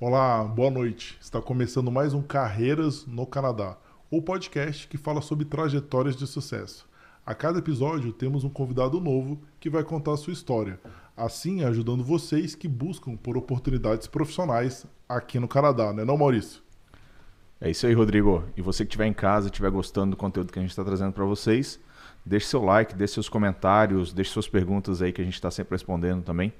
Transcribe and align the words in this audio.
Olá, 0.00 0.44
boa 0.44 0.70
noite. 0.70 1.18
Está 1.20 1.42
começando 1.42 1.90
mais 1.90 2.14
um 2.14 2.22
Carreiras 2.22 3.04
no 3.04 3.26
Canadá, 3.26 3.76
o 4.08 4.22
podcast 4.22 4.86
que 4.86 4.96
fala 4.96 5.20
sobre 5.20 5.44
trajetórias 5.44 6.14
de 6.14 6.24
sucesso. 6.24 6.88
A 7.26 7.34
cada 7.34 7.58
episódio 7.58 8.12
temos 8.12 8.44
um 8.44 8.48
convidado 8.48 9.00
novo 9.00 9.40
que 9.58 9.68
vai 9.68 9.82
contar 9.82 10.16
sua 10.16 10.32
história, 10.32 10.78
assim 11.16 11.64
ajudando 11.64 12.04
vocês 12.04 12.54
que 12.54 12.68
buscam 12.68 13.16
por 13.16 13.36
oportunidades 13.36 14.06
profissionais 14.06 14.86
aqui 15.08 15.40
no 15.40 15.48
Canadá, 15.48 15.92
né, 15.92 16.04
não, 16.04 16.16
Maurício? 16.16 16.62
É 17.60 17.68
isso 17.68 17.84
aí, 17.84 17.92
Rodrigo. 17.92 18.44
E 18.56 18.62
você 18.62 18.84
que 18.84 18.90
estiver 18.90 19.06
em 19.06 19.12
casa, 19.12 19.48
estiver 19.48 19.68
gostando 19.72 20.12
do 20.12 20.16
conteúdo 20.16 20.52
que 20.52 20.60
a 20.60 20.62
gente 20.62 20.70
está 20.70 20.84
trazendo 20.84 21.12
para 21.12 21.24
vocês, 21.24 21.80
deixe 22.24 22.46
seu 22.46 22.64
like, 22.64 22.94
deixe 22.94 23.14
seus 23.14 23.28
comentários, 23.28 24.12
deixe 24.12 24.30
suas 24.30 24.46
perguntas 24.46 25.02
aí 25.02 25.12
que 25.12 25.20
a 25.20 25.24
gente 25.24 25.34
está 25.34 25.50
sempre 25.50 25.74
respondendo 25.74 26.22
também. 26.22 26.52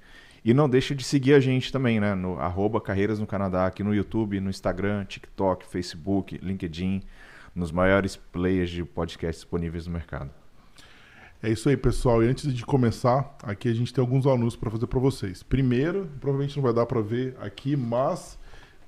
E 0.45 0.55
não 0.55 0.69
deixe 0.69 0.95
de 0.95 1.05
seguir 1.05 1.35
a 1.35 1.41
gente 1.41 1.73
também, 1.73 2.01
né? 2.01 2.15
No 2.15 2.39
arroba 2.39 2.81
Carreiras 2.81 3.19
no 3.19 3.27
Canadá, 3.27 3.67
aqui 3.67 3.83
no 3.83 3.95
YouTube, 3.95 4.41
no 4.41 4.51
Instagram, 4.51 5.05
TikTok, 5.05 5.67
Facebook, 5.67 6.39
LinkedIn, 6.39 7.03
nos 7.55 7.73
maiores 7.73 8.17
players 8.17 8.71
de 8.71 8.85
podcast 8.85 9.41
disponíveis 9.41 9.87
no 9.87 9.93
mercado. 9.93 10.31
É 11.43 11.51
isso 11.51 11.69
aí, 11.69 11.77
pessoal. 11.77 12.23
E 12.23 12.27
antes 12.27 12.53
de 12.53 12.67
começar, 12.67 13.37
aqui 13.43 13.69
a 13.69 13.75
gente 13.75 13.95
tem 13.95 14.03
alguns 14.03 14.27
anúncios 14.27 14.57
para 14.57 14.71
fazer 14.71 14.87
para 14.87 14.99
vocês. 14.99 15.43
Primeiro, 15.43 16.09
provavelmente 16.21 16.57
não 16.57 16.65
vai 16.65 16.73
dar 16.73 16.85
para 16.87 17.01
ver 17.01 17.37
aqui, 17.41 17.77
mas 17.77 18.37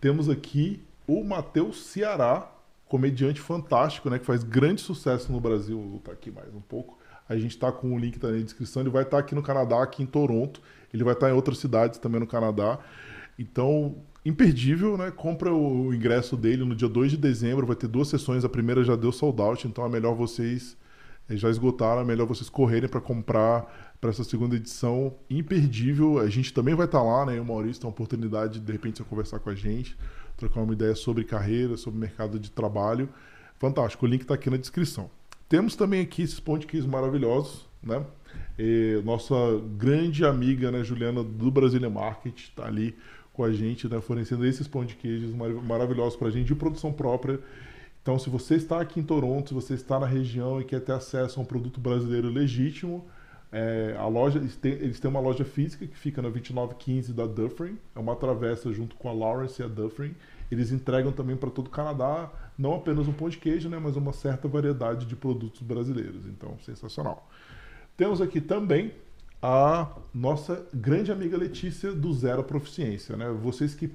temos 0.01 0.29
aqui 0.29 0.83
o 1.07 1.23
Matheus 1.23 1.85
Ceará, 1.85 2.51
comediante 2.89 3.41
fantástico, 3.41 4.11
né, 4.11 4.19
que 4.19 4.27
faz 4.27 4.43
grande 4.43 4.81
sucesso 4.81 5.31
no 5.31 5.41
Brasil. 5.41 5.79
Vou 5.79 5.91
botar 5.91 6.13
aqui 6.13 6.31
mais 6.31 6.53
um 6.53 6.61
pouco. 6.61 6.99
A 7.29 7.37
gente 7.37 7.53
está 7.53 7.71
com 7.71 7.95
o 7.95 7.99
link 7.99 8.19
tá 8.19 8.29
na 8.29 8.39
descrição. 8.39 8.83
Ele 8.83 8.91
vai 8.91 9.05
estar 9.05 9.19
tá 9.19 9.23
aqui 9.23 9.33
no 9.33 9.43
Canadá, 9.43 9.81
aqui 9.81 10.03
em 10.03 10.07
Toronto. 10.07 10.61
Ele 10.93 11.05
vai 11.05 11.15
estar 11.15 11.31
em 11.31 11.33
outras 11.33 11.59
cidades 11.59 11.99
também 11.99 12.21
no 12.21 12.27
Canadá. 12.27 12.79
Então, 13.39 13.97
imperdível, 14.25 14.97
né? 14.97 15.11
Compra 15.11 15.53
o 15.53 15.95
ingresso 15.95 16.37
dele 16.37 16.65
no 16.65 16.75
dia 16.75 16.89
2 16.89 17.13
de 17.13 17.17
dezembro. 17.17 17.67
Vai 17.67 17.77
ter 17.77 17.89
duas 17.89 18.09
sessões. 18.09 18.45
A 18.45 18.49
primeira 18.49 18.85
já 18.85 18.97
deu 18.97 19.13
sold 19.13 19.41
out, 19.41 19.67
então 19.67 19.85
é 19.85 19.89
melhor 19.89 20.15
vocês 20.15 20.77
eh, 21.29 21.37
já 21.37 21.49
esgotaram, 21.49 22.03
é 22.03 22.05
melhor 22.05 22.27
vocês 22.27 22.51
correrem 22.51 22.89
para 22.89 23.01
comprar 23.01 23.91
para 24.01 24.11
essa 24.11 24.25
segunda 24.25 24.57
edição 24.57 25.15
imperdível. 25.29 26.19
A 26.19 26.29
gente 26.29 26.53
também 26.53 26.75
vai 26.75 26.87
estar 26.87 27.03
lá, 27.03 27.27
né? 27.27 27.41
O 27.41 27.45
Maurício 27.45 27.81
tem 27.81 27.89
uma 27.89 27.93
oportunidade 27.93 28.59
de, 28.59 28.61
de 28.61 28.73
repente 28.73 28.99
você 28.99 29.05
conversar 29.05 29.39
com 29.39 29.51
a 29.51 29.55
gente, 29.55 29.97
trocar 30.37 30.61
uma 30.61 30.73
ideia 30.73 30.95
sobre 30.95 31.25
carreira, 31.25 31.77
sobre 31.77 32.01
mercado 32.01 32.39
de 32.39 32.51
trabalho. 32.51 33.09
Fantástico, 33.59 34.07
o 34.07 34.09
link 34.09 34.23
está 34.23 34.35
aqui 34.35 34.49
na 34.49 34.57
descrição. 34.57 35.11
Temos 35.49 35.77
também 35.77 36.01
aqui 36.01 36.23
esses 36.23 36.41
pontos 36.41 36.87
maravilhosos, 36.87 37.69
né? 37.83 38.05
E 38.59 39.01
nossa 39.05 39.35
grande 39.77 40.25
amiga, 40.25 40.71
né, 40.71 40.85
Juliana, 40.85 41.23
do 41.23 41.51
Brasília 41.51 41.89
Market, 41.89 42.39
está 42.39 42.67
ali 42.67 42.95
com 43.33 43.45
a 43.45 43.53
gente, 43.53 43.89
né, 43.89 44.01
fornecendo 44.01 44.45
esses 44.45 44.69
pão 44.69 44.85
de 44.85 44.97
queijos 44.97 45.33
maravilhosos 45.35 46.17
para 46.17 46.29
a 46.29 46.31
gente 46.31 46.47
de 46.47 46.55
produção 46.55 46.93
própria. 46.93 47.41
Então, 48.03 48.19
se 48.19 48.31
você 48.31 48.55
está 48.55 48.81
aqui 48.81 49.01
em 49.01 49.03
Toronto, 49.03 49.49
se 49.49 49.55
você 49.55 49.75
está 49.75 49.99
na 49.99 50.07
região 50.07 50.61
e 50.61 50.65
quer 50.65 50.81
ter 50.81 50.93
acesso 50.93 51.39
a 51.39 51.43
um 51.43 51.47
produto 51.47 51.81
brasileiro 51.81 52.29
legítimo, 52.29 53.07
é, 53.53 53.97
a 53.99 54.07
loja, 54.07 54.39
eles 54.39 54.57
têm, 54.57 54.73
eles 54.73 55.01
têm, 55.01 55.11
uma 55.11 55.21
loja 55.21 55.45
física 55.45 55.87
que 55.87 55.97
fica 55.97 56.23
na 56.23 56.29
2915 56.29 57.13
da 57.13 57.27
Dufferin, 57.27 57.77
é 57.95 57.99
uma 57.99 58.15
travessa 58.15 58.73
junto 58.73 58.95
com 58.97 59.09
a 59.09 59.13
Lawrence 59.13 59.61
e 59.61 59.65
a 59.65 59.69
Dufferin. 59.69 60.15
Eles 60.51 60.73
entregam 60.73 61.13
também 61.13 61.37
para 61.37 61.51
todo 61.51 61.67
o 61.67 61.71
Canadá, 61.71 62.31
não 62.59 62.75
apenas 62.75 63.07
um 63.07 63.13
pão 63.13 63.29
de 63.29 63.39
queijo, 63.39 63.69
né, 63.69 63.79
mas 63.79 63.97
uma 63.97 64.13
certa 64.13 64.49
variedade 64.49 65.07
de 65.07 65.17
produtos 65.17 65.63
brasileiros. 65.63 66.27
Então, 66.27 66.57
sensacional. 66.61 67.29
Temos 68.01 68.23
aqui 68.23 68.41
também 68.41 68.93
a 69.43 69.87
nossa 70.15 70.67
grande 70.73 71.13
amiga 71.13 71.37
Letícia 71.37 71.93
do 71.93 72.11
Zero 72.15 72.43
Proficiência. 72.43 73.15
Né? 73.15 73.29
Vocês 73.29 73.75
que, 73.75 73.91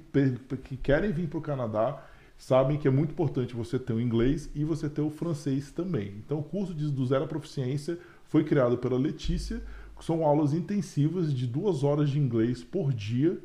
que 0.62 0.76
querem 0.76 1.10
vir 1.10 1.26
para 1.26 1.40
o 1.40 1.42
Canadá 1.42 2.00
sabem 2.38 2.78
que 2.78 2.86
é 2.86 2.90
muito 2.92 3.10
importante 3.10 3.52
você 3.52 3.80
ter 3.80 3.92
o 3.92 4.00
inglês 4.00 4.48
e 4.54 4.62
você 4.62 4.88
ter 4.88 5.00
o 5.00 5.10
francês 5.10 5.72
também. 5.72 6.22
Então, 6.24 6.38
o 6.38 6.42
curso 6.44 6.72
de, 6.72 6.88
do 6.88 7.04
Zero 7.04 7.26
Proficiência 7.26 7.98
foi 8.26 8.44
criado 8.44 8.78
pela 8.78 8.96
Letícia, 8.96 9.60
são 10.00 10.24
aulas 10.24 10.54
intensivas 10.54 11.34
de 11.34 11.44
duas 11.44 11.82
horas 11.82 12.08
de 12.08 12.16
inglês 12.20 12.62
por 12.62 12.92
dia, 12.92 13.36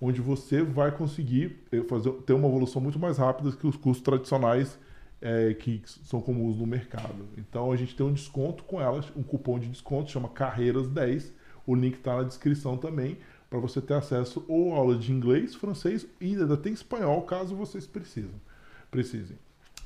onde 0.00 0.20
você 0.20 0.64
vai 0.64 0.90
conseguir 0.90 1.60
eh, 1.70 1.82
fazer, 1.82 2.10
ter 2.26 2.32
uma 2.32 2.48
evolução 2.48 2.82
muito 2.82 2.98
mais 2.98 3.18
rápida 3.18 3.52
que 3.52 3.68
os 3.68 3.76
cursos 3.76 4.02
tradicionais 4.02 4.80
é, 5.20 5.52
que 5.54 5.82
são 6.04 6.20
comuns 6.20 6.56
no 6.56 6.66
mercado. 6.66 7.26
Então 7.36 7.72
a 7.72 7.76
gente 7.76 7.94
tem 7.94 8.06
um 8.06 8.12
desconto 8.12 8.64
com 8.64 8.80
elas, 8.80 9.06
um 9.16 9.22
cupom 9.22 9.58
de 9.58 9.68
desconto, 9.68 10.10
chama 10.10 10.28
Carreiras10. 10.28 11.32
O 11.66 11.74
link 11.74 11.94
está 11.94 12.16
na 12.16 12.22
descrição 12.22 12.76
também, 12.76 13.18
para 13.50 13.58
você 13.58 13.80
ter 13.80 13.94
acesso 13.94 14.44
ou 14.48 14.72
aula 14.74 14.96
de 14.96 15.12
inglês, 15.12 15.54
francês 15.54 16.06
e 16.20 16.36
ainda 16.36 16.56
tem 16.56 16.72
espanhol, 16.72 17.22
caso 17.22 17.54
vocês 17.54 17.86
precisem. 17.86 18.30
precisem. 18.90 19.38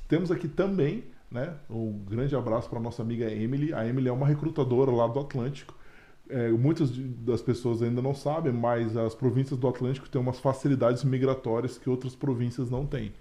Temos 0.07 0.31
aqui 0.31 0.47
também 0.47 1.03
né, 1.33 1.55
um 1.67 1.97
grande 2.07 2.35
abraço 2.35 2.69
para 2.69 2.79
nossa 2.79 3.01
amiga 3.01 3.25
Emily. 3.29 3.73
A 3.73 3.85
Emily 3.85 4.07
é 4.07 4.11
uma 4.11 4.27
recrutadora 4.27 4.91
lá 4.91 5.07
do 5.07 5.19
Atlântico. 5.19 5.75
É, 6.29 6.49
muitas 6.51 6.91
das 6.91 7.41
pessoas 7.41 7.81
ainda 7.81 8.01
não 8.01 8.13
sabem, 8.13 8.53
mas 8.53 8.95
as 8.95 9.15
províncias 9.15 9.59
do 9.59 9.67
Atlântico 9.67 10.07
têm 10.07 10.21
umas 10.21 10.39
facilidades 10.39 11.03
migratórias 11.03 11.77
que 11.77 11.89
outras 11.89 12.15
províncias 12.15 12.69
não 12.69 12.85
têm. 12.85 13.11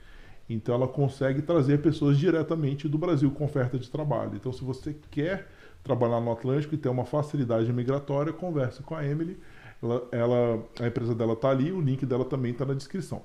Então 0.55 0.75
ela 0.75 0.89
consegue 0.89 1.43
trazer 1.43 1.79
pessoas 1.79 2.19
diretamente 2.19 2.89
do 2.89 2.99
Brasil 2.99 3.31
com 3.31 3.45
oferta 3.45 3.79
de 3.79 3.91
trabalho. 3.91 4.33
Então 4.35 4.53
se 4.53 4.65
você 4.65 4.97
quer 5.11 5.49
trabalhar 5.83 6.21
no 6.21 6.33
Atlântico 6.33 6.75
e 6.75 6.79
ter 6.79 6.89
uma 6.89 7.05
facilidade 7.05 7.73
migratória, 7.73 8.33
converse 8.33 8.83
com 8.83 8.95
a 8.95 9.05
Emily. 9.05 9.39
Ela, 9.83 10.09
ela 10.13 10.65
a 10.81 10.87
empresa 10.87 11.15
dela 11.15 11.33
está 11.33 11.51
ali, 11.51 11.73
o 11.73 11.81
link 11.81 12.07
dela 12.07 12.25
também 12.25 12.53
está 12.53 12.65
na 12.65 12.75
descrição. 12.75 13.23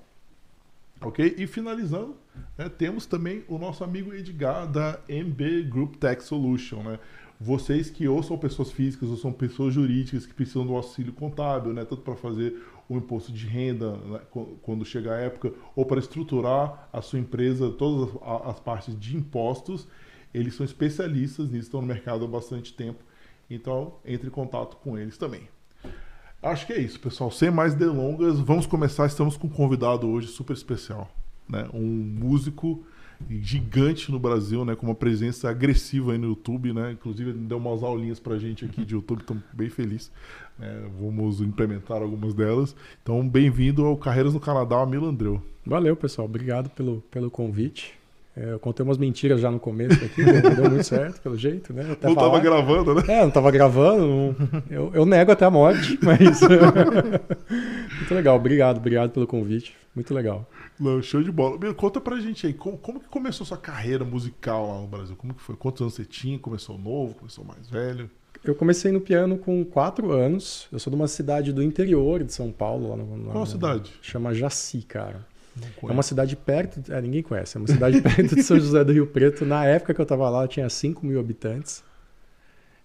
Ok? 1.00 1.36
E 1.38 1.46
finalizando, 1.46 2.16
né, 2.58 2.70
temos 2.70 3.06
também 3.06 3.44
o 3.48 3.60
nosso 3.60 3.84
amigo 3.84 4.14
Edgar 4.14 4.68
da 4.68 5.00
MB 5.08 5.64
Group 5.70 5.96
Tech 5.98 6.24
Solution. 6.24 6.82
Né? 6.82 7.00
Vocês 7.40 7.92
que 7.92 8.08
ou 8.08 8.24
são 8.24 8.36
pessoas 8.38 8.72
físicas 8.72 9.10
ou 9.10 9.18
são 9.18 9.32
pessoas 9.32 9.74
jurídicas 9.74 10.26
que 10.26 10.34
precisam 10.34 10.66
do 10.66 10.76
auxílio 10.76 11.14
contábil, 11.14 11.72
né, 11.72 11.86
tanto 11.86 12.02
para 12.02 12.16
fazer 12.16 12.56
o 12.90 12.98
imposto 12.98 13.32
de 13.32 13.46
renda 13.46 13.98
né, 13.98 14.22
quando 14.62 14.86
chegar 14.86 15.16
a 15.16 15.20
época, 15.20 15.54
ou 15.76 15.86
para 15.86 16.00
estruturar 16.00 16.88
a 16.92 17.02
sua 17.02 17.20
empresa, 17.20 17.70
todas 17.70 18.16
as 18.46 18.60
partes 18.60 18.98
de 18.98 19.16
impostos, 19.16 19.88
eles 20.34 20.56
são 20.56 20.66
especialistas 20.66 21.50
nisso, 21.50 21.66
estão 21.66 21.82
no 21.82 21.88
mercado 21.88 22.26
há 22.26 22.28
bastante 22.28 22.74
tempo. 22.74 23.04
Então, 23.50 23.96
entre 24.06 24.28
em 24.28 24.32
contato 24.32 24.78
com 24.78 24.98
eles 24.98 25.18
também. 25.18 25.48
Acho 26.42 26.68
que 26.68 26.74
é 26.74 26.80
isso, 26.80 27.00
pessoal. 27.00 27.32
Sem 27.32 27.50
mais 27.50 27.74
delongas, 27.74 28.40
vamos 28.40 28.66
começar. 28.66 29.06
Estamos 29.06 29.36
com 29.36 29.48
um 29.48 29.50
convidado 29.50 30.08
hoje 30.08 30.28
super 30.28 30.54
especial, 30.54 31.10
né? 31.50 31.68
Um 31.74 31.82
músico 31.82 32.86
gigante 33.30 34.12
no 34.12 34.20
Brasil, 34.20 34.64
né? 34.64 34.76
Com 34.76 34.86
uma 34.86 34.96
presença 34.96 35.50
agressiva 35.50 36.12
aí 36.12 36.18
no 36.18 36.28
YouTube, 36.28 36.74
né? 36.74 36.92
Inclusive 36.92 37.34
deu 37.34 37.58
umas 37.58 37.84
aulinhas 37.84 38.20
pra 38.20 38.38
gente 38.38 38.66
aqui 38.66 38.86
de 38.86 38.96
YouTube, 38.96 39.22
estamos 39.22 39.44
bem 39.54 39.70
felizes. 39.70 40.12
Né? 40.58 40.84
Vamos 41.00 41.42
implementar 41.42 42.02
algumas 42.02 42.34
delas. 42.34 42.76
Então, 43.02 43.28
bem-vindo 43.28 43.86
ao 43.86 43.98
Carreiras 43.98 44.34
no 44.34 44.40
Canadá, 44.40 44.86
Milo 44.86 45.08
Andreu. 45.08 45.42
Valeu, 45.66 45.96
pessoal. 45.96 46.26
Obrigado 46.26 46.70
pelo, 46.70 47.04
pelo 47.12 47.30
convite. 47.30 47.98
É, 48.36 48.54
eu 48.54 48.60
contei 48.60 48.84
umas 48.84 49.00
mentiras 49.00 49.42
já 49.42 49.50
no 49.50 49.60
começo 49.60 50.06
aqui, 50.06 50.22
não 50.22 50.54
deu 50.54 50.70
muito 50.70 50.84
certo, 50.84 51.20
pelo 51.22 51.36
jeito, 51.36 51.74
né? 51.74 51.92
Até 51.92 52.08
não 52.08 52.14
falar. 52.14 52.30
tava 52.30 52.40
gravando, 52.40 52.94
né? 52.94 53.04
É, 53.08 53.22
não 53.24 53.32
tava 53.32 53.50
gravando. 53.50 54.06
Não... 54.06 54.36
Eu, 54.70 54.92
eu 54.94 55.06
nego 55.08 55.32
até 55.32 55.44
a 55.44 55.50
morte, 55.50 55.98
mas. 56.04 56.40
muito 57.98 58.14
legal, 58.14 58.36
obrigado, 58.36 58.78
obrigado 58.78 59.12
pelo 59.12 59.28
convite. 59.28 59.76
Muito 59.94 60.14
legal. 60.14 60.48
Não, 60.80 61.02
show 61.02 61.24
de 61.24 61.32
bola. 61.32 61.74
Conta 61.74 62.00
pra 62.00 62.20
gente 62.20 62.46
aí, 62.46 62.54
como, 62.54 62.78
como 62.78 63.00
que 63.00 63.08
começou 63.08 63.46
sua 63.48 63.58
carreira 63.58 64.06
musical 64.06 64.68
lá 64.68 64.82
no 64.82 64.88
Brasil? 64.88 65.16
Como 65.16 65.34
que 65.34 65.42
foi? 65.42 65.56
Quantos 65.56 65.82
anos 65.82 65.96
você 65.96 66.06
tinha? 66.06 66.38
Começou 66.38 66.78
novo? 66.78 67.16
Começou 67.16 67.44
mais 67.44 67.68
velho? 67.68 68.08
Eu 68.44 68.54
comecei 68.54 68.92
no 68.92 69.02
piano 69.02 69.40
com 69.40 69.66
quatro 69.66 70.12
anos. 70.12 70.68
Eu 70.72 70.78
sou 70.78 70.92
de 70.92 70.96
uma 70.96 71.08
cidade 71.08 71.52
do 71.52 71.64
interior 71.64 72.24
de 72.24 72.32
São 72.32 72.52
Paulo. 72.52 72.90
Lá 72.90 72.98
no, 72.98 73.06
Qual 73.32 73.40
no, 73.40 73.46
cidade? 73.48 73.92
Chama 74.02 74.36
Jaci, 74.36 74.84
cara. 74.84 75.26
É 75.84 75.92
uma 75.92 76.04
cidade 76.04 76.36
perto. 76.36 76.92
É, 76.92 77.02
ninguém 77.02 77.24
conhece. 77.24 77.58
É 77.58 77.60
uma 77.60 77.68
cidade 77.68 78.00
perto 78.04 78.36
de 78.36 78.44
São 78.44 78.60
José 78.60 78.84
do 78.84 78.94
Rio 78.94 79.08
Preto. 79.08 79.46
Na 79.46 79.66
época 79.66 79.94
que 79.96 80.00
eu 80.00 80.06
tava 80.06 80.30
lá, 80.30 80.48
tinha 80.48 80.70
5 80.70 81.06
mil 81.06 81.20
habitantes. 81.20 81.84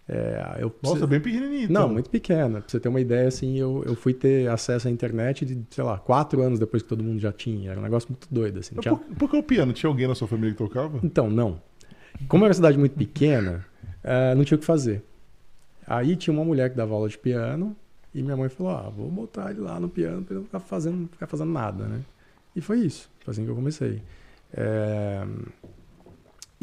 É, 0.08 0.58
eu, 0.58 0.74
Nossa, 0.82 1.06
bem 1.06 1.20
pequenininho. 1.20 1.64
Então. 1.64 1.82
Não, 1.82 1.88
muito 1.88 2.10
pequena. 2.10 2.60
Pra 2.60 2.68
você 2.68 2.80
ter 2.80 2.88
uma 2.88 3.00
ideia, 3.00 3.28
assim, 3.28 3.58
eu, 3.58 3.82
eu 3.86 3.94
fui 3.94 4.12
ter 4.12 4.48
acesso 4.50 4.88
à 4.88 4.90
internet 4.90 5.44
de, 5.44 5.64
sei 5.70 5.84
lá, 5.84 5.98
quatro 5.98 6.42
anos 6.42 6.58
depois 6.58 6.82
que 6.82 6.88
todo 6.88 7.02
mundo 7.02 7.20
já 7.20 7.32
tinha. 7.32 7.70
Era 7.70 7.80
um 7.80 7.82
negócio 7.82 8.08
muito 8.10 8.26
doido, 8.30 8.58
assim. 8.58 8.74
Tinha... 8.76 8.96
Por, 8.96 9.16
por, 9.16 9.30
que 9.30 9.36
o 9.36 9.42
piano? 9.42 9.72
Tinha 9.72 9.88
alguém 9.88 10.08
na 10.08 10.14
sua 10.14 10.26
família 10.26 10.52
que 10.52 10.58
tocava? 10.58 11.00
Então, 11.02 11.30
não. 11.30 11.60
Como 12.28 12.44
era 12.44 12.50
uma 12.50 12.54
cidade 12.54 12.76
muito 12.76 12.96
pequena, 12.96 13.64
uh, 14.04 14.36
não 14.36 14.44
tinha 14.44 14.56
o 14.56 14.60
que 14.60 14.66
fazer. 14.66 15.02
Aí 15.86 16.16
tinha 16.16 16.34
uma 16.34 16.44
mulher 16.44 16.70
que 16.70 16.76
dava 16.76 16.94
aula 16.94 17.08
de 17.08 17.18
piano 17.18 17.76
e 18.14 18.22
minha 18.22 18.36
mãe 18.36 18.48
falou: 18.48 18.72
ah, 18.72 18.90
vou 18.90 19.10
botar 19.10 19.50
ele 19.50 19.60
lá 19.60 19.80
no 19.80 19.88
piano 19.88 20.22
para 20.22 20.34
ele 20.34 20.40
não 20.40 20.44
ficar 20.44 20.60
fazendo, 20.60 21.08
ficar 21.08 21.26
fazendo 21.26 21.50
nada, 21.50 21.86
né? 21.86 22.00
E 22.54 22.60
foi 22.60 22.80
isso. 22.80 23.10
Foi 23.20 23.32
assim 23.32 23.44
que 23.44 23.50
eu 23.50 23.54
comecei. 23.54 24.02
É... 24.52 25.26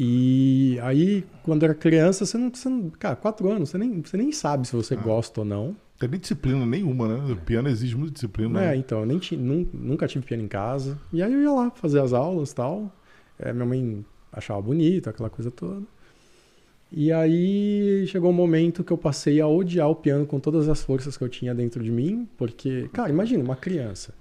E 0.02 0.78
aí, 0.80 1.26
quando 1.42 1.62
era 1.62 1.74
criança, 1.74 2.24
você 2.24 2.38
não, 2.38 2.48
você 2.48 2.70
não. 2.70 2.88
Cara, 2.88 3.14
quatro 3.14 3.52
anos, 3.52 3.68
você 3.68 3.76
nem, 3.76 4.00
você 4.00 4.16
nem 4.16 4.32
sabe 4.32 4.66
se 4.66 4.74
você 4.74 4.94
ah. 4.94 4.96
gosta 4.96 5.42
ou 5.42 5.44
não. 5.44 5.76
Tem 5.98 6.08
nem 6.08 6.18
disciplina 6.18 6.64
nenhuma, 6.64 7.06
né? 7.06 7.32
O 7.34 7.36
piano 7.36 7.68
exige 7.68 7.94
muita 7.94 8.14
disciplina. 8.14 8.62
É, 8.62 8.68
né? 8.68 8.76
então, 8.76 9.00
eu 9.00 9.06
nem 9.06 9.18
ti- 9.18 9.36
nun- 9.36 9.68
nunca 9.74 10.08
tive 10.08 10.24
piano 10.24 10.42
em 10.42 10.48
casa. 10.48 10.98
E 11.12 11.22
aí 11.22 11.30
eu 11.30 11.42
ia 11.42 11.52
lá 11.52 11.70
fazer 11.70 12.00
as 12.00 12.14
aulas 12.14 12.50
e 12.50 12.54
tal. 12.54 12.90
É, 13.38 13.52
minha 13.52 13.66
mãe 13.66 14.02
achava 14.32 14.62
bonito, 14.62 15.10
aquela 15.10 15.28
coisa 15.28 15.50
toda. 15.50 15.82
E 16.90 17.12
aí 17.12 18.06
chegou 18.06 18.30
um 18.30 18.32
momento 18.32 18.82
que 18.82 18.94
eu 18.94 18.98
passei 18.98 19.38
a 19.38 19.46
odiar 19.46 19.90
o 19.90 19.94
piano 19.94 20.24
com 20.24 20.40
todas 20.40 20.66
as 20.66 20.82
forças 20.82 21.14
que 21.18 21.22
eu 21.22 21.28
tinha 21.28 21.54
dentro 21.54 21.84
de 21.84 21.90
mim, 21.90 22.26
porque, 22.38 22.88
cara, 22.90 23.10
imagina 23.10 23.44
uma 23.44 23.54
criança 23.54 24.14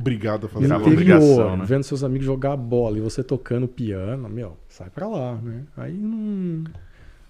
Obrigado 0.00 0.46
a 0.46 0.48
fazer 0.48 0.72
aula. 0.72 0.86
interior, 0.86 1.16
obrigação, 1.16 1.56
né? 1.56 1.64
vendo 1.66 1.82
seus 1.84 2.02
amigos 2.02 2.26
jogar 2.26 2.56
bola 2.56 2.98
e 2.98 3.00
você 3.00 3.22
tocando 3.22 3.68
piano, 3.68 4.28
meu, 4.28 4.56
sai 4.68 4.90
pra 4.90 5.06
lá, 5.06 5.36
né? 5.36 5.64
Aí 5.76 5.96
não. 5.96 6.64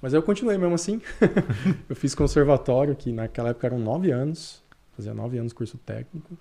Mas 0.01 0.15
aí 0.15 0.19
eu 0.19 0.23
continuei 0.23 0.57
mesmo 0.57 0.75
assim. 0.75 1.01
eu 1.89 1.95
fiz 1.97 2.15
conservatório, 2.15 2.97
que 2.97 3.13
naquela 3.13 3.51
época 3.51 3.67
eram 3.67 3.79
nove 3.79 4.11
anos. 4.11 4.63
Fazia 4.97 5.15
nove 5.15 5.39
anos 5.39 5.53
curso 5.53 5.79
técnico, 5.79 6.37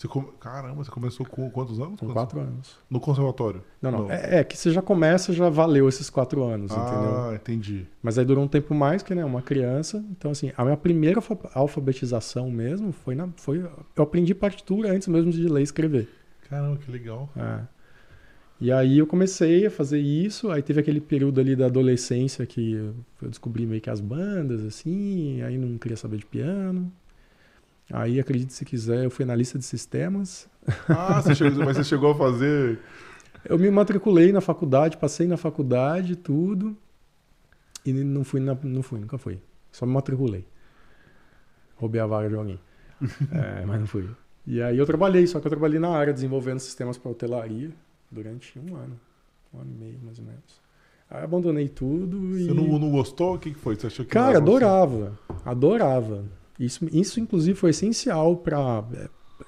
Você 0.00 0.08
come- 0.08 0.28
Caramba, 0.40 0.82
você 0.82 0.90
começou 0.90 1.26
com 1.26 1.50
quantos 1.50 1.78
anos? 1.78 1.90
com 2.00 2.06
Quantos- 2.06 2.14
quatro 2.14 2.40
anos. 2.40 2.74
No 2.88 2.98
conservatório? 2.98 3.62
Não, 3.82 3.90
não. 3.90 3.98
Não. 4.04 4.10
É, 4.10 4.38
é 4.38 4.44
que 4.44 4.56
você 4.56 4.70
já 4.70 4.80
começa, 4.80 5.30
já 5.30 5.50
valeu 5.50 5.86
esses 5.90 6.08
quatro 6.08 6.42
anos, 6.42 6.70
entendeu? 6.72 7.16
Ah, 7.18 7.32
entendi. 7.34 7.86
Mas 8.02 8.18
aí 8.18 8.24
durou 8.24 8.42
um 8.42 8.48
tempo 8.48 8.74
mais, 8.74 9.02
que 9.02 9.14
né, 9.14 9.22
uma 9.22 9.42
criança. 9.42 10.02
Então, 10.10 10.30
assim, 10.30 10.52
a 10.56 10.64
minha 10.64 10.76
primeira 10.78 11.18
alfa- 11.18 11.50
alfabetização 11.52 12.50
mesmo 12.50 12.92
foi 12.92 13.14
na. 13.14 13.28
Foi, 13.36 13.58
eu 13.94 14.02
aprendi 14.02 14.34
partitura 14.34 14.90
antes 14.90 15.06
mesmo 15.06 15.30
de 15.30 15.46
ler 15.46 15.60
e 15.60 15.64
escrever. 15.64 16.08
Caramba, 16.48 16.78
que 16.78 16.90
legal. 16.90 17.28
É. 17.36 17.60
E 18.58 18.72
aí 18.72 18.98
eu 18.98 19.06
comecei 19.06 19.66
a 19.66 19.70
fazer 19.70 19.98
isso, 20.00 20.50
aí 20.50 20.62
teve 20.62 20.80
aquele 20.80 21.00
período 21.00 21.40
ali 21.40 21.54
da 21.54 21.66
adolescência 21.66 22.46
que 22.46 22.72
eu 23.20 23.28
descobri 23.28 23.66
meio 23.66 23.80
que 23.82 23.90
as 23.90 24.00
bandas, 24.00 24.64
assim, 24.64 25.42
aí 25.42 25.58
não 25.58 25.76
queria 25.76 25.96
saber 25.96 26.16
de 26.18 26.26
piano. 26.26 26.90
Aí, 27.92 28.20
acredite 28.20 28.52
se 28.52 28.64
quiser, 28.64 29.04
eu 29.04 29.10
fui 29.10 29.24
analista 29.24 29.58
de 29.58 29.64
sistemas. 29.64 30.48
Ah, 30.88 31.20
você 31.20 31.34
chegou, 31.34 31.64
mas 31.64 31.76
você 31.76 31.84
chegou 31.84 32.12
a 32.12 32.14
fazer. 32.14 32.78
Eu 33.44 33.58
me 33.58 33.70
matriculei 33.70 34.30
na 34.32 34.40
faculdade, 34.40 34.96
passei 34.96 35.26
na 35.26 35.36
faculdade, 35.36 36.14
tudo. 36.14 36.76
E 37.84 37.92
não 37.92 38.22
fui, 38.22 38.38
na- 38.40 38.56
não 38.62 38.82
fui, 38.82 39.00
nunca 39.00 39.16
fui. 39.18 39.40
Só 39.72 39.86
me 39.86 39.92
matriculei. 39.92 40.44
Roubei 41.76 42.00
a 42.00 42.06
vaga 42.06 42.28
de 42.28 42.34
alguém. 42.34 42.60
É, 43.32 43.64
mas 43.64 43.80
não 43.80 43.86
fui. 43.86 44.08
E 44.46 44.60
aí 44.60 44.76
eu 44.76 44.84
trabalhei, 44.86 45.26
só 45.26 45.40
que 45.40 45.46
eu 45.46 45.50
trabalhei 45.50 45.78
na 45.78 45.88
área 45.88 46.12
desenvolvendo 46.12 46.58
sistemas 46.58 46.98
para 46.98 47.10
hotelaria 47.10 47.70
durante 48.10 48.58
um 48.58 48.76
ano. 48.76 49.00
Um 49.54 49.60
ano 49.60 49.70
e 49.74 49.84
meio, 49.84 49.98
mais 50.04 50.18
ou 50.18 50.24
menos. 50.24 50.60
Aí 51.08 51.24
abandonei 51.24 51.68
tudo 51.68 52.38
e. 52.38 52.44
Você 52.44 52.52
não, 52.54 52.78
não 52.78 52.90
gostou? 52.90 53.34
O 53.34 53.38
que 53.38 53.50
que 53.52 53.58
foi? 53.58 53.74
Você 53.76 53.86
achou 53.86 54.04
que 54.04 54.10
Cara, 54.12 54.36
adorava. 54.38 55.18
Adorava. 55.44 56.24
Isso, 56.60 56.86
isso 56.92 57.18
inclusive, 57.18 57.58
foi 57.58 57.70
essencial 57.70 58.36
para. 58.36 58.84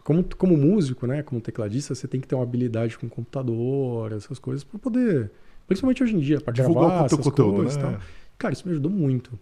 Como, 0.03 0.25
como 0.37 0.57
músico, 0.57 1.07
né? 1.07 1.23
Como 1.23 1.41
tecladista, 1.43 1.95
você 1.95 2.09
tem 2.09 2.19
que 2.19 2.27
ter 2.27 2.35
uma 2.35 2.43
habilidade 2.43 2.97
com 2.97 3.07
computador, 3.09 4.11
essas 4.13 4.39
coisas, 4.39 4.65
para 4.65 4.79
poder. 4.79 5.31
Principalmente 5.67 6.03
hoje 6.03 6.17
em 6.17 6.21
dia, 6.21 6.41
para 6.41 6.55
gravar 6.55 7.03
o 7.03 7.05
essas 7.05 7.21
conteúdo, 7.21 7.57
coisas 7.57 7.77
né? 7.77 7.83
tal. 7.83 8.01
Cara, 8.39 8.55
isso 8.55 8.67
me 8.67 8.73
ajudou 8.73 8.91
muito. 8.91 9.39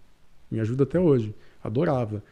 Me 0.50 0.58
ajuda 0.58 0.82
até 0.82 0.98
hoje. 0.98 1.32
Adorava. 1.62 2.22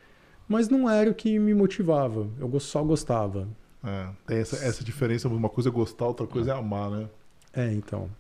Mas 0.49 0.69
não 0.69 0.90
era 0.90 1.08
o 1.08 1.14
que 1.14 1.38
me 1.38 1.55
motivava. 1.55 2.26
Eu 2.40 2.58
só 2.58 2.82
gostava. 2.82 3.46
É, 3.85 4.08
tem 4.26 4.38
essa, 4.38 4.56
essa 4.56 4.82
diferença, 4.82 5.29
uma 5.29 5.49
coisa 5.49 5.69
é 5.69 5.73
gostar, 5.73 6.06
outra 6.06 6.26
coisa 6.26 6.50
é 6.50 6.55
amar, 6.55 6.90
né? 6.90 7.08
É, 7.55 7.73
então. 7.73 8.11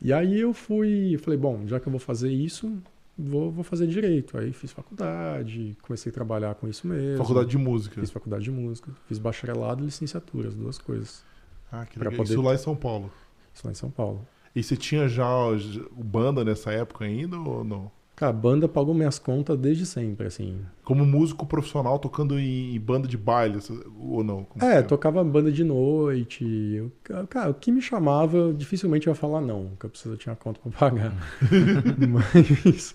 E 0.00 0.12
aí 0.12 0.40
eu 0.40 0.52
fui, 0.52 1.16
falei, 1.22 1.38
bom, 1.38 1.66
já 1.66 1.80
que 1.80 1.86
eu 1.86 1.90
vou 1.90 2.00
fazer 2.00 2.30
isso, 2.30 2.76
vou, 3.18 3.50
vou 3.50 3.64
fazer 3.64 3.86
direito. 3.86 4.36
Aí 4.38 4.52
fiz 4.52 4.72
faculdade, 4.72 5.76
comecei 5.82 6.10
a 6.10 6.12
trabalhar 6.12 6.54
com 6.54 6.68
isso 6.68 6.86
mesmo. 6.86 7.18
Faculdade 7.18 7.48
de 7.50 7.58
música. 7.58 8.00
Fiz 8.00 8.10
faculdade 8.10 8.44
de 8.44 8.50
música, 8.50 8.90
fiz 9.08 9.18
bacharelado 9.18 9.82
e 9.82 9.86
licenciatura, 9.86 10.48
as 10.48 10.54
duas 10.54 10.78
coisas. 10.78 11.24
Ah, 11.70 11.84
que 11.86 11.98
legal. 11.98 12.12
poder- 12.16 12.32
Isso 12.32 12.42
lá 12.42 12.54
em 12.54 12.58
São 12.58 12.76
Paulo. 12.76 13.10
Isso 13.52 13.66
lá 13.66 13.70
em 13.72 13.74
São 13.76 13.90
Paulo. 13.90 14.26
E 14.54 14.62
você 14.62 14.76
tinha 14.76 15.08
já 15.08 15.26
já 15.58 15.82
banda 15.92 16.44
nessa 16.44 16.70
época 16.72 17.04
ainda 17.04 17.36
ou 17.38 17.64
não? 17.64 17.90
Cara, 18.16 18.30
a 18.30 18.32
banda 18.32 18.68
pagou 18.68 18.94
minhas 18.94 19.18
contas 19.18 19.58
desde 19.58 19.84
sempre, 19.84 20.28
assim. 20.28 20.60
Como 20.84 21.04
músico 21.04 21.44
profissional 21.46 21.98
tocando 21.98 22.38
em, 22.38 22.78
banda 22.78 23.08
de 23.08 23.18
baile 23.18 23.58
ou 23.98 24.22
não? 24.22 24.44
Como 24.44 24.64
É, 24.64 24.82
que 24.82 24.88
tocava 24.88 25.24
banda 25.24 25.50
de 25.50 25.64
noite. 25.64 26.44
Eu, 26.44 26.92
cara, 27.28 27.50
o 27.50 27.54
que 27.54 27.72
me 27.72 27.82
chamava, 27.82 28.52
dificilmente 28.52 29.08
eu 29.08 29.10
ia 29.10 29.16
falar 29.16 29.40
não, 29.40 29.70
porque 29.70 29.86
eu 29.86 29.90
preciso, 29.90 30.14
eu 30.14 30.18
tinha 30.18 30.36
conta 30.36 30.60
pra 30.60 30.70
pagar. 30.70 31.12
Mas 32.08 32.94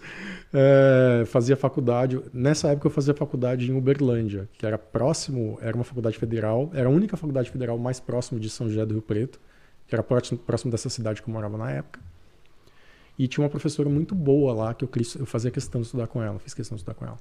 é, 0.53 1.23
fazia 1.25 1.57
faculdade. 1.57 2.21
Nessa 2.33 2.69
época 2.69 2.87
eu 2.87 2.91
fazia 2.91 3.13
faculdade 3.13 3.69
em 3.69 3.75
Uberlândia, 3.75 4.47
que 4.53 4.65
era 4.65 4.77
próximo, 4.77 5.57
era 5.61 5.75
uma 5.75 5.83
faculdade 5.83 6.17
federal, 6.17 6.69
era 6.73 6.87
a 6.87 6.91
única 6.91 7.17
faculdade 7.17 7.51
federal 7.51 7.77
mais 7.77 7.99
próximo 7.99 8.39
de 8.39 8.49
São 8.49 8.69
José 8.69 8.85
do 8.85 8.93
Rio 8.93 9.01
Preto, 9.01 9.37
que 9.85 9.93
era 9.93 10.01
próximo, 10.03 10.37
próximo 10.39 10.71
dessa 10.71 10.89
cidade 10.89 11.21
que 11.21 11.29
eu 11.29 11.33
morava 11.33 11.57
na 11.57 11.69
época. 11.71 11.99
E 13.19 13.27
tinha 13.27 13.43
uma 13.43 13.49
professora 13.49 13.89
muito 13.89 14.15
boa 14.15 14.53
lá 14.53 14.73
que 14.73 14.85
eu, 14.85 14.89
eu 15.19 15.25
fazia 15.25 15.51
questão 15.51 15.81
de 15.81 15.87
estudar 15.87 16.07
com 16.07 16.23
ela, 16.23 16.39
fiz 16.39 16.53
questão 16.53 16.77
de 16.77 16.79
estudar 16.79 16.95
com 16.95 17.05
ela. 17.05 17.17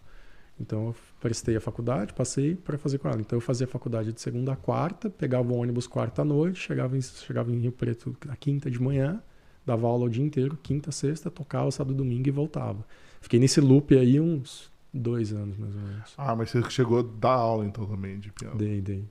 Então 0.60 0.86
eu 0.86 0.96
prestei 1.20 1.56
a 1.56 1.60
faculdade, 1.60 2.14
passei 2.14 2.54
para 2.54 2.78
fazer 2.78 2.98
com 2.98 3.08
ela. 3.08 3.20
Então 3.20 3.36
eu 3.36 3.40
fazia 3.40 3.66
a 3.66 3.68
faculdade 3.68 4.12
de 4.12 4.20
segunda 4.20 4.52
a 4.52 4.56
quarta, 4.56 5.10
pegava 5.10 5.52
o 5.52 5.56
ônibus 5.56 5.88
quarta 5.88 6.22
à 6.22 6.24
noite, 6.24 6.60
chegava 6.60 6.96
em, 6.96 7.02
chegava 7.02 7.50
em 7.50 7.58
Rio 7.58 7.72
Preto 7.72 8.16
na 8.24 8.36
quinta 8.36 8.70
de 8.70 8.80
manhã, 8.80 9.20
dava 9.66 9.88
aula 9.88 10.06
o 10.06 10.08
dia 10.08 10.24
inteiro, 10.24 10.56
quinta, 10.62 10.92
sexta, 10.92 11.32
tocava 11.32 11.68
sábado, 11.72 11.96
domingo 11.96 12.28
e 12.28 12.30
voltava. 12.30 12.86
Fiquei 13.20 13.40
nesse 13.40 13.60
loop 13.60 13.96
aí 13.98 14.20
uns 14.20 14.70
dois 14.94 15.32
anos 15.32 15.56
mais 15.56 15.74
ou 15.74 15.82
menos. 15.82 16.14
Ah, 16.16 16.36
mas 16.36 16.50
você 16.50 16.62
chegou 16.70 17.00
a 17.00 17.02
dar 17.02 17.30
aula 17.34 17.66
então 17.66 17.84
também 17.86 18.20
de 18.20 18.30
piano. 18.30 18.56
Dei, 18.56 18.80
dei. 18.80 19.04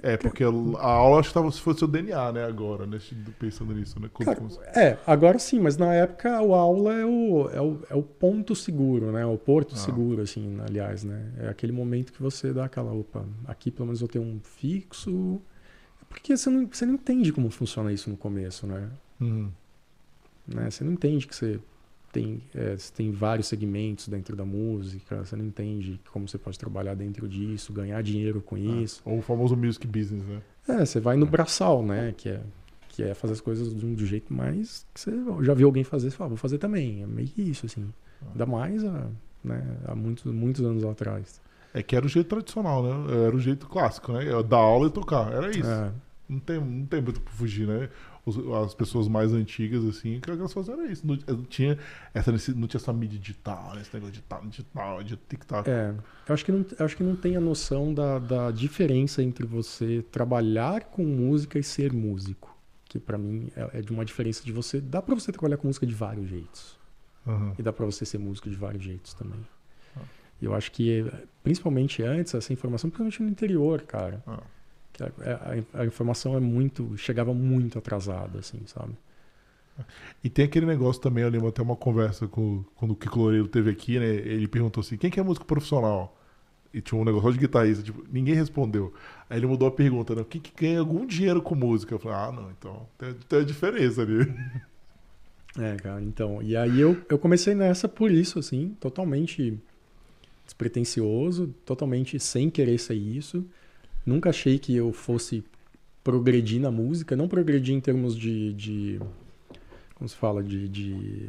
É, 0.00 0.16
porque 0.16 0.44
a 0.44 0.46
aula 0.46 1.18
acho 1.18 1.30
que 1.30 1.34
tava, 1.34 1.50
se 1.50 1.60
fosse 1.60 1.84
o 1.84 1.88
DNA, 1.88 2.32
né, 2.32 2.44
agora, 2.44 2.86
né? 2.86 2.98
Pensando 3.38 3.74
nisso, 3.74 3.98
né? 3.98 4.08
Cara, 4.24 4.40
é, 4.76 4.96
agora 5.04 5.38
sim, 5.40 5.58
mas 5.58 5.76
na 5.76 5.92
época 5.92 6.30
a 6.30 6.38
aula 6.38 6.94
é 6.94 7.04
o, 7.04 7.50
é 7.50 7.60
o, 7.60 7.80
é 7.90 7.94
o 7.96 8.02
ponto 8.02 8.54
seguro, 8.54 9.10
né? 9.10 9.26
O 9.26 9.36
porto 9.36 9.74
Ah. 9.74 9.78
seguro, 9.78 10.22
assim, 10.22 10.56
aliás, 10.60 11.02
né? 11.02 11.32
É 11.40 11.48
aquele 11.48 11.72
momento 11.72 12.12
que 12.12 12.22
você 12.22 12.52
dá 12.52 12.66
aquela, 12.66 12.92
opa, 12.92 13.24
aqui 13.46 13.72
pelo 13.72 13.86
menos 13.86 14.00
eu 14.00 14.06
tenho 14.06 14.24
um 14.24 14.38
fixo. 14.40 15.40
Porque 16.08 16.36
você 16.36 16.48
não, 16.48 16.66
você 16.66 16.86
não 16.86 16.94
entende 16.94 17.32
como 17.32 17.50
funciona 17.50 17.92
isso 17.92 18.08
no 18.08 18.16
começo, 18.16 18.66
né? 18.68 18.88
Uhum. 19.20 19.50
né? 20.46 20.70
Você 20.70 20.84
não 20.84 20.92
entende 20.92 21.26
que 21.26 21.34
você 21.34 21.58
tem, 22.12 22.40
é, 22.54 22.76
tem 22.96 23.10
vários 23.12 23.46
segmentos 23.46 24.08
dentro 24.08 24.34
da 24.34 24.44
música, 24.44 25.24
você 25.24 25.36
não 25.36 25.44
entende 25.44 26.00
como 26.12 26.26
você 26.28 26.38
pode 26.38 26.58
trabalhar 26.58 26.94
dentro 26.94 27.28
disso, 27.28 27.72
ganhar 27.72 28.02
dinheiro 28.02 28.40
com 28.40 28.56
isso. 28.56 29.02
Ou 29.04 29.18
o 29.18 29.22
famoso 29.22 29.56
music 29.56 29.86
business, 29.86 30.24
né? 30.24 30.40
É, 30.68 30.84
você 30.84 31.00
vai 31.00 31.16
no 31.16 31.26
braçal, 31.26 31.82
né? 31.82 32.14
Que 32.16 32.30
é, 32.30 32.40
que 32.88 33.02
é 33.02 33.14
fazer 33.14 33.34
as 33.34 33.40
coisas 33.40 33.74
de 33.74 33.86
um 33.86 33.94
do 33.94 34.04
jeito 34.04 34.32
mais 34.32 34.86
que 34.92 35.00
você 35.00 35.12
já 35.42 35.54
viu 35.54 35.66
alguém 35.68 35.84
fazer, 35.84 36.10
você 36.10 36.16
fala, 36.16 36.28
vou 36.28 36.38
fazer 36.38 36.58
também. 36.58 37.02
É 37.02 37.06
meio 37.06 37.28
que 37.28 37.42
isso, 37.42 37.66
assim. 37.66 37.88
Ainda 38.32 38.46
mais 38.46 38.84
há, 38.84 39.06
né, 39.44 39.76
há 39.86 39.94
muitos, 39.94 40.24
muitos 40.32 40.64
anos 40.64 40.84
atrás. 40.84 41.40
É 41.72 41.82
que 41.82 41.94
era 41.94 42.04
o 42.04 42.08
jeito 42.08 42.28
tradicional, 42.28 42.82
né? 42.82 43.26
Era 43.26 43.36
o 43.36 43.38
jeito 43.38 43.66
clássico, 43.68 44.12
né? 44.12 44.24
Dar 44.42 44.56
aula 44.56 44.88
e 44.88 44.90
tocar. 44.90 45.32
Era 45.32 45.50
isso. 45.50 45.70
É, 45.70 45.92
Não, 46.28 46.40
tem, 46.40 46.58
não 46.58 46.86
tem 46.86 47.00
muito 47.00 47.20
pra 47.20 47.32
fugir, 47.32 47.66
né? 47.68 47.88
As 48.64 48.74
pessoas 48.74 49.08
mais 49.08 49.32
antigas, 49.32 49.84
assim, 49.84 50.20
que 50.20 50.30
elas 50.30 50.52
faziam 50.52 50.80
era 50.80 50.90
isso. 50.90 51.06
Não, 51.06 51.16
tinha 51.44 51.78
essa, 52.12 52.30
não 52.30 52.38
tinha 52.68 52.78
essa 52.78 52.92
mídia 52.92 53.18
digital, 53.18 53.78
esse 53.80 53.92
negócio 53.94 54.12
digital, 54.12 54.46
digital, 54.46 55.02
de 55.02 55.16
TikTok. 55.16 55.68
é. 55.68 55.94
Eu 56.28 56.34
acho 56.34 56.44
que 56.44 56.52
não, 56.52 56.64
acho 56.80 56.96
que 56.96 57.02
não 57.02 57.16
tem 57.16 57.36
a 57.36 57.40
noção 57.40 57.94
da, 57.94 58.18
da 58.18 58.50
diferença 58.50 59.22
entre 59.22 59.46
você 59.46 60.04
trabalhar 60.12 60.84
com 60.84 61.04
música 61.04 61.58
e 61.58 61.62
ser 61.62 61.92
músico. 61.92 62.56
Que 62.84 62.98
pra 62.98 63.18
mim 63.18 63.50
é, 63.56 63.78
é 63.78 63.82
de 63.82 63.92
uma 63.92 64.04
diferença 64.04 64.42
de 64.44 64.52
você. 64.52 64.80
Dá 64.80 65.00
pra 65.02 65.14
você 65.14 65.30
trabalhar 65.32 65.56
com 65.56 65.66
música 65.66 65.86
de 65.86 65.94
vários 65.94 66.28
jeitos. 66.28 66.78
Aham. 67.26 67.54
E 67.58 67.62
dá 67.62 67.72
pra 67.72 67.84
você 67.84 68.04
ser 68.06 68.18
músico 68.18 68.48
de 68.48 68.56
vários 68.56 68.82
jeitos 68.82 69.12
também. 69.14 69.40
E 70.40 70.44
eu 70.44 70.54
acho 70.54 70.70
que, 70.70 71.04
principalmente 71.42 72.00
antes, 72.02 72.32
essa 72.32 72.52
informação, 72.52 72.88
principalmente 72.88 73.22
no 73.22 73.28
interior, 73.28 73.82
cara. 73.82 74.22
Ah. 74.24 74.40
A- 75.06 75.80
a 75.82 75.86
informação 75.86 76.36
é 76.36 76.40
muito. 76.40 76.96
chegava 76.96 77.32
muito 77.34 77.78
atrasada, 77.78 78.38
assim, 78.40 78.60
sabe? 78.66 78.94
E 80.22 80.28
tem 80.28 80.44
aquele 80.44 80.66
negócio 80.66 81.00
também, 81.00 81.24
eu 81.24 81.30
lembro 81.30 81.48
até 81.48 81.62
uma 81.62 81.76
conversa 81.76 82.26
com, 82.26 82.64
quando 82.74 82.92
o 82.92 82.96
Kiko 82.96 83.18
Loureiro 83.18 83.48
teve 83.48 83.70
aqui, 83.70 83.98
né? 83.98 84.06
Ele 84.06 84.48
perguntou 84.48 84.80
assim, 84.80 84.96
quem 84.96 85.10
que 85.10 85.20
é 85.20 85.22
músico 85.22 85.46
profissional? 85.46 86.16
E 86.74 86.80
tinha 86.82 87.00
um 87.00 87.04
negócio 87.04 87.32
de 87.32 87.38
guitarrista, 87.40 87.82
tipo, 87.84 88.04
ninguém 88.12 88.34
respondeu. 88.34 88.92
Aí 89.30 89.38
ele 89.38 89.46
mudou 89.46 89.68
a 89.68 89.72
pergunta, 89.72 90.14
né? 90.14 90.24
Quem 90.28 90.40
que 90.40 90.52
ganha 90.56 90.80
algum 90.80 91.06
dinheiro 91.06 91.42
com 91.42 91.54
música? 91.54 91.94
Eu 91.94 92.00
falei, 92.00 92.18
ah, 92.18 92.32
não, 92.32 92.50
então 92.52 92.86
tem, 92.98 93.14
tem 93.28 93.40
a 93.40 93.44
diferença 93.44 94.02
ali. 94.02 94.18
É, 95.58 95.76
cara, 95.76 96.02
então. 96.02 96.42
E 96.42 96.56
aí 96.56 96.78
eu, 96.80 97.04
eu 97.08 97.18
comecei 97.18 97.54
nessa 97.54 97.88
por 97.88 98.10
isso, 98.10 98.38
assim, 98.38 98.76
totalmente 98.80 99.58
despretensioso, 100.44 101.48
totalmente 101.64 102.20
sem 102.20 102.50
querer 102.50 102.78
ser 102.78 102.94
isso. 102.94 103.46
Nunca 104.08 104.30
achei 104.30 104.58
que 104.58 104.74
eu 104.74 104.90
fosse 104.90 105.44
progredir 106.02 106.58
na 106.58 106.70
música, 106.70 107.14
não 107.14 107.28
progredir 107.28 107.74
em 107.74 107.80
termos 107.80 108.16
de, 108.16 108.54
de 108.54 109.00
como 109.94 110.08
se 110.08 110.16
fala, 110.16 110.42
de, 110.42 110.66
de, 110.66 111.28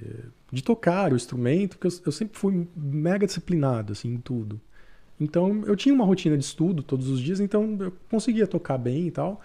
de 0.50 0.64
tocar 0.64 1.12
o 1.12 1.16
instrumento, 1.18 1.78
porque 1.78 1.88
eu, 1.88 2.02
eu, 2.06 2.12
sempre 2.14 2.40
fui 2.40 2.66
mega 2.74 3.26
disciplinado, 3.26 3.92
assim, 3.92 4.14
em 4.14 4.18
tudo. 4.18 4.62
Então, 5.20 5.62
eu 5.66 5.76
tinha 5.76 5.94
uma 5.94 6.06
rotina 6.06 6.38
de 6.38 6.46
estudo 6.46 6.82
todos 6.82 7.10
os 7.10 7.20
dias, 7.20 7.42
então 7.42 7.78
eu 7.82 7.92
conseguia 8.10 8.48
tocar 8.48 8.78
bem 8.78 9.08
e 9.08 9.12
tal. 9.12 9.42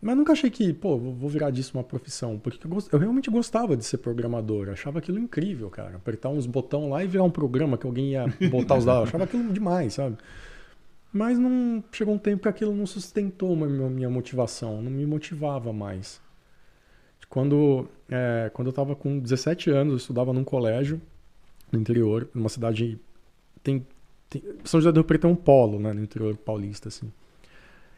Mas 0.00 0.16
nunca 0.16 0.32
achei 0.32 0.48
que, 0.48 0.72
pô, 0.72 0.96
vou 0.96 1.28
virar 1.28 1.50
disso 1.50 1.76
uma 1.76 1.82
profissão, 1.82 2.38
porque 2.38 2.64
eu, 2.64 2.78
eu 2.92 2.98
realmente 3.00 3.30
gostava 3.30 3.76
de 3.76 3.84
ser 3.84 3.98
programador, 3.98 4.68
achava 4.68 5.00
aquilo 5.00 5.18
incrível, 5.18 5.68
cara. 5.70 5.96
Apertar 5.96 6.28
uns 6.28 6.46
botões 6.46 6.88
lá 6.88 7.02
e 7.02 7.08
virar 7.08 7.24
um 7.24 7.30
programa 7.30 7.76
que 7.76 7.84
alguém 7.84 8.12
ia 8.12 8.26
botar 8.48 8.76
os 8.76 8.84
dados, 8.84 9.08
achava 9.08 9.24
aquilo 9.24 9.52
demais, 9.52 9.94
sabe? 9.94 10.18
Mas 11.14 11.38
não 11.38 11.84
chegou 11.92 12.12
um 12.12 12.18
tempo 12.18 12.42
que 12.42 12.48
aquilo 12.48 12.74
não 12.74 12.86
sustentou 12.86 13.52
a 13.52 13.68
minha 13.68 14.10
motivação, 14.10 14.82
não 14.82 14.90
me 14.90 15.06
motivava 15.06 15.72
mais. 15.72 16.20
Quando, 17.28 17.88
é, 18.08 18.50
quando 18.52 18.66
eu 18.66 18.70
estava 18.70 18.96
com 18.96 19.20
17 19.20 19.70
anos, 19.70 19.92
eu 19.92 19.96
estudava 19.96 20.32
num 20.32 20.42
colégio 20.42 21.00
no 21.70 21.78
interior, 21.78 22.28
numa 22.34 22.48
cidade. 22.48 22.98
Tem, 23.62 23.86
tem, 24.28 24.42
São 24.64 24.80
José 24.80 24.90
do 24.90 24.96
Rio 24.96 25.04
Preto 25.04 25.28
é 25.28 25.30
um 25.30 25.36
polo, 25.36 25.78
né, 25.78 25.92
no 25.92 26.02
interior 26.02 26.36
paulista, 26.36 26.88
assim. 26.88 27.12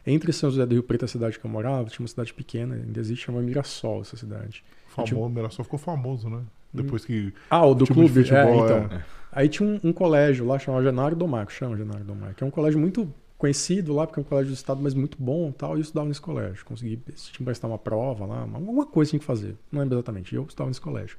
Entre 0.05 0.31
São 0.31 0.51
José 0.51 0.67
do 0.67 0.73
Rio 0.73 0.83
Preto 0.83 1.01
e 1.01 1.05
a 1.05 1.07
cidade 1.07 1.39
que 1.39 1.45
eu 1.45 1.49
morava, 1.49 1.89
tinha 1.89 2.03
uma 2.03 2.07
cidade 2.07 2.31
pequena, 2.31 2.75
ainda 2.75 2.99
existe, 2.99 3.25
chama 3.25 3.41
Mirassol 3.41 4.01
essa 4.01 4.15
cidade. 4.15 4.63
Famoso. 4.89 5.29
Mirassol 5.29 5.65
ficou 5.65 5.79
famoso, 5.79 6.29
né? 6.29 6.43
Depois 6.71 7.03
que. 7.03 7.33
Ah, 7.49 7.65
o 7.65 7.73
do 7.73 7.87
clube? 7.87 8.09
Futebol, 8.09 8.37
é, 8.37 8.65
então. 8.65 8.97
É. 8.97 9.16
Aí 9.31 9.49
tinha 9.49 9.67
um, 9.67 9.89
um, 9.89 9.93
colégio 9.93 10.45
lá 10.45 10.57
chamado 10.57 10.83
Genário 10.83 11.15
Domarco, 11.15 11.51
chama 11.51 11.75
Genário 11.77 12.03
Domarco, 12.03 12.35
que 12.35 12.43
é 12.43 12.47
um 12.47 12.51
colégio 12.51 12.79
muito 12.79 13.11
conhecido 13.37 13.93
lá, 13.93 14.07
porque 14.07 14.19
é 14.19 14.21
um 14.21 14.25
colégio 14.25 14.51
do 14.51 14.55
estado, 14.55 14.81
mas 14.81 14.93
muito 14.93 15.17
bom 15.19 15.51
tal, 15.51 15.75
e 15.75 15.79
eu 15.79 15.81
estudava 15.81 16.07
nesse 16.07 16.21
colégio. 16.21 16.65
Consegui, 16.65 16.97
tinha 16.97 17.33
que 17.33 17.43
prestar 17.43 17.67
uma 17.67 17.77
prova 17.77 18.25
lá, 18.25 18.41
alguma 18.41 18.85
coisa 18.85 19.11
tinha 19.11 19.19
que 19.19 19.25
fazer, 19.25 19.55
não 19.71 19.81
lembro 19.81 19.95
exatamente, 19.95 20.33
eu 20.33 20.43
estudava 20.43 20.69
nesse 20.69 20.81
colégio. 20.81 21.17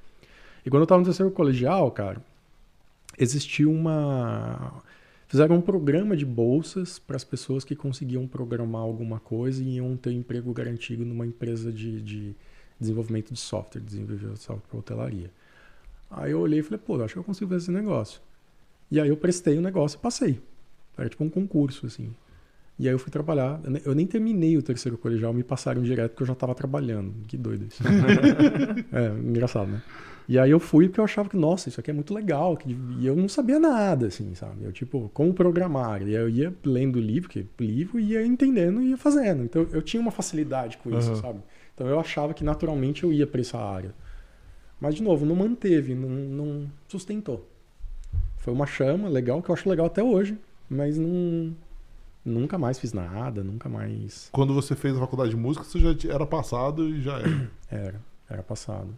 E 0.65 0.71
quando 0.71 0.83
eu 0.83 0.85
estava 0.85 1.01
no 1.01 1.05
terceiro 1.05 1.31
colegial, 1.31 1.91
cara, 1.91 2.21
existia 3.19 3.69
uma... 3.69 4.83
Fizeram 5.29 5.57
um 5.57 5.61
programa 5.61 6.17
de 6.17 6.25
bolsas 6.25 6.99
para 6.99 7.15
as 7.15 7.23
pessoas 7.23 7.63
que 7.63 7.77
conseguiam 7.77 8.27
programar 8.27 8.81
alguma 8.81 9.21
coisa 9.21 9.63
e 9.63 9.77
iam 9.77 9.95
ter 9.95 10.13
emprego 10.13 10.53
garantido 10.55 11.05
numa 11.05 11.27
empresa 11.27 11.71
de, 11.71 12.01
de 12.01 12.35
desenvolvimento 12.81 13.33
de 13.35 13.39
software, 13.39 13.83
desenvolvimento 13.83 14.33
de 14.33 14.41
software 14.41 14.67
para 14.67 14.79
hotelaria. 14.79 15.31
Aí 16.11 16.33
eu 16.33 16.41
olhei 16.41 16.61
e 16.61 16.63
falei, 16.63 16.79
pô, 16.79 17.03
acho 17.03 17.15
que 17.15 17.19
eu 17.19 17.25
consigo 17.25 17.51
fazer 17.51 17.65
esse 17.65 17.71
negócio. 17.71 18.21
E 18.91 19.01
aí 19.01 19.09
eu 19.09 19.17
prestei 19.17 19.59
o 19.59 19.61
negócio 19.61 19.99
e 19.99 20.01
passei. 20.01 20.41
Era 20.97 21.09
tipo 21.09 21.23
um 21.23 21.29
concurso, 21.29 21.87
assim. 21.87 22.15
E 22.79 22.87
aí 22.87 22.95
eu 22.95 22.99
fui 22.99 23.11
trabalhar. 23.11 23.61
Eu 23.85 23.95
nem 23.95 24.07
terminei 24.07 24.57
o 24.57 24.63
terceiro 24.63 24.97
colegial, 24.97 25.33
me 25.33 25.43
passaram 25.43 25.83
direto 25.83 26.13
porque 26.13 26.23
eu 26.23 26.27
já 26.29 26.33
estava 26.33 26.55
trabalhando. 26.55 27.13
Que 27.27 27.37
doido 27.37 27.67
isso. 27.67 27.83
é, 28.93 29.09
engraçado, 29.19 29.71
né? 29.71 29.83
E 30.29 30.39
aí 30.39 30.51
eu 30.51 30.61
fui 30.61 30.89
porque 30.89 31.01
eu 31.01 31.05
achava 31.05 31.29
que, 31.29 31.37
nossa, 31.37 31.71
isso 31.71 31.81
aqui 31.81 31.91
é 31.91 31.95
muito 31.95 32.15
legal. 32.15 32.57
Que... 32.57 32.77
E 32.99 33.07
eu 33.07 33.17
não 33.17 33.29
sabia 33.29 33.59
nada, 33.59 34.07
assim, 34.07 34.35
sabe? 34.35 34.65
Eu, 34.65 34.73
tipo, 34.73 35.11
como 35.13 35.35
programar. 35.35 36.03
E 36.03 36.15
eu 36.15 36.29
ia 36.29 36.55
lendo 36.65 37.01
livro, 37.01 37.29
que 37.29 37.47
livro, 37.59 37.99
ia 37.99 38.25
entendendo 38.25 38.81
e 38.81 38.91
ia 38.91 38.97
fazendo. 38.97 39.43
Então 39.43 39.67
eu 39.73 39.83
tinha 39.83 40.01
uma 40.01 40.11
facilidade 40.13 40.79
com 40.79 40.97
isso, 40.97 41.11
uhum. 41.11 41.17
sabe? 41.17 41.41
Então 41.75 41.87
eu 41.87 41.99
achava 41.99 42.35
que 42.35 42.45
naturalmente 42.45 43.05
eu 43.05 43.13
ia 43.13 43.27
para 43.27 43.41
essa 43.41 43.59
área. 43.59 43.95
Mas, 44.81 44.95
de 44.95 45.03
novo, 45.03 45.27
não 45.27 45.35
manteve, 45.35 45.95
não, 45.95 46.09
não 46.09 46.71
sustentou. 46.87 47.49
Foi 48.37 48.53
uma 48.53 48.67
chama 48.67 49.09
legal, 49.09 49.43
que 49.43 49.51
eu 49.51 49.55
acho 49.55 49.69
legal 49.69 49.87
até 49.87 50.03
hoje 50.03 50.39
mas 50.69 50.99
não, 50.99 51.55
nunca 52.25 52.59
mais 52.59 52.79
fiz 52.79 52.93
nada, 52.93 53.43
nunca 53.43 53.69
mais. 53.69 54.29
Quando 54.33 54.53
você 54.53 54.77
fez 54.77 54.97
a 54.97 55.01
faculdade 55.01 55.31
de 55.31 55.37
música, 55.37 55.65
você 55.65 55.79
já 55.79 55.95
era 56.13 56.27
passado 56.27 56.89
e 56.89 57.01
já 57.01 57.19
era? 57.19 57.51
Era, 57.71 58.01
era 58.31 58.43
passado. 58.43 58.97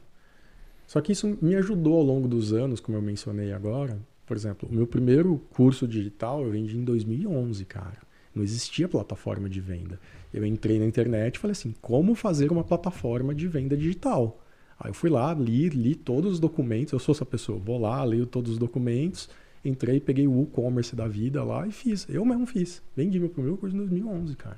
Só 0.86 1.00
que 1.00 1.10
isso 1.10 1.36
me 1.42 1.56
ajudou 1.56 1.96
ao 1.96 2.04
longo 2.04 2.28
dos 2.28 2.52
anos, 2.52 2.78
como 2.78 2.96
eu 2.96 3.02
mencionei 3.02 3.52
agora. 3.52 3.98
Por 4.24 4.36
exemplo, 4.36 4.68
o 4.68 4.72
meu 4.72 4.86
primeiro 4.86 5.42
curso 5.50 5.88
digital 5.88 6.44
eu 6.44 6.52
vendi 6.52 6.76
em 6.76 6.84
2011, 6.84 7.64
cara. 7.64 7.98
Não 8.32 8.44
existia 8.44 8.88
plataforma 8.88 9.48
de 9.48 9.60
venda. 9.60 9.98
Eu 10.32 10.46
entrei 10.46 10.78
na 10.78 10.84
internet 10.84 11.34
e 11.34 11.38
falei 11.40 11.50
assim: 11.52 11.74
como 11.80 12.14
fazer 12.14 12.52
uma 12.52 12.62
plataforma 12.62 13.34
de 13.34 13.48
venda 13.48 13.76
digital? 13.76 14.40
Aí 14.80 14.90
eu 14.90 14.94
fui 14.94 15.10
lá, 15.10 15.32
li, 15.34 15.68
li 15.68 15.94
todos 15.94 16.32
os 16.32 16.40
documentos. 16.40 16.92
Eu 16.92 16.98
sou 16.98 17.14
essa 17.14 17.26
pessoa, 17.26 17.58
vou 17.58 17.78
lá, 17.78 18.02
leio 18.02 18.26
todos 18.26 18.52
os 18.52 18.58
documentos 18.58 19.28
Entrei, 19.64 20.00
peguei 20.00 20.26
o 20.26 20.42
e-commerce 20.42 20.96
da 20.96 21.06
vida 21.06 21.44
lá 21.44 21.66
e 21.66 21.72
fiz. 21.72 22.06
Eu 22.08 22.24
mesmo 22.24 22.46
fiz. 22.46 22.82
Vendi 22.96 23.20
meu 23.20 23.28
primeiro 23.28 23.58
curso 23.58 23.76
em 23.76 23.78
2011, 23.78 24.34
cara. 24.36 24.56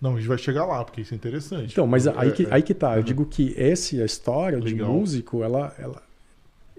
Não, 0.00 0.14
a 0.14 0.16
gente 0.16 0.26
vai 0.28 0.38
chegar 0.38 0.64
lá, 0.64 0.84
porque 0.84 1.02
isso 1.02 1.14
é 1.14 1.16
interessante. 1.16 1.70
Então, 1.70 1.86
mas 1.86 2.08
aí, 2.08 2.28
é, 2.28 2.32
que, 2.32 2.46
é, 2.46 2.48
aí 2.50 2.62
que 2.62 2.74
tá. 2.74 2.96
É, 2.96 2.98
eu 2.98 3.04
digo 3.04 3.24
que 3.24 3.54
essa 3.56 4.02
a 4.02 4.04
história 4.04 4.58
legal. 4.58 4.88
de 4.88 4.98
músico, 4.98 5.44
ela, 5.44 5.72
ela. 5.78 6.02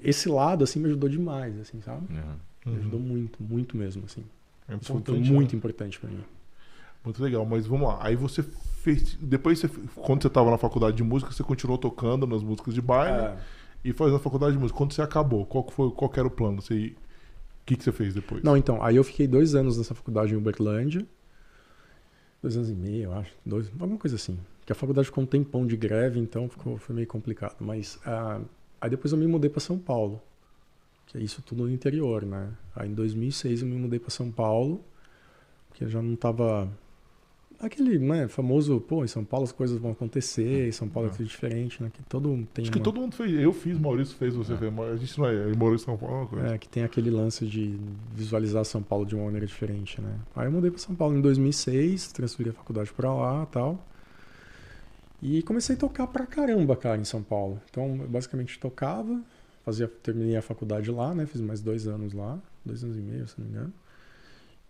Esse 0.03 0.27
lado, 0.27 0.65
assim, 0.65 0.81
me 0.81 0.87
ajudou 0.87 1.07
demais, 1.07 1.57
assim, 1.57 1.81
sabe? 1.81 2.05
Uhum. 2.13 2.73
Me 2.73 2.79
ajudou 2.79 2.99
muito, 2.99 3.41
muito 3.41 3.77
mesmo, 3.77 4.03
assim. 4.05 4.25
É 4.67 4.75
isso 4.75 4.99
foi 5.05 5.19
muito 5.19 5.53
né? 5.53 5.57
importante 5.57 5.97
para 5.97 6.09
mim. 6.09 6.23
Muito 7.03 7.21
legal, 7.21 7.45
mas 7.45 7.67
vamos 7.67 7.87
lá. 7.87 7.99
Aí 8.01 8.15
você 8.15 8.43
fez. 8.43 9.17
Depois, 9.19 9.59
você, 9.59 9.69
quando 9.95 10.21
você 10.21 10.27
estava 10.27 10.49
na 10.49 10.57
faculdade 10.57 10.95
de 10.95 11.03
música, 11.03 11.31
você 11.31 11.43
continuou 11.43 11.77
tocando 11.77 12.25
nas 12.25 12.43
músicas 12.43 12.73
de 12.73 12.81
baile 12.81 13.27
é. 13.27 13.37
e 13.83 13.93
fazendo 13.93 14.17
a 14.17 14.19
faculdade 14.19 14.53
de 14.53 14.59
música. 14.59 14.77
Quando 14.77 14.93
você 14.93 15.01
acabou, 15.01 15.45
qual, 15.45 15.67
foi, 15.69 15.91
qual 15.91 16.11
era 16.15 16.27
o 16.27 16.31
plano? 16.31 16.61
Você 16.61 16.95
o 17.63 17.65
que, 17.65 17.77
que 17.77 17.83
você 17.83 17.93
fez 17.93 18.13
depois? 18.13 18.43
Não, 18.43 18.57
então, 18.57 18.83
aí 18.83 18.97
eu 18.97 19.03
fiquei 19.05 19.25
dois 19.25 19.55
anos 19.55 19.77
nessa 19.77 19.95
faculdade 19.95 20.33
em 20.33 20.35
Uberlândia. 20.35 21.07
Dois 22.41 22.57
anos 22.57 22.69
e 22.69 22.73
meio, 22.73 23.03
eu 23.03 23.13
acho. 23.13 23.31
Dois, 23.45 23.69
alguma 23.79 23.97
coisa 23.97 24.17
assim. 24.17 24.37
Que 24.65 24.73
a 24.73 24.75
faculdade 24.75 25.05
ficou 25.05 25.23
um 25.23 25.27
tempão 25.27 25.65
de 25.65 25.77
greve, 25.77 26.19
então 26.19 26.49
ficou, 26.49 26.77
foi 26.77 26.93
meio 26.93 27.07
complicado. 27.07 27.55
Mas 27.61 27.95
uh, 28.05 28.45
aí 28.81 28.89
depois 28.89 29.13
eu 29.13 29.17
me 29.17 29.25
mudei 29.27 29.49
para 29.49 29.61
São 29.61 29.79
Paulo. 29.79 30.21
Que 31.07 31.17
é 31.17 31.21
isso 31.21 31.41
tudo 31.41 31.63
no 31.63 31.71
interior, 31.71 32.25
né? 32.25 32.51
Aí 32.75 32.89
em 32.89 32.93
2006 32.93 33.61
eu 33.61 33.67
me 33.69 33.77
mudei 33.77 33.97
para 33.97 34.09
São 34.09 34.29
Paulo. 34.29 34.83
Porque 35.69 35.85
eu 35.85 35.89
já 35.89 36.01
não 36.01 36.15
estava 36.15 36.69
aquele 37.65 37.97
né, 37.99 38.27
famoso, 38.27 38.79
pô, 38.81 39.03
em 39.03 39.07
São 39.07 39.23
Paulo 39.23 39.45
as 39.45 39.51
coisas 39.51 39.77
vão 39.77 39.91
acontecer, 39.91 40.67
em 40.67 40.71
São 40.71 40.87
Paulo 40.87 41.09
é, 41.09 41.11
é 41.11 41.15
tudo 41.15 41.25
diferente, 41.25 41.81
né? 41.81 41.91
Que 41.93 42.03
todo 42.03 42.29
mundo 42.29 42.47
tem. 42.53 42.63
Acho 42.63 42.71
uma... 42.71 42.77
que 42.77 42.83
todo 42.83 42.99
mundo 42.99 43.15
fez. 43.15 43.31
Eu 43.33 43.53
fiz, 43.53 43.77
Maurício 43.77 44.15
fez, 44.15 44.35
você 44.35 44.53
é. 44.53 44.57
fez. 44.57 44.79
A 44.79 44.95
gente 44.95 45.19
não 45.19 45.27
é. 45.27 45.55
morou 45.55 45.75
em 45.75 45.79
São 45.79 45.97
Paulo. 45.97 46.29
É, 46.39 46.55
é, 46.55 46.57
que 46.57 46.67
tem 46.67 46.83
aquele 46.83 47.09
lance 47.09 47.45
de 47.45 47.77
visualizar 48.13 48.63
São 48.65 48.81
Paulo 48.81 49.05
de 49.05 49.15
uma 49.15 49.25
maneira 49.25 49.45
diferente, 49.45 50.01
né? 50.01 50.19
Aí 50.35 50.47
eu 50.47 50.51
mudei 50.51 50.71
para 50.71 50.79
São 50.79 50.95
Paulo 50.95 51.17
em 51.17 51.21
2006, 51.21 52.11
transferi 52.11 52.49
a 52.49 52.53
faculdade 52.53 52.91
para 52.93 53.13
lá 53.13 53.45
tal. 53.45 53.83
E 55.21 55.41
comecei 55.43 55.75
a 55.75 55.79
tocar 55.79 56.07
pra 56.07 56.25
caramba, 56.25 56.75
cara, 56.75 56.99
em 56.99 57.05
São 57.05 57.23
Paulo. 57.23 57.61
Então, 57.69 57.95
eu 58.01 58.09
basicamente 58.09 58.59
tocava, 58.59 59.21
fazia, 59.63 59.87
terminei 59.87 60.35
a 60.35 60.41
faculdade 60.41 60.91
lá, 60.91 61.13
né? 61.13 61.25
Fiz 61.25 61.39
mais 61.39 61.61
dois 61.61 61.87
anos 61.87 62.11
lá, 62.13 62.37
dois 62.65 62.83
anos 62.83 62.97
e 62.97 63.01
meio, 63.01 63.25
se 63.27 63.39
não 63.39 63.47
me 63.47 63.53
engano. 63.53 63.73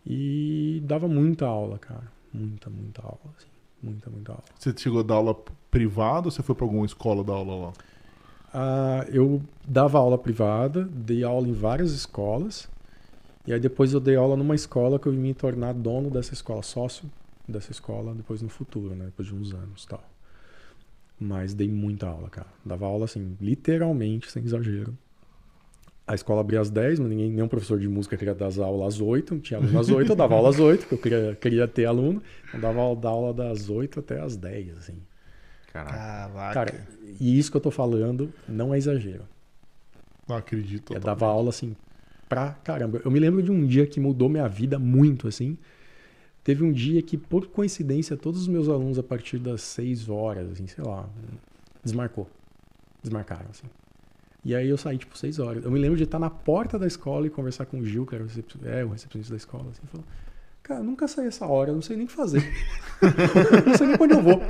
E 0.05 0.83
dava 0.85 1.07
muita 1.07 1.47
aula, 1.47 1.79
cara 1.79 2.22
Muita, 2.33 2.69
muita 2.69 3.01
aula, 3.01 3.19
assim. 3.37 3.47
Muita, 3.81 4.09
muita 4.09 4.31
aula. 4.31 4.43
Você 4.57 4.73
chegou 4.75 5.01
a 5.01 5.03
dar 5.03 5.15
aula 5.15 5.35
privada 5.69 6.27
ou 6.27 6.31
você 6.31 6.41
foi 6.41 6.55
para 6.55 6.65
alguma 6.65 6.85
escola 6.85 7.23
dar 7.23 7.33
aula 7.33 7.67
lá? 7.67 7.73
Ah, 8.53 9.05
eu 9.09 9.41
dava 9.67 9.97
aula 9.97 10.17
privada, 10.17 10.83
dei 10.83 11.23
aula 11.23 11.47
em 11.47 11.53
várias 11.53 11.91
escolas. 11.91 12.69
E 13.45 13.51
aí 13.51 13.59
depois 13.59 13.93
eu 13.93 13.99
dei 13.99 14.15
aula 14.15 14.37
numa 14.37 14.55
escola 14.55 14.97
que 14.97 15.07
eu 15.07 15.11
vim 15.11 15.19
me 15.19 15.33
tornar 15.33 15.73
dono 15.73 16.09
dessa 16.09 16.33
escola, 16.33 16.63
sócio 16.63 17.09
dessa 17.47 17.71
escola 17.71 18.13
depois 18.13 18.41
no 18.41 18.49
futuro, 18.49 18.95
né? 18.95 19.05
Depois 19.05 19.27
de 19.27 19.35
uns 19.35 19.53
anos 19.53 19.85
tal. 19.85 20.03
Mas 21.19 21.53
dei 21.53 21.69
muita 21.69 22.07
aula, 22.07 22.29
cara. 22.29 22.47
Dava 22.65 22.85
aula 22.85 23.05
assim, 23.05 23.37
literalmente, 23.41 24.31
sem 24.31 24.43
exagero, 24.43 24.97
a 26.05 26.15
escola 26.15 26.41
abria 26.41 26.59
às 26.59 26.69
10, 26.69 26.99
mas 26.99 27.09
ninguém, 27.09 27.31
nenhum 27.31 27.47
professor 27.47 27.79
de 27.79 27.87
música 27.87 28.17
queria 28.17 28.35
dar 28.35 28.51
aula 28.59 28.87
às 28.87 28.99
8. 28.99 29.39
Tinha 29.39 29.59
aluno 29.59 29.79
às 29.79 29.89
8, 29.89 30.11
eu 30.11 30.15
dava 30.15 30.35
aula 30.35 30.49
às 30.49 30.59
8, 30.59 30.81
porque 30.81 30.95
eu 30.95 30.97
queria, 30.97 31.35
queria 31.35 31.67
ter 31.67 31.85
aluno. 31.85 32.21
Eu 32.53 32.59
dava 32.59 32.79
aula 32.79 33.33
das 33.33 33.69
8 33.69 34.01
até 34.01 34.19
às 34.19 34.35
10, 34.35 34.77
assim. 34.77 34.97
Caraca. 35.71 36.53
Cara, 36.53 36.87
e 37.19 37.39
isso 37.39 37.49
que 37.49 37.57
eu 37.57 37.61
tô 37.61 37.71
falando 37.71 38.31
não 38.47 38.73
é 38.73 38.77
exagero. 38.77 39.23
Não 40.27 40.35
acredito. 40.35 40.93
Eu 40.93 40.99
dava 40.99 41.25
aula, 41.25 41.49
assim, 41.49 41.75
pra 42.27 42.51
caramba. 42.63 43.01
Eu 43.03 43.09
me 43.09 43.19
lembro 43.19 43.41
de 43.41 43.51
um 43.51 43.65
dia 43.65 43.87
que 43.87 43.99
mudou 43.99 44.29
minha 44.29 44.47
vida 44.47 44.77
muito, 44.77 45.27
assim. 45.27 45.57
Teve 46.43 46.63
um 46.63 46.71
dia 46.71 47.01
que, 47.01 47.17
por 47.17 47.47
coincidência, 47.47 48.17
todos 48.17 48.41
os 48.41 48.47
meus 48.49 48.67
alunos, 48.67 48.99
a 48.99 49.03
partir 49.03 49.39
das 49.39 49.61
6 49.61 50.09
horas, 50.09 50.51
assim, 50.51 50.67
sei 50.67 50.83
lá, 50.83 51.07
desmarcou. 51.81 52.29
Desmarcaram, 53.01 53.47
assim. 53.49 53.67
E 54.45 54.53
aí 54.53 54.67
eu 54.67 54.77
saí, 54.77 54.97
tipo, 54.97 55.17
seis 55.17 55.39
horas. 55.39 55.63
Eu 55.63 55.71
me 55.71 55.79
lembro 55.79 55.97
de 55.97 56.03
estar 56.03 56.19
na 56.19 56.29
porta 56.29 56.77
da 56.77 56.85
escola 56.85 57.25
e 57.25 57.29
conversar 57.29 57.65
com 57.65 57.79
o 57.79 57.85
Gil, 57.85 58.05
que 58.05 58.13
era 58.13 58.23
o, 58.23 58.27
recep... 58.27 58.55
é, 58.65 58.83
o 58.83 58.89
recepcionista 58.89 59.33
da 59.33 59.37
escola, 59.37 59.69
assim, 59.71 59.81
falou, 59.89 60.05
cara, 60.61 60.83
nunca 60.83 61.07
saí 61.07 61.27
essa 61.27 61.45
hora, 61.45 61.71
eu 61.71 61.75
não 61.75 61.81
sei 61.81 61.95
nem 61.95 62.05
o 62.05 62.09
que 62.09 62.15
fazer. 62.15 62.43
não 63.65 63.77
sei 63.77 63.87
nem 63.87 63.95
pra 63.95 64.05
onde 64.05 64.13
eu 64.15 64.21
vou. 64.21 64.41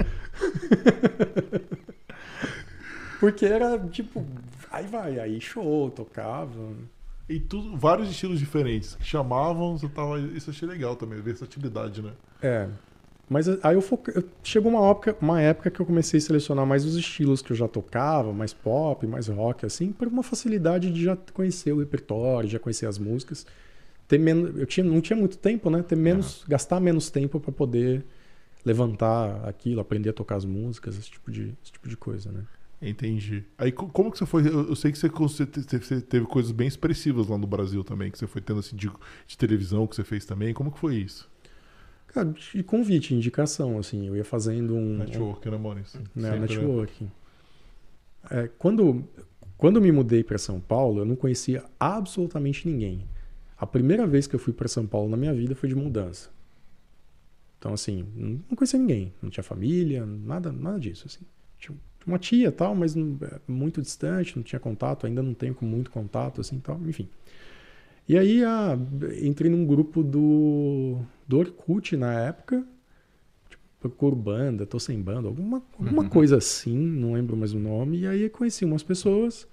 Porque 3.20 3.46
era, 3.46 3.80
tipo, 3.90 4.26
aí 4.72 4.88
vai, 4.88 5.20
aí 5.20 5.40
show, 5.40 5.90
tocava. 5.92 6.74
E 7.30 7.40
tudo, 7.40 7.78
vários 7.78 8.10
estilos 8.10 8.40
diferentes 8.40 8.98
chamavam, 9.00 9.78
você 9.78 9.88
tava, 9.88 10.20
isso 10.20 10.50
eu 10.50 10.54
achei 10.54 10.68
legal 10.68 10.96
também, 10.96 11.22
versatilidade, 11.22 12.02
né? 12.02 12.12
É. 12.42 12.68
Mas 13.34 13.48
aí 13.64 13.74
eu, 13.74 13.82
foca... 13.82 14.12
eu 14.16 14.24
chegou 14.44 14.72
uma 14.72 14.92
época, 14.92 15.18
uma 15.20 15.42
época 15.42 15.72
que 15.72 15.80
eu 15.80 15.86
comecei 15.88 16.20
a 16.20 16.22
selecionar 16.22 16.68
mais 16.68 16.86
os 16.86 16.96
estilos 16.96 17.42
que 17.42 17.52
eu 17.52 17.56
já 17.56 17.68
tocava, 17.68 18.32
mais 18.32 18.54
pop, 18.54 19.08
mais 19.08 19.28
rock, 19.28 19.66
assim, 19.66 19.92
por 19.92 20.08
uma 20.08 20.22
facilidade 20.22 20.92
de 20.94 21.04
já 21.04 21.18
conhecer 21.34 21.72
o 21.74 21.80
repertório, 21.80 22.48
já 22.48 22.60
conhecer 22.60 22.86
as 22.86 23.00
músicas. 23.00 23.48
Ter 24.08 24.20
menos, 24.20 24.56
eu 24.56 24.68
tinha, 24.68 24.84
não 24.84 25.02
tinha 25.02 25.18
muito 25.18 25.36
tempo, 25.36 25.72
né? 25.72 25.82
Ter 25.82 25.96
menos, 25.96 26.46
gastar 26.48 26.80
menos 26.80 27.10
tempo 27.10 27.40
para 27.40 27.52
poder 27.52 28.06
levantar 28.64 29.50
aquilo, 29.50 29.82
aprender 29.82 30.12
a 30.12 30.14
tocar 30.14 30.36
as 30.36 30.46
músicas, 30.46 30.96
esse 30.96 31.10
tipo 31.10 31.32
de, 31.32 31.56
esse 31.64 31.72
tipo 31.72 31.90
de 31.90 31.98
coisa, 31.98 32.32
né? 32.32 32.44
Entendi. 32.80 33.46
Aí 33.58 33.72
como 33.72 34.12
que 34.12 34.20
você 34.20 34.28
foi? 34.28 34.46
Eu 34.46 34.76
sei 34.76 34.92
que 34.92 35.00
você, 35.00 35.48
você 35.48 36.02
teve 36.02 36.28
coisas 36.28 36.52
bem 36.52 36.68
expressivas 36.68 37.30
lá 37.30 37.38
no 37.38 37.48
Brasil 37.48 37.84
também, 37.84 38.12
que 38.12 38.20
você 38.20 38.28
foi 38.28 38.42
tendo 38.42 38.60
assim 38.60 38.76
de, 38.76 38.92
de 39.26 39.38
televisão 39.40 39.88
que 39.88 39.96
você 39.96 40.04
fez 40.04 40.24
também. 40.24 40.54
Como 40.54 40.72
que 40.72 40.78
foi 40.78 40.98
isso? 40.98 41.33
Cara, 42.14 42.32
de 42.32 42.62
convite, 42.62 43.16
indicação, 43.16 43.80
assim, 43.80 44.08
eu 44.08 44.16
ia 44.16 44.24
fazendo 44.24 44.76
um... 44.76 45.00
Network, 45.00 45.50
né, 45.50 45.58
Maurício? 45.58 46.00
Né, 46.16 46.32
Sempre, 46.32 46.40
networking. 46.40 47.06
Né? 47.06 47.12
É, 48.30 48.50
quando, 48.60 49.04
quando 49.58 49.82
me 49.82 49.92
mudei 49.92 50.24
para 50.24 50.38
São 50.38 50.60
Paulo, 50.60 51.02
eu 51.02 51.06
não 51.06 51.16
conhecia 51.16 51.66
absolutamente 51.80 52.68
ninguém. 52.68 53.04
A 53.58 53.66
primeira 53.66 54.06
vez 54.06 54.28
que 54.28 54.36
eu 54.36 54.40
fui 54.40 54.54
para 54.54 54.68
São 54.68 54.86
Paulo 54.86 55.10
na 55.10 55.18
minha 55.18 55.34
vida 55.34 55.56
foi 55.56 55.68
de 55.68 55.76
mudança. 55.76 56.30
Então, 57.58 57.74
assim, 57.74 58.06
não 58.48 58.56
conhecia 58.56 58.78
ninguém. 58.78 59.12
Não 59.20 59.32
tinha 59.32 59.44
família, 59.44 60.06
nada, 60.06 60.52
nada 60.52 60.80
disso, 60.80 61.06
assim. 61.08 61.26
Tinha 61.58 61.76
uma 62.06 62.20
tia 62.20 62.52
tal, 62.52 62.76
mas 62.76 62.94
não, 62.94 63.18
é, 63.24 63.40
muito 63.48 63.82
distante, 63.82 64.36
não 64.36 64.44
tinha 64.44 64.60
contato, 64.60 65.08
ainda 65.08 65.24
não 65.24 65.34
tenho 65.34 65.58
muito 65.62 65.90
contato, 65.90 66.42
assim, 66.42 66.60
tal, 66.60 66.80
enfim. 66.86 67.10
E 68.08 68.18
aí 68.18 68.44
ah, 68.44 68.78
entrei 69.22 69.50
num 69.50 69.66
grupo 69.66 70.04
do, 70.04 71.00
do 71.28 71.40
Orkut 71.40 71.96
na 71.96 72.14
época, 72.14 72.66
tipo, 73.50 73.64
procuro 73.80 74.16
banda, 74.16 74.66
tô 74.66 74.80
sem 74.80 75.02
banda, 75.02 75.28
alguma, 75.28 75.62
alguma 75.78 76.04
uhum. 76.04 76.10
coisa 76.10 76.38
assim, 76.38 76.78
não 76.78 77.14
lembro 77.14 77.36
mais 77.36 77.54
o 77.54 77.60
nome. 77.60 78.00
E 78.00 78.08
aí 78.08 78.30
conheci 78.30 78.66
umas 78.66 78.84
pessoas, 78.84 79.48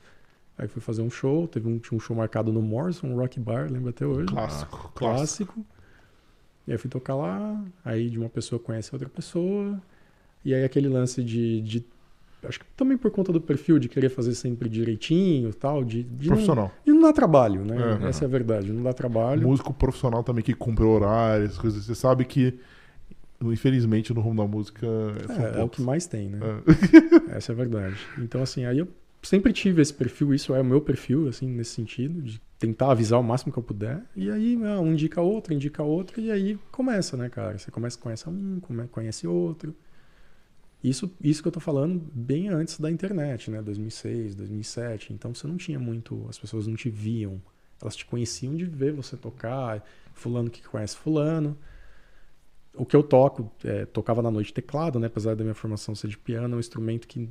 aí 0.58 0.68
fui 0.68 0.80
fazer 0.80 1.02
um 1.02 1.10
show, 1.10 1.46
teve 1.48 1.68
um, 1.68 1.78
tinha 1.78 1.96
um 1.96 2.00
show 2.00 2.16
marcado 2.16 2.52
no 2.52 2.62
Morrison, 2.62 3.08
um 3.08 3.16
rock 3.16 3.38
bar, 3.38 3.70
lembro 3.70 3.90
até 3.90 4.06
hoje. 4.06 4.26
Clássico, 4.26 4.92
clássico. 4.94 5.66
E 6.66 6.72
aí 6.72 6.78
fui 6.78 6.90
tocar 6.90 7.14
lá, 7.14 7.64
aí 7.84 8.10
de 8.10 8.18
uma 8.18 8.28
pessoa 8.28 8.60
conhece 8.60 8.94
outra 8.94 9.08
pessoa, 9.08 9.80
e 10.44 10.54
aí 10.54 10.64
aquele 10.64 10.88
lance 10.88 11.22
de, 11.22 11.60
de 11.62 11.84
acho 12.44 12.60
que 12.60 12.66
também 12.76 12.96
por 12.96 13.10
conta 13.10 13.32
do 13.32 13.40
perfil 13.40 13.78
de 13.78 13.88
querer 13.88 14.08
fazer 14.08 14.34
sempre 14.34 14.68
direitinho 14.68 15.52
tal, 15.52 15.84
de, 15.84 16.02
de 16.02 16.28
profissional. 16.28 16.72
Não, 16.86 16.94
de 16.94 17.00
não 17.00 17.06
dar 17.08 17.12
trabalho, 17.12 17.64
né? 17.64 17.76
É, 18.02 18.08
Essa 18.08 18.24
é. 18.24 18.26
é 18.26 18.28
a 18.28 18.30
verdade, 18.30 18.72
não 18.72 18.82
dá 18.82 18.92
trabalho. 18.92 19.46
Músico 19.46 19.72
profissional 19.72 20.22
também 20.22 20.42
que 20.42 20.54
cumpre 20.54 20.84
horários, 20.84 21.58
coisas. 21.58 21.84
Você 21.84 21.94
sabe 21.94 22.24
que, 22.24 22.58
infelizmente, 23.42 24.12
no 24.14 24.20
rumo 24.20 24.42
da 24.42 24.48
música. 24.48 24.86
É, 24.86 25.58
é, 25.58 25.60
é 25.60 25.64
o 25.64 25.68
que 25.68 25.82
mais 25.82 26.06
tem, 26.06 26.28
né? 26.28 26.38
É. 27.30 27.36
Essa 27.36 27.52
é 27.52 27.54
a 27.54 27.56
verdade. 27.56 27.96
Então, 28.18 28.42
assim, 28.42 28.64
aí 28.64 28.78
eu 28.78 28.88
sempre 29.22 29.52
tive 29.52 29.82
esse 29.82 29.92
perfil, 29.92 30.34
isso 30.34 30.54
é 30.54 30.60
o 30.60 30.64
meu 30.64 30.80
perfil, 30.80 31.28
assim, 31.28 31.46
nesse 31.48 31.72
sentido, 31.72 32.22
de 32.22 32.40
tentar 32.58 32.92
avisar 32.92 33.18
o 33.18 33.22
máximo 33.22 33.52
que 33.52 33.58
eu 33.58 33.62
puder. 33.62 34.02
E 34.14 34.30
aí, 34.30 34.58
ah, 34.64 34.80
um 34.80 34.92
indica 34.92 35.20
outro, 35.20 35.52
indica 35.54 35.82
outro, 35.82 36.20
e 36.20 36.30
aí 36.30 36.58
começa, 36.70 37.16
né, 37.16 37.28
cara? 37.28 37.58
Você 37.58 37.70
começa, 37.70 37.98
conhece 37.98 38.28
um, 38.28 38.60
conhece 38.90 39.26
outro. 39.26 39.74
Isso, 40.82 41.14
isso 41.20 41.42
que 41.42 41.48
eu 41.48 41.52
tô 41.52 41.60
falando 41.60 42.00
bem 42.12 42.48
antes 42.48 42.80
da 42.80 42.90
internet, 42.90 43.50
né? 43.50 43.60
2006, 43.60 44.34
2007. 44.34 45.12
Então 45.12 45.34
você 45.34 45.46
não 45.46 45.56
tinha 45.56 45.78
muito, 45.78 46.26
as 46.28 46.38
pessoas 46.38 46.66
não 46.66 46.74
te 46.74 46.88
viam. 46.88 47.40
Elas 47.80 47.96
te 47.96 48.06
conheciam 48.06 48.54
de 48.56 48.64
ver 48.64 48.92
você 48.92 49.16
tocar, 49.16 49.84
fulano 50.14 50.50
que 50.50 50.62
conhece 50.62 50.96
fulano. 50.96 51.56
O 52.74 52.86
que 52.86 52.96
eu 52.96 53.02
toco, 53.02 53.50
é, 53.64 53.84
tocava 53.84 54.22
na 54.22 54.30
noite 54.30 54.54
teclado, 54.54 54.98
né? 54.98 55.06
Apesar 55.06 55.36
da 55.36 55.42
minha 55.42 55.54
formação 55.54 55.94
ser 55.94 56.08
de 56.08 56.16
piano, 56.16 56.54
é 56.54 56.56
um 56.56 56.60
instrumento 56.60 57.06
que 57.06 57.28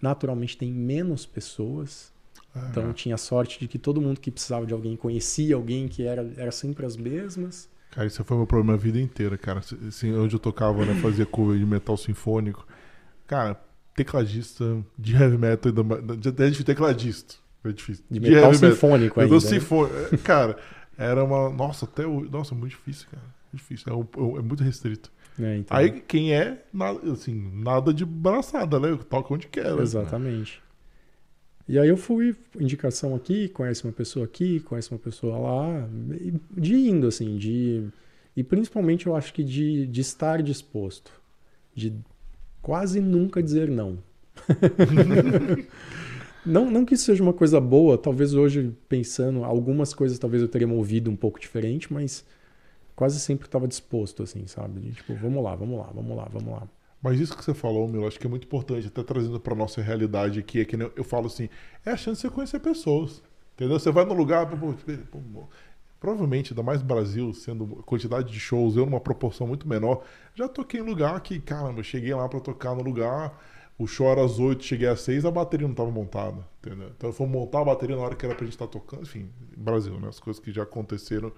naturalmente 0.00 0.56
tem 0.56 0.72
menos 0.72 1.26
pessoas. 1.26 2.12
Uhum. 2.54 2.68
Então 2.70 2.92
tinha 2.92 3.16
sorte 3.16 3.58
de 3.58 3.66
que 3.66 3.78
todo 3.78 4.00
mundo 4.00 4.20
que 4.20 4.30
precisava 4.30 4.66
de 4.66 4.72
alguém 4.72 4.96
conhecia 4.96 5.56
alguém 5.56 5.88
que 5.88 6.04
era, 6.04 6.30
era 6.36 6.52
sempre 6.52 6.86
as 6.86 6.96
mesmas. 6.96 7.68
Cara, 7.90 8.06
isso 8.06 8.22
foi 8.24 8.36
meu 8.36 8.46
problema 8.46 8.74
a 8.74 8.76
vida 8.76 8.98
inteira, 8.98 9.36
cara. 9.36 9.60
Assim, 9.60 10.14
onde 10.14 10.34
eu 10.34 10.40
tocava, 10.40 10.84
né? 10.84 10.94
Fazia 11.00 11.26
cover 11.26 11.58
de 11.58 11.66
metal 11.66 11.96
sinfônico. 11.96 12.66
Cara, 13.26 13.60
tecladista 13.94 14.84
de 14.98 15.14
heavy 15.14 15.38
metal, 15.38 15.72
até 16.28 16.50
de 16.50 16.64
tecladista. 16.64 17.34
É 17.64 17.72
difícil. 17.72 18.04
De, 18.10 18.18
de 18.18 18.30
metal 18.30 18.54
sinfônico 18.54 19.20
ainda. 19.20 19.34
Né? 19.34 19.40
Sinfônico. 19.40 20.18
Cara, 20.24 20.56
era 20.98 21.22
uma. 21.24 21.50
Nossa, 21.50 21.84
até 21.84 22.06
o. 22.06 22.20
Nossa, 22.22 22.54
muito 22.54 22.72
difícil, 22.72 23.06
cara. 23.10 23.24
Difícil. 23.52 23.92
É, 23.92 24.38
é 24.38 24.42
muito 24.42 24.62
restrito. 24.62 25.12
É, 25.38 25.58
então. 25.58 25.76
Aí 25.76 26.00
quem 26.00 26.34
é, 26.34 26.62
assim, 27.12 27.50
nada 27.54 27.92
de 27.92 28.04
braçada, 28.04 28.78
né? 28.80 28.98
Toca 29.08 29.32
onde 29.32 29.46
quer. 29.46 29.74
Né? 29.74 29.82
Exatamente. 29.82 30.62
E 31.68 31.78
aí 31.78 31.88
eu 31.88 31.96
fui, 31.96 32.34
indicação 32.58 33.14
aqui, 33.14 33.48
conhece 33.48 33.84
uma 33.84 33.92
pessoa 33.92 34.24
aqui, 34.24 34.60
conhece 34.60 34.90
uma 34.90 34.98
pessoa 34.98 35.38
lá, 35.38 35.88
de 36.50 36.74
indo, 36.74 37.06
assim, 37.06 37.36
de. 37.36 37.86
E 38.36 38.42
principalmente 38.42 39.06
eu 39.06 39.14
acho 39.14 39.32
que 39.32 39.44
de, 39.44 39.86
de 39.86 40.00
estar 40.00 40.42
disposto. 40.42 41.12
De 41.74 41.94
quase 42.62 43.00
nunca 43.00 43.42
dizer 43.42 43.68
não. 43.68 43.98
não. 46.46 46.70
Não 46.70 46.84
que 46.84 46.94
isso 46.94 47.04
seja 47.04 47.22
uma 47.22 47.32
coisa 47.32 47.60
boa, 47.60 47.98
talvez 47.98 48.32
hoje, 48.32 48.74
pensando, 48.88 49.44
algumas 49.44 49.92
coisas 49.92 50.18
talvez 50.18 50.42
eu 50.42 50.48
teria 50.48 50.66
movido 50.66 51.10
um 51.10 51.16
pouco 51.16 51.38
diferente, 51.38 51.92
mas 51.92 52.24
quase 52.94 53.20
sempre 53.20 53.46
estava 53.46 53.68
disposto, 53.68 54.22
assim, 54.22 54.46
sabe? 54.46 54.92
Tipo, 54.92 55.14
vamos 55.16 55.42
lá, 55.42 55.54
vamos 55.54 55.78
lá, 55.78 55.90
vamos 55.92 56.16
lá, 56.16 56.28
vamos 56.32 56.52
lá. 56.52 56.68
Mas 57.02 57.18
isso 57.18 57.36
que 57.36 57.44
você 57.44 57.52
falou, 57.52 57.88
meu, 57.88 58.06
acho 58.06 58.18
que 58.18 58.26
é 58.26 58.30
muito 58.30 58.44
importante, 58.44 58.86
até 58.86 59.02
trazendo 59.02 59.40
para 59.40 59.56
nossa 59.56 59.82
realidade 59.82 60.38
aqui, 60.38 60.60
é 60.60 60.64
que 60.64 60.76
eu 60.76 61.02
falo 61.02 61.26
assim, 61.26 61.48
é 61.84 61.90
a 61.90 61.96
chance 61.96 62.22
de 62.22 62.28
você 62.28 62.30
conhecer 62.30 62.60
pessoas. 62.60 63.22
Entendeu? 63.54 63.78
Você 63.78 63.90
vai 63.90 64.04
no 64.04 64.14
lugar, 64.14 64.48
pô, 64.48 64.72
pô, 65.10 65.48
provavelmente, 66.02 66.52
ainda 66.52 66.64
mais 66.64 66.82
Brasil, 66.82 67.32
sendo 67.32 67.64
quantidade 67.86 68.32
de 68.32 68.40
shows, 68.40 68.76
eu 68.76 68.84
numa 68.84 68.98
proporção 68.98 69.46
muito 69.46 69.68
menor, 69.68 70.02
já 70.34 70.48
toquei 70.48 70.80
em 70.80 70.82
lugar 70.82 71.20
que, 71.20 71.38
caramba, 71.38 71.78
eu 71.78 71.84
cheguei 71.84 72.12
lá 72.12 72.28
para 72.28 72.40
tocar 72.40 72.74
no 72.74 72.82
lugar, 72.82 73.40
o 73.78 73.86
show 73.86 74.08
era 74.10 74.24
às 74.24 74.40
8, 74.40 74.64
cheguei 74.64 74.88
às 74.88 75.00
6, 75.02 75.24
a 75.24 75.30
bateria 75.30 75.64
não 75.64 75.72
estava 75.72 75.92
montada, 75.92 76.44
entendeu? 76.58 76.90
Então 76.96 77.10
eu 77.10 77.14
fui 77.14 77.28
montar 77.28 77.60
a 77.60 77.64
bateria 77.66 77.94
na 77.94 78.02
hora 78.02 78.16
que 78.16 78.26
era 78.26 78.34
pra 78.34 78.44
gente 78.44 78.54
estar 78.54 78.66
tá 78.66 78.72
tocando, 78.72 79.02
enfim, 79.02 79.30
Brasil, 79.56 79.92
né? 80.00 80.08
As 80.08 80.18
coisas 80.18 80.42
que 80.42 80.50
já 80.50 80.64
aconteceram, 80.64 81.30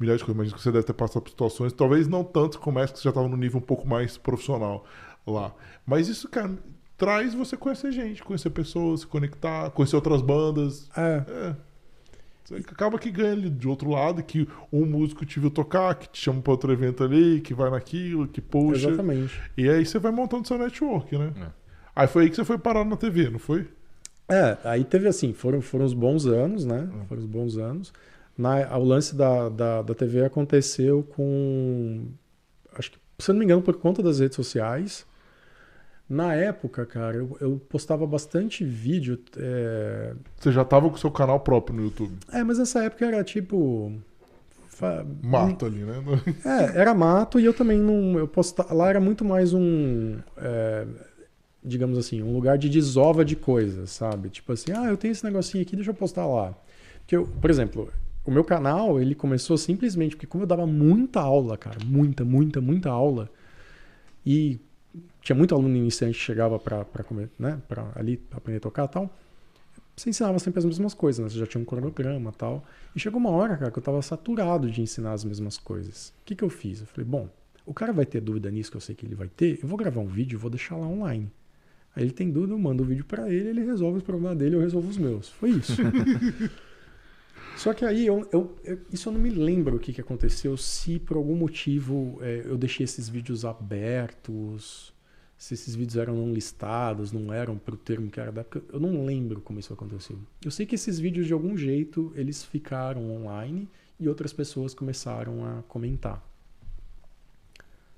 milhares 0.00 0.20
de 0.20 0.24
coisas, 0.24 0.42
mas 0.42 0.54
que 0.54 0.62
você 0.62 0.72
deve 0.72 0.86
ter 0.86 0.94
passado 0.94 1.20
por 1.20 1.28
situações, 1.28 1.74
talvez 1.74 2.08
não 2.08 2.24
tanto 2.24 2.58
como 2.60 2.78
essa, 2.78 2.94
que 2.94 3.00
você 3.00 3.04
já 3.04 3.10
estava 3.10 3.28
no 3.28 3.36
nível 3.36 3.58
um 3.58 3.62
pouco 3.62 3.86
mais 3.86 4.16
profissional 4.16 4.86
lá. 5.26 5.52
Mas 5.84 6.08
isso, 6.08 6.30
cara, 6.30 6.56
traz 6.96 7.34
você 7.34 7.58
conhecer 7.58 7.92
gente, 7.92 8.24
conhecer 8.24 8.48
pessoas, 8.48 9.00
se 9.00 9.06
conectar, 9.06 9.68
conhecer 9.72 9.96
outras 9.96 10.22
bandas. 10.22 10.88
É. 10.96 11.24
é 11.28 11.67
acaba 12.56 12.98
que 12.98 13.10
ganha 13.10 13.32
ali 13.32 13.50
de 13.50 13.68
outro 13.68 13.90
lado, 13.90 14.22
que 14.22 14.48
um 14.72 14.84
músico 14.86 15.24
te 15.26 15.38
viu 15.38 15.50
tocar, 15.50 15.94
que 15.94 16.08
te 16.08 16.20
chama 16.20 16.40
para 16.40 16.52
outro 16.52 16.72
evento 16.72 17.04
ali, 17.04 17.40
que 17.40 17.52
vai 17.54 17.70
naquilo, 17.70 18.26
que 18.26 18.40
puxa. 18.40 18.88
Exatamente. 18.88 19.40
E 19.56 19.68
aí 19.68 19.84
você 19.84 19.98
vai 19.98 20.12
montando 20.12 20.46
seu 20.46 20.58
network, 20.58 21.16
né? 21.16 21.32
É. 21.40 21.46
Aí 21.94 22.06
foi 22.06 22.24
aí 22.24 22.30
que 22.30 22.36
você 22.36 22.44
foi 22.44 22.58
parar 22.58 22.84
na 22.84 22.96
TV, 22.96 23.28
não 23.28 23.38
foi? 23.38 23.66
É, 24.28 24.56
aí 24.64 24.84
teve 24.84 25.08
assim, 25.08 25.32
foram, 25.32 25.60
foram 25.60 25.84
os 25.84 25.94
bons 25.94 26.26
anos, 26.26 26.64
né? 26.64 26.88
É. 27.02 27.06
Foram 27.06 27.22
os 27.22 27.26
bons 27.26 27.56
anos. 27.56 27.92
Na, 28.36 28.76
o 28.76 28.84
lance 28.84 29.16
da, 29.16 29.48
da, 29.48 29.82
da 29.82 29.94
TV 29.94 30.24
aconteceu 30.24 31.02
com. 31.02 32.06
Acho 32.76 32.92
que, 32.92 32.98
se 33.18 33.30
eu 33.30 33.32
não 33.32 33.40
me 33.40 33.44
engano, 33.44 33.62
por 33.62 33.74
conta 33.76 34.02
das 34.02 34.20
redes 34.20 34.36
sociais. 34.36 35.04
Na 36.08 36.34
época, 36.34 36.86
cara, 36.86 37.18
eu, 37.18 37.36
eu 37.38 37.60
postava 37.68 38.06
bastante 38.06 38.64
vídeo. 38.64 39.20
É... 39.36 40.14
Você 40.38 40.50
já 40.50 40.64
tava 40.64 40.88
com 40.88 40.96
o 40.96 40.98
seu 40.98 41.10
canal 41.10 41.40
próprio 41.40 41.76
no 41.76 41.82
YouTube? 41.84 42.16
É, 42.32 42.42
mas 42.42 42.58
nessa 42.58 42.82
época 42.82 43.04
era 43.04 43.22
tipo. 43.22 43.92
Mato 45.22 45.66
ali, 45.66 45.80
né? 45.80 46.02
É, 46.46 46.80
era 46.80 46.94
mato 46.94 47.38
e 47.38 47.44
eu 47.44 47.52
também 47.52 47.78
não. 47.78 48.18
Eu 48.18 48.26
postava, 48.26 48.72
lá 48.72 48.88
era 48.88 49.00
muito 49.00 49.22
mais 49.22 49.52
um. 49.52 50.18
É, 50.38 50.86
digamos 51.62 51.98
assim, 51.98 52.22
um 52.22 52.32
lugar 52.32 52.56
de 52.56 52.70
desova 52.70 53.22
de 53.22 53.36
coisas, 53.36 53.90
sabe? 53.90 54.30
Tipo 54.30 54.52
assim, 54.52 54.72
ah, 54.72 54.86
eu 54.86 54.96
tenho 54.96 55.12
esse 55.12 55.24
negocinho 55.24 55.62
aqui, 55.62 55.76
deixa 55.76 55.90
eu 55.90 55.94
postar 55.94 56.26
lá. 56.26 56.54
Porque 57.00 57.16
eu, 57.16 57.26
por 57.26 57.50
exemplo, 57.50 57.92
o 58.24 58.30
meu 58.30 58.44
canal, 58.44 59.00
ele 59.00 59.14
começou 59.14 59.58
simplesmente 59.58 60.16
porque 60.16 60.26
como 60.26 60.44
eu 60.44 60.48
dava 60.48 60.66
muita 60.66 61.20
aula, 61.20 61.58
cara, 61.58 61.78
muita, 61.84 62.24
muita, 62.24 62.60
muita 62.60 62.90
aula, 62.90 63.30
e 64.24 64.60
tinha 65.28 65.36
muito 65.36 65.54
aluno 65.54 65.76
iniciante 65.76 66.18
que 66.18 66.24
chegava 66.24 66.58
para 66.58 66.86
né, 67.38 67.60
ali 67.94 68.18
aprender 68.32 68.56
a 68.56 68.60
tocar 68.60 68.86
e 68.86 68.88
tal. 68.88 69.14
Você 69.94 70.08
ensinava 70.08 70.38
sempre 70.38 70.58
as 70.58 70.64
mesmas 70.64 70.94
coisas, 70.94 71.22
né? 71.22 71.28
Você 71.28 71.38
já 71.38 71.46
tinha 71.46 71.60
um 71.60 71.66
cronograma 71.66 72.30
e 72.30 72.32
tal. 72.34 72.64
E 72.96 72.98
chegou 72.98 73.20
uma 73.20 73.28
hora, 73.28 73.54
cara, 73.58 73.70
que 73.70 73.76
eu 73.76 73.80
estava 73.82 74.00
saturado 74.00 74.70
de 74.70 74.80
ensinar 74.80 75.12
as 75.12 75.24
mesmas 75.24 75.58
coisas. 75.58 76.14
O 76.22 76.24
que, 76.24 76.34
que 76.34 76.42
eu 76.42 76.48
fiz? 76.48 76.80
Eu 76.80 76.86
falei, 76.86 77.04
bom, 77.04 77.28
o 77.66 77.74
cara 77.74 77.92
vai 77.92 78.06
ter 78.06 78.22
dúvida 78.22 78.50
nisso, 78.50 78.70
que 78.70 78.78
eu 78.78 78.80
sei 78.80 78.94
que 78.94 79.04
ele 79.04 79.14
vai 79.14 79.28
ter, 79.28 79.58
eu 79.62 79.68
vou 79.68 79.76
gravar 79.76 80.00
um 80.00 80.06
vídeo 80.06 80.36
e 80.36 80.38
vou 80.38 80.48
deixar 80.48 80.76
lá 80.78 80.86
online. 80.86 81.30
Aí 81.94 82.04
ele 82.04 82.12
tem 82.12 82.30
dúvida, 82.30 82.54
eu 82.54 82.58
mando 82.58 82.82
o 82.82 82.86
vídeo 82.86 83.04
para 83.04 83.30
ele, 83.30 83.50
ele 83.50 83.64
resolve 83.66 83.98
os 83.98 84.02
problemas 84.04 84.38
dele, 84.38 84.56
eu 84.56 84.60
resolvo 84.60 84.88
os 84.88 84.96
meus. 84.96 85.28
Foi 85.28 85.50
isso. 85.50 85.74
Só 87.54 87.74
que 87.74 87.84
aí, 87.84 88.06
eu, 88.06 88.26
eu- 88.32 88.56
eu- 88.64 88.78
isso 88.90 89.10
eu 89.10 89.12
não 89.12 89.20
me 89.20 89.28
lembro 89.30 89.76
o 89.76 89.78
que, 89.78 89.92
que 89.92 90.00
aconteceu, 90.00 90.56
se 90.56 90.98
por 90.98 91.18
algum 91.18 91.34
motivo 91.34 92.18
é, 92.22 92.44
eu 92.46 92.56
deixei 92.56 92.84
esses 92.84 93.10
vídeos 93.10 93.44
abertos, 93.44 94.94
se 95.38 95.54
esses 95.54 95.74
vídeos 95.76 95.96
eram 95.96 96.14
não 96.16 96.32
listados, 96.32 97.12
não 97.12 97.32
eram 97.32 97.56
pro 97.56 97.76
termo 97.76 98.10
que 98.10 98.18
era 98.18 98.32
da 98.32 98.40
época. 98.40 98.60
Eu 98.72 98.80
não 98.80 99.04
lembro 99.06 99.40
como 99.40 99.60
isso 99.60 99.72
aconteceu. 99.72 100.18
Eu 100.44 100.50
sei 100.50 100.66
que 100.66 100.74
esses 100.74 100.98
vídeos, 100.98 101.26
de 101.28 101.32
algum 101.32 101.56
jeito, 101.56 102.12
eles 102.16 102.42
ficaram 102.44 103.08
online 103.12 103.68
e 104.00 104.08
outras 104.08 104.32
pessoas 104.32 104.74
começaram 104.74 105.44
a 105.46 105.62
comentar. 105.68 106.22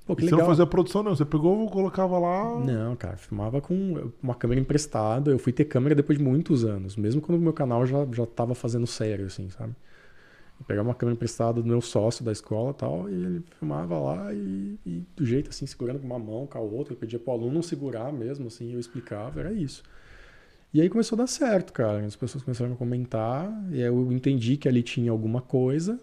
Pô, 0.06 0.14
que 0.14 0.22
E 0.22 0.24
você 0.26 0.30
não 0.32 0.38
legal. 0.38 0.50
fazia 0.50 0.66
produção, 0.66 1.02
não. 1.02 1.16
Você 1.16 1.24
pegou, 1.24 1.68
colocava 1.70 2.18
lá. 2.18 2.60
Não, 2.60 2.94
cara, 2.94 3.16
filmava 3.16 3.60
com 3.60 4.10
uma 4.22 4.34
câmera 4.34 4.60
emprestada. 4.60 5.30
Eu 5.30 5.38
fui 5.38 5.52
ter 5.52 5.64
câmera 5.64 5.94
depois 5.94 6.18
de 6.18 6.24
muitos 6.24 6.64
anos, 6.64 6.94
mesmo 6.96 7.20
quando 7.22 7.38
o 7.38 7.40
meu 7.40 7.52
canal 7.54 7.86
já, 7.86 8.06
já 8.12 8.26
tava 8.26 8.54
fazendo 8.54 8.86
sério, 8.86 9.26
assim, 9.26 9.48
sabe? 9.50 9.74
Eu 10.60 10.66
pegava 10.66 10.86
uma 10.86 10.94
câmera 10.94 11.14
emprestada 11.14 11.62
do 11.62 11.66
meu 11.66 11.80
sócio 11.80 12.22
da 12.22 12.30
escola 12.30 12.74
tal, 12.74 13.08
e 13.08 13.14
ele 13.14 13.42
filmava 13.58 13.98
lá 13.98 14.32
e, 14.34 14.78
e 14.84 15.02
do 15.16 15.24
jeito 15.24 15.48
assim, 15.48 15.66
segurando 15.66 15.98
com 15.98 16.06
uma 16.06 16.18
mão, 16.18 16.46
com 16.46 16.58
a 16.58 16.60
outra. 16.60 16.92
Eu 16.92 16.98
pedia 16.98 17.18
pro 17.18 17.32
aluno 17.32 17.62
segurar 17.62 18.12
mesmo, 18.12 18.48
assim, 18.48 18.74
eu 18.74 18.78
explicava, 18.78 19.40
era 19.40 19.52
isso. 19.52 19.82
E 20.72 20.80
aí 20.80 20.88
começou 20.88 21.16
a 21.16 21.22
dar 21.22 21.26
certo, 21.26 21.72
cara. 21.72 22.04
As 22.04 22.14
pessoas 22.14 22.44
começaram 22.44 22.74
a 22.74 22.76
comentar, 22.76 23.50
e 23.72 23.80
eu 23.80 24.12
entendi 24.12 24.58
que 24.58 24.68
ali 24.68 24.82
tinha 24.82 25.10
alguma 25.10 25.40
coisa. 25.40 25.98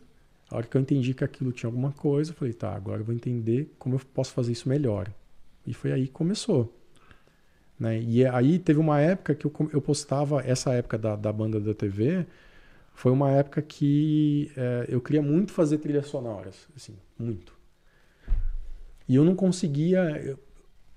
A 0.50 0.58
hora 0.58 0.66
que 0.66 0.76
eu 0.76 0.82
entendi 0.82 1.14
que 1.14 1.24
aquilo 1.24 1.52
tinha 1.52 1.68
alguma 1.68 1.92
coisa, 1.92 2.32
eu 2.32 2.36
falei, 2.36 2.54
tá, 2.54 2.74
agora 2.74 3.02
eu 3.02 3.06
vou 3.06 3.14
entender 3.14 3.72
como 3.78 3.96
eu 3.96 4.02
posso 4.14 4.34
fazer 4.34 4.52
isso 4.52 4.68
melhor. 4.68 5.08
E 5.66 5.74
foi 5.74 5.92
aí 5.92 6.08
que 6.08 6.14
começou. 6.14 6.74
Né? 7.80 8.02
E 8.02 8.26
aí 8.26 8.58
teve 8.58 8.80
uma 8.80 9.00
época 9.00 9.36
que 9.36 9.46
eu, 9.46 9.54
eu 9.72 9.82
postava, 9.82 10.42
essa 10.42 10.74
época 10.74 10.98
da, 10.98 11.16
da 11.16 11.32
banda 11.32 11.60
da 11.60 11.74
TV, 11.74 12.26
foi 12.98 13.12
uma 13.12 13.30
época 13.30 13.62
que 13.62 14.52
eh, 14.58 14.86
eu 14.90 15.00
queria 15.00 15.22
muito 15.22 15.52
fazer 15.54 15.78
trilhas 15.78 16.08
sonoras, 16.08 16.68
assim, 16.76 16.96
muito. 17.18 17.54
E 19.08 19.16
eu 19.16 19.24
não 19.24 19.36
conseguia 19.36 20.00
eu, 20.20 20.40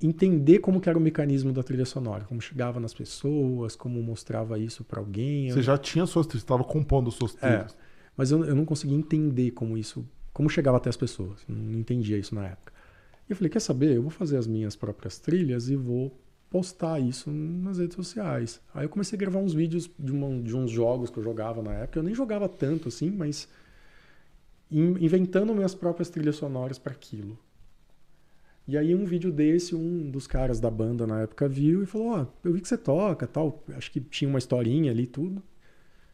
entender 0.01 0.61
como 0.61 0.81
que 0.81 0.89
era 0.89 0.97
o 0.97 1.01
mecanismo 1.01 1.53
da 1.53 1.63
trilha 1.63 1.85
sonora, 1.85 2.25
como 2.25 2.41
chegava 2.41 2.81
nas 2.81 2.95
pessoas, 2.95 3.77
como 3.77 4.03
mostrava 4.03 4.59
isso 4.59 4.83
para 4.83 4.99
alguém. 4.99 5.49
Eu- 5.51 5.55
Você 5.57 5.63
já 5.63 5.77
tinha 5.77 6.07
suas 6.07 6.27
trilhas, 6.27 6.43
estava 6.43 6.65
compondo 6.65 7.11
suas 7.11 7.35
É. 7.37 7.39
trilhas. 7.39 7.77
mas 8.17 8.31
eu, 8.31 8.45
eu 8.47 8.55
não 8.55 8.65
conseguia 8.65 8.97
entender 8.97 9.51
como 9.51 9.77
isso, 9.77 10.07
como 10.33 10.49
chegava 10.49 10.79
até 10.79 10.89
as 10.89 10.97
pessoas. 10.97 11.45
Não 11.47 11.79
entendia 11.79 12.17
isso 12.19 12.35
na 12.35 12.47
época. 12.47 12.73
E 13.29 13.33
eu 13.33 13.37
falei, 13.37 13.51
quer 13.51 13.61
saber? 13.61 13.95
Eu 13.97 14.01
vou 14.03 14.11
fazer 14.11 14.39
as 14.39 14.47
minhas 14.47 14.75
próprias 14.75 15.19
trilhas 15.19 15.69
e 15.69 15.77
vou 15.77 16.19
postar 16.51 17.01
isso 17.01 17.31
nas 17.31 17.79
redes 17.79 17.97
sociais. 17.97 18.61
Aí 18.75 18.85
eu 18.85 18.89
comecei 18.91 19.17
a 19.17 19.21
gravar 19.21 19.39
uns 19.41 19.55
vídeos 19.55 19.91
de, 19.99 20.13
uma- 20.13 20.43
de 20.43 20.57
uns 20.57 20.71
jogos 20.71 21.11
que 21.11 21.19
eu 21.19 21.23
jogava 21.23 21.63
na 21.63 21.73
época. 21.75 21.99
Eu 22.01 22.03
nem 22.03 22.15
jogava 22.15 22.49
tanto 22.49 22.89
assim, 22.89 23.11
mas 23.11 23.49
in- 24.71 24.97
inventando 25.05 25.55
minhas 25.55 25.75
próprias 25.75 26.09
trilhas 26.11 26.37
sonoras 26.37 26.79
para 26.79 26.93
aquilo. 26.93 27.39
E 28.67 28.77
aí 28.79 28.95
um 28.95 29.05
vídeo 29.05 29.33
desse, 29.33 29.75
um 29.75 30.11
dos 30.11 30.27
caras 30.27 30.61
da 30.61 30.71
banda 30.71 31.07
na 31.07 31.23
época 31.23 31.49
viu 31.49 31.83
e 31.83 31.87
falou: 31.87 32.09
"Ó, 32.09 32.27
eu 32.45 32.53
vi 32.53 32.61
que 32.61 32.69
você 32.69 32.79
toca, 32.79 33.27
tal, 33.27 33.63
acho 33.77 33.91
que 33.91 34.01
tinha 34.01 34.29
uma 34.29 34.39
historinha 34.39 34.91
ali 34.93 35.07
tudo. 35.07 35.43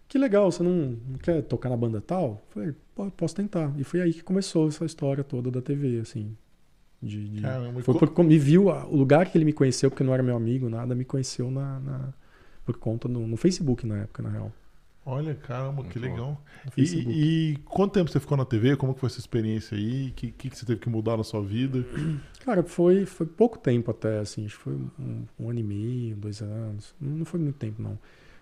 Que 0.08 0.18
legal, 0.18 0.52
você 0.52 0.62
não, 0.62 0.98
quer 1.22 1.42
tocar 1.42 1.70
na 1.70 1.76
banda 1.76 2.00
tal?" 2.00 2.42
Falei: 2.50 2.74
"Pô, 2.94 3.10
posso 3.12 3.36
tentar". 3.36 3.74
E 3.78 3.84
foi 3.84 4.00
aí 4.02 4.14
que 4.14 4.22
começou 4.24 4.68
essa 4.68 4.84
história 4.86 5.24
toda 5.24 5.50
da 5.50 5.62
TV, 5.62 6.00
assim. 6.00 6.36
De, 7.06 7.28
de- 7.28 7.40
Caramba, 7.42 7.80
Foi 7.82 7.94
porque 7.98 8.22
me 8.22 8.38
viu, 8.38 8.70
a- 8.70 8.84
o 8.86 8.96
lugar 8.96 9.30
que 9.30 9.38
ele 9.38 9.44
me 9.44 9.52
conheceu, 9.52 9.90
porque 9.90 10.04
não 10.04 10.12
era 10.12 10.22
meu 10.22 10.36
amigo, 10.36 10.68
nada, 10.68 10.94
me 10.94 11.04
conheceu 11.04 11.50
na, 11.50 11.80
na- 11.80 12.12
por 12.64 12.76
conta 12.78 13.06
no, 13.08 13.26
no 13.26 13.36
Facebook 13.36 13.86
na 13.86 13.98
época, 13.98 14.22
na 14.22 14.30
real. 14.30 14.52
Olha, 15.08 15.36
caramba, 15.36 15.84
que 15.84 15.98
Muito 15.98 16.00
legal. 16.00 16.42
E, 16.76 16.82
e- 16.82 17.52
e 17.52 17.56
quanto 17.58 17.92
tempo 17.92 18.10
você 18.10 18.18
ficou 18.18 18.36
na 18.36 18.44
TV? 18.44 18.74
Como 18.76 18.92
que 18.92 18.98
foi 18.98 19.06
essa 19.08 19.20
experiência 19.20 19.76
aí? 19.78 20.08
O 20.08 20.12
que, 20.14 20.32
que, 20.32 20.50
que 20.50 20.58
você 20.58 20.66
teve 20.66 20.80
que 20.80 20.88
mudar 20.88 21.16
na 21.16 21.22
sua 21.22 21.40
vida? 21.40 21.86
Cara, 22.44 22.64
foi, 22.64 23.06
foi 23.06 23.24
pouco 23.24 23.56
tempo 23.56 23.88
até, 23.92 24.18
assim, 24.18 24.44
acho 24.46 24.56
que 24.56 24.62
foi 24.64 24.72
um, 24.74 25.22
um 25.38 25.48
ano 25.50 25.60
e 25.60 25.62
meio, 25.62 26.16
dois 26.16 26.42
anos. 26.42 26.92
Não 27.00 27.24
foi 27.24 27.38
muito 27.38 27.54
tempo, 27.54 27.80
não. 27.80 27.96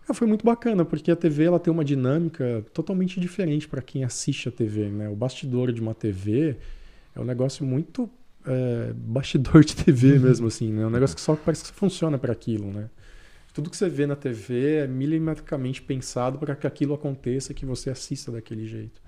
Cara, 0.06 0.14
foi 0.14 0.26
muito 0.26 0.44
bacana, 0.44 0.86
porque 0.86 1.10
a 1.10 1.16
TV 1.16 1.44
ela 1.44 1.60
tem 1.60 1.70
uma 1.72 1.84
dinâmica 1.84 2.64
totalmente 2.72 3.20
diferente 3.20 3.68
para 3.68 3.82
quem 3.82 4.02
assiste 4.04 4.48
a 4.48 4.52
TV, 4.52 4.88
né? 4.88 5.08
O 5.10 5.14
bastidor 5.14 5.70
de 5.70 5.82
uma 5.82 5.94
TV 5.94 6.56
é 7.14 7.20
um 7.20 7.24
negócio 7.24 7.64
muito 7.64 8.08
é, 8.46 8.92
bastidor 8.94 9.64
de 9.64 9.74
TV 9.76 10.18
mesmo, 10.18 10.46
assim, 10.46 10.72
né? 10.72 10.82
É 10.82 10.86
um 10.86 10.90
negócio 10.90 11.16
que 11.16 11.22
só 11.22 11.34
parece 11.34 11.64
que 11.64 11.72
funciona 11.72 12.18
para 12.18 12.32
aquilo, 12.32 12.70
né? 12.72 12.88
Tudo 13.52 13.70
que 13.70 13.76
você 13.76 13.88
vê 13.88 14.06
na 14.06 14.16
TV 14.16 14.78
é 14.78 14.86
milimetricamente 14.86 15.80
pensado 15.80 16.38
para 16.38 16.56
que 16.56 16.66
aquilo 16.66 16.92
aconteça, 16.94 17.54
que 17.54 17.64
você 17.64 17.88
assista 17.88 18.32
daquele 18.32 18.66
jeito. 18.66 19.00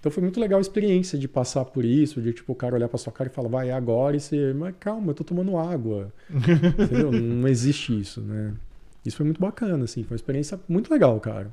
Então 0.00 0.10
foi 0.10 0.22
muito 0.22 0.38
legal 0.38 0.58
a 0.58 0.60
experiência 0.60 1.18
de 1.18 1.26
passar 1.26 1.64
por 1.64 1.84
isso, 1.84 2.20
de 2.20 2.32
tipo 2.32 2.52
o 2.52 2.54
cara 2.54 2.74
olhar 2.74 2.88
pra 2.88 2.98
sua 2.98 3.12
cara 3.12 3.30
e 3.30 3.32
falar, 3.32 3.48
vai 3.48 3.70
é 3.70 3.72
agora, 3.72 4.16
e 4.16 4.20
você, 4.20 4.52
mas 4.52 4.74
calma, 4.78 5.10
eu 5.10 5.14
tô 5.14 5.24
tomando 5.24 5.56
água. 5.56 6.12
Entendeu? 6.28 7.10
Não 7.12 7.48
existe 7.48 7.98
isso, 7.98 8.20
né? 8.20 8.52
Isso 9.06 9.16
foi 9.16 9.24
muito 9.24 9.40
bacana, 9.40 9.84
assim, 9.84 10.02
foi 10.02 10.14
uma 10.14 10.16
experiência 10.16 10.60
muito 10.68 10.92
legal, 10.92 11.18
cara. 11.20 11.50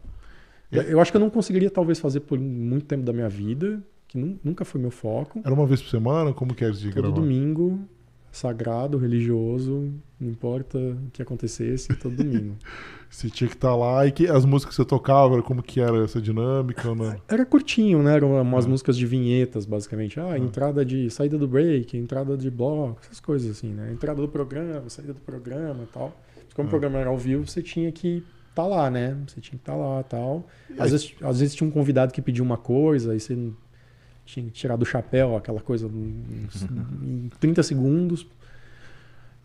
Eu 0.72 1.00
acho 1.00 1.12
que 1.12 1.17
eu 1.17 1.22
não 1.22 1.30
conseguiria 1.30 1.70
talvez 1.70 2.00
fazer 2.00 2.22
por 2.22 2.39
muito 2.39 2.86
tempo 2.86 3.04
da 3.04 3.12
minha 3.12 3.28
vida, 3.28 3.84
que 4.12 4.17
nu- 4.17 4.38
nunca 4.43 4.65
foi 4.65 4.80
meu 4.82 4.91
foco. 4.91 5.39
Era 5.43 5.54
uma 5.54 5.65
vez 5.65 5.82
por 5.82 5.89
semana? 5.89 6.34
Como 6.34 6.54
que 6.54 6.63
era 6.65 6.74
de 6.74 6.89
Todo 6.89 7.02
gravar? 7.02 7.15
domingo, 7.15 7.80
sagrado, 8.30 8.97
religioso, 8.97 9.89
não 10.19 10.30
importa 10.30 10.78
o 10.78 11.10
que 11.13 11.21
acontecesse, 11.21 11.88
todo 11.95 12.15
domingo. 12.17 12.56
Você 13.10 13.30
tinha 13.30 13.47
que 13.50 13.56
estar 13.56 13.76
lá 13.76 14.06
e 14.06 14.12
que 14.12 14.28
as 14.28 14.45
músicas 14.45 14.74
que 14.76 14.82
você 14.82 14.88
tocava, 14.88 15.41
como 15.41 15.62
que 15.62 15.82
era 15.82 16.02
essa 16.04 16.21
dinâmica? 16.21 16.84
Era 17.28 17.45
curtinho, 17.45 18.02
né? 18.02 18.15
Eram 18.15 18.41
umas 18.41 18.65
Ah. 18.65 18.69
músicas 18.69 18.95
de 18.97 19.06
vinhetas, 19.06 19.65
basicamente. 19.65 20.17
Ah, 20.17 20.38
entrada 20.38 20.86
de 20.86 21.10
saída 21.10 21.38
do 21.38 21.45
break, 21.45 21.97
entrada 21.97 22.38
de 22.38 22.50
bloco, 22.50 23.00
essas 23.04 23.19
coisas 23.19 23.52
assim, 23.52 23.67
né? 23.74 23.91
Entrada 23.91 24.21
do 24.21 24.30
programa, 24.30 24.89
saída 24.89 25.13
do 25.13 25.19
programa 25.19 25.84
e 25.84 25.88
tal. 25.88 26.15
Como 26.56 26.67
Ah. 26.67 26.69
o 26.69 26.69
programa 26.69 27.00
era 27.00 27.10
ao 27.10 27.17
vivo, 27.17 27.45
você 27.45 27.62
tinha 27.62 27.91
que 27.91 28.24
estar 28.50 28.65
lá, 28.65 28.89
né? 28.89 29.17
Você 29.28 29.41
tinha 29.41 29.58
que 29.60 29.63
estar 29.63 29.76
lá 29.76 30.00
e 30.00 30.04
tal. 30.06 30.47
Às 30.78 30.80
aí- 30.86 30.91
vezes, 30.91 31.13
às 31.21 31.39
vezes 31.41 31.54
tinha 31.56 31.67
um 31.67 31.71
convidado 31.71 32.13
que 32.13 32.21
pedia 32.21 32.41
uma 32.43 32.58
coisa, 32.58 33.12
aí 33.12 33.19
você 33.19 33.38
tinha 34.26 34.46
que 34.46 34.52
tirar 34.52 34.76
do 34.76 34.86
chapéu 34.86 35.36
aquela 35.36 35.60
coisa 35.60 35.88
em 35.88 36.48
em 37.02 37.30
30 37.40 37.64
segundos. 37.64 38.28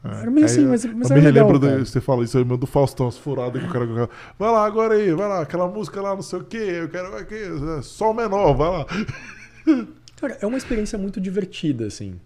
É. 0.05 0.23
Era 0.23 0.31
meio 0.31 0.47
assim, 0.47 0.65
mas, 0.67 0.85
mas 0.85 1.11
eu 1.11 1.17
me 1.17 1.23
legal, 1.23 1.47
relembro, 1.47 1.61
cara. 1.61 1.79
do, 1.79 1.87
você 1.87 2.01
fala 2.01 2.25
isso 2.25 2.39
aí, 2.39 2.45
meu, 2.45 2.57
do 2.57 2.67
Faustão, 2.67 3.09
as 3.09 3.19
furadas 3.19 3.61
que 3.61 3.69
o 3.69 3.73
cara 3.73 4.09
vai 4.39 4.53
lá 4.53 4.65
agora 4.65 4.95
aí, 4.95 5.13
vai 5.13 5.29
lá, 5.29 5.41
aquela 5.41 5.67
música 5.67 6.01
lá, 6.01 6.15
não 6.15 6.23
sei 6.23 6.39
o 6.39 6.45
que, 6.45 6.57
eu 6.57 6.89
quero 6.89 7.17
aqui, 7.17 7.35
é, 7.35 7.83
sol 7.83 8.15
menor, 8.15 8.55
vai 8.55 8.71
lá. 8.71 8.87
Cara, 10.17 10.39
é 10.41 10.47
uma 10.47 10.57
experiência 10.57 10.99
muito 10.99 11.21
divertida, 11.21 11.87
assim. 11.87 12.19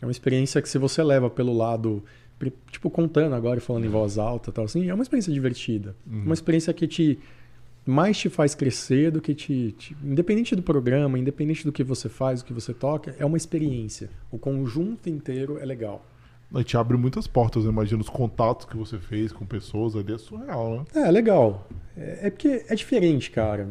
É 0.00 0.04
uma 0.04 0.12
experiência 0.12 0.60
que 0.60 0.68
se 0.68 0.76
você 0.76 1.02
leva 1.02 1.30
pelo 1.30 1.56
lado, 1.56 2.04
tipo, 2.70 2.90
contando 2.90 3.34
agora 3.34 3.58
e 3.58 3.62
falando 3.62 3.86
em 3.86 3.88
voz 3.88 4.18
alta 4.18 4.50
e 4.50 4.52
tal, 4.52 4.64
assim, 4.66 4.90
é 4.90 4.94
uma 4.94 5.02
experiência 5.02 5.32
divertida. 5.32 5.96
Uhum. 6.06 6.24
Uma 6.24 6.34
experiência 6.34 6.72
que 6.74 6.86
te 6.86 7.18
mais 7.86 8.16
te 8.16 8.28
faz 8.28 8.54
crescer 8.54 9.10
do 9.10 9.20
que 9.20 9.34
te, 9.34 9.72
te- 9.72 9.96
Independente 10.02 10.56
do 10.56 10.62
programa, 10.62 11.18
independente 11.18 11.64
do 11.64 11.72
que 11.72 11.84
você 11.84 12.08
faz, 12.08 12.42
do 12.42 12.46
que 12.46 12.52
você 12.52 12.72
toca, 12.72 13.14
é 13.18 13.24
uma 13.24 13.36
experiência. 13.36 14.08
O 14.30 14.38
conjunto 14.38 15.08
inteiro 15.08 15.58
é 15.58 15.64
legal. 15.64 16.04
Aí 16.54 16.62
te 16.62 16.76
abre 16.76 16.96
muitas 16.96 17.26
portas, 17.26 17.64
eu 17.64 17.70
imagino, 17.70 18.00
os 18.00 18.08
contatos 18.08 18.64
que 18.66 18.76
você 18.76 18.98
fez 18.98 19.32
com 19.32 19.44
pessoas 19.44 19.96
ali 19.96 20.12
é 20.12 20.18
surreal, 20.18 20.78
né? 20.78 21.02
É, 21.02 21.08
é 21.08 21.10
legal. 21.10 21.68
É, 21.96 22.28
é 22.28 22.30
porque 22.30 22.64
é 22.68 22.74
diferente, 22.74 23.30
cara. 23.30 23.68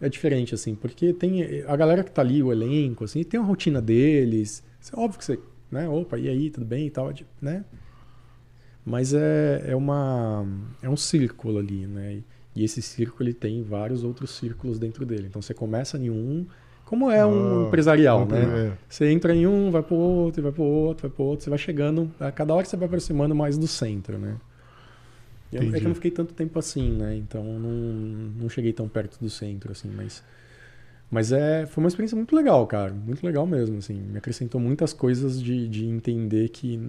É 0.00 0.08
diferente, 0.08 0.54
assim, 0.54 0.74
porque 0.74 1.12
tem 1.12 1.62
a 1.66 1.76
galera 1.76 2.02
que 2.02 2.10
tá 2.10 2.20
ali, 2.20 2.42
o 2.42 2.52
elenco, 2.52 3.04
assim, 3.04 3.22
tem 3.22 3.38
uma 3.38 3.46
rotina 3.46 3.80
deles. 3.80 4.62
É 4.92 4.98
óbvio 5.00 5.18
que 5.18 5.24
você, 5.24 5.38
né? 5.70 5.88
Opa, 5.88 6.18
e 6.18 6.28
aí, 6.28 6.50
tudo 6.50 6.66
bem 6.66 6.86
e 6.88 6.90
tal, 6.90 7.12
né? 7.40 7.64
Mas 8.84 9.14
é, 9.14 9.64
é 9.68 9.76
uma 9.76 10.46
é 10.82 10.88
um 10.90 10.96
círculo 10.96 11.58
ali, 11.58 11.86
né? 11.86 12.14
E 12.16 12.24
esse 12.62 12.80
círculo 12.82 13.24
ele 13.28 13.34
tem 13.34 13.62
vários 13.62 14.04
outros 14.04 14.30
círculos 14.32 14.78
dentro 14.78 15.04
dele. 15.06 15.26
Então 15.28 15.42
você 15.42 15.54
começa 15.54 15.96
em 15.98 16.10
um, 16.10 16.46
como 16.84 17.10
é 17.10 17.24
um 17.26 17.60
Ah, 17.60 17.62
empresarial, 17.62 18.20
um- 18.24 18.26
né? 18.26 18.44
é. 18.68 18.78
Você 18.88 19.10
entra 19.10 19.34
em 19.34 19.46
um, 19.46 19.70
vai 19.70 19.82
pro 19.82 19.96
outro, 19.96 20.42
vai 20.42 20.52
pro 20.52 20.62
outro, 20.62 21.08
vai 21.08 21.16
pro 21.16 21.24
outro, 21.24 21.44
você 21.44 21.50
vai 21.50 21.58
chegando, 21.58 22.10
a 22.20 22.30
cada 22.30 22.54
hora 22.54 22.64
você 22.64 22.76
vai 22.76 22.86
aproximando 22.86 23.34
mais 23.34 23.56
do 23.58 23.66
centro, 23.66 24.18
né? 24.18 24.36
Eu- 25.52 25.60
é 25.72 25.78
que 25.80 25.86
eu 25.86 25.88
não 25.88 25.94
fiquei 25.94 26.10
tanto 26.10 26.34
tempo 26.34 26.58
assim, 26.58 26.90
né? 26.92 27.16
Então 27.16 27.44
não, 27.44 27.70
não 27.70 28.48
cheguei 28.48 28.72
tão 28.72 28.88
perto 28.88 29.18
do 29.20 29.30
centro, 29.30 29.72
assim, 29.72 29.88
mas. 29.90 30.22
Mas 31.10 31.32
é, 31.32 31.66
foi 31.66 31.84
uma 31.84 31.88
experiência 31.88 32.16
muito 32.16 32.34
legal, 32.36 32.66
cara. 32.66 32.92
Muito 32.92 33.24
legal 33.24 33.46
mesmo, 33.46 33.78
assim. 33.78 33.94
Me 33.94 34.18
acrescentou 34.18 34.60
muitas 34.60 34.92
coisas 34.92 35.42
de, 35.42 35.68
de 35.68 35.86
entender 35.86 36.48
que, 36.50 36.80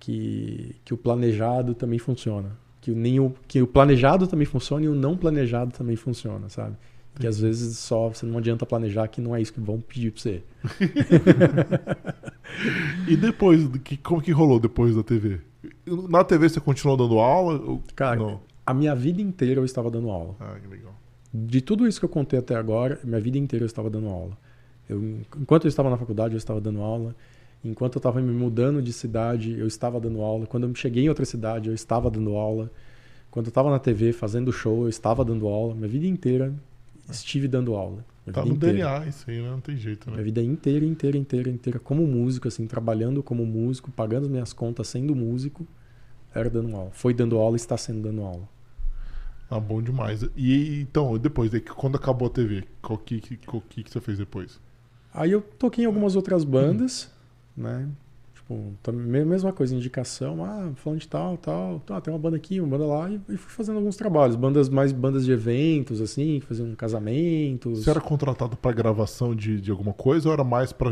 que, 0.00 0.76
que 0.84 0.94
o 0.94 0.96
planejado 0.98 1.74
também 1.74 1.98
funciona. 1.98 2.56
Que, 2.88 2.92
o 2.92 2.96
nem 2.96 3.20
o, 3.20 3.34
que 3.46 3.60
o 3.60 3.66
planejado 3.66 4.26
também 4.26 4.46
funciona 4.46 4.86
e 4.86 4.88
o 4.88 4.94
não 4.94 5.14
planejado 5.14 5.72
também 5.72 5.94
funciona, 5.94 6.48
sabe? 6.48 6.74
Que 7.20 7.26
às 7.26 7.38
vezes 7.38 7.76
só 7.76 8.08
você 8.08 8.24
não 8.24 8.38
adianta 8.38 8.64
planejar 8.64 9.06
que 9.08 9.20
não 9.20 9.36
é 9.36 9.42
isso 9.42 9.52
que 9.52 9.60
vão 9.60 9.78
pedir 9.78 10.10
pra 10.12 10.22
você. 10.22 10.42
E 13.06 13.14
depois, 13.16 13.66
que, 13.84 13.96
como 13.98 14.20
que 14.22 14.32
rolou 14.32 14.58
depois 14.58 14.96
da 14.96 15.02
TV? 15.02 15.38
Na 16.08 16.24
TV 16.24 16.48
você 16.48 16.60
continuou 16.60 16.96
dando 16.96 17.18
aula? 17.18 17.60
ou- 17.60 17.82
Cara, 17.94 18.16
Não. 18.18 18.40
a 18.66 18.72
minha 18.72 18.94
vida 18.94 19.20
inteira 19.20 19.60
eu 19.60 19.64
estava 19.66 19.90
dando 19.90 20.08
aula. 20.10 20.34
Ah, 20.40 20.56
que 20.60 20.66
legal. 20.66 20.94
De 21.32 21.60
tudo 21.60 21.86
isso 21.86 21.98
que 22.00 22.04
eu 22.06 22.08
contei 22.08 22.38
até 22.38 22.54
agora, 22.56 22.98
minha 23.04 23.20
vida 23.20 23.36
inteira 23.38 23.64
eu 23.64 23.66
estava 23.66 23.90
dando 23.90 24.08
aula. 24.08 24.36
Eu, 24.88 25.02
enquanto 25.38 25.64
eu 25.64 25.68
estava 25.68 25.90
na 25.90 25.96
faculdade, 25.98 26.34
eu 26.34 26.38
estava 26.38 26.60
dando 26.60 26.80
aula. 26.80 27.14
Enquanto 27.64 27.96
eu 27.96 27.98
estava 27.98 28.20
me 28.20 28.32
mudando 28.32 28.80
de 28.80 28.92
cidade, 28.92 29.58
eu 29.58 29.66
estava 29.66 30.00
dando 30.00 30.20
aula. 30.22 30.46
Quando 30.46 30.66
eu 30.66 30.74
cheguei 30.74 31.04
em 31.04 31.08
outra 31.08 31.24
cidade, 31.24 31.68
eu 31.68 31.74
estava 31.74 32.10
dando 32.10 32.36
aula. 32.36 32.70
Quando 33.30 33.46
eu 33.46 33.50
estava 33.50 33.70
na 33.70 33.78
TV 33.78 34.12
fazendo 34.12 34.52
show, 34.52 34.82
eu 34.84 34.88
estava 34.88 35.24
dando 35.24 35.46
aula. 35.48 35.74
Minha 35.74 35.88
vida 35.88 36.06
inteira 36.06 36.54
estive 37.10 37.48
dando 37.48 37.74
aula. 37.74 38.04
Minha 38.26 38.34
Tá 38.34 38.44
no 38.44 38.52
inteira. 38.52 38.76
DNA 38.78 39.06
isso 39.08 39.30
aí, 39.30 39.40
né? 39.40 39.50
Não 39.50 39.60
tem 39.60 39.76
jeito, 39.76 40.08
Minha 40.08 40.18
né? 40.18 40.22
vida 40.22 40.42
inteira, 40.42 40.84
inteira, 40.84 41.16
inteira, 41.16 41.50
inteira, 41.50 41.78
como 41.78 42.06
músico, 42.06 42.46
assim, 42.48 42.66
trabalhando 42.66 43.22
como 43.22 43.44
músico, 43.46 43.90
pagando 43.90 44.24
as 44.24 44.30
minhas 44.30 44.52
contas 44.52 44.88
sendo 44.88 45.14
músico, 45.16 45.66
era 46.34 46.48
dando 46.50 46.76
aula. 46.76 46.90
Foi 46.92 47.12
dando 47.14 47.36
aula 47.38 47.56
e 47.56 47.60
está 47.60 47.76
sendo 47.76 48.02
dando 48.02 48.22
aula. 48.22 48.48
Ah, 49.50 49.58
bom 49.58 49.80
demais. 49.82 50.22
E 50.36 50.80
então, 50.82 51.16
depois, 51.18 51.54
aí, 51.54 51.60
quando 51.60 51.96
acabou 51.96 52.28
a 52.28 52.30
TV, 52.30 52.64
qual 52.82 52.98
que, 52.98 53.20
que, 53.20 53.36
que, 53.36 53.82
que 53.82 53.90
você 53.90 54.00
fez 54.00 54.18
depois? 54.18 54.60
Aí 55.12 55.32
eu 55.32 55.40
toquei 55.40 55.84
em 55.84 55.86
algumas 55.86 56.14
outras 56.16 56.44
bandas, 56.44 57.10
né? 57.58 57.88
Tipo, 58.34 58.72
mesma 59.26 59.52
coisa, 59.52 59.74
indicação, 59.74 60.42
ah, 60.42 60.70
falando 60.76 61.00
de 61.00 61.08
tal, 61.08 61.36
tal, 61.36 61.80
tá, 61.80 62.00
tem 62.00 62.12
uma 62.12 62.18
banda 62.18 62.36
aqui, 62.36 62.60
uma 62.60 62.68
banda 62.68 62.86
lá, 62.86 63.10
e, 63.10 63.20
e 63.28 63.36
fui 63.36 63.52
fazendo 63.52 63.76
alguns 63.76 63.94
trabalhos, 63.94 64.36
bandas 64.36 64.70
mais 64.70 64.90
bandas 64.90 65.26
de 65.26 65.32
eventos, 65.32 66.00
assim, 66.00 66.40
faziam 66.40 66.74
casamentos. 66.74 67.84
Você 67.84 67.90
era 67.90 68.00
contratado 68.00 68.56
pra 68.56 68.72
gravação 68.72 69.34
de, 69.34 69.60
de 69.60 69.70
alguma 69.70 69.92
coisa 69.92 70.28
ou 70.28 70.32
era 70.32 70.44
mais 70.44 70.72
pra 70.72 70.90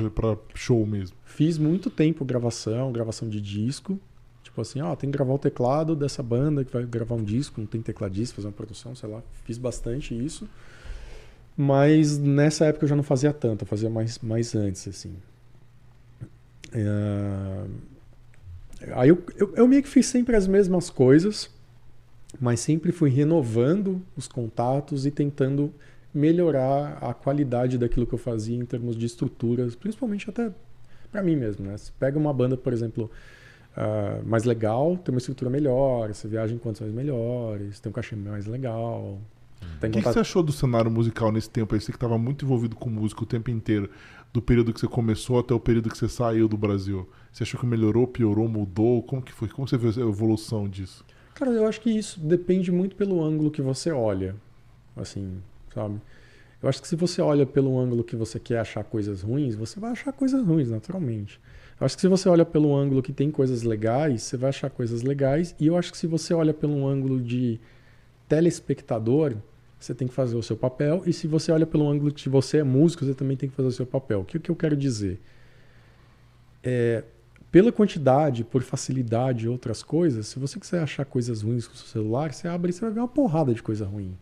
show 0.54 0.84
mesmo? 0.84 1.16
Fiz 1.24 1.56
muito 1.56 1.88
tempo 1.88 2.26
gravação, 2.26 2.92
gravação 2.92 3.26
de 3.26 3.40
disco. 3.40 3.98
Tipo 4.42 4.60
assim, 4.60 4.82
ó, 4.82 4.94
tem 4.94 5.10
que 5.10 5.16
gravar 5.16 5.32
o 5.32 5.38
teclado 5.38 5.96
dessa 5.96 6.22
banda 6.22 6.64
que 6.64 6.72
vai 6.72 6.84
gravar 6.84 7.14
um 7.14 7.24
disco, 7.24 7.60
não 7.60 7.66
tem 7.66 7.80
tecladista, 7.80 8.36
fazer 8.36 8.48
uma 8.48 8.52
produção, 8.52 8.94
sei 8.94 9.08
lá. 9.08 9.22
Fiz 9.44 9.56
bastante 9.56 10.14
isso. 10.14 10.46
Mas 11.56 12.18
nessa 12.18 12.66
época 12.66 12.84
eu 12.84 12.88
já 12.88 12.96
não 12.96 13.02
fazia 13.02 13.32
tanto, 13.32 13.62
eu 13.62 13.66
fazia 13.66 13.88
mais, 13.88 14.18
mais 14.18 14.54
antes, 14.54 14.86
assim. 14.86 15.14
É, 16.72 17.64
Aí 18.94 19.08
eu, 19.08 19.22
eu, 19.36 19.54
eu 19.56 19.68
meio 19.68 19.82
que 19.82 19.88
fiz 19.88 20.06
sempre 20.06 20.36
as 20.36 20.46
mesmas 20.46 20.90
coisas, 20.90 21.50
mas 22.40 22.60
sempre 22.60 22.92
fui 22.92 23.10
renovando 23.10 24.02
os 24.16 24.28
contatos 24.28 25.06
e 25.06 25.10
tentando 25.10 25.72
melhorar 26.12 26.98
a 27.00 27.14
qualidade 27.14 27.78
daquilo 27.78 28.06
que 28.06 28.14
eu 28.14 28.18
fazia 28.18 28.56
em 28.56 28.64
termos 28.64 28.96
de 28.96 29.06
estruturas, 29.06 29.74
principalmente 29.74 30.28
até 30.28 30.50
para 31.10 31.22
mim 31.22 31.36
mesmo, 31.36 31.66
né? 31.66 31.76
Você 31.76 31.90
pega 31.98 32.18
uma 32.18 32.32
banda, 32.32 32.56
por 32.56 32.72
exemplo, 32.72 33.10
ah, 33.76 34.20
mais 34.24 34.44
legal, 34.44 34.96
tem 34.98 35.14
uma 35.14 35.18
estrutura 35.18 35.50
melhor, 35.50 36.12
você 36.12 36.28
viaja 36.28 36.54
em 36.54 36.58
condições 36.58 36.92
melhores, 36.92 37.80
tem 37.80 37.90
um 37.90 37.92
cachê 37.92 38.16
mais 38.16 38.46
legal. 38.46 39.18
Tem 39.80 39.90
O 39.90 39.92
que, 39.92 40.02
que 40.02 40.08
você 40.12 40.20
achou 40.20 40.42
do 40.42 40.52
cenário 40.52 40.90
musical 40.90 41.32
nesse 41.32 41.48
tempo 41.48 41.74
aí? 41.74 41.80
Você 41.80 41.92
que 41.92 41.96
estava 41.96 42.18
muito 42.18 42.44
envolvido 42.44 42.76
com 42.76 42.88
música 42.88 43.22
o 43.22 43.26
tempo 43.26 43.50
inteiro, 43.50 43.90
do 44.36 44.42
período 44.42 44.72
que 44.72 44.78
você 44.78 44.86
começou 44.86 45.38
até 45.38 45.54
o 45.54 45.58
período 45.58 45.88
que 45.88 45.96
você 45.96 46.08
saiu 46.08 46.46
do 46.46 46.58
Brasil. 46.58 47.08
Você 47.32 47.42
achou 47.42 47.58
que 47.58 47.66
melhorou, 47.66 48.06
piorou, 48.06 48.46
mudou? 48.46 49.02
Como 49.02 49.22
que 49.22 49.32
foi? 49.32 49.48
Como 49.48 49.66
você 49.66 49.78
viu 49.78 49.88
a 49.88 50.08
evolução 50.08 50.68
disso? 50.68 51.04
Cara, 51.34 51.50
eu 51.50 51.66
acho 51.66 51.80
que 51.80 51.90
isso 51.90 52.20
depende 52.20 52.70
muito 52.70 52.96
pelo 52.96 53.24
ângulo 53.24 53.50
que 53.50 53.62
você 53.62 53.90
olha, 53.90 54.36
assim, 54.94 55.40
sabe? 55.74 56.00
Eu 56.62 56.68
acho 56.68 56.82
que 56.82 56.88
se 56.88 56.96
você 56.96 57.22
olha 57.22 57.46
pelo 57.46 57.78
ângulo 57.78 58.04
que 58.04 58.14
você 58.14 58.38
quer 58.38 58.58
achar 58.58 58.84
coisas 58.84 59.22
ruins, 59.22 59.54
você 59.54 59.80
vai 59.80 59.92
achar 59.92 60.12
coisas 60.12 60.44
ruins, 60.44 60.70
naturalmente. 60.70 61.40
Eu 61.80 61.86
acho 61.86 61.94
que 61.96 62.02
se 62.02 62.08
você 62.08 62.28
olha 62.28 62.44
pelo 62.44 62.76
ângulo 62.76 63.02
que 63.02 63.12
tem 63.12 63.30
coisas 63.30 63.62
legais, 63.62 64.22
você 64.22 64.36
vai 64.36 64.50
achar 64.50 64.68
coisas 64.68 65.02
legais. 65.02 65.54
E 65.58 65.66
eu 65.66 65.78
acho 65.78 65.92
que 65.92 65.98
se 65.98 66.06
você 66.06 66.34
olha 66.34 66.52
pelo 66.52 66.86
ângulo 66.86 67.20
de 67.20 67.58
telespectador, 68.28 69.34
você 69.78 69.94
tem 69.94 70.08
que 70.08 70.14
fazer 70.14 70.36
o 70.36 70.42
seu 70.42 70.56
papel. 70.56 71.02
E 71.06 71.12
se 71.12 71.26
você 71.26 71.52
olha 71.52 71.66
pelo 71.66 71.88
ângulo 71.88 72.10
de 72.10 72.28
você 72.28 72.58
é 72.58 72.64
músico, 72.64 73.04
você 73.04 73.14
também 73.14 73.36
tem 73.36 73.48
que 73.48 73.54
fazer 73.54 73.68
o 73.68 73.72
seu 73.72 73.86
papel. 73.86 74.20
O 74.20 74.24
que, 74.24 74.38
que 74.38 74.50
eu 74.50 74.56
quero 74.56 74.76
dizer? 74.76 75.20
É, 76.62 77.04
pela 77.50 77.70
quantidade, 77.70 78.44
por 78.44 78.62
facilidade 78.62 79.46
e 79.46 79.48
outras 79.48 79.82
coisas, 79.82 80.26
se 80.26 80.38
você 80.38 80.58
quiser 80.58 80.82
achar 80.82 81.04
coisas 81.04 81.42
ruins 81.42 81.66
com 81.66 81.74
o 81.74 81.76
seu 81.76 81.86
celular, 81.86 82.32
você 82.32 82.48
abre 82.48 82.70
e 82.70 82.72
você 82.72 82.80
vai 82.80 82.90
ver 82.90 83.00
uma 83.00 83.08
porrada 83.08 83.54
de 83.54 83.62
coisa 83.62 83.86
ruim. 83.86 84.16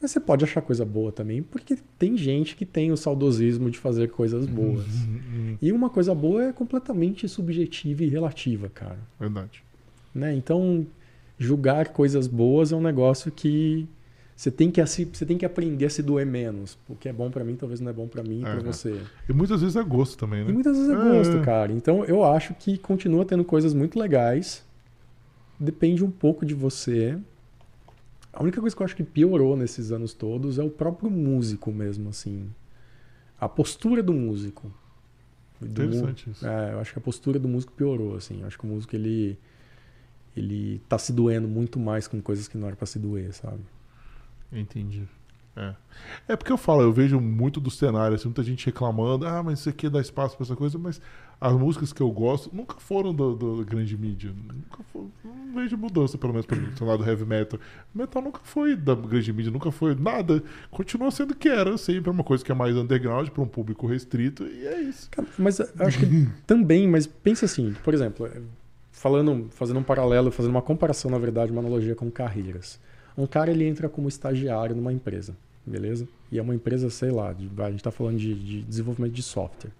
Mas 0.00 0.10
você 0.10 0.20
pode 0.20 0.44
achar 0.44 0.60
coisa 0.60 0.84
boa 0.84 1.10
também, 1.12 1.42
porque 1.42 1.78
tem 1.98 2.16
gente 2.16 2.56
que 2.56 2.66
tem 2.66 2.92
o 2.92 2.96
saudosismo 2.96 3.70
de 3.70 3.78
fazer 3.78 4.10
coisas 4.10 4.44
boas. 4.46 4.84
Hum, 4.86 5.56
E 5.62 5.72
uma 5.72 5.88
coisa 5.88 6.14
boa 6.14 6.44
é 6.44 6.52
completamente 6.52 7.28
subjetiva 7.28 8.04
e 8.04 8.08
relativa, 8.08 8.68
cara. 8.68 8.98
verdade. 9.18 9.62
Né? 10.14 10.34
Então, 10.34 10.86
julgar 11.38 11.88
coisas 11.88 12.26
boas 12.26 12.70
é 12.72 12.76
um 12.76 12.82
negócio 12.82 13.30
que 13.32 13.88
você 14.36 14.50
tem 14.50 14.70
que, 14.70 14.82
você 14.84 15.24
tem 15.24 15.38
que 15.38 15.44
aprender 15.46 15.86
a 15.86 15.90
se 15.90 16.02
doer 16.02 16.26
menos. 16.26 16.76
O 16.88 16.94
que 16.96 17.08
é 17.08 17.12
bom 17.12 17.30
pra 17.30 17.44
mim 17.44 17.54
talvez 17.56 17.80
não 17.80 17.90
é 17.90 17.92
bom 17.92 18.08
pra 18.08 18.22
mim 18.22 18.40
e 18.40 18.44
É, 18.44 18.50
pra 18.50 18.62
né? 18.62 18.72
você. 18.72 19.00
E 19.28 19.32
muitas 19.32 19.60
vezes 19.60 19.76
é 19.76 19.82
gosto 19.82 20.16
também, 20.18 20.42
E 20.42 20.44
né? 20.46 20.52
muitas 20.52 20.76
vezes 20.76 20.90
é 20.92 20.94
É. 20.94 21.16
gosto, 21.18 21.40
cara. 21.40 21.72
Então 21.72 22.04
eu 22.04 22.24
acho 22.24 22.52
que 22.54 22.76
continua 22.78 23.24
tendo 23.24 23.44
coisas 23.44 23.72
muito 23.72 23.98
legais. 23.98 24.64
Depende 25.58 26.04
um 26.04 26.10
pouco 26.10 26.44
de 26.44 26.52
você. 26.54 27.16
A 28.32 28.42
única 28.42 28.60
coisa 28.60 28.74
que 28.74 28.82
eu 28.82 28.84
acho 28.84 28.96
que 28.96 29.04
piorou 29.04 29.56
nesses 29.56 29.92
anos 29.92 30.12
todos 30.12 30.58
é 30.58 30.62
o 30.64 30.68
próprio 30.70 31.08
músico 31.08 31.70
mesmo, 31.70 32.08
assim. 32.08 32.50
A 33.40 33.48
postura 33.48 34.02
do 34.02 34.12
músico. 34.12 34.72
Do 35.60 35.82
mu- 35.82 35.88
Interessante 35.88 36.28
isso. 36.30 36.44
É, 36.44 36.72
eu 36.72 36.80
acho 36.80 36.92
que 36.92 36.98
a 36.98 37.02
postura 37.02 37.38
do 37.38 37.46
músico 37.46 37.72
piorou, 37.72 38.16
assim. 38.16 38.40
Eu 38.40 38.48
acho 38.48 38.58
que 38.58 38.64
o 38.64 38.68
músico, 38.68 38.96
ele... 38.96 39.38
Ele 40.36 40.82
tá 40.88 40.98
se 40.98 41.12
doendo 41.12 41.46
muito 41.46 41.78
mais 41.78 42.08
com 42.08 42.20
coisas 42.20 42.48
que 42.48 42.58
não 42.58 42.66
era 42.66 42.74
pra 42.74 42.86
se 42.86 42.98
doer, 42.98 43.32
sabe? 43.32 43.60
Entendi. 44.54 45.02
É. 45.56 45.72
é 46.30 46.36
porque 46.36 46.50
eu 46.50 46.56
falo, 46.58 46.82
eu 46.82 46.92
vejo 46.92 47.20
muito 47.20 47.60
do 47.60 47.70
cenário, 47.70 48.16
assim, 48.16 48.24
muita 48.24 48.42
gente 48.42 48.66
reclamando, 48.66 49.24
ah, 49.24 49.40
mas 49.40 49.60
isso 49.60 49.68
aqui 49.68 49.88
dá 49.88 50.00
espaço 50.00 50.36
pra 50.36 50.42
essa 50.44 50.56
coisa, 50.56 50.76
mas 50.76 51.00
as 51.40 51.52
músicas 51.52 51.92
que 51.92 52.00
eu 52.00 52.10
gosto 52.10 52.50
nunca 52.52 52.74
foram 52.80 53.14
do, 53.14 53.36
do- 53.36 53.58
da 53.58 53.62
grande 53.70 53.96
mídia. 53.96 54.32
Nunca 54.32 54.82
foi, 54.92 55.04
não 55.24 55.54
vejo 55.54 55.76
mudança, 55.76 56.18
pelo 56.18 56.32
menos, 56.32 56.44
pelo 56.44 56.76
seu 56.76 56.84
lado 56.84 57.08
heavy 57.08 57.24
metal. 57.24 57.60
Metal 57.94 58.20
nunca 58.20 58.40
foi 58.42 58.74
da 58.74 58.96
grande 58.96 59.32
mídia, 59.32 59.52
nunca 59.52 59.70
foi 59.70 59.94
nada. 59.94 60.42
Continua 60.72 61.12
sendo 61.12 61.30
o 61.30 61.36
que 61.36 61.48
era, 61.48 61.78
sempre 61.78 62.08
é 62.10 62.12
uma 62.12 62.24
coisa 62.24 62.44
que 62.44 62.50
é 62.50 62.54
mais 62.54 62.74
underground 62.76 63.28
para 63.28 63.42
um 63.42 63.46
público 63.46 63.86
restrito, 63.86 64.44
e 64.44 64.66
é 64.66 64.80
isso. 64.80 65.08
Cara, 65.12 65.28
Mas 65.38 65.60
eu 65.60 65.68
acho 65.78 66.00
que 66.00 66.28
também, 66.48 66.88
mas 66.88 67.06
pensa 67.06 67.44
assim, 67.44 67.72
por 67.84 67.94
exemplo, 67.94 68.28
falando, 68.90 69.46
fazendo 69.52 69.78
um 69.78 69.84
paralelo, 69.84 70.32
fazendo 70.32 70.50
uma 70.50 70.62
comparação, 70.62 71.12
na 71.12 71.18
verdade, 71.18 71.52
uma 71.52 71.60
analogia 71.60 71.94
com 71.94 72.10
carreiras. 72.10 72.80
Um 73.16 73.26
cara 73.26 73.50
ele 73.50 73.64
entra 73.64 73.88
como 73.88 74.08
estagiário 74.08 74.74
numa 74.74 74.92
empresa, 74.92 75.36
beleza? 75.64 76.06
E 76.32 76.38
é 76.38 76.42
uma 76.42 76.54
empresa, 76.54 76.90
sei 76.90 77.10
lá, 77.10 77.32
de- 77.32 77.48
a 77.62 77.70
gente 77.70 77.78
está 77.80 77.90
falando 77.90 78.18
de, 78.18 78.34
de 78.34 78.62
desenvolvimento 78.62 79.12
de 79.12 79.22
software. 79.22 79.70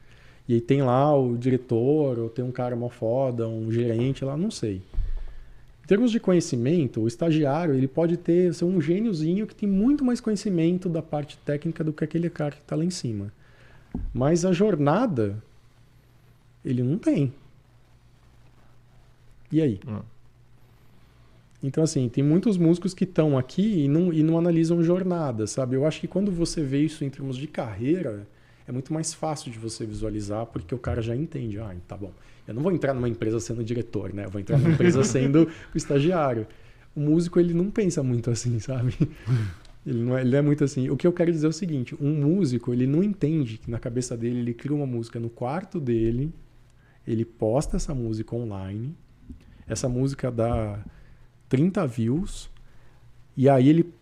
E 0.48 0.54
aí 0.54 0.60
tem 0.60 0.82
lá 0.82 1.16
o 1.18 1.36
diretor, 1.36 2.18
ou 2.18 2.28
tem 2.28 2.44
um 2.44 2.52
cara 2.52 2.76
mó 2.76 2.88
foda, 2.88 3.48
um 3.48 3.72
gerente 3.72 4.24
lá, 4.24 4.36
não 4.36 4.50
sei. 4.50 4.82
Em 5.82 5.86
termos 5.86 6.10
de 6.10 6.20
conhecimento, 6.20 7.00
o 7.02 7.08
estagiário 7.08 7.74
ele 7.74 7.88
pode 7.88 8.16
ter 8.16 8.54
ser 8.54 8.64
um 8.64 8.80
gêniozinho 8.80 9.46
que 9.46 9.54
tem 9.54 9.68
muito 9.68 10.04
mais 10.04 10.20
conhecimento 10.20 10.88
da 10.88 11.02
parte 11.02 11.36
técnica 11.44 11.82
do 11.84 11.92
que 11.92 12.04
aquele 12.04 12.30
cara 12.30 12.52
que 12.52 12.62
está 12.62 12.76
lá 12.76 12.84
em 12.84 12.90
cima. 12.90 13.32
Mas 14.12 14.44
a 14.44 14.52
jornada 14.52 15.42
ele 16.64 16.82
não 16.82 16.96
tem. 16.98 17.32
E 19.52 19.60
aí? 19.60 19.78
Ah. 19.86 20.02
Então, 21.66 21.82
assim, 21.82 22.10
tem 22.10 22.22
muitos 22.22 22.58
músicos 22.58 22.92
que 22.92 23.04
estão 23.04 23.38
aqui 23.38 23.84
e 23.84 23.88
não, 23.88 24.12
e 24.12 24.22
não 24.22 24.36
analisam 24.36 24.82
jornada, 24.82 25.46
sabe? 25.46 25.74
Eu 25.74 25.86
acho 25.86 25.98
que 25.98 26.06
quando 26.06 26.30
você 26.30 26.62
vê 26.62 26.82
isso 26.82 27.02
em 27.02 27.08
termos 27.08 27.38
de 27.38 27.46
carreira, 27.46 28.28
é 28.68 28.70
muito 28.70 28.92
mais 28.92 29.14
fácil 29.14 29.50
de 29.50 29.58
você 29.58 29.86
visualizar, 29.86 30.44
porque 30.44 30.74
o 30.74 30.78
cara 30.78 31.00
já 31.00 31.16
entende. 31.16 31.58
Ah, 31.58 31.74
tá 31.88 31.96
bom. 31.96 32.12
Eu 32.46 32.52
não 32.52 32.62
vou 32.62 32.70
entrar 32.70 32.92
numa 32.92 33.08
empresa 33.08 33.40
sendo 33.40 33.64
diretor, 33.64 34.12
né? 34.12 34.26
Eu 34.26 34.30
vou 34.30 34.42
entrar 34.42 34.58
numa 34.58 34.72
empresa 34.72 35.02
sendo 35.04 35.48
o 35.74 35.76
estagiário. 35.78 36.46
O 36.94 37.00
músico, 37.00 37.40
ele 37.40 37.54
não 37.54 37.70
pensa 37.70 38.02
muito 38.02 38.30
assim, 38.30 38.58
sabe? 38.60 38.94
Ele 39.86 40.02
não, 40.02 40.16
é, 40.16 40.22
ele 40.22 40.34
é 40.34 40.40
muito 40.40 40.64
assim. 40.64 40.88
O 40.88 40.96
que 40.96 41.06
eu 41.06 41.12
quero 41.12 41.30
dizer 41.30 41.44
é 41.44 41.50
o 41.50 41.52
seguinte: 41.52 41.94
um 42.00 42.10
músico, 42.10 42.72
ele 42.72 42.86
não 42.86 43.02
entende 43.02 43.58
que 43.58 43.70
na 43.70 43.78
cabeça 43.78 44.16
dele, 44.16 44.38
ele 44.38 44.54
cria 44.54 44.74
uma 44.74 44.86
música 44.86 45.20
no 45.20 45.28
quarto 45.28 45.78
dele, 45.78 46.32
ele 47.06 47.22
posta 47.22 47.76
essa 47.76 47.94
música 47.94 48.34
online, 48.34 48.96
essa 49.68 49.86
música 49.86 50.32
dá 50.32 50.82
30 51.48 51.86
views, 51.86 52.50
e 53.36 53.48
aí 53.48 53.68
ele. 53.68 53.92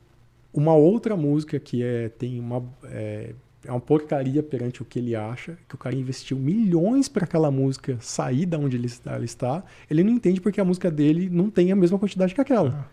Uma 0.55 0.75
outra 0.75 1.17
música 1.17 1.59
que 1.59 1.83
é, 1.83 2.11
tem 2.11 2.39
uma. 2.39 2.63
É, 2.85 3.35
é 3.65 3.71
uma 3.71 3.81
porcaria 3.81 4.43
perante 4.43 4.83
o 4.83 4.85
que 4.85 4.99
ele 4.99 5.15
acha, 5.15 5.57
que 5.69 5.75
o 5.75 5.79
cara 5.79 5.95
investiu 5.95 6.37
milhões 6.37 7.09
para 7.09 7.25
aquela 7.25 7.51
música 7.51 7.97
sair 8.01 8.45
da 8.45 8.59
onde 8.59 8.77
ele 8.77 8.87
está, 8.87 9.15
ele 9.15 9.25
está, 9.25 9.63
ele 9.89 10.03
não 10.03 10.11
entende 10.11 10.41
porque 10.41 10.61
a 10.61 10.65
música 10.65 10.91
dele 10.91 11.31
não 11.31 11.49
tem 11.49 11.71
a 11.71 11.77
mesma 11.77 11.99
quantidade 11.99 12.35
que 12.35 12.41
aquela. 12.41 12.91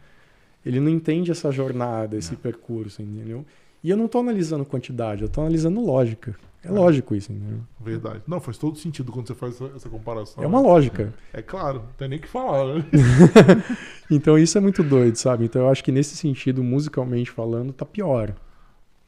Ele 0.63 0.79
não 0.79 0.89
entende 0.89 1.31
essa 1.31 1.51
jornada, 1.51 2.17
esse 2.17 2.35
percurso, 2.35 3.01
entendeu? 3.01 3.45
E 3.83 3.89
eu 3.89 3.97
não 3.97 4.05
estou 4.05 4.21
analisando 4.21 4.65
quantidade, 4.65 5.21
eu 5.21 5.27
estou 5.27 5.43
analisando 5.43 5.79
lógica. 5.81 6.35
É 6.61 6.69
lógico 6.69 7.15
isso, 7.15 7.31
entendeu? 7.31 7.59
Verdade. 7.79 8.21
Não, 8.27 8.41
faz 8.41 8.57
todo 8.57 8.77
sentido 8.77 9.13
quando 9.13 9.27
você 9.27 9.33
faz 9.33 9.55
essa, 9.55 9.71
essa 9.75 9.89
comparação. 9.89 10.43
É 10.43 10.47
uma 10.47 10.59
lógica. 10.59 11.13
É 11.31 11.41
claro, 11.41 11.79
não 11.79 11.93
tem 11.97 12.09
nem 12.09 12.19
o 12.19 12.21
que 12.21 12.27
falar, 12.27 12.75
né? 12.75 12.85
Então 14.11 14.37
isso 14.37 14.57
é 14.57 14.61
muito 14.61 14.83
doido, 14.83 15.15
sabe? 15.15 15.45
Então 15.45 15.61
eu 15.63 15.69
acho 15.69 15.83
que 15.83 15.91
nesse 15.91 16.17
sentido, 16.17 16.63
musicalmente 16.63 17.29
falando, 17.31 17.71
tá 17.71 17.85
pior. 17.85 18.33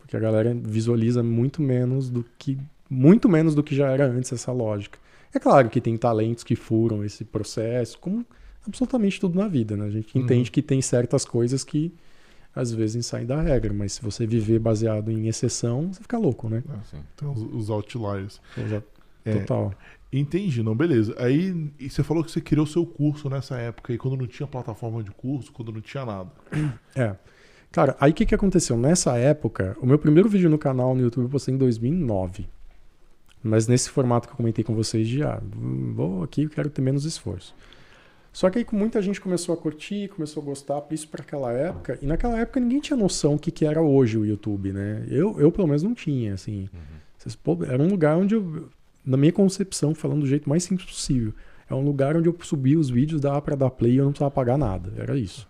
Que 0.08 0.16
a 0.16 0.20
galera 0.20 0.54
visualiza 0.54 1.24
muito 1.24 1.62
menos 1.62 2.10
do 2.10 2.24
que 2.38 2.58
muito 2.90 3.28
menos 3.30 3.56
do 3.56 3.64
que 3.64 3.74
já 3.76 3.90
era 3.90 4.06
antes 4.06 4.32
essa 4.34 4.52
lógica. 4.52 5.00
É 5.34 5.40
claro 5.40 5.70
que 5.70 5.80
tem 5.82 5.96
talentos 5.98 6.44
que 6.44 6.56
furam 6.58 7.04
esse 7.06 7.24
processo, 7.24 7.98
como 8.00 8.26
absolutamente 8.68 9.20
tudo 9.20 9.40
na 9.40 9.48
vida, 9.48 9.76
né? 9.78 9.86
A 9.86 9.90
gente 9.90 10.16
Uhum. 10.18 10.24
entende 10.24 10.52
que 10.52 10.62
tem 10.62 10.82
certas 10.82 11.24
coisas 11.26 11.64
que 11.64 11.94
às 12.56 12.72
vezes 12.72 13.06
saem 13.06 13.26
da 13.26 13.42
regra, 13.42 13.74
mas 13.74 13.94
se 13.94 14.02
você 14.02 14.26
viver 14.26 14.60
baseado 14.60 15.12
em 15.12 15.28
exceção, 15.28 15.92
você 15.92 16.02
fica 16.02 16.18
louco, 16.18 16.50
né? 16.50 16.64
Sim. 16.90 17.00
Tem 17.16 17.30
os, 17.30 17.42
os 17.42 17.70
outliers. 17.70 18.42
É. 19.24 19.34
Total. 19.40 19.74
Entendi, 20.12 20.62
não, 20.62 20.76
beleza. 20.76 21.16
Aí 21.18 21.72
e 21.80 21.90
você 21.90 22.04
falou 22.04 22.24
que 22.24 22.32
você 22.32 22.42
criou 22.42 22.66
seu 22.66 22.86
curso 22.86 23.30
nessa 23.30 23.58
época 23.58 23.94
aí, 23.94 23.98
quando 23.98 24.18
não 24.18 24.28
tinha 24.28 24.46
plataforma 24.46 25.02
de 25.02 25.12
curso, 25.12 25.52
quando 25.54 25.72
não 25.72 25.82
tinha 25.82 26.06
nada. 26.06 26.32
É. 26.96 27.16
Cara, 27.72 27.96
aí 28.02 28.12
o 28.12 28.14
que, 28.14 28.26
que 28.26 28.36
aconteceu? 28.36 28.76
Nessa 28.76 29.18
época, 29.18 29.78
o 29.80 29.86
meu 29.86 29.98
primeiro 29.98 30.28
vídeo 30.28 30.50
no 30.50 30.58
canal 30.58 30.94
no 30.94 31.02
YouTube 31.02 31.24
eu 31.24 31.30
postei 31.30 31.56
em 31.56 31.58
2009. 31.58 32.46
Mas 33.42 33.66
nesse 33.66 33.90
formato 33.90 34.28
que 34.28 34.34
eu 34.34 34.38
comentei 34.38 34.62
com 34.62 34.76
vocês 34.76 35.08
de, 35.08 35.24
ah, 35.24 35.42
vou 35.96 36.22
aqui, 36.22 36.44
eu 36.44 36.50
quero 36.50 36.70
ter 36.70 36.82
menos 36.82 37.06
esforço. 37.06 37.56
Só 38.32 38.50
que 38.50 38.60
aí 38.60 38.65
muita 38.72 39.02
gente 39.02 39.20
começou 39.20 39.54
a 39.54 39.58
curtir, 39.58 40.08
começou 40.08 40.41
a 40.41 40.46
gostar, 40.46 40.84
isso 40.91 41.08
para 41.08 41.22
aquela 41.22 41.52
época. 41.52 42.00
E 42.02 42.06
naquela 42.06 42.39
época 42.39 42.60
ninguém 42.60 42.80
tinha 42.80 42.96
noção 42.96 43.36
o 43.36 43.39
que, 43.39 43.52
que 43.52 43.65
era 43.65 43.82
hoje 43.82 44.17
o 44.17 44.26
YouTube, 44.26 44.72
né? 44.72 45.06
Eu, 45.10 45.39
eu 45.39 45.52
pelo 45.52 45.67
menos 45.67 45.84
não 45.84 45.94
tinha, 45.94 46.34
assim. 46.34 46.70
Pô, 47.44 47.58
era 47.65 47.82
um 47.84 47.89
lugar 47.89 48.17
onde 48.17 48.36
eu, 48.36 48.70
na 49.06 49.17
minha 49.17 49.34
concepção, 49.34 49.94
falando 49.94 50.22
do 50.22 50.28
jeito 50.28 50.50
mais 50.50 50.63
simples 50.63 50.88
possível, 50.89 51.34
é 51.70 51.76
um 51.76 51.84
lugar 51.84 52.15
onde 52.15 52.30
eu 52.30 52.36
subia 52.41 52.80
os 52.80 52.89
vídeos, 52.89 53.22
dava 53.22 53.41
para 53.41 53.56
dar 53.56 53.70
play 53.70 53.94
e 53.94 53.98
eu 53.98 54.06
não 54.06 54.12
precisava 54.12 54.32
pagar 54.32 54.58
nada. 54.58 54.94
Era 54.98 55.17
isso. 55.17 55.48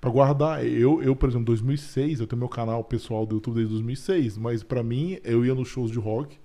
Pra 0.00 0.10
guardar, 0.10 0.66
eu, 0.66 1.02
eu, 1.02 1.16
por 1.16 1.28
exemplo, 1.28 1.46
2006, 1.46 2.20
eu 2.20 2.26
tenho 2.26 2.38
meu 2.38 2.48
canal 2.48 2.84
pessoal 2.84 3.24
do 3.24 3.36
YouTube 3.36 3.54
desde 3.54 3.72
2006, 3.72 4.36
mas 4.36 4.62
pra 4.62 4.82
mim, 4.82 5.18
eu 5.24 5.46
ia 5.46 5.54
nos 5.54 5.68
shows 5.68 5.90
de 5.90 5.98
rock, 5.98 6.36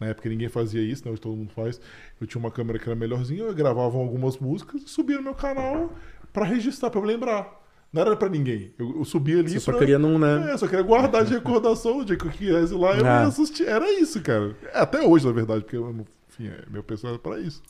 na 0.00 0.08
época 0.08 0.28
ninguém 0.28 0.48
fazia 0.48 0.80
isso, 0.82 1.04
né, 1.04 1.10
hoje 1.10 1.20
todo 1.20 1.36
mundo 1.36 1.52
faz. 1.52 1.80
Eu 2.20 2.26
tinha 2.26 2.38
uma 2.40 2.50
câmera 2.50 2.78
que 2.78 2.88
era 2.88 2.94
melhorzinha, 2.96 3.42
eu 3.42 3.54
gravava 3.54 3.96
algumas 3.98 4.38
músicas 4.38 4.82
e 4.82 4.88
subia 4.88 5.16
no 5.16 5.22
meu 5.22 5.34
canal 5.34 5.92
pra 6.32 6.44
registrar, 6.44 6.90
pra 6.90 7.00
eu 7.00 7.04
lembrar. 7.04 7.56
Não 7.92 8.02
era 8.02 8.14
pra 8.16 8.28
ninguém. 8.28 8.70
Eu, 8.78 8.98
eu 8.98 9.04
subia 9.04 9.38
ali 9.38 9.48
Você 9.48 9.60
só 9.60 9.72
queria 9.78 9.98
não, 9.98 10.18
né? 10.18 10.52
É, 10.52 10.56
só 10.58 10.66
queria 10.68 10.84
guardar 10.84 11.24
de 11.24 11.32
recordação, 11.32 11.98
o 12.00 12.04
dia 12.04 12.16
que 12.16 12.26
eu 12.26 12.30
quisesse 12.30 12.74
lá, 12.74 12.94
eu 12.96 13.06
Ah. 13.06 13.22
ia 13.22 13.26
assistir. 13.28 13.66
Era 13.66 13.90
isso, 13.90 14.20
cara. 14.20 14.54
É, 14.74 14.78
até 14.80 15.00
hoje, 15.00 15.24
na 15.26 15.32
verdade, 15.32 15.62
porque 15.64 15.76
enfim, 15.78 16.48
é, 16.48 16.64
meu 16.70 16.82
pessoal 16.82 17.14
era 17.14 17.22
pra 17.22 17.40
isso. 17.40 17.62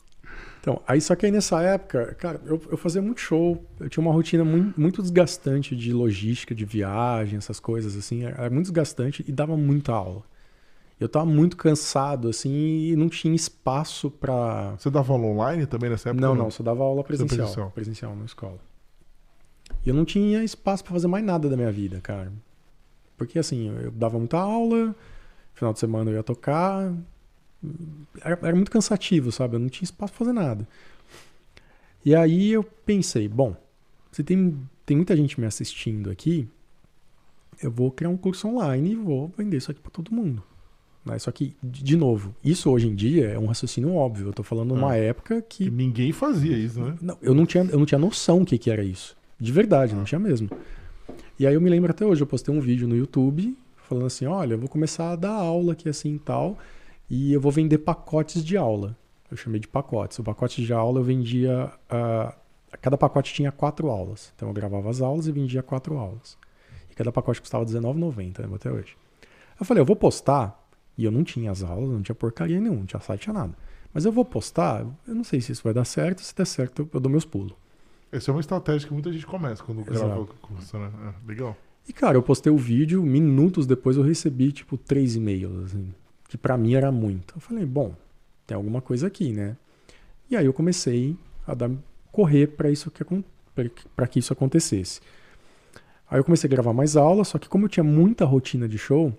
Então, 0.59 0.81
aí 0.85 0.99
só 0.99 1.15
que 1.15 1.25
aí 1.25 1.31
nessa 1.31 1.61
época, 1.61 2.13
cara, 2.15 2.41
eu, 2.45 2.61
eu 2.69 2.77
fazia 2.77 3.01
muito 3.01 3.21
show. 3.21 3.63
Eu 3.79 3.87
tinha 3.89 4.01
uma 4.05 4.11
rotina 4.11 4.43
muito, 4.43 4.79
muito 4.79 5.01
desgastante 5.01 5.73
de 5.73 5.93
logística, 5.93 6.53
de 6.53 6.65
viagem, 6.65 7.37
essas 7.37 7.59
coisas 7.59 7.95
assim. 7.95 8.25
Era 8.25 8.49
muito 8.49 8.65
desgastante 8.65 9.23
e 9.25 9.31
dava 9.31 9.55
muita 9.55 9.93
aula. 9.93 10.21
Eu 10.99 11.07
tava 11.07 11.25
muito 11.25 11.55
cansado, 11.55 12.27
assim, 12.27 12.51
e 12.51 12.95
não 12.95 13.07
tinha 13.07 13.33
espaço 13.33 14.11
pra. 14.11 14.71
Você 14.77 14.89
dava 14.89 15.13
aula 15.13 15.27
online 15.27 15.65
também 15.65 15.89
nessa 15.89 16.09
época? 16.09 16.25
Não, 16.25 16.35
não, 16.35 16.51
só 16.51 16.61
dava 16.61 16.83
aula 16.83 17.03
presencial. 17.03 17.37
presencial. 17.37 17.71
Presencial, 17.71 18.15
na 18.15 18.25
escola. 18.25 18.59
E 19.85 19.89
eu 19.89 19.95
não 19.95 20.03
tinha 20.03 20.43
espaço 20.43 20.83
pra 20.83 20.91
fazer 20.91 21.07
mais 21.07 21.23
nada 21.23 21.47
da 21.47 21.55
minha 21.55 21.71
vida, 21.71 22.01
cara. 22.01 22.31
Porque 23.17 23.39
assim, 23.39 23.69
eu 23.81 23.91
dava 23.91 24.17
muita 24.17 24.37
aula, 24.37 24.93
final 25.53 25.71
de 25.71 25.79
semana 25.79 26.11
eu 26.11 26.15
ia 26.15 26.23
tocar. 26.23 26.93
Era, 28.21 28.37
era 28.41 28.55
muito 28.55 28.71
cansativo, 28.71 29.31
sabe? 29.31 29.55
Eu 29.55 29.59
não 29.59 29.69
tinha 29.69 29.85
espaço 29.85 30.11
pra 30.11 30.25
fazer 30.25 30.33
nada. 30.33 30.67
E 32.03 32.13
aí 32.13 32.51
eu 32.51 32.63
pensei, 32.63 33.27
bom, 33.27 33.55
se 34.11 34.23
tem, 34.23 34.57
tem 34.85 34.97
muita 34.97 35.15
gente 35.15 35.39
me 35.39 35.45
assistindo 35.45 36.09
aqui, 36.09 36.47
eu 37.61 37.71
vou 37.71 37.91
criar 37.91 38.09
um 38.09 38.17
curso 38.17 38.47
online 38.47 38.91
e 38.91 38.95
vou 38.95 39.31
vender 39.37 39.57
isso 39.57 39.71
aqui 39.71 39.79
pra 39.79 39.91
todo 39.91 40.13
mundo. 40.13 40.43
Né? 41.05 41.17
Só 41.19 41.31
que, 41.31 41.55
de 41.63 41.95
novo, 41.95 42.35
isso 42.43 42.69
hoje 42.69 42.87
em 42.87 42.95
dia 42.95 43.29
é 43.29 43.39
um 43.39 43.45
raciocínio 43.45 43.93
óbvio. 43.93 44.27
Eu 44.27 44.33
tô 44.33 44.43
falando 44.43 44.75
numa 44.75 44.95
época 44.95 45.41
que 45.41 45.65
E 45.65 45.71
ninguém 45.71 46.11
fazia 46.11 46.57
isso, 46.57 46.79
né? 46.79 46.95
não, 47.01 47.17
eu 47.21 47.33
não 47.33 47.45
tinha, 47.45 47.63
eu 47.63 47.79
não 47.79 47.85
tinha 47.85 47.99
noção 47.99 48.41
o 48.41 48.45
que, 48.45 48.57
que 48.57 48.69
era 48.69 48.83
isso. 48.83 49.17
De 49.39 49.51
verdade, 49.51 49.95
não 49.95 50.03
tinha 50.03 50.19
mesmo. 50.19 50.49
E 51.39 51.47
aí 51.47 51.53
eu 51.53 51.61
me 51.61 51.69
lembro 51.69 51.89
até 51.89 52.05
hoje, 52.05 52.21
eu 52.21 52.27
postei 52.27 52.53
um 52.53 52.59
vídeo 52.59 52.87
no 52.87 52.95
YouTube 52.95 53.57
falando 53.87 54.05
assim, 54.05 54.25
olha, 54.25 54.53
eu 54.53 54.59
vou 54.59 54.69
começar 54.69 55.11
a 55.11 55.15
dar 55.15 55.31
aula 55.31 55.73
aqui 55.73 55.89
assim 55.89 56.13
e 56.15 56.19
tal, 56.19 56.59
e 57.09 57.33
eu 57.33 57.41
vou 57.41 57.51
vender 57.51 57.79
pacotes 57.79 58.43
de 58.45 58.55
aula. 58.55 58.95
Eu 59.31 59.37
chamei 59.37 59.59
de 59.59 59.67
pacotes. 59.67 60.19
O 60.19 60.23
pacote 60.23 60.63
de 60.63 60.73
aula 60.73 60.99
eu 60.99 61.03
vendia. 61.03 61.71
ah, 61.89 62.35
cada 62.81 62.97
pacote 62.97 63.33
tinha 63.33 63.51
quatro 63.51 63.89
aulas. 63.89 64.31
Então 64.35 64.47
eu 64.47 64.53
gravava 64.53 64.89
as 64.89 65.01
aulas 65.01 65.27
e 65.27 65.31
vendia 65.31 65.63
quatro 65.63 65.97
aulas. 65.97 66.37
E 66.91 66.95
cada 66.95 67.11
pacote 67.11 67.41
custava 67.41 67.63
R$19,90, 67.63 68.39
né, 68.39 68.55
até 68.55 68.71
hoje. 68.71 68.95
Eu 69.59 69.65
falei, 69.65 69.81
eu 69.81 69.85
vou 69.85 69.95
postar, 69.95 70.58
e 70.99 71.05
eu 71.05 71.11
não 71.11 71.23
tinha 71.23 71.49
as 71.49 71.63
aulas, 71.63 71.89
não 71.89 72.01
tinha 72.01 72.13
porcaria 72.13 72.59
nenhuma, 72.59 72.79
não 72.79 72.85
tinha 72.85 72.99
site, 72.99 73.21
tinha 73.21 73.33
nada. 73.33 73.55
Mas 73.93 74.03
eu 74.03 74.11
vou 74.11 74.25
postar, 74.25 74.85
eu 75.07 75.15
não 75.15 75.23
sei 75.23 75.39
se 75.39 75.51
isso 75.53 75.63
vai 75.63 75.73
dar 75.73 75.85
certo, 75.85 76.21
se 76.21 76.35
der 76.35 76.45
certo 76.45 76.81
eu- 76.81 76.89
eu 76.93 76.99
dou 76.99 77.09
meus 77.09 77.23
pulos. 77.25 77.53
Essa 78.11 78.29
é 78.29 78.33
uma 78.33 78.41
estratégia 78.41 78.87
que 78.87 78.93
muita 78.93 79.11
gente 79.11 79.25
começa 79.25 79.63
quando 79.63 79.79
Exato. 79.81 80.05
grava 80.05 80.21
o 80.21 80.25
curso, 80.27 80.77
né? 80.77 80.91
É, 81.07 81.27
legal. 81.27 81.55
E, 81.87 81.93
cara, 81.93 82.17
eu 82.17 82.21
postei 82.21 82.51
o 82.51 82.57
vídeo, 82.57 83.01
minutos 83.01 83.65
depois 83.65 83.95
eu 83.97 84.03
recebi, 84.03 84.51
tipo, 84.51 84.77
três 84.77 85.15
e-mails, 85.15 85.65
assim, 85.65 85.93
que 86.27 86.37
pra 86.37 86.57
mim 86.57 86.73
era 86.73 86.91
muito. 86.91 87.33
Eu 87.37 87.41
falei, 87.41 87.65
bom, 87.65 87.95
tem 88.45 88.55
alguma 88.55 88.81
coisa 88.81 89.07
aqui, 89.07 89.31
né? 89.31 89.55
E 90.29 90.35
aí 90.35 90.45
eu 90.45 90.53
comecei 90.53 91.15
a 91.47 91.53
dar, 91.53 91.71
correr 92.11 92.47
pra 92.47 92.69
isso 92.69 92.91
que 92.91 93.03
pra 93.95 94.07
que 94.07 94.19
isso 94.19 94.33
acontecesse. 94.33 95.01
Aí 96.11 96.19
eu 96.19 96.23
comecei 96.23 96.47
a 96.47 96.51
gravar 96.51 96.73
mais 96.73 96.95
aulas, 96.97 97.27
só 97.29 97.37
que 97.37 97.47
como 97.47 97.65
eu 97.65 97.69
tinha 97.69 97.83
muita 97.83 98.25
rotina 98.25 98.67
de 98.67 98.77
show, 98.77 99.15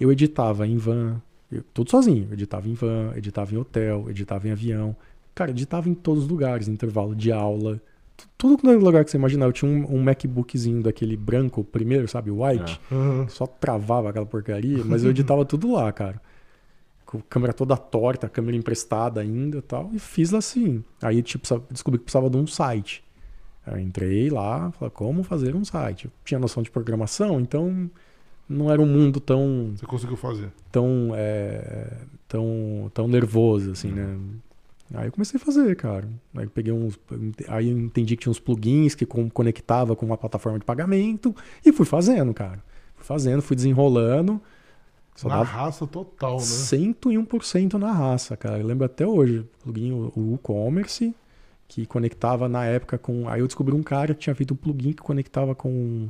eu 0.00 0.10
editava 0.10 0.66
em 0.66 0.76
van, 0.76 1.20
eu- 1.52 1.62
tudo 1.74 1.90
sozinho. 1.90 2.26
Eu 2.28 2.32
editava 2.34 2.68
em 2.68 2.74
van, 2.74 3.12
editava 3.16 3.54
em 3.54 3.58
hotel, 3.58 4.06
editava 4.08 4.48
em 4.48 4.52
avião. 4.52 4.96
Cara, 5.34 5.50
editava 5.50 5.88
em 5.88 5.94
todos 5.94 6.24
os 6.24 6.28
lugares, 6.28 6.66
intervalo 6.68 7.14
de 7.14 7.30
aula. 7.30 7.80
Tu- 8.16 8.26
Tudo 8.36 8.62
no 8.64 8.78
lugar 8.78 9.04
que 9.04 9.10
você 9.10 9.16
imaginar. 9.16 9.46
Eu 9.46 9.52
tinha 9.52 9.70
um, 9.70 9.96
um 9.96 10.02
MacBookzinho 10.02 10.82
daquele 10.82 11.16
branco 11.16 11.62
primeiro, 11.64 12.06
sabe? 12.08 12.30
White. 12.30 12.80
Aham. 12.90 13.28
Só 13.28 13.46
travava 13.46 14.10
aquela 14.10 14.26
porcaria, 14.26 14.82
mas 14.84 15.04
eu 15.04 15.10
editava 15.10 15.44
tudo 15.44 15.72
lá, 15.72 15.90
cara. 15.92 16.20
Com 17.06 17.18
a 17.18 17.22
câmera 17.28 17.52
toda 17.52 17.76
torta, 17.76 18.26
a 18.26 18.30
câmera 18.30 18.56
emprestada 18.56 19.20
ainda 19.20 19.58
e 19.58 19.62
tal. 19.62 19.90
E 19.92 19.98
fiz 19.98 20.32
assim. 20.34 20.84
Aí, 21.02 21.22
tipo, 21.22 21.46
descobri 21.70 21.98
que 21.98 22.04
precisava 22.04 22.28
de 22.30 22.36
um 22.36 22.46
site. 22.46 23.02
Eu 23.66 23.78
entrei 23.78 24.30
lá, 24.30 24.70
falei, 24.72 24.90
como 24.90 25.22
fazer 25.22 25.54
um 25.56 25.64
site? 25.64 26.04
Eu 26.06 26.10
tinha 26.24 26.38
noção 26.40 26.62
de 26.62 26.70
programação, 26.70 27.40
então 27.40 27.90
não 28.50 28.70
era 28.70 28.82
um 28.82 28.86
mundo 28.86 29.20
tão 29.20 29.72
Você 29.76 29.86
conseguiu 29.86 30.16
fazer. 30.16 30.50
tão, 30.72 31.12
é, 31.14 31.98
tão, 32.26 32.90
tão 32.92 33.06
nervoso, 33.06 33.70
assim, 33.70 33.92
né? 33.92 34.18
Aí 34.92 35.06
eu 35.06 35.12
comecei 35.12 35.40
a 35.40 35.44
fazer, 35.44 35.76
cara. 35.76 36.08
Aí 36.34 36.44
eu 36.44 36.50
peguei 36.50 36.72
uns. 36.72 36.98
Aí 37.46 37.70
eu 37.70 37.78
entendi 37.78 38.16
que 38.16 38.22
tinha 38.22 38.30
uns 38.30 38.40
plugins 38.40 38.96
que 38.96 39.06
conectava 39.06 39.94
com 39.94 40.04
uma 40.04 40.16
plataforma 40.16 40.58
de 40.58 40.64
pagamento 40.64 41.34
e 41.64 41.72
fui 41.72 41.86
fazendo, 41.86 42.34
cara. 42.34 42.60
Fui 42.96 43.04
fazendo, 43.04 43.40
fui 43.40 43.54
desenrolando. 43.54 44.40
Só 45.14 45.28
Na 45.28 45.42
raça 45.42 45.86
total, 45.86 46.38
né? 46.38 46.42
101% 46.42 47.74
na 47.74 47.92
raça, 47.92 48.36
cara. 48.36 48.58
Eu 48.58 48.66
lembro 48.66 48.84
até 48.84 49.06
hoje, 49.06 49.46
plugin, 49.62 49.92
o 49.92 50.12
WooCommerce, 50.16 51.14
que 51.68 51.86
conectava 51.86 52.48
na 52.48 52.64
época 52.64 52.98
com. 52.98 53.28
Aí 53.28 53.40
eu 53.40 53.46
descobri 53.46 53.74
um 53.74 53.82
cara 53.82 54.12
que 54.12 54.20
tinha 54.20 54.34
feito 54.34 54.54
um 54.54 54.56
plugin 54.56 54.92
que 54.92 55.02
conectava 55.02 55.54
com 55.54 56.08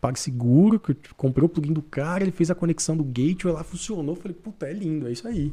PagSeguro, 0.00 0.78
que 0.80 0.92
eu 0.92 0.96
comprei 1.16 1.44
o 1.44 1.48
plugin 1.48 1.72
do 1.72 1.82
cara, 1.82 2.22
ele 2.24 2.32
fez 2.32 2.50
a 2.50 2.54
conexão 2.54 2.96
do 2.96 3.04
gateway 3.04 3.54
lá, 3.54 3.64
funcionou. 3.64 4.14
Falei, 4.16 4.36
puta, 4.36 4.66
é 4.66 4.72
lindo, 4.72 5.08
é 5.08 5.12
isso 5.12 5.26
aí. 5.26 5.52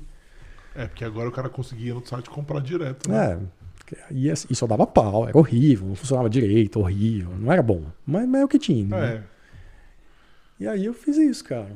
É, 0.75 0.87
porque 0.87 1.03
agora 1.05 1.29
o 1.29 1.31
cara 1.31 1.49
conseguia 1.49 1.93
no 1.93 2.05
site 2.05 2.29
comprar 2.29 2.59
direto, 2.59 3.09
né? 3.09 3.33
É. 3.33 3.63
E, 4.11 4.27
e 4.29 4.55
só 4.55 4.65
dava 4.65 4.87
pau, 4.87 5.27
era 5.27 5.37
horrível, 5.37 5.87
não 5.87 5.95
funcionava 5.95 6.29
direito, 6.29 6.79
horrível, 6.79 7.31
não 7.37 7.51
era 7.51 7.61
bom. 7.61 7.83
Mas, 8.05 8.27
mas 8.27 8.41
é 8.41 8.45
o 8.45 8.47
que 8.47 8.57
tinha. 8.57 8.85
né? 8.87 9.15
É. 9.15 9.23
E 10.59 10.67
aí 10.67 10.85
eu 10.85 10.93
fiz 10.93 11.17
isso, 11.17 11.43
cara. 11.43 11.75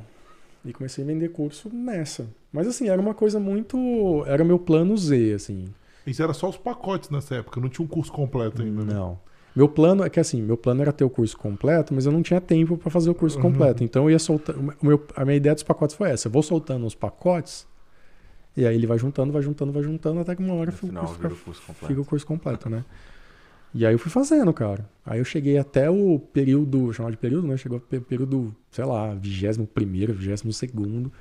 E 0.65 0.73
comecei 0.73 1.03
a 1.03 1.07
vender 1.07 1.29
curso 1.29 1.69
nessa. 1.73 2.27
Mas 2.51 2.67
assim, 2.67 2.89
era 2.89 2.99
uma 2.99 3.13
coisa 3.13 3.39
muito. 3.39 4.23
Era 4.25 4.43
meu 4.43 4.57
plano 4.57 4.97
Z, 4.97 5.33
assim. 5.33 5.65
Isso 6.05 6.23
era 6.23 6.33
só 6.33 6.49
os 6.49 6.57
pacotes 6.57 7.09
nessa 7.09 7.35
época, 7.35 7.59
não 7.59 7.69
tinha 7.69 7.85
um 7.85 7.87
curso 7.87 8.11
completo 8.11 8.61
ainda. 8.61 8.83
né? 8.83 9.17
Meu 9.57 9.67
plano 9.67 10.03
é 10.03 10.09
que 10.09 10.19
assim, 10.19 10.39
meu 10.39 10.55
plano 10.55 10.83
era 10.83 10.93
ter 10.93 11.03
o 11.03 11.09
curso 11.09 11.35
completo, 11.35 11.91
mas 11.91 12.05
eu 12.05 12.11
não 12.11 12.21
tinha 12.21 12.39
tempo 12.39 12.77
para 12.77 12.91
fazer 12.91 13.09
o 13.09 13.15
curso 13.15 13.37
Uhum. 13.37 13.41
completo. 13.41 13.83
Então 13.83 14.03
eu 14.03 14.11
ia 14.11 14.19
soltando. 14.19 14.71
meu- 14.79 15.03
a 15.15 15.25
minha 15.25 15.35
ideia 15.35 15.55
dos 15.55 15.63
pacotes 15.63 15.95
foi 15.95 16.11
essa: 16.11 16.27
eu 16.27 16.31
vou 16.31 16.43
soltando 16.43 16.85
os 16.85 16.93
pacotes, 16.93 17.67
e 18.55 18.67
aí 18.67 18.75
ele 18.75 18.85
vai 18.85 18.99
juntando, 18.99 19.33
vai 19.33 19.41
juntando, 19.41 19.71
vai 19.71 19.81
juntando, 19.81 20.19
até 20.19 20.35
que 20.35 20.43
uma 20.43 20.53
hora 20.53 20.71
fica 20.71 20.85
o 20.85 20.89
final 20.89 21.05
curso, 21.05 21.19
vira 21.19 21.33
o 21.33 21.37
curso 21.37 21.61
completo. 21.65 21.87
fica 21.87 22.01
o 22.01 22.05
curso 22.05 22.25
completo, 22.27 22.69
né? 22.69 22.85
E 23.73 23.83
aí 23.83 23.95
eu 23.95 23.99
fui 23.99 24.11
fazendo, 24.11 24.53
cara. 24.53 24.87
Aí 25.03 25.17
eu 25.19 25.25
cheguei 25.25 25.57
até 25.57 25.89
o 25.89 26.19
período, 26.19 26.93
chamar 26.93 27.09
de 27.09 27.17
período, 27.17 27.47
né? 27.47 27.57
Chegou 27.57 27.79
o 27.79 28.01
período, 28.01 28.55
sei 28.69 28.85
lá, 28.85 29.15
21 29.15 29.65
primeiro, 29.65 30.13
22 30.13 30.55
segundo. 30.55 31.11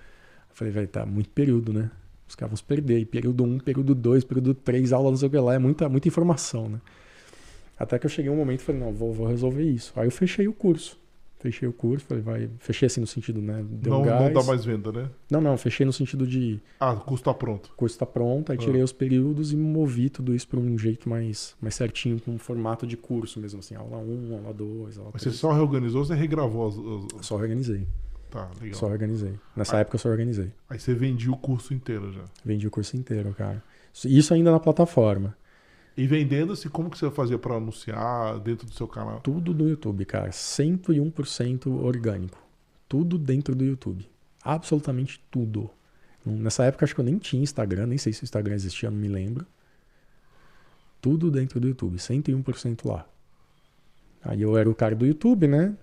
Falei, 0.52 0.70
velho, 0.72 0.88
tá 0.88 1.06
muito 1.06 1.30
período, 1.30 1.72
né? 1.72 1.90
Os 2.28 2.34
caras 2.34 2.50
vão 2.50 2.56
se 2.58 2.64
perder. 2.64 2.98
E 2.98 3.06
período 3.06 3.44
1, 3.44 3.58
período 3.60 3.94
2, 3.94 4.24
período 4.24 4.52
3, 4.52 4.92
aula 4.92 5.08
não 5.10 5.16
sei 5.16 5.28
o 5.28 5.30
que 5.30 5.38
lá. 5.38 5.54
É 5.54 5.58
muita, 5.58 5.88
muita 5.88 6.06
informação, 6.08 6.68
né? 6.68 6.80
Até 7.78 7.98
que 7.98 8.06
eu 8.06 8.10
cheguei 8.10 8.30
um 8.30 8.36
momento 8.36 8.60
e 8.60 8.62
falei, 8.62 8.80
não, 8.80 8.92
vou, 8.92 9.12
vou 9.12 9.26
resolver 9.26 9.62
isso. 9.62 9.92
Aí 9.96 10.06
eu 10.06 10.10
fechei 10.10 10.48
o 10.48 10.52
curso. 10.52 10.98
Fechei 11.38 11.68
o 11.68 11.72
curso, 11.72 12.06
falei, 12.06 12.22
vai. 12.22 12.50
Fechei 12.58 12.86
assim 12.86 13.00
no 13.00 13.06
sentido, 13.06 13.42
né? 13.42 13.62
Deu 13.68 13.92
Não, 13.92 14.00
um 14.00 14.04
gás. 14.04 14.22
não 14.22 14.32
dá 14.32 14.42
mais 14.42 14.64
venda, 14.64 14.90
né? 14.90 15.10
Não, 15.30 15.40
não, 15.40 15.56
fechei 15.58 15.84
no 15.84 15.92
sentido 15.92 16.26
de 16.26 16.58
Ah, 16.80 16.92
o 16.94 17.00
curso 17.00 17.22
tá 17.22 17.34
pronto. 17.34 17.66
o 17.66 17.76
curso 17.76 17.98
tá 17.98 18.06
pronto, 18.06 18.50
aí 18.50 18.56
Ah. 18.58 18.60
tirei 18.60 18.82
os 18.82 18.92
períodos 18.92 19.52
e 19.52 19.56
movi 19.56 20.08
tudo 20.08 20.34
isso 20.34 20.48
para 20.48 20.58
um 20.58 20.78
jeito 20.78 21.08
mais, 21.10 21.54
mais 21.60 21.74
certinho, 21.74 22.18
com 22.18 22.32
um 22.32 22.38
formato 22.38 22.86
de 22.86 22.96
curso 22.96 23.38
mesmo, 23.38 23.60
assim, 23.60 23.74
aula 23.74 23.98
1, 23.98 24.34
aula 24.34 24.54
2, 24.54 24.96
aula 24.98 25.10
Mas 25.12 25.22
você 25.22 25.28
3. 25.28 25.38
só 25.38 25.52
reorganizou 25.52 26.00
ou 26.00 26.04
você 26.06 26.14
regravou 26.14 26.66
as. 26.68 26.74
as- 27.20 27.26
Só 27.26 27.34
organizei. 27.36 27.86
Tá, 28.30 28.50
legal. 28.60 28.74
Só 28.78 28.86
organizei. 28.86 29.34
Nessa 29.54 29.76
Ah. 29.76 29.80
época 29.80 29.96
eu 29.96 30.00
só 30.00 30.08
organizei. 30.08 30.50
Aí 30.70 30.80
você 30.80 30.94
vendia 30.94 31.30
o 31.30 31.36
curso 31.36 31.74
inteiro 31.74 32.12
já. 32.12 32.24
Vendi 32.44 32.66
o 32.66 32.70
curso 32.70 32.96
inteiro, 32.96 33.34
cara. 33.36 33.62
Isso 34.04 34.32
ainda 34.32 34.50
na 34.50 34.58
plataforma. 34.58 35.36
E 35.96 36.06
vendendo-se, 36.06 36.68
como 36.68 36.90
que 36.90 36.98
você 36.98 37.10
fazia 37.10 37.38
pra 37.38 37.54
anunciar 37.54 38.38
dentro 38.40 38.66
do 38.66 38.74
seu 38.74 38.86
canal? 38.86 39.20
Tudo 39.20 39.54
no 39.54 39.68
YouTube, 39.68 40.04
cara. 40.04 40.28
101% 40.28 41.66
orgânico. 41.82 42.38
Tudo 42.86 43.16
dentro 43.16 43.54
do 43.54 43.64
YouTube. 43.64 44.06
Absolutamente 44.42 45.20
tudo. 45.30 45.70
Nessa 46.24 46.64
época 46.64 46.84
acho 46.84 46.94
que 46.94 47.00
eu 47.00 47.04
nem 47.04 47.18
tinha 47.18 47.42
Instagram, 47.42 47.86
nem 47.86 47.98
sei 47.98 48.12
se 48.12 48.22
o 48.22 48.24
Instagram 48.24 48.54
existia, 48.54 48.90
não 48.90 48.98
me 48.98 49.08
lembro. 49.08 49.46
Tudo 51.00 51.30
dentro 51.30 51.58
do 51.60 51.68
YouTube, 51.68 51.96
101% 51.96 52.86
lá. 52.86 53.06
Aí 54.22 54.42
eu 54.42 54.56
era 54.56 54.68
o 54.68 54.74
cara 54.74 54.94
do 54.94 55.06
YouTube, 55.06 55.46
né? 55.46 55.74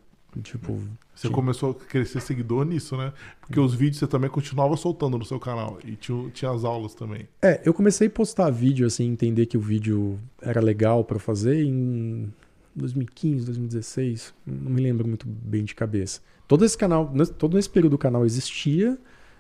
Tipo, 0.43 0.79
Você 1.15 1.27
Sim. 1.27 1.33
começou 1.33 1.71
a 1.71 1.73
crescer 1.75 2.21
seguidor 2.21 2.65
nisso, 2.65 2.97
né? 2.97 3.13
Porque 3.39 3.59
os 3.59 3.73
vídeos 3.73 3.99
você 3.99 4.07
também 4.07 4.29
continuava 4.29 4.75
soltando 4.75 5.17
no 5.17 5.23
seu 5.23 5.39
canal. 5.39 5.77
E 5.85 5.95
tinha, 5.95 6.29
tinha 6.31 6.51
as 6.51 6.63
aulas 6.63 6.95
também. 6.95 7.27
É, 7.41 7.61
eu 7.63 7.73
comecei 7.73 8.07
a 8.07 8.09
postar 8.09 8.49
vídeo, 8.49 8.87
assim, 8.87 9.05
entender 9.05 9.45
que 9.45 9.57
o 9.57 9.61
vídeo 9.61 10.19
era 10.41 10.59
legal 10.59 11.03
pra 11.03 11.19
fazer 11.19 11.63
em 11.63 12.33
2015, 12.75 13.45
2016, 13.45 14.33
não 14.45 14.71
me 14.71 14.81
lembro 14.81 15.07
muito 15.07 15.27
bem 15.27 15.63
de 15.63 15.75
cabeça. 15.75 16.21
Todo 16.47 16.65
esse 16.65 16.77
canal, 16.77 17.11
todo 17.37 17.57
esse 17.57 17.69
período 17.69 17.93
o 17.93 17.97
canal 17.97 18.25
existia, 18.25 18.97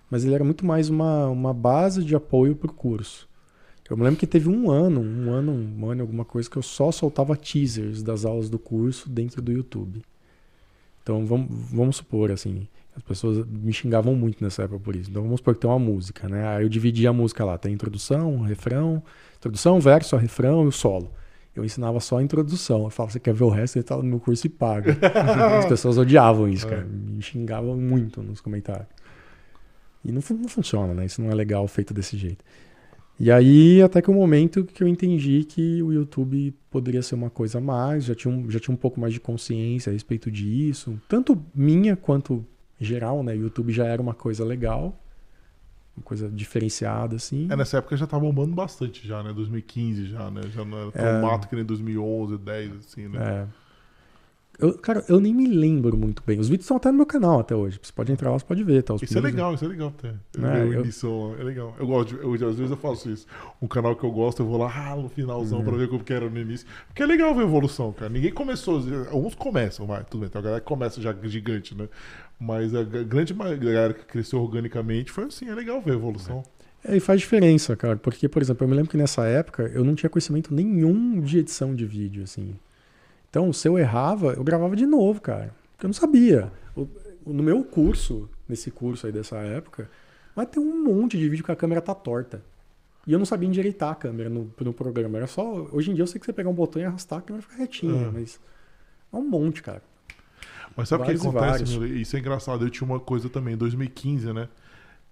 mas 0.09 0.23
ele 0.23 0.35
era 0.35 0.43
muito 0.43 0.65
mais 0.65 0.89
uma, 0.89 1.27
uma 1.27 1.53
base 1.53 2.03
de 2.03 2.15
apoio 2.15 2.55
pro 2.55 2.71
curso. 2.71 3.27
Eu 3.89 3.97
me 3.97 4.03
lembro 4.03 4.19
que 4.19 4.27
teve 4.27 4.47
um 4.47 4.71
ano, 4.71 5.01
um 5.01 5.31
ano, 5.31 5.51
um 5.51 5.89
ano, 5.89 6.01
alguma 6.01 6.23
coisa, 6.23 6.49
que 6.49 6.57
eu 6.57 6.61
só 6.61 6.91
soltava 6.91 7.35
teasers 7.35 8.01
das 8.01 8.23
aulas 8.23 8.49
do 8.49 8.57
curso 8.57 9.09
dentro 9.09 9.41
do 9.41 9.51
YouTube. 9.51 10.01
Então 11.03 11.25
vamos, 11.25 11.47
vamos 11.69 11.97
supor, 11.97 12.31
assim, 12.31 12.67
as 12.95 13.03
pessoas 13.03 13.45
me 13.45 13.71
xingavam 13.71 14.15
muito 14.15 14.43
nessa 14.43 14.63
época 14.63 14.79
por 14.79 14.95
isso. 14.95 15.09
Então 15.09 15.21
vamos 15.21 15.39
supor 15.39 15.53
que 15.53 15.61
tem 15.61 15.69
uma 15.69 15.77
música, 15.77 16.27
né? 16.27 16.47
Aí 16.47 16.63
eu 16.63 16.69
dividia 16.69 17.09
a 17.09 17.13
música 17.13 17.43
lá, 17.43 17.57
tem 17.57 17.73
introdução, 17.73 18.41
refrão, 18.41 19.03
introdução, 19.37 19.79
verso, 19.79 20.15
refrão 20.15 20.63
e 20.63 20.67
o 20.67 20.71
solo. 20.71 21.11
Eu 21.55 21.63
ensinava 21.63 21.99
só 21.99 22.17
a 22.17 22.23
introdução. 22.23 22.83
Eu 22.83 22.89
falava, 22.89 23.11
você 23.11 23.19
quer 23.19 23.33
ver 23.33 23.43
o 23.43 23.49
resto? 23.49 23.75
Ele 23.77 23.83
tá 23.83 23.95
no 23.97 24.03
meu 24.03 24.19
curso 24.19 24.47
e 24.47 24.49
paga. 24.49 24.97
As 25.59 25.65
pessoas 25.65 25.97
odiavam 25.97 26.47
isso, 26.47 26.67
cara. 26.67 26.83
Me 26.83 27.21
xingavam 27.21 27.77
muito 27.77 28.23
nos 28.23 28.41
comentários. 28.41 28.87
E 30.03 30.11
não, 30.11 30.21
não 30.31 30.47
funciona, 30.47 30.93
né? 30.93 31.05
Isso 31.05 31.21
não 31.21 31.29
é 31.29 31.35
legal 31.35 31.67
feito 31.67 31.93
desse 31.93 32.17
jeito. 32.17 32.43
E 33.19 33.31
aí, 33.31 33.81
até 33.81 34.01
que 34.01 34.09
o 34.09 34.13
momento 34.13 34.63
que 34.65 34.83
eu 34.83 34.87
entendi 34.87 35.43
que 35.43 35.81
o 35.83 35.93
YouTube 35.93 36.53
poderia 36.69 37.01
ser 37.01 37.15
uma 37.15 37.29
coisa 37.29 37.59
a 37.59 37.61
mais, 37.61 38.05
já 38.05 38.15
tinha 38.15 38.33
um, 38.33 38.49
já 38.49 38.59
tinha 38.59 38.73
um 38.73 38.77
pouco 38.77 38.99
mais 38.99 39.13
de 39.13 39.19
consciência 39.19 39.91
a 39.91 39.93
respeito 39.93 40.31
disso, 40.31 40.99
tanto 41.07 41.39
minha 41.53 41.95
quanto 41.95 42.45
geral, 42.79 43.23
né? 43.23 43.33
O 43.33 43.37
YouTube 43.37 43.71
já 43.71 43.85
era 43.85 44.01
uma 44.01 44.13
coisa 44.15 44.43
legal, 44.43 44.99
uma 45.95 46.03
coisa 46.03 46.27
diferenciada, 46.27 47.15
assim. 47.15 47.47
É, 47.51 47.55
nessa 47.55 47.77
época 47.77 47.95
já 47.95 48.07
tava 48.07 48.23
bombando 48.23 48.55
bastante 48.55 49.07
já, 49.07 49.21
né? 49.21 49.31
2015 49.31 50.07
já, 50.07 50.31
né? 50.31 50.41
Já 50.51 50.65
não 50.65 50.77
era 50.77 50.91
tão 50.91 51.05
É. 51.05 51.21
mato 51.21 51.47
que 51.47 51.55
nem 51.55 51.63
2011, 51.63 52.37
10, 52.37 52.71
assim, 52.77 53.07
né? 53.07 53.19
É. 53.47 53.62
Eu, 54.59 54.77
cara, 54.77 55.03
eu 55.09 55.19
nem 55.19 55.33
me 55.33 55.47
lembro 55.47 55.97
muito 55.97 56.21
bem. 56.25 56.39
Os 56.39 56.47
vídeos 56.47 56.65
estão 56.65 56.77
até 56.77 56.91
no 56.91 56.97
meu 56.97 57.05
canal 57.07 57.39
até 57.39 57.55
hoje. 57.55 57.79
Você 57.81 57.91
pode 57.91 58.11
entrar 58.11 58.29
lá, 58.29 58.37
você 58.37 58.45
pode 58.45 58.63
ver. 58.63 58.83
Tá, 58.83 58.93
Isso 59.01 59.17
é 59.17 59.21
legal, 59.21 59.53
isso 59.55 59.65
é 59.65 59.67
legal 59.67 59.87
até. 59.97 60.09
Eu 60.37 60.47
É, 60.47 60.75
eu- 60.75 60.83
lá, 60.83 61.35
é 61.39 61.43
legal. 61.43 61.75
Eu 61.79 61.87
gosto, 61.87 62.09
de, 62.15 62.21
eu, 62.23 62.33
às 62.33 62.55
vezes 62.55 62.69
eu 62.69 62.77
faço 62.77 63.09
isso. 63.09 63.25
Um 63.61 63.67
canal 63.67 63.95
que 63.95 64.03
eu 64.03 64.11
gosto, 64.11 64.41
eu 64.43 64.45
vou 64.45 64.57
lá 64.57 64.71
ah, 64.91 64.95
no 64.95 65.09
finalzão 65.09 65.59
Uhum. 65.59 65.65
pra 65.65 65.75
ver 65.77 65.89
como 65.89 66.03
que 66.03 66.13
era 66.13 66.29
no 66.29 66.39
início. 66.39 66.67
Porque 66.87 67.01
é 67.01 67.05
legal 67.05 67.33
ver 67.33 67.41
a 67.41 67.45
evolução, 67.45 67.91
cara. 67.91 68.09
Ninguém 68.09 68.31
começou, 68.31 68.79
alguns 69.09 69.33
começam, 69.33 69.87
vai, 69.87 70.03
tudo 70.03 70.21
bem. 70.21 70.29
Tem 70.29 70.39
uma 70.39 70.43
galera 70.45 70.61
começa 70.61 71.01
já 71.01 71.13
gigante, 71.23 71.75
né? 71.75 71.89
Mas 72.39 72.75
a 72.75 72.83
grande 72.83 73.33
galera 73.33 73.93
que 73.93 74.05
cresceu 74.05 74.39
organicamente 74.39 75.11
foi 75.11 75.23
assim, 75.25 75.49
é 75.49 75.55
legal 75.55 75.81
ver 75.81 75.91
a 75.91 75.95
evolução. 75.95 76.43
É, 76.85 76.95
e 76.97 76.99
faz 76.99 77.19
diferença, 77.21 77.75
cara. 77.75 77.95
Porque, 77.95 78.27
por 78.29 78.41
exemplo, 78.41 78.65
eu 78.65 78.69
me 78.69 78.75
lembro 78.75 78.91
que 78.91 78.97
nessa 78.97 79.25
época 79.25 79.63
eu 79.73 79.83
não 79.83 79.95
tinha 79.95 80.09
conhecimento 80.09 80.53
nenhum 80.53 81.19
de 81.21 81.39
edição 81.39 81.73
de 81.73 81.85
vídeo, 81.85 82.23
assim. 82.23 82.53
Então, 83.33 83.51
se 83.51 83.67
eu 83.67 83.79
errava, 83.79 84.33
eu 84.33 84.43
gravava 84.43 84.75
de 84.75 84.85
novo, 84.85 85.19
cara. 85.19 85.55
Porque 85.71 85.87
eu 85.87 85.87
não 85.87 85.93
sabia. 85.93 86.51
No 87.25 87.41
meu 87.41 87.63
curso, 87.63 88.29
nesse 88.47 88.69
curso 88.69 89.07
aí 89.07 89.11
dessa 89.11 89.37
época, 89.37 89.89
vai 90.35 90.45
ter 90.45 90.59
um 90.59 90.83
monte 90.83 91.17
de 91.17 91.27
vídeo 91.27 91.43
que 91.43 91.51
a 91.51 91.55
câmera 91.55 91.81
tá 91.81 91.95
torta. 91.95 92.43
E 93.07 93.11
eu 93.11 93.17
não 93.17 93.25
sabia 93.25 93.49
endireitar 93.49 93.89
a 93.89 93.95
câmera 93.95 94.29
no, 94.29 94.53
no 94.59 94.71
programa. 94.71 95.17
Era 95.17 95.25
só. 95.25 95.67
Hoje 95.71 95.89
em 95.89 95.95
dia 95.95 96.03
eu 96.03 96.07
sei 96.07 96.19
que 96.19 96.27
você 96.27 96.31
pegar 96.31 96.47
um 96.51 96.53
botão 96.53 96.79
e 96.79 96.85
arrastar, 96.85 97.17
a 97.17 97.21
câmera 97.23 97.41
fica 97.41 97.57
retinha, 97.57 98.05
É. 98.07 98.11
mas. 98.11 98.39
É 99.11 99.15
um 99.15 99.27
monte, 99.27 99.63
cara. 99.63 99.81
Mas 100.77 100.89
sabe 100.89 101.01
o 101.01 101.05
que 101.07 101.13
acontece? 101.13 101.63
Miller? 101.63 101.97
Isso 101.97 102.15
é 102.15 102.19
engraçado. 102.19 102.63
Eu 102.63 102.69
tinha 102.69 102.87
uma 102.87 102.99
coisa 102.99 103.29
também, 103.29 103.55
em 103.55 103.57
2015, 103.57 104.31
né? 104.31 104.47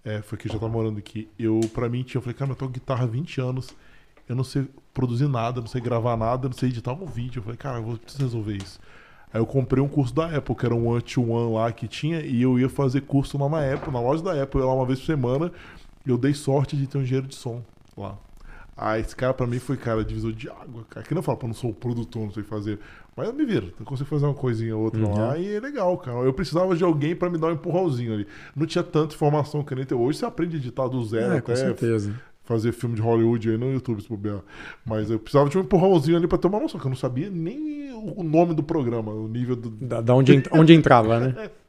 É, 0.06 0.22
foi 0.22 0.38
que 0.38 0.48
eu 0.48 0.54
já 0.54 0.60
tava 0.60 0.72
morando 0.72 1.00
aqui. 1.00 1.28
Eu, 1.40 1.60
pra 1.74 1.90
mim, 1.90 2.04
tinha, 2.04 2.20
eu 2.20 2.22
falei, 2.22 2.36
cara, 2.36 2.52
eu 2.52 2.56
toco 2.56 2.72
guitarra 2.72 3.04
há 3.04 3.08
20 3.08 3.42
anos. 3.42 3.76
Eu 4.32 4.36
não 4.38 4.46
sei 4.46 4.66
produzir 4.94 5.28
nada, 5.28 5.60
não 5.60 5.68
sei 5.68 5.82
gravar 5.82 6.16
nada, 6.16 6.48
não 6.48 6.54
sei 6.56 6.70
editar 6.70 6.94
um 6.94 7.06
vídeo. 7.06 7.40
Eu 7.40 7.44
falei, 7.44 7.58
cara, 7.58 7.80
eu 7.80 7.84
vou 7.84 7.98
preciso 7.98 8.24
resolver 8.24 8.56
isso. 8.56 8.80
Aí 9.34 9.42
eu 9.42 9.46
comprei 9.46 9.84
um 9.84 9.90
curso 9.90 10.16
da 10.16 10.38
Apple, 10.38 10.56
que 10.56 10.66
era 10.66 10.74
um 10.74 10.88
One 10.88 11.02
to 11.02 11.22
One 11.30 11.54
lá 11.54 11.70
que 11.72 11.86
tinha, 11.86 12.22
e 12.22 12.42
eu 12.42 12.58
ia 12.58 12.70
fazer 12.70 13.02
curso 13.02 13.38
lá 13.38 13.50
na 13.50 13.74
Apple, 13.74 13.92
na 13.92 14.00
loja 14.00 14.24
da 14.24 14.42
Apple, 14.42 14.60
eu 14.62 14.66
ia 14.66 14.70
lá 14.72 14.76
uma 14.78 14.86
vez 14.86 15.00
por 15.00 15.06
semana. 15.06 15.52
Eu 16.08 16.18
dei 16.18 16.34
sorte 16.34 16.78
de 16.78 16.88
ter 16.88 16.98
um 16.98 17.02
engenheiro 17.02 17.28
de 17.28 17.36
som 17.36 17.62
lá. 17.98 18.18
Aí 18.78 19.02
esse 19.02 19.16
cara 19.16 19.34
pra 19.34 19.46
mim 19.46 19.60
foi, 19.60 19.76
cara, 19.76 20.04
divisor 20.04 20.32
de 20.32 20.50
água. 20.50 20.86
Cara, 20.90 21.06
que 21.06 21.14
não 21.14 21.22
fala, 21.22 21.38
eu 21.42 21.48
não 21.50 21.54
sou 21.54 21.74
produtor, 21.74 22.24
não 22.24 22.32
sei 22.32 22.44
fazer. 22.44 22.80
Mas 23.16 23.28
eu 23.28 23.34
me 23.34 23.46
viro, 23.46 23.74
eu 23.78 23.86
consigo 23.86 24.10
fazer 24.10 24.26
uma 24.26 24.34
coisinha 24.34 24.76
ou 24.76 24.84
outra 24.84 25.02
Uhum. 25.02 25.14
lá 25.14 25.38
e 25.38 25.56
é 25.56 25.60
legal, 25.60 25.98
cara. 25.98 26.18
Eu 26.20 26.34
precisava 26.34 26.74
de 26.76 26.84
alguém 26.84 27.14
pra 27.16 27.30
me 27.30 27.38
dar 27.38 27.48
um 27.48 27.52
empurrãozinho 27.52 28.14
ali. 28.14 28.26
Não 28.56 28.66
tinha 28.66 28.84
tanta 28.84 29.14
informação 29.14 29.62
que 29.62 29.76
nem 29.76 29.86
tem 29.86 29.98
hoje. 29.98 30.20
Você 30.20 30.26
aprende 30.26 30.56
a 30.56 30.60
editar 30.60 30.88
do 30.88 31.04
zero 31.04 31.34
é, 31.34 31.42
com 31.42 31.52
até 31.52 31.56
certeza. 31.58 32.16
Fazer 32.44 32.72
filme 32.72 32.96
de 32.96 33.02
Hollywood 33.02 33.50
aí 33.50 33.58
no 33.58 33.72
YouTube, 33.72 34.02
se 34.02 34.10
bobear. 34.10 34.42
Mas 34.86 35.10
eu 35.10 35.20
precisava 35.20 35.50
de 35.50 35.58
um 35.58 35.62
empurrãozinho 35.62 36.18
ali 36.18 36.28
pra 36.28 36.38
ter 36.38 36.48
uma 36.48 36.60
noção, 36.60 36.80
que 36.80 36.86
eu 36.86 36.90
não 36.90 36.96
sabia 36.98 37.30
nem 37.30 37.92
o 37.94 38.24
nome 38.24 38.54
do 38.54 38.64
programa, 38.64 39.12
o 39.12 39.28
nível 39.28 39.56
do. 39.56 39.70
Da, 39.70 40.02
da 40.02 40.16
onde, 40.16 40.44
onde 40.52 40.74
entrava, 40.74 41.20
né? 41.20 41.50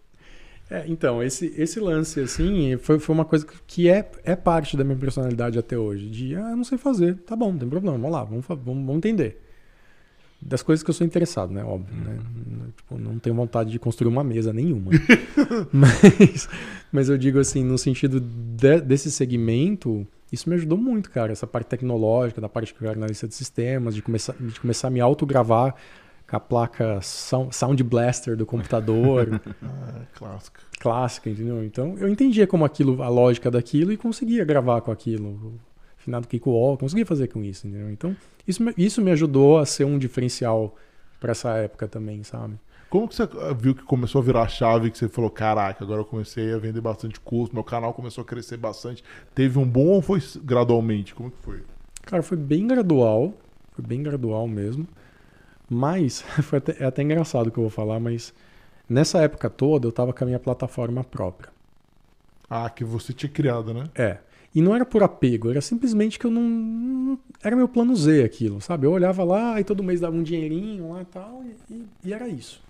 É, 0.70 0.84
então, 0.88 1.22
esse, 1.22 1.52
esse 1.58 1.78
lance, 1.78 2.18
assim, 2.18 2.78
foi, 2.78 2.98
foi 2.98 3.14
uma 3.14 3.26
coisa 3.26 3.46
que 3.66 3.90
é, 3.90 4.10
é 4.24 4.34
parte 4.34 4.74
da 4.74 4.82
minha 4.82 4.96
personalidade 4.96 5.58
até 5.58 5.76
hoje. 5.76 6.08
De, 6.08 6.34
ah, 6.34 6.48
eu 6.52 6.56
não 6.56 6.64
sei 6.64 6.78
fazer, 6.78 7.16
tá 7.26 7.36
bom, 7.36 7.52
não 7.52 7.58
tem 7.58 7.68
problema, 7.68 7.98
vamos 7.98 8.10
lá, 8.10 8.24
vamos, 8.24 8.46
vamos, 8.46 8.64
vamos 8.64 8.96
entender. 8.96 9.38
Das 10.40 10.62
coisas 10.62 10.82
que 10.82 10.88
eu 10.88 10.94
sou 10.94 11.06
interessado, 11.06 11.52
né? 11.52 11.62
Óbvio, 11.62 11.94
né? 11.94 12.18
Tipo, 12.74 12.98
não 12.98 13.18
tenho 13.18 13.36
vontade 13.36 13.70
de 13.70 13.78
construir 13.78 14.08
uma 14.08 14.24
mesa 14.24 14.50
nenhuma. 14.50 14.92
mas, 15.70 16.48
mas 16.90 17.08
eu 17.10 17.18
digo 17.18 17.38
assim, 17.38 17.62
no 17.62 17.76
sentido 17.76 18.18
de- 18.18 18.80
desse 18.80 19.10
segmento, 19.10 20.06
isso 20.32 20.48
me 20.48 20.54
ajudou 20.56 20.78
muito, 20.78 21.10
cara. 21.10 21.30
Essa 21.30 21.46
parte 21.46 21.66
tecnológica, 21.66 22.40
da 22.40 22.48
parte 22.48 22.74
era 22.80 22.92
analista 22.92 23.28
de 23.28 23.34
sistemas, 23.34 23.94
de 23.94 24.00
começar, 24.02 24.34
de 24.40 24.58
começar 24.58 24.88
a 24.88 24.90
me 24.90 25.00
autogravar 25.00 25.74
com 26.28 26.36
a 26.36 26.40
placa 26.40 26.98
Sound 27.02 27.82
Blaster 27.84 28.36
do 28.36 28.46
computador, 28.46 29.40
Ah, 29.62 30.00
clássica. 30.14 30.60
clássica, 30.80 31.28
entendeu? 31.30 31.62
Então 31.64 31.96
eu 31.98 32.08
entendia 32.08 32.46
como 32.46 32.64
aquilo, 32.64 33.02
a 33.02 33.08
lógica 33.08 33.50
daquilo 33.50 33.92
e 33.92 33.96
conseguia 33.96 34.44
gravar 34.44 34.80
com 34.80 34.90
aquilo. 34.90 35.60
Finado 35.98 36.26
Kiko 36.26 36.50
Wall, 36.50 36.76
conseguia 36.78 37.06
fazer 37.06 37.28
com 37.28 37.44
isso, 37.44 37.66
entendeu? 37.68 37.90
Então 37.90 38.16
isso, 38.48 38.60
me- 38.62 38.74
isso 38.76 39.00
me 39.02 39.10
ajudou 39.12 39.58
a 39.58 39.66
ser 39.66 39.84
um 39.84 39.98
diferencial 39.98 40.74
para 41.20 41.30
essa 41.30 41.50
época 41.58 41.86
também, 41.86 42.24
sabe? 42.24 42.54
Como 42.92 43.08
que 43.08 43.14
você 43.14 43.22
ah, 43.22 43.54
viu 43.58 43.74
que 43.74 43.82
começou 43.84 44.20
a 44.20 44.22
virar 44.22 44.42
a 44.42 44.48
chave 44.48 44.90
que 44.90 44.98
você 44.98 45.08
falou, 45.08 45.30
caraca, 45.30 45.82
agora 45.82 46.02
eu 46.02 46.04
comecei 46.04 46.52
a 46.52 46.58
vender 46.58 46.82
bastante 46.82 47.18
curso, 47.18 47.54
meu 47.54 47.64
canal 47.64 47.94
começou 47.94 48.20
a 48.20 48.24
crescer 48.26 48.58
bastante. 48.58 49.02
Teve 49.34 49.58
um 49.58 49.66
bom 49.66 49.86
ou 49.86 50.02
foi 50.02 50.22
gradualmente? 50.44 51.14
Como 51.14 51.30
que 51.30 51.38
foi? 51.38 51.62
Cara, 52.02 52.22
foi 52.22 52.36
bem 52.36 52.66
gradual, 52.66 53.32
foi 53.72 53.82
bem 53.82 54.02
gradual 54.02 54.46
mesmo. 54.46 54.86
Mas, 55.70 56.20
foi 56.44 56.58
até, 56.58 56.82
é 56.82 56.84
até 56.84 57.02
engraçado 57.02 57.46
o 57.46 57.50
que 57.50 57.56
eu 57.56 57.62
vou 57.62 57.70
falar, 57.70 57.98
mas 57.98 58.34
nessa 58.86 59.22
época 59.22 59.48
toda 59.48 59.88
eu 59.88 59.92
tava 59.92 60.12
com 60.12 60.24
a 60.24 60.26
minha 60.26 60.38
plataforma 60.38 61.02
própria. 61.02 61.48
Ah, 62.50 62.68
que 62.68 62.84
você 62.84 63.14
tinha 63.14 63.32
criado, 63.32 63.72
né? 63.72 63.84
É. 63.94 64.18
E 64.54 64.60
não 64.60 64.74
era 64.74 64.84
por 64.84 65.02
apego, 65.02 65.48
era 65.48 65.62
simplesmente 65.62 66.18
que 66.18 66.26
eu 66.26 66.30
não. 66.30 67.18
Era 67.42 67.56
meu 67.56 67.68
plano 67.68 67.96
Z 67.96 68.22
aquilo, 68.22 68.60
sabe? 68.60 68.86
Eu 68.86 68.92
olhava 68.92 69.24
lá 69.24 69.58
e 69.58 69.64
todo 69.64 69.82
mês 69.82 69.98
dava 69.98 70.14
um 70.14 70.22
dinheirinho 70.22 70.92
lá 70.92 71.00
e 71.00 71.04
tal, 71.06 71.42
e, 71.42 71.72
e- 71.72 71.86
e 72.04 72.12
era 72.12 72.28
isso. 72.28 72.60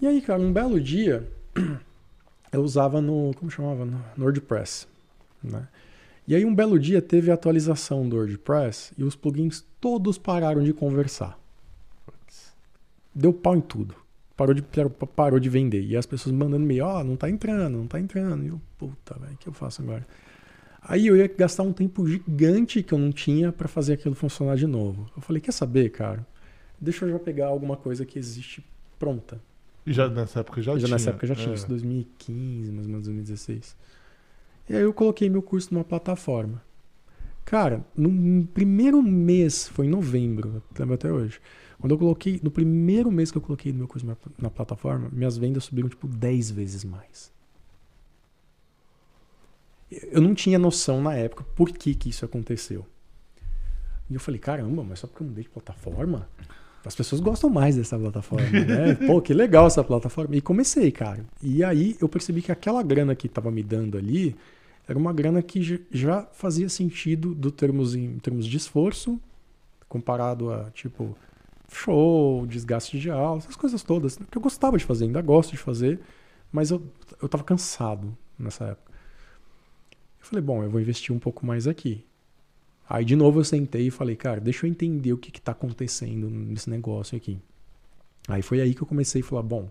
E 0.00 0.06
aí, 0.06 0.20
cara, 0.20 0.40
um 0.40 0.52
belo 0.52 0.80
dia, 0.80 1.28
eu 2.52 2.62
usava 2.62 3.00
no. 3.00 3.32
Como 3.34 3.50
chamava? 3.50 3.84
No 3.84 4.24
WordPress. 4.24 4.86
Né? 5.42 5.66
E 6.26 6.34
aí, 6.34 6.44
um 6.44 6.54
belo 6.54 6.78
dia, 6.78 7.02
teve 7.02 7.30
a 7.30 7.34
atualização 7.34 8.08
do 8.08 8.16
WordPress 8.16 8.92
e 8.96 9.02
os 9.02 9.16
plugins 9.16 9.64
todos 9.80 10.16
pararam 10.16 10.62
de 10.62 10.72
conversar. 10.72 11.38
Deu 13.12 13.32
pau 13.32 13.56
em 13.56 13.60
tudo. 13.60 13.96
parou 14.36 14.54
de, 14.54 14.62
parou 15.16 15.40
de 15.40 15.48
vender. 15.48 15.82
E 15.82 15.96
as 15.96 16.06
pessoas 16.06 16.32
mandando 16.32 16.64
e-mail, 16.64 16.84
ó, 16.84 17.00
oh, 17.00 17.04
não 17.04 17.16
tá 17.16 17.28
entrando, 17.28 17.78
não 17.78 17.86
tá 17.88 17.98
entrando. 17.98 18.44
E 18.44 18.48
eu, 18.48 18.60
puta, 18.78 19.18
velho, 19.18 19.34
o 19.34 19.36
que 19.36 19.48
eu 19.48 19.52
faço 19.52 19.82
agora? 19.82 20.06
Aí 20.80 21.08
eu 21.08 21.16
ia 21.16 21.26
gastar 21.26 21.64
um 21.64 21.72
tempo 21.72 22.06
gigante 22.06 22.84
que 22.84 22.94
eu 22.94 22.98
não 22.98 23.10
tinha 23.10 23.50
para 23.50 23.66
fazer 23.66 23.94
aquilo 23.94 24.14
funcionar 24.14 24.56
de 24.56 24.66
novo. 24.66 25.10
Eu 25.16 25.20
falei, 25.20 25.42
quer 25.42 25.50
saber, 25.50 25.90
cara? 25.90 26.24
Deixa 26.80 27.04
eu 27.04 27.10
já 27.10 27.18
pegar 27.18 27.46
alguma 27.46 27.76
coisa 27.76 28.06
que 28.06 28.16
existe 28.16 28.64
pronta. 28.96 29.40
E 29.88 29.92
já 29.92 30.08
nessa 30.08 30.40
época 30.40 30.60
já, 30.60 30.72
já 30.72 30.78
tinha? 30.78 30.86
Já 30.86 30.94
nessa 30.94 31.10
época 31.10 31.26
já 31.26 31.34
é. 31.34 31.36
tinha, 31.36 31.54
isso 31.54 31.68
2015, 31.68 32.72
mais 32.72 32.86
ou 32.86 32.90
menos 32.90 33.06
2016. 33.06 33.76
E 34.68 34.74
aí 34.76 34.82
eu 34.82 34.92
coloquei 34.92 35.28
meu 35.30 35.42
curso 35.42 35.72
numa 35.72 35.84
plataforma. 35.84 36.62
Cara, 37.44 37.84
no 37.96 38.46
primeiro 38.46 39.02
mês, 39.02 39.68
foi 39.68 39.86
em 39.86 39.88
novembro, 39.88 40.62
lembro 40.78 40.94
até 40.94 41.10
hoje. 41.10 41.40
Quando 41.80 41.92
eu 41.92 41.98
coloquei, 41.98 42.38
no 42.42 42.50
primeiro 42.50 43.10
mês 43.10 43.30
que 43.30 43.38
eu 43.38 43.42
coloquei 43.42 43.72
meu 43.72 43.88
curso 43.88 44.06
na, 44.06 44.16
na 44.38 44.50
plataforma, 44.50 45.08
minhas 45.10 45.38
vendas 45.38 45.64
subiram 45.64 45.88
tipo 45.88 46.06
10 46.06 46.50
vezes 46.50 46.84
mais 46.84 47.32
eu 49.90 50.20
não 50.20 50.34
tinha 50.34 50.58
noção 50.58 51.00
na 51.00 51.14
época 51.14 51.44
por 51.56 51.70
que, 51.70 51.94
que 51.94 52.10
isso 52.10 52.24
aconteceu. 52.24 52.86
E 54.10 54.14
eu 54.14 54.20
falei, 54.20 54.40
caramba, 54.40 54.82
mas 54.82 55.00
só 55.00 55.06
porque 55.06 55.22
eu 55.22 55.26
mudei 55.26 55.44
de 55.44 55.50
plataforma? 55.50 56.28
As 56.84 56.94
pessoas 56.94 57.20
gostam 57.20 57.50
mais 57.50 57.76
dessa 57.76 57.98
plataforma, 57.98 58.48
né? 58.50 58.94
Pô, 59.06 59.20
que 59.20 59.34
legal 59.34 59.66
essa 59.66 59.84
plataforma. 59.84 60.36
E 60.36 60.40
comecei, 60.40 60.90
cara. 60.90 61.24
E 61.42 61.62
aí 61.62 61.96
eu 62.00 62.08
percebi 62.08 62.40
que 62.40 62.52
aquela 62.52 62.82
grana 62.82 63.14
que 63.14 63.26
estava 63.26 63.50
me 63.50 63.62
dando 63.62 63.98
ali 63.98 64.36
era 64.86 64.98
uma 64.98 65.12
grana 65.12 65.42
que 65.42 65.84
já 65.90 66.26
fazia 66.32 66.68
sentido 66.68 67.34
do 67.34 67.50
termos 67.50 67.94
em 67.94 68.18
termos 68.18 68.46
de 68.46 68.56
esforço, 68.56 69.20
comparado 69.86 70.50
a, 70.50 70.70
tipo, 70.70 71.14
show, 71.70 72.46
desgaste 72.46 72.98
de 72.98 73.10
aula, 73.10 73.38
essas 73.38 73.56
coisas 73.56 73.82
todas. 73.82 74.16
Que 74.16 74.38
eu 74.38 74.42
gostava 74.42 74.78
de 74.78 74.84
fazer, 74.84 75.04
ainda 75.04 75.20
gosto 75.20 75.50
de 75.50 75.58
fazer, 75.58 76.00
mas 76.50 76.70
eu, 76.70 76.82
eu 77.20 77.28
tava 77.28 77.44
cansado 77.44 78.16
nessa 78.38 78.64
época. 78.64 78.92
Falei, 80.20 80.42
bom, 80.42 80.62
eu 80.62 80.70
vou 80.70 80.80
investir 80.80 81.14
um 81.14 81.18
pouco 81.18 81.44
mais 81.44 81.66
aqui. 81.66 82.04
Aí 82.88 83.04
de 83.04 83.14
novo 83.14 83.40
eu 83.40 83.44
sentei 83.44 83.88
e 83.88 83.90
falei, 83.90 84.16
cara, 84.16 84.40
deixa 84.40 84.66
eu 84.66 84.70
entender 84.70 85.12
o 85.12 85.18
que 85.18 85.36
está 85.36 85.52
acontecendo 85.52 86.30
nesse 86.30 86.70
negócio 86.70 87.16
aqui. 87.16 87.38
Aí 88.26 88.42
foi 88.42 88.60
aí 88.60 88.74
que 88.74 88.82
eu 88.82 88.86
comecei 88.86 89.20
a 89.20 89.24
falar, 89.24 89.42
bom, 89.42 89.68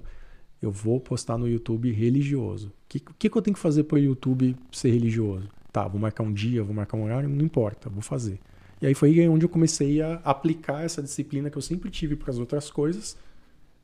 eu 0.62 0.72
vou 0.72 1.00
postar 1.00 1.38
no 1.38 1.48
YouTube 1.48 1.92
religioso. 1.92 2.68
O 2.68 2.72
que, 2.90 3.00
que, 3.00 3.30
que 3.30 3.38
eu 3.38 3.42
tenho 3.42 3.56
que 3.56 3.62
fazer 3.62 3.84
para 3.84 3.96
o 3.96 4.00
YouTube 4.00 4.56
ser 4.72 4.92
religioso? 4.92 5.50
Tá, 5.72 5.88
vou 5.88 6.00
marcar 6.00 6.24
um 6.24 6.34
dia, 6.34 6.64
vou 6.64 6.74
marcar 6.74 6.98
um 6.98 7.04
horário, 7.04 7.30
não 7.30 7.46
importa, 7.46 7.90
vou 7.90 8.02
fazer. 8.02 8.40
E 8.82 8.86
aí 8.86 8.94
foi 8.94 9.28
onde 9.28 9.46
eu 9.46 9.50
comecei 9.50 10.02
a 10.02 10.16
aplicar 10.24 10.84
essa 10.84 11.02
disciplina 11.02 11.50
que 11.50 11.58
eu 11.58 11.62
sempre 11.62 11.90
tive 11.90 12.16
para 12.16 12.32
as 12.32 12.38
outras 12.38 12.70
coisas 12.70 13.18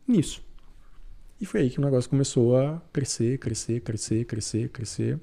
nisso. 0.08 0.44
E 1.42 1.46
foi 1.46 1.62
aí 1.62 1.70
que 1.70 1.80
o 1.80 1.82
negócio 1.84 2.10
começou 2.10 2.56
a 2.58 2.82
crescer, 2.92 3.40
crescer, 3.40 3.82
crescer, 3.82 4.26
crescer, 4.26 4.70
crescer 4.70 5.20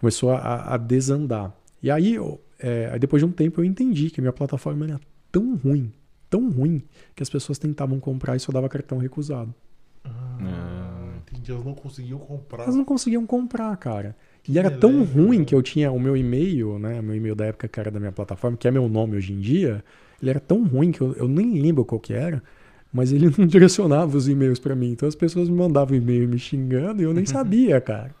começou 0.00 0.30
a, 0.30 0.74
a 0.74 0.76
desandar. 0.78 1.54
E 1.82 1.90
aí, 1.90 2.16
é, 2.58 2.98
depois 2.98 3.20
de 3.20 3.26
um 3.26 3.32
tempo, 3.32 3.60
eu 3.60 3.64
entendi 3.64 4.10
que 4.10 4.20
a 4.20 4.22
minha 4.22 4.32
plataforma 4.32 4.84
era 4.84 5.00
tão 5.32 5.56
ruim, 5.56 5.92
tão 6.28 6.50
ruim, 6.50 6.82
que 7.14 7.22
as 7.22 7.30
pessoas 7.30 7.58
tentavam 7.58 7.98
comprar 7.98 8.36
e 8.36 8.40
só 8.40 8.52
dava 8.52 8.68
cartão 8.68 8.98
recusado. 8.98 9.54
Ah, 10.04 11.14
entendi. 11.18 11.50
Elas 11.50 11.64
não 11.64 11.74
conseguiam 11.74 12.18
comprar. 12.18 12.64
Elas 12.64 12.76
não 12.76 12.84
conseguiam 12.84 13.26
comprar, 13.26 13.76
cara. 13.76 14.16
E 14.48 14.58
era 14.58 14.70
tão 14.70 15.04
ruim 15.04 15.44
que 15.44 15.54
eu 15.54 15.62
tinha 15.62 15.92
o 15.92 16.00
meu 16.00 16.16
e-mail, 16.16 16.78
né? 16.78 17.00
O 17.00 17.02
meu 17.02 17.14
e-mail 17.14 17.34
da 17.34 17.46
época 17.46 17.68
que 17.68 17.78
era 17.78 17.90
da 17.90 18.00
minha 18.00 18.12
plataforma, 18.12 18.56
que 18.56 18.66
é 18.66 18.70
meu 18.70 18.88
nome 18.88 19.16
hoje 19.16 19.32
em 19.32 19.40
dia. 19.40 19.84
Ele 20.20 20.30
era 20.30 20.40
tão 20.40 20.64
ruim 20.64 20.92
que 20.92 21.00
eu, 21.00 21.12
eu 21.14 21.28
nem 21.28 21.60
lembro 21.60 21.84
qual 21.84 22.00
que 22.00 22.12
era, 22.12 22.42
mas 22.92 23.12
ele 23.12 23.32
não 23.36 23.46
direcionava 23.46 24.16
os 24.16 24.28
e-mails 24.28 24.58
para 24.58 24.74
mim. 24.74 24.90
Então 24.90 25.08
as 25.08 25.14
pessoas 25.14 25.48
me 25.48 25.56
mandavam 25.56 25.96
e-mail 25.96 26.28
me 26.28 26.38
xingando 26.38 27.02
e 27.02 27.04
eu 27.04 27.12
nem 27.12 27.24
sabia, 27.26 27.80
cara. 27.80 28.14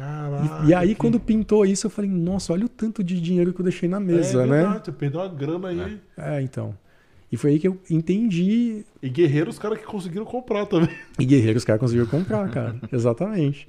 Caraca, 0.00 0.64
e, 0.64 0.68
e, 0.68 0.74
aí, 0.74 0.88
que... 0.88 0.94
quando 0.94 1.20
pintou 1.20 1.66
isso, 1.66 1.86
eu 1.86 1.90
falei, 1.90 2.10
nossa, 2.10 2.52
olha 2.52 2.64
o 2.64 2.68
tanto 2.68 3.04
de 3.04 3.20
dinheiro 3.20 3.52
que 3.52 3.60
eu 3.60 3.64
deixei 3.64 3.88
na 3.88 4.00
mesa, 4.00 4.42
é, 4.42 4.46
né? 4.46 4.62
Verdade, 4.62 4.84
você 4.86 4.92
perdeu 4.92 5.20
uma 5.20 5.28
grana 5.28 5.68
aí. 5.68 6.00
É. 6.16 6.38
é, 6.38 6.42
então. 6.42 6.74
E 7.30 7.36
foi 7.36 7.52
aí 7.52 7.58
que 7.58 7.68
eu 7.68 7.78
entendi. 7.88 8.84
E 9.02 9.08
guerreiros, 9.08 9.54
os 9.54 9.60
caras 9.60 9.78
que 9.78 9.84
conseguiram 9.84 10.24
comprar 10.24 10.66
também. 10.66 10.88
E 11.18 11.24
guerreiros, 11.24 11.60
os 11.62 11.64
caras 11.64 11.80
conseguiram 11.80 12.06
comprar, 12.08 12.50
cara. 12.50 12.76
Exatamente. 12.90 13.68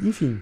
Enfim. 0.00 0.40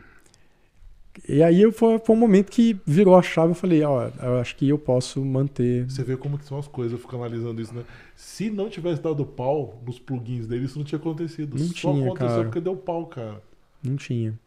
E 1.29 1.43
aí 1.43 1.71
foi, 1.73 1.99
foi 1.99 2.15
um 2.15 2.19
momento 2.19 2.51
que 2.51 2.79
virou 2.87 3.17
a 3.17 3.23
chave. 3.23 3.51
Eu 3.51 3.55
falei, 3.55 3.83
ó, 3.83 4.09
eu 4.23 4.39
acho 4.39 4.55
que 4.57 4.69
eu 4.69 4.79
posso 4.79 5.25
manter. 5.25 5.91
Você 5.91 6.05
vê 6.05 6.17
como 6.17 6.39
que 6.39 6.45
são 6.45 6.59
as 6.59 6.69
coisas, 6.69 6.93
eu 6.93 6.99
fico 6.99 7.17
analisando 7.17 7.61
isso, 7.61 7.75
né? 7.75 7.83
Se 8.15 8.51
não 8.51 8.69
tivesse 8.69 9.03
dado 9.03 9.25
pau 9.25 9.83
nos 9.85 9.99
plugins 9.99 10.47
dele, 10.47 10.67
isso 10.67 10.79
não 10.79 10.85
tinha 10.85 10.99
acontecido. 10.99 11.59
Não 11.59 11.67
Só 11.67 11.93
tinha, 11.93 12.07
aconteceu 12.07 12.29
cara. 12.29 12.45
porque 12.45 12.61
deu 12.61 12.77
pau, 12.77 13.07
cara. 13.07 13.43
Não 13.83 13.97
tinha. 13.97 14.39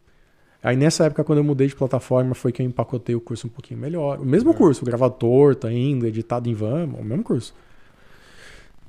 Aí 0.64 0.78
nessa 0.78 1.06
época, 1.06 1.26
quando 1.26 1.40
eu 1.40 1.44
mudei 1.44 1.68
de 1.68 1.76
plataforma, 1.76 2.34
foi 2.34 2.54
que 2.54 2.62
eu 2.62 2.66
empacotei 2.66 3.14
o 3.14 3.20
curso 3.20 3.48
um 3.48 3.50
pouquinho 3.50 3.80
melhor. 3.80 4.20
O 4.20 4.26
mesmo 4.26 4.52
é. 4.52 4.54
curso, 4.54 4.86
gravado 4.86 5.16
torto 5.16 5.68
ainda, 5.68 6.08
editado 6.08 6.50
em 6.50 6.54
van, 6.54 6.86
o 6.86 7.04
mesmo 7.04 7.24
curso. 7.24 7.54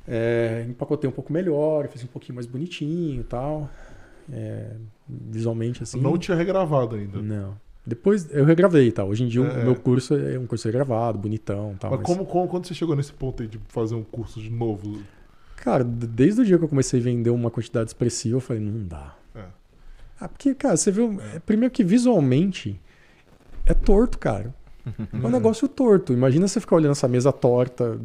É, 0.06 0.64
empacotei 0.68 1.10
um 1.10 1.12
pouco 1.12 1.32
melhor, 1.32 1.88
fiz 1.88 2.04
um 2.04 2.06
pouquinho 2.06 2.36
mais 2.36 2.46
bonitinho 2.46 3.22
e 3.22 3.24
tal. 3.24 3.68
É, 4.32 4.70
visualmente 5.08 5.82
assim. 5.82 6.00
Não 6.00 6.16
tinha 6.16 6.36
regravado 6.36 6.94
ainda. 6.94 7.20
Não. 7.20 7.56
Depois 7.84 8.32
eu 8.32 8.44
regravei, 8.44 8.90
tá? 8.92 9.04
Hoje 9.04 9.24
em 9.24 9.28
dia 9.28 9.42
é. 9.42 9.62
o 9.62 9.64
meu 9.64 9.76
curso 9.76 10.14
é 10.14 10.38
um 10.38 10.46
curso 10.46 10.68
regravado, 10.68 11.18
bonitão, 11.18 11.74
tal. 11.78 11.90
Mas, 11.90 12.00
mas... 12.00 12.06
Como, 12.06 12.24
como 12.24 12.48
quando 12.48 12.66
você 12.66 12.74
chegou 12.74 12.94
nesse 12.94 13.12
ponto 13.12 13.42
aí 13.42 13.48
de 13.48 13.58
fazer 13.68 13.94
um 13.94 14.02
curso 14.04 14.40
de 14.40 14.48
novo? 14.48 15.02
Cara, 15.56 15.82
desde 15.82 16.40
o 16.40 16.44
dia 16.44 16.56
que 16.56 16.64
eu 16.64 16.68
comecei 16.68 17.00
a 17.00 17.02
vender 17.02 17.30
uma 17.30 17.50
quantidade 17.50 17.90
expressiva, 17.90 18.36
eu 18.36 18.40
falei, 18.40 18.62
não 18.62 18.86
dá. 18.86 19.16
Ah, 20.20 20.28
porque, 20.28 20.54
cara, 20.54 20.76
você 20.76 20.90
viu. 20.90 21.20
É, 21.34 21.38
primeiro 21.38 21.72
que 21.72 21.84
visualmente 21.84 22.80
é 23.66 23.74
torto, 23.74 24.18
cara. 24.18 24.54
É 24.86 25.26
um 25.26 25.30
negócio 25.30 25.66
torto. 25.66 26.12
Imagina 26.12 26.46
você 26.46 26.60
ficar 26.60 26.76
olhando 26.76 26.92
essa 26.92 27.08
mesa 27.08 27.32
torta, 27.32 27.98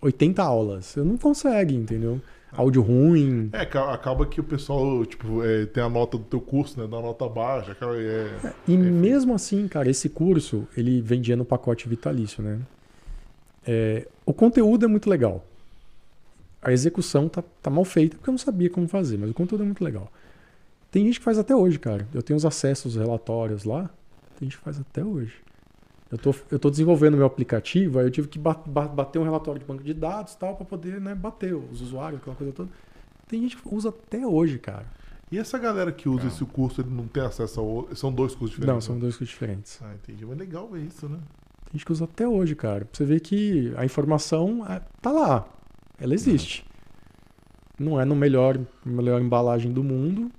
80 0.00 0.42
aulas. 0.42 0.86
Você 0.86 1.00
não 1.00 1.16
consegue, 1.16 1.74
entendeu? 1.74 2.20
Áudio 2.52 2.82
ruim. 2.82 3.50
É, 3.52 3.60
acaba 3.60 4.26
que 4.26 4.40
o 4.40 4.44
pessoal, 4.44 5.04
tipo, 5.04 5.44
é, 5.44 5.66
tem 5.66 5.82
a 5.82 5.88
nota 5.88 6.16
do 6.16 6.24
teu 6.24 6.40
curso, 6.40 6.80
né? 6.80 6.86
Da 6.86 7.00
nota 7.00 7.28
baixa. 7.28 7.76
É, 7.80 8.46
é, 8.46 8.52
e 8.66 8.74
é, 8.74 8.76
mesmo 8.76 9.34
assim, 9.34 9.68
cara, 9.68 9.90
esse 9.90 10.08
curso, 10.08 10.66
ele 10.76 11.00
vendia 11.00 11.36
no 11.36 11.44
pacote 11.44 11.88
vitalício, 11.88 12.42
né? 12.42 12.58
É, 13.66 14.06
o 14.24 14.32
conteúdo 14.32 14.84
é 14.84 14.88
muito 14.88 15.10
legal. 15.10 15.44
A 16.62 16.72
execução 16.72 17.28
tá, 17.28 17.44
tá 17.62 17.70
mal 17.70 17.84
feita 17.84 18.16
porque 18.16 18.30
eu 18.30 18.32
não 18.32 18.38
sabia 18.38 18.70
como 18.70 18.88
fazer, 18.88 19.18
mas 19.18 19.30
o 19.30 19.34
conteúdo 19.34 19.62
é 19.62 19.66
muito 19.66 19.84
legal. 19.84 20.10
Tem 20.90 21.04
gente 21.04 21.18
que 21.18 21.24
faz 21.24 21.38
até 21.38 21.54
hoje, 21.54 21.78
cara. 21.78 22.06
Eu 22.14 22.22
tenho 22.22 22.36
os 22.36 22.44
acessos, 22.44 22.96
os 22.96 23.00
relatórios 23.00 23.64
lá. 23.64 23.90
Tem 24.38 24.48
gente 24.48 24.58
que 24.58 24.64
faz 24.64 24.80
até 24.80 25.04
hoje. 25.04 25.34
Eu 26.10 26.18
tô, 26.18 26.34
eu 26.50 26.58
tô 26.58 26.70
desenvolvendo 26.70 27.16
meu 27.16 27.26
aplicativo, 27.26 27.98
aí 27.98 28.06
eu 28.06 28.10
tive 28.10 28.28
que 28.28 28.38
bater 28.38 29.18
um 29.18 29.24
relatório 29.24 29.58
de 29.58 29.66
banco 29.66 29.82
de 29.82 29.92
dados 29.92 30.36
tal, 30.36 30.54
para 30.54 30.64
poder 30.64 31.00
né, 31.00 31.14
bater 31.14 31.52
os 31.54 31.80
usuários, 31.80 32.20
aquela 32.20 32.36
coisa 32.36 32.52
toda. 32.52 32.70
Tem 33.26 33.42
gente 33.42 33.56
que 33.56 33.74
usa 33.74 33.88
até 33.88 34.24
hoje, 34.24 34.58
cara. 34.58 34.86
E 35.30 35.38
essa 35.38 35.58
galera 35.58 35.90
que 35.90 36.08
usa 36.08 36.22
não. 36.22 36.28
esse 36.28 36.44
curso, 36.44 36.80
ele 36.80 36.90
não 36.90 37.08
tem 37.08 37.24
acesso 37.24 37.58
ao. 37.58 37.96
São 37.96 38.12
dois 38.12 38.32
cursos 38.34 38.50
diferentes? 38.50 38.74
Não, 38.74 38.80
são 38.80 38.94
né? 38.94 39.00
dois 39.00 39.16
cursos 39.16 39.28
diferentes. 39.28 39.80
Ah, 39.82 39.92
entendi. 39.94 40.24
Mas 40.24 40.38
legal 40.38 40.68
ver 40.68 40.82
isso, 40.82 41.08
né? 41.08 41.18
Tem 41.64 41.72
gente 41.72 41.84
que 41.84 41.90
usa 41.90 42.04
até 42.04 42.28
hoje, 42.28 42.54
cara. 42.54 42.84
Pra 42.84 42.96
você 42.96 43.04
ver 43.04 43.18
que 43.18 43.72
a 43.76 43.84
informação 43.84 44.64
é, 44.64 44.80
tá 45.02 45.10
lá. 45.10 45.48
Ela 45.98 46.14
existe. 46.14 46.64
Não, 47.76 47.92
não 47.92 48.00
é 48.00 48.04
no 48.04 48.14
melhor, 48.14 48.60
melhor 48.84 49.20
embalagem 49.20 49.72
do 49.72 49.82
mundo, 49.82 50.30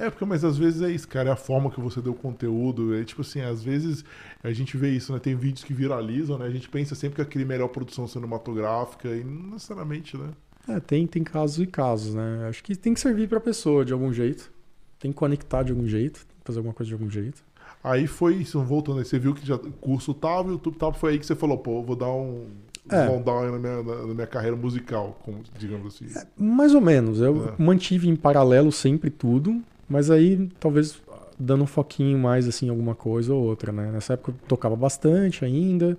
é, 0.00 0.10
porque, 0.10 0.24
mas 0.24 0.44
às 0.44 0.56
vezes 0.56 0.82
é 0.82 0.90
isso, 0.90 1.06
cara, 1.06 1.28
é 1.30 1.32
a 1.32 1.36
forma 1.36 1.70
que 1.70 1.80
você 1.80 2.00
deu 2.00 2.12
o 2.12 2.16
conteúdo. 2.16 2.94
É 2.94 3.04
tipo 3.04 3.20
assim, 3.20 3.40
às 3.40 3.62
vezes 3.62 4.04
a 4.42 4.52
gente 4.52 4.76
vê 4.76 4.90
isso, 4.90 5.12
né? 5.12 5.18
Tem 5.18 5.34
vídeos 5.34 5.62
que 5.62 5.74
viralizam, 5.74 6.38
né? 6.38 6.46
A 6.46 6.50
gente 6.50 6.68
pensa 6.68 6.94
sempre 6.94 7.16
que 7.16 7.22
aquele 7.22 7.44
melhor 7.44 7.68
produção 7.68 8.06
cinematográfica 8.06 9.08
e 9.08 9.22
não 9.22 9.52
necessariamente, 9.52 10.16
né? 10.16 10.30
É, 10.68 10.80
tem, 10.80 11.06
tem 11.06 11.22
casos 11.22 11.58
e 11.58 11.66
casos, 11.66 12.14
né? 12.14 12.46
Acho 12.48 12.62
que 12.62 12.74
tem 12.76 12.94
que 12.94 13.00
servir 13.00 13.28
pra 13.28 13.40
pessoa 13.40 13.84
de 13.84 13.92
algum 13.92 14.12
jeito. 14.12 14.50
Tem 14.98 15.10
que 15.12 15.18
conectar 15.18 15.62
de 15.62 15.72
algum 15.72 15.86
jeito, 15.86 16.26
fazer 16.44 16.58
alguma 16.58 16.74
coisa 16.74 16.88
de 16.88 16.94
algum 16.94 17.10
jeito. 17.10 17.42
Aí 17.82 18.06
foi 18.06 18.36
isso, 18.36 18.62
voltando 18.62 18.98
aí, 18.98 19.04
você 19.04 19.18
viu 19.18 19.34
que 19.34 19.46
já 19.46 19.54
o 19.54 19.72
curso 19.72 20.12
tava, 20.12 20.48
o 20.48 20.52
YouTube 20.52 20.76
tava, 20.76 20.92
foi 20.92 21.12
aí 21.12 21.18
que 21.18 21.24
você 21.24 21.34
falou, 21.34 21.56
pô, 21.56 21.82
vou 21.82 21.96
dar 21.96 22.12
um 22.12 22.46
é. 22.88 23.06
vão 23.06 23.22
dar 23.22 23.50
na 23.50 23.58
minha, 23.58 23.82
na 23.82 24.14
minha 24.14 24.26
carreira 24.26 24.56
musical, 24.56 25.18
como, 25.22 25.42
digamos 25.58 25.94
assim. 25.94 26.06
É, 26.18 26.26
mais 26.36 26.74
ou 26.74 26.80
menos. 26.80 27.20
Eu 27.20 27.50
é. 27.50 27.62
mantive 27.62 28.08
em 28.08 28.16
paralelo 28.16 28.72
sempre 28.72 29.10
tudo. 29.10 29.62
Mas 29.90 30.08
aí, 30.08 30.48
talvez 30.60 31.02
dando 31.36 31.64
um 31.64 31.66
foquinho 31.66 32.16
mais 32.16 32.46
assim 32.46 32.66
em 32.66 32.68
alguma 32.68 32.94
coisa 32.94 33.34
ou 33.34 33.42
outra, 33.42 33.72
né? 33.72 33.90
Nessa 33.90 34.12
época 34.12 34.30
eu 34.30 34.46
tocava 34.46 34.76
bastante 34.76 35.44
ainda. 35.44 35.98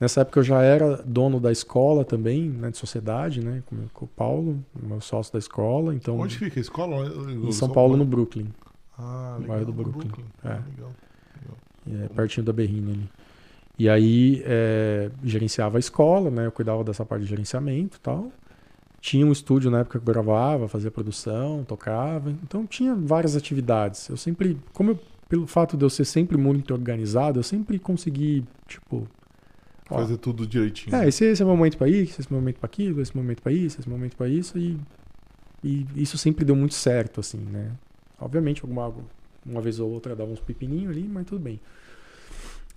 Nessa 0.00 0.22
época 0.22 0.40
eu 0.40 0.42
já 0.42 0.60
era 0.60 0.96
dono 1.04 1.38
da 1.38 1.52
escola 1.52 2.04
também, 2.04 2.50
né, 2.50 2.70
de 2.70 2.76
sociedade, 2.76 3.40
né, 3.40 3.62
com, 3.64 4.04
o 4.04 4.08
Paulo, 4.08 4.58
meu 4.82 5.00
sócio 5.00 5.32
da 5.32 5.38
escola. 5.38 5.94
Então, 5.94 6.18
Onde 6.18 6.36
fica 6.36 6.58
a 6.58 6.60
escola? 6.60 7.06
Em 7.30 7.52
São 7.52 7.68
Paulo, 7.68 7.96
no 7.96 8.04
Brooklyn. 8.04 8.48
Ah, 8.98 9.36
legal. 9.38 9.40
No 9.40 9.46
bairro 9.46 9.66
do 9.66 9.72
Brooklyn. 9.72 10.08
Brooklyn. 10.08 10.26
É. 10.44 10.48
Ah, 10.48 10.62
legal. 10.68 10.92
legal. 11.86 12.04
É, 12.04 12.08
pertinho 12.08 12.44
da 12.44 12.52
Berrine 12.52 12.92
ali. 12.92 13.08
E 13.78 13.88
aí 13.88 14.42
é, 14.44 15.10
gerenciava 15.22 15.78
a 15.78 15.80
escola, 15.80 16.28
né, 16.28 16.46
eu 16.46 16.52
cuidava 16.52 16.82
dessa 16.82 17.04
parte 17.04 17.22
de 17.22 17.28
gerenciamento 17.28 17.96
e 17.96 18.00
tal. 18.00 18.32
Tinha 19.04 19.26
um 19.26 19.32
estúdio 19.32 19.70
na 19.70 19.80
época 19.80 19.98
que 20.00 20.08
eu 20.08 20.14
gravava, 20.14 20.66
fazia 20.66 20.90
produção, 20.90 21.62
tocava. 21.62 22.30
Então 22.42 22.66
tinha 22.66 22.94
várias 22.94 23.36
atividades. 23.36 24.08
Eu 24.08 24.16
sempre, 24.16 24.58
como 24.72 24.92
eu, 24.92 24.98
pelo 25.28 25.46
fato 25.46 25.76
de 25.76 25.84
eu 25.84 25.90
ser 25.90 26.06
sempre 26.06 26.38
muito 26.38 26.72
organizado, 26.72 27.38
eu 27.38 27.42
sempre 27.42 27.78
consegui, 27.78 28.46
tipo, 28.66 29.06
ó, 29.90 29.96
Fazer 29.98 30.16
tudo 30.16 30.46
direitinho. 30.46 30.96
é, 30.96 31.06
esse, 31.06 31.22
esse 31.22 31.42
é 31.42 31.44
o 31.44 31.48
momento 31.48 31.76
para 31.76 31.86
isso, 31.86 32.18
esse 32.18 32.32
é 32.32 32.34
o 32.34 32.34
momento 32.34 32.58
para 32.58 32.66
aquilo, 32.66 33.02
esse 33.02 33.10
é 33.10 33.14
o 33.14 33.18
momento 33.18 33.42
para 33.42 33.52
isso, 33.52 33.78
esse 33.78 33.86
é 33.86 33.90
o 33.90 33.94
momento 33.94 34.16
para 34.16 34.26
isso 34.26 34.58
e, 34.58 34.80
e 35.62 35.86
isso 35.96 36.16
sempre 36.16 36.42
deu 36.42 36.56
muito 36.56 36.74
certo 36.74 37.20
assim, 37.20 37.40
né? 37.40 37.72
Obviamente 38.18 38.62
alguma 38.62 38.90
uma 39.44 39.60
vez 39.60 39.80
ou 39.80 39.90
outra 39.90 40.16
dava 40.16 40.30
uns 40.30 40.40
pepininhos 40.40 40.92
ali, 40.92 41.06
mas 41.06 41.26
tudo 41.26 41.42
bem. 41.42 41.60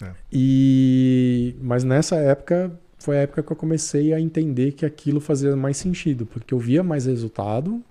É. 0.01 0.11
E 0.30 1.55
mas 1.61 1.86
nessa 1.86 2.17
época 2.17 2.78
foi 2.97 3.17
a 3.17 3.21
época 3.21 3.43
que 3.43 3.51
eu 3.51 3.55
comecei 3.55 4.13
a 4.13 4.19
entender 4.19 4.71
que 4.73 4.85
aquilo 4.85 5.19
fazia 5.19 5.55
mais 5.55 5.77
sentido, 5.77 6.25
porque 6.25 6.53
eu 6.53 6.59
via 6.59 6.83
mais 6.83 7.05
resultado 7.05 7.81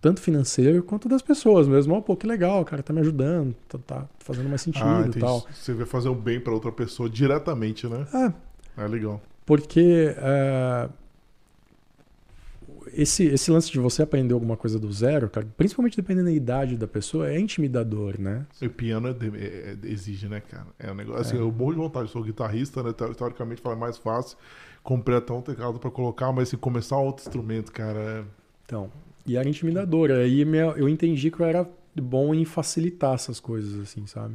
tanto 0.00 0.20
financeiro 0.20 0.82
quanto 0.82 1.08
das 1.08 1.22
pessoas 1.22 1.68
mesmo. 1.68 1.94
Oh, 1.94 2.02
pô, 2.02 2.16
que 2.16 2.26
legal, 2.26 2.62
o 2.62 2.64
cara 2.64 2.82
tá 2.82 2.92
me 2.92 3.00
ajudando, 3.00 3.54
tá, 3.68 3.78
tá 3.86 4.08
fazendo 4.18 4.48
mais 4.48 4.60
sentido 4.60 4.84
Ah, 4.84 5.06
e 5.06 5.18
tal. 5.20 5.46
Você 5.52 5.72
vai 5.72 5.86
fazer 5.86 6.08
um 6.08 6.14
bem 6.14 6.40
pra 6.40 6.52
outra 6.52 6.72
pessoa 6.72 7.08
diretamente, 7.08 7.86
né? 7.86 8.04
É, 8.76 8.82
É 8.82 8.88
legal. 8.88 9.20
Porque 9.46 10.12
é, 10.16 10.88
esse, 12.94 13.24
esse 13.24 13.50
lance 13.50 13.70
de 13.70 13.78
você 13.78 14.02
aprender 14.02 14.34
alguma 14.34 14.56
coisa 14.56 14.78
do 14.78 14.92
zero, 14.92 15.28
cara, 15.30 15.46
principalmente 15.56 15.96
dependendo 15.96 16.26
da 16.26 16.32
idade 16.32 16.76
da 16.76 16.86
pessoa, 16.86 17.28
é 17.30 17.38
intimidador, 17.38 18.20
né? 18.20 18.46
E 18.60 18.66
o 18.66 18.70
piano 18.70 19.08
é 19.08 19.12
de- 19.12 19.36
é- 19.36 19.76
é- 19.82 19.88
exige, 19.88 20.28
né, 20.28 20.40
cara? 20.40 20.66
É 20.78 20.90
um 20.90 20.94
negócio. 20.94 21.20
Assim, 21.22 21.36
eu 21.36 21.50
morro 21.52 21.72
de 21.72 21.78
vontade, 21.78 22.06
eu 22.06 22.12
sou 22.12 22.22
guitarrista, 22.22 22.82
né? 22.82 22.92
Teo- 22.92 23.14
Teoricamente 23.14 23.60
fala 23.60 23.76
mais 23.76 23.96
fácil. 23.98 24.36
Comprei 24.82 25.18
até 25.18 25.32
um 25.32 25.40
teclado 25.42 25.78
pra 25.78 25.90
colocar, 25.90 26.32
mas 26.32 26.48
se 26.48 26.56
começar 26.56 26.96
outro 26.98 27.24
instrumento, 27.26 27.70
cara. 27.72 27.98
é- 27.98 28.24
Então, 28.64 28.90
e 29.26 29.36
era 29.36 29.48
intimidador. 29.48 30.10
Aí 30.10 30.44
minha- 30.44 30.72
eu 30.76 30.88
entendi 30.88 31.30
que 31.30 31.40
eu 31.40 31.46
era 31.46 31.68
bom 31.94 32.34
em 32.34 32.44
facilitar 32.44 33.14
essas 33.14 33.38
coisas, 33.38 33.78
assim, 33.80 34.06
sabe? 34.06 34.34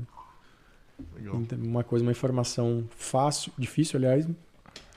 Legal. 1.15 1.41
Uma 1.63 1.83
coisa, 1.83 2.03
uma 2.03 2.11
informação 2.11 2.85
fácil, 2.89 3.51
difícil, 3.57 3.97
aliás, 3.97 4.27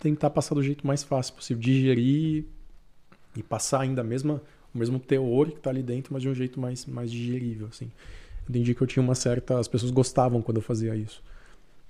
tentar 0.01 0.31
passar 0.31 0.55
do 0.55 0.63
jeito 0.63 0.87
mais 0.87 1.03
fácil 1.03 1.35
possível, 1.35 1.61
digerir 1.63 2.45
e 3.41 3.43
passar 3.43 3.81
ainda 3.81 4.01
a 4.03 4.05
mesma, 4.05 4.41
o 4.75 4.79
mesmo 4.79 4.99
teor 4.99 5.51
que 5.51 5.61
tá 5.61 5.71
ali 5.71 5.83
dentro, 5.83 6.13
mas 6.13 6.23
de 6.23 6.29
um 6.29 6.35
jeito 6.35 6.61
mais, 6.61 6.87
mais 6.87 7.11
digerível, 7.11 7.69
assim. 7.69 7.91
Eu 8.47 8.51
entendi 8.51 8.75
que 8.75 8.83
eu 8.83 8.87
tinha 8.87 9.03
uma 9.03 9.15
certa... 9.15 9.59
As 9.59 9.69
pessoas 9.69 9.91
gostavam 9.91 10.41
quando 10.43 10.59
eu 10.59 10.63
fazia 10.63 10.95
isso. 10.95 11.23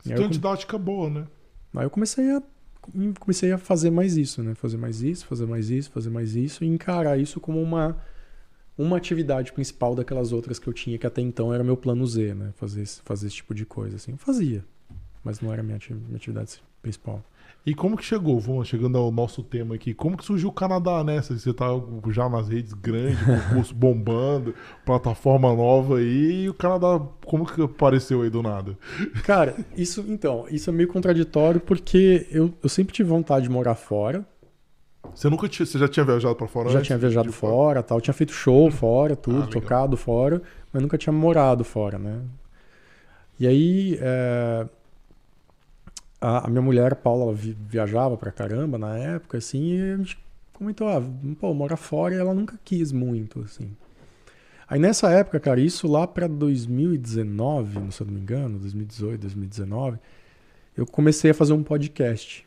E 0.04 0.12
eu 0.12 0.18
uma 0.20 0.28
didática 0.28 0.78
boa, 0.78 1.10
né? 1.10 1.26
Aí 1.74 1.84
eu 1.84 1.90
comecei 1.90 2.30
a 2.30 2.42
comecei 3.20 3.52
a 3.52 3.58
fazer 3.58 3.90
mais 3.90 4.16
isso, 4.16 4.42
né? 4.42 4.54
Fazer 4.54 4.78
mais 4.78 5.02
isso, 5.02 5.26
fazer 5.26 5.46
mais 5.46 5.70
isso, 5.70 5.90
fazer 5.90 6.10
mais 6.10 6.34
isso 6.34 6.64
e 6.64 6.66
encarar 6.66 7.18
isso 7.18 7.38
como 7.40 7.60
uma 7.62 7.96
uma 8.76 8.96
atividade 8.96 9.52
principal 9.52 9.94
daquelas 9.94 10.32
outras 10.32 10.58
que 10.58 10.66
eu 10.66 10.72
tinha 10.72 10.96
que 10.96 11.06
até 11.06 11.20
então 11.20 11.52
era 11.52 11.62
meu 11.62 11.76
plano 11.76 12.06
Z, 12.06 12.34
né? 12.34 12.52
Fazer 12.56 12.82
esse, 12.82 13.02
fazer 13.02 13.26
esse 13.26 13.36
tipo 13.36 13.54
de 13.54 13.66
coisa 13.66 13.96
assim. 13.96 14.12
Eu 14.12 14.16
fazia, 14.16 14.64
mas 15.22 15.40
não 15.40 15.52
era 15.52 15.62
minha 15.62 15.76
atividade 15.76 16.62
principal. 16.80 17.22
E 17.64 17.74
como 17.74 17.94
que 17.96 18.02
chegou, 18.04 18.40
vamos 18.40 18.68
chegando 18.68 18.96
ao 18.96 19.12
nosso 19.12 19.42
tema 19.42 19.74
aqui, 19.74 19.92
como 19.92 20.16
que 20.16 20.24
surgiu 20.24 20.48
o 20.48 20.52
Canadá 20.52 21.04
nessa? 21.04 21.38
Você 21.38 21.52
tá 21.52 21.66
já 22.08 22.26
nas 22.28 22.48
redes 22.48 22.72
grandes, 22.72 23.18
concurso 23.22 23.74
bombando, 23.74 24.54
plataforma 24.84 25.54
nova 25.54 25.98
aí, 25.98 26.44
e 26.44 26.48
o 26.48 26.54
Canadá, 26.54 26.98
como 27.26 27.44
que 27.44 27.60
apareceu 27.60 28.22
aí 28.22 28.30
do 28.30 28.42
nada? 28.42 28.78
Cara, 29.24 29.54
isso 29.76 30.02
então, 30.08 30.46
isso 30.50 30.70
é 30.70 30.72
meio 30.72 30.88
contraditório 30.88 31.60
porque 31.60 32.26
eu, 32.30 32.52
eu 32.62 32.68
sempre 32.68 32.94
tive 32.94 33.10
vontade 33.10 33.44
de 33.44 33.50
morar 33.52 33.74
fora, 33.74 34.24
Você 35.14 35.28
nunca 35.28 35.46
tinha, 35.46 35.66
você 35.66 35.78
já 35.78 35.86
tinha 35.86 36.04
viajado 36.04 36.36
pra 36.36 36.46
fora 36.48 36.70
já 36.70 36.78
antes 36.78 36.86
tinha 36.86 36.98
viajado 36.98 37.28
de- 37.28 37.34
fora, 37.36 37.82
tal, 37.82 38.00
tinha 38.00 38.14
feito 38.14 38.32
show 38.32 38.70
fora, 38.70 39.14
tudo, 39.14 39.42
Ah, 39.42 39.46
tocado 39.48 39.96
fora, 39.98 40.40
mas 40.72 40.82
nunca 40.82 40.96
tinha 40.96 41.12
morado 41.12 41.62
fora, 41.62 41.98
né? 41.98 42.22
E 43.38 43.46
aí, 43.46 43.98
é, 44.00 44.66
a, 46.20 46.48
minha 46.48 46.62
mulher, 46.62 46.94
Paula, 46.96 47.32
vi- 47.34 47.56
viajava 47.68 48.16
pra 48.16 48.30
caramba 48.32 48.78
na 48.78 48.96
época, 48.96 49.38
assim, 49.38 49.72
e 49.74 49.92
a 49.92 49.96
gente 49.96 50.18
comentou, 50.52 50.88
ah, 50.88 51.02
pô, 51.40 51.54
morar 51.54 51.76
fora, 51.76 52.14
e 52.14 52.18
ela 52.18 52.34
nunca 52.34 52.58
quis 52.64 52.92
muito, 52.92 53.40
assim. 53.40 53.74
Aí 54.68 54.78
nessa 54.78 55.10
época, 55.10 55.40
cara, 55.40 55.60
isso 55.60 55.88
lá 55.88 56.06
pra 56.06 56.26
2019, 56.28 57.92
se 57.92 58.02
eu 58.02 58.06
não 58.06 58.14
me 58.14 58.20
engano, 58.20 58.58
2018, 58.58 59.20
2019, 59.22 59.98
eu 60.76 60.86
comecei 60.86 61.30
a 61.32 61.34
fazer 61.34 61.52
um 61.52 61.62
podcast. 61.62 62.46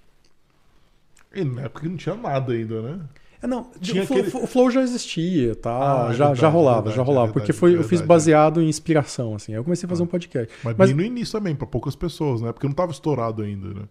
E 1.33 1.43
na 1.43 1.63
época 1.63 1.87
não 1.89 1.97
tinha 1.97 2.15
nada 2.15 2.53
ainda, 2.53 2.81
né? 2.81 2.99
É, 3.43 3.47
não, 3.47 3.67
Tinha 3.81 4.03
o, 4.03 4.07
Flow, 4.07 4.19
aquele- 4.21 4.43
o 4.43 4.47
Flow 4.47 4.71
já 4.71 4.81
existia, 4.81 5.53
tá? 5.55 5.71
Ah, 5.71 6.05
é 6.11 6.13
já, 6.13 6.25
verdade, 6.27 6.39
já 6.41 6.47
rolava, 6.49 6.75
verdade, 6.77 6.95
já 6.95 7.03
rolava. 7.03 7.27
é 7.29 7.33
porque 7.33 7.51
verdade, 7.51 7.59
foi, 7.59 7.71
é 7.73 7.75
eu 7.75 7.81
fiz 7.81 7.89
verdade, 7.99 8.07
baseado 8.07 8.61
em 8.61 8.69
inspiração, 8.69 9.35
assim. 9.35 9.51
Aí 9.51 9.57
eu 9.59 9.63
comecei 9.65 9.85
a 9.85 9.89
fazer 9.89 10.01
Ah. 10.01 10.05
um 10.05 10.07
podcast. 10.07 10.53
Mas, 10.63 10.75
Mas- 10.77 10.87
bem 10.93 10.95
no 10.95 11.03
início 11.03 11.37
também, 11.37 11.53
pra 11.53 11.67
poucas 11.67 11.95
pessoas, 11.95 12.41
né? 12.41 12.51
Porque 12.53 12.65
não 12.67 12.73
tava 12.73 12.91
estourado 12.93 13.41
ainda, 13.43 13.67
né? 13.73 13.81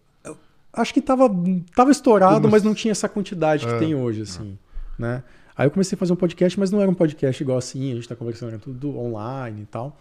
Acho 0.72 0.94
que 0.94 1.02
tava, 1.02 1.28
tava 1.76 1.90
estourado, 1.90 2.36
Como 2.40 2.50
mas 2.50 2.62
não 2.62 2.74
tinha 2.74 2.92
essa 2.92 3.06
quantidade 3.10 3.66
que 3.66 3.74
É, 3.74 3.78
tem 3.78 3.94
hoje, 3.94 4.22
assim, 4.22 4.56
né? 4.98 5.22
Aí 5.54 5.66
eu 5.66 5.70
comecei 5.70 5.96
a 5.96 5.98
fazer 5.98 6.14
um 6.14 6.16
podcast, 6.16 6.58
mas 6.58 6.70
não 6.70 6.80
era 6.80 6.90
um 6.90 6.94
podcast 6.94 7.42
igual 7.42 7.58
assim, 7.58 7.92
a 7.92 7.94
gente 7.96 8.08
tá 8.08 8.16
conversando, 8.16 8.48
era 8.52 8.58
tudo 8.58 8.98
online 8.98 9.62
e 9.62 9.66
tal. 9.66 9.98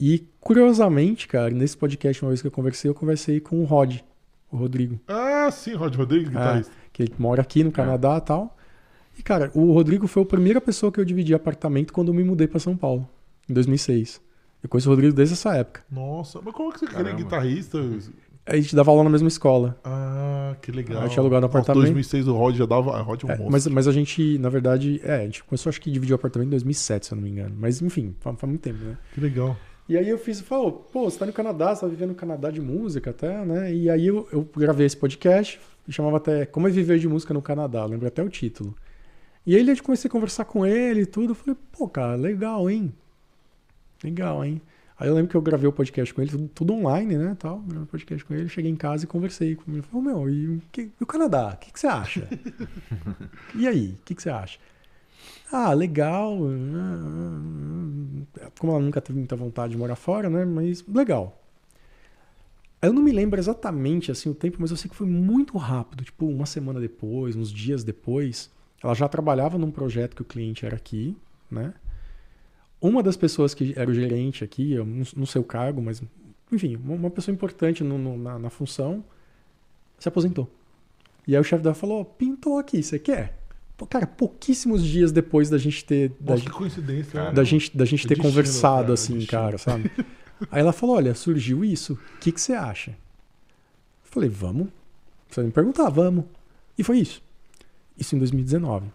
E, 0.00 0.26
curiosamente, 0.40 1.28
cara, 1.28 1.50
nesse 1.50 1.76
podcast, 1.76 2.22
uma 2.24 2.28
vez 2.30 2.40
que 2.40 2.46
eu 2.46 2.50
conversei, 2.52 2.90
eu 2.90 2.94
conversei 2.94 3.40
com 3.40 3.60
o 3.60 3.64
Rod, 3.64 3.96
o 4.50 4.56
Rodrigo. 4.56 4.98
Ah, 5.06 5.50
sim, 5.50 5.74
Rod 5.74 5.94
Rodrigues, 5.96 6.28
guitarrista. 6.28 6.72
Que 6.98 7.02
ele 7.04 7.14
mora 7.18 7.40
aqui 7.42 7.62
no 7.62 7.70
Canadá 7.70 8.16
e 8.18 8.20
tal. 8.26 8.56
E, 9.16 9.22
cara, 9.22 9.50
o 9.54 9.72
Rodrigo 9.72 10.06
foi 10.08 10.22
a 10.24 10.26
primeira 10.26 10.60
pessoa 10.60 10.90
que 10.90 10.98
eu 11.00 11.04
dividi 11.04 11.32
apartamento 11.34 11.92
quando 11.92 12.08
eu 12.08 12.14
me 12.14 12.24
mudei 12.24 12.46
pra 12.48 12.58
São 12.58 12.76
Paulo, 12.76 13.08
em 13.48 13.54
2006. 13.54 14.20
Eu 14.62 14.68
conheço 14.68 14.88
o 14.88 14.92
Rodrigo 14.92 15.14
desde 15.14 15.34
essa 15.34 15.54
época. 15.54 15.82
Nossa, 15.90 16.40
mas 16.44 16.52
como 16.52 16.72
que 16.72 16.80
você 16.80 16.86
queria 16.86 17.04
Caramba. 17.04 17.22
guitarrista? 17.22 17.78
A 18.44 18.56
gente 18.56 18.74
dava 18.74 18.90
aula 18.90 19.04
na 19.04 19.10
mesma 19.10 19.28
escola. 19.28 19.78
Ah, 19.84 20.56
que 20.60 20.72
legal. 20.72 21.02
Ah, 21.02 21.08
tinha 21.08 21.20
alugado 21.20 21.44
um 21.46 21.48
apartamento. 21.48 21.82
2006 21.84 22.26
o 22.26 22.34
Rod 22.34 22.56
já 22.56 22.66
dava. 22.66 22.96
A 22.96 23.00
Rod 23.02 23.22
é 23.22 23.26
um 23.26 23.30
É, 23.30 23.32
monstro. 23.36 23.52
mas, 23.52 23.66
mas 23.68 23.86
a 23.88 23.92
gente, 23.92 24.38
na 24.38 24.48
verdade, 24.48 25.00
é, 25.04 25.16
a 25.16 25.24
gente 25.24 25.44
começou 25.44 25.70
acho 25.70 25.80
que 25.80 25.90
dividir 25.90 26.12
o 26.12 26.16
apartamento 26.16 26.48
em 26.48 26.50
2007, 26.50 27.06
se 27.06 27.12
eu 27.12 27.16
não 27.16 27.22
me 27.22 27.30
engano. 27.30 27.54
Mas 27.58 27.80
enfim, 27.82 28.14
faz, 28.20 28.36
faz 28.40 28.48
muito 28.50 28.62
tempo, 28.62 28.78
né? 28.84 28.96
Que 29.14 29.20
legal. 29.20 29.56
E 29.88 29.96
aí 29.96 30.08
eu 30.08 30.18
fiz, 30.18 30.40
falou, 30.40 30.72
pô, 30.92 31.08
você 31.10 31.18
tá 31.18 31.26
no 31.26 31.32
Canadá, 31.32 31.74
você 31.74 31.82
tá 31.82 31.86
vivendo 31.86 32.10
no 32.10 32.14
Canadá 32.14 32.50
de 32.50 32.60
música 32.60 33.10
até, 33.10 33.44
né? 33.44 33.72
E 33.72 33.88
aí 33.88 34.06
eu, 34.06 34.26
eu 34.32 34.48
gravei 34.56 34.86
esse 34.86 34.96
podcast, 34.96 35.58
e 35.88 35.92
chamava 35.92 36.18
até 36.18 36.46
Como 36.46 36.68
é 36.68 36.70
Viver 36.70 36.98
de 36.98 37.08
Música 37.08 37.34
no 37.34 37.42
Canadá, 37.42 37.80
eu 37.80 37.86
lembro 37.88 38.06
até 38.06 38.22
o 38.22 38.28
título. 38.28 38.76
E 39.46 39.56
aí 39.56 39.66
eu 39.66 39.82
comecei 39.82 40.08
a 40.08 40.12
conversar 40.12 40.44
com 40.44 40.66
ele 40.66 41.00
e 41.02 41.06
tudo, 41.06 41.30
eu 41.30 41.34
falei, 41.34 41.56
pô, 41.72 41.88
cara, 41.88 42.14
legal, 42.16 42.68
hein? 42.70 42.92
Legal, 44.04 44.44
hein? 44.44 44.60
Aí 45.00 45.08
eu 45.08 45.14
lembro 45.14 45.30
que 45.30 45.36
eu 45.36 45.40
gravei 45.42 45.68
o 45.68 45.72
podcast 45.72 46.12
com 46.12 46.20
ele, 46.20 46.30
tudo, 46.30 46.48
tudo 46.48 46.74
online, 46.74 47.16
né, 47.16 47.36
tal, 47.38 47.60
gravei 47.60 47.84
o 47.84 47.86
podcast 47.86 48.24
com 48.24 48.34
ele, 48.34 48.48
cheguei 48.48 48.70
em 48.70 48.76
casa 48.76 49.04
e 49.04 49.06
conversei 49.06 49.54
com 49.56 49.72
ele. 49.72 49.82
Falei, 49.82 50.06
meu, 50.08 50.28
e, 50.28 50.56
o 50.56 50.62
que- 50.72 50.90
e 51.00 51.02
o 51.02 51.06
Canadá, 51.06 51.52
o 51.54 51.56
que, 51.56 51.72
que 51.72 51.80
você 51.80 51.86
acha? 51.86 52.28
e 53.54 53.66
aí, 53.66 53.96
o 53.98 54.04
que, 54.04 54.14
que 54.14 54.22
você 54.22 54.28
acha? 54.30 54.58
Ah, 55.50 55.72
legal. 55.72 56.36
Como 58.58 58.72
ela 58.72 58.80
nunca 58.82 59.00
teve 59.00 59.18
muita 59.18 59.36
vontade 59.36 59.72
de 59.72 59.78
morar 59.78 59.96
fora, 59.96 60.28
né? 60.28 60.44
Mas 60.44 60.84
legal. 60.86 61.38
Eu 62.80 62.92
não 62.92 63.02
me 63.02 63.10
lembro 63.12 63.38
exatamente 63.40 64.10
assim 64.10 64.28
o 64.30 64.34
tempo, 64.34 64.58
mas 64.60 64.70
eu 64.70 64.76
sei 64.76 64.88
que 64.88 64.96
foi 64.96 65.06
muito 65.06 65.56
rápido. 65.58 66.04
Tipo, 66.04 66.26
uma 66.26 66.46
semana 66.46 66.78
depois, 66.80 67.34
uns 67.34 67.50
dias 67.52 67.82
depois, 67.82 68.50
ela 68.82 68.94
já 68.94 69.08
trabalhava 69.08 69.58
num 69.58 69.70
projeto 69.70 70.14
que 70.14 70.22
o 70.22 70.24
cliente 70.24 70.64
era 70.64 70.76
aqui, 70.76 71.16
né? 71.50 71.74
Uma 72.80 73.02
das 73.02 73.16
pessoas 73.16 73.54
que 73.54 73.74
era 73.76 73.90
o 73.90 73.94
gerente 73.94 74.44
aqui, 74.44 74.72
eu 74.72 74.86
não, 74.86 75.04
não 75.16 75.26
sei 75.26 75.40
o 75.40 75.44
cargo, 75.44 75.82
mas 75.82 76.00
enfim, 76.52 76.76
uma, 76.76 77.10
pessoa 77.10 77.34
importante 77.34 77.82
no- 77.82 77.98
no- 77.98 78.16
na, 78.16 78.38
na 78.38 78.50
função, 78.50 79.04
se 79.98 80.08
aposentou. 80.08 80.48
E 81.26 81.34
aí 81.34 81.40
o 81.40 81.44
chefe 81.44 81.62
dela 81.62 81.74
falou: 81.74 82.04
pintou 82.04 82.58
aqui, 82.58 82.80
você 82.82 82.98
quer? 82.98 83.36
Pô, 83.76 83.86
Cara, 83.86 84.06
pouquíssimos 84.06 84.84
dias 84.84 85.10
depois 85.12 85.50
da 85.50 85.58
gente 85.58 85.84
ter. 85.84 86.10
da 86.20 86.32
Nossa, 86.32 86.36
gente- 86.38 86.50
que 86.52 86.56
coincidência. 86.56 87.24
né? 87.24 87.32
da 87.32 87.42
gente, 87.44 87.76
da 87.76 87.84
gente 87.84 88.02
ter 88.06 88.14
destino, 88.14 88.28
conversado 88.30 88.82
cara, 88.82 88.94
assim, 88.94 89.14
destino. 89.18 89.30
cara, 89.40 89.58
sabe? 89.58 89.90
Aí 90.50 90.60
ela 90.60 90.72
falou: 90.72 90.96
Olha, 90.96 91.14
surgiu 91.14 91.64
isso, 91.64 91.94
o 91.94 92.18
que, 92.18 92.32
que 92.32 92.40
você 92.40 92.52
acha? 92.52 92.90
Eu 92.90 92.96
falei: 94.04 94.28
Vamos. 94.28 94.68
Você 95.28 95.42
me 95.42 95.50
perguntar, 95.50 95.90
vamos. 95.90 96.24
E 96.76 96.82
foi 96.82 96.98
isso. 96.98 97.22
Isso 97.98 98.16
em 98.16 98.18
2019. 98.18 98.86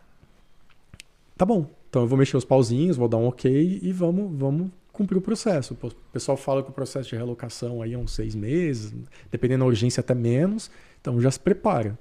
Tá 1.38 1.46
bom. 1.46 1.70
Então 1.89 2.02
eu 2.02 2.08
vou 2.08 2.18
mexer 2.18 2.38
os 2.38 2.46
pauzinhos, 2.46 2.98
vou 2.98 3.08
dar 3.08 3.18
um 3.18 3.28
ok 3.28 3.80
e 3.82 3.91
vamos, 3.91 4.36
vamos 4.36 4.72
cumprir 4.91 5.18
o 5.18 5.22
processo. 5.22 5.78
O 5.80 5.91
pessoal 6.12 6.36
fala 6.36 6.64
que 6.64 6.70
o 6.70 6.74
processo 6.74 7.10
de 7.10 7.16
relocação 7.16 7.82
aí 7.82 7.94
é 7.94 7.98
uns 7.98 8.14
seis 8.14 8.34
meses, 8.34 8.94
dependendo 9.30 9.60
da 9.60 9.68
urgência 9.68 10.02
até 10.02 10.16
menos. 10.16 10.72
Então 11.00 11.22
já 11.22 11.30
se 11.30 11.39
prepara. 11.39 11.98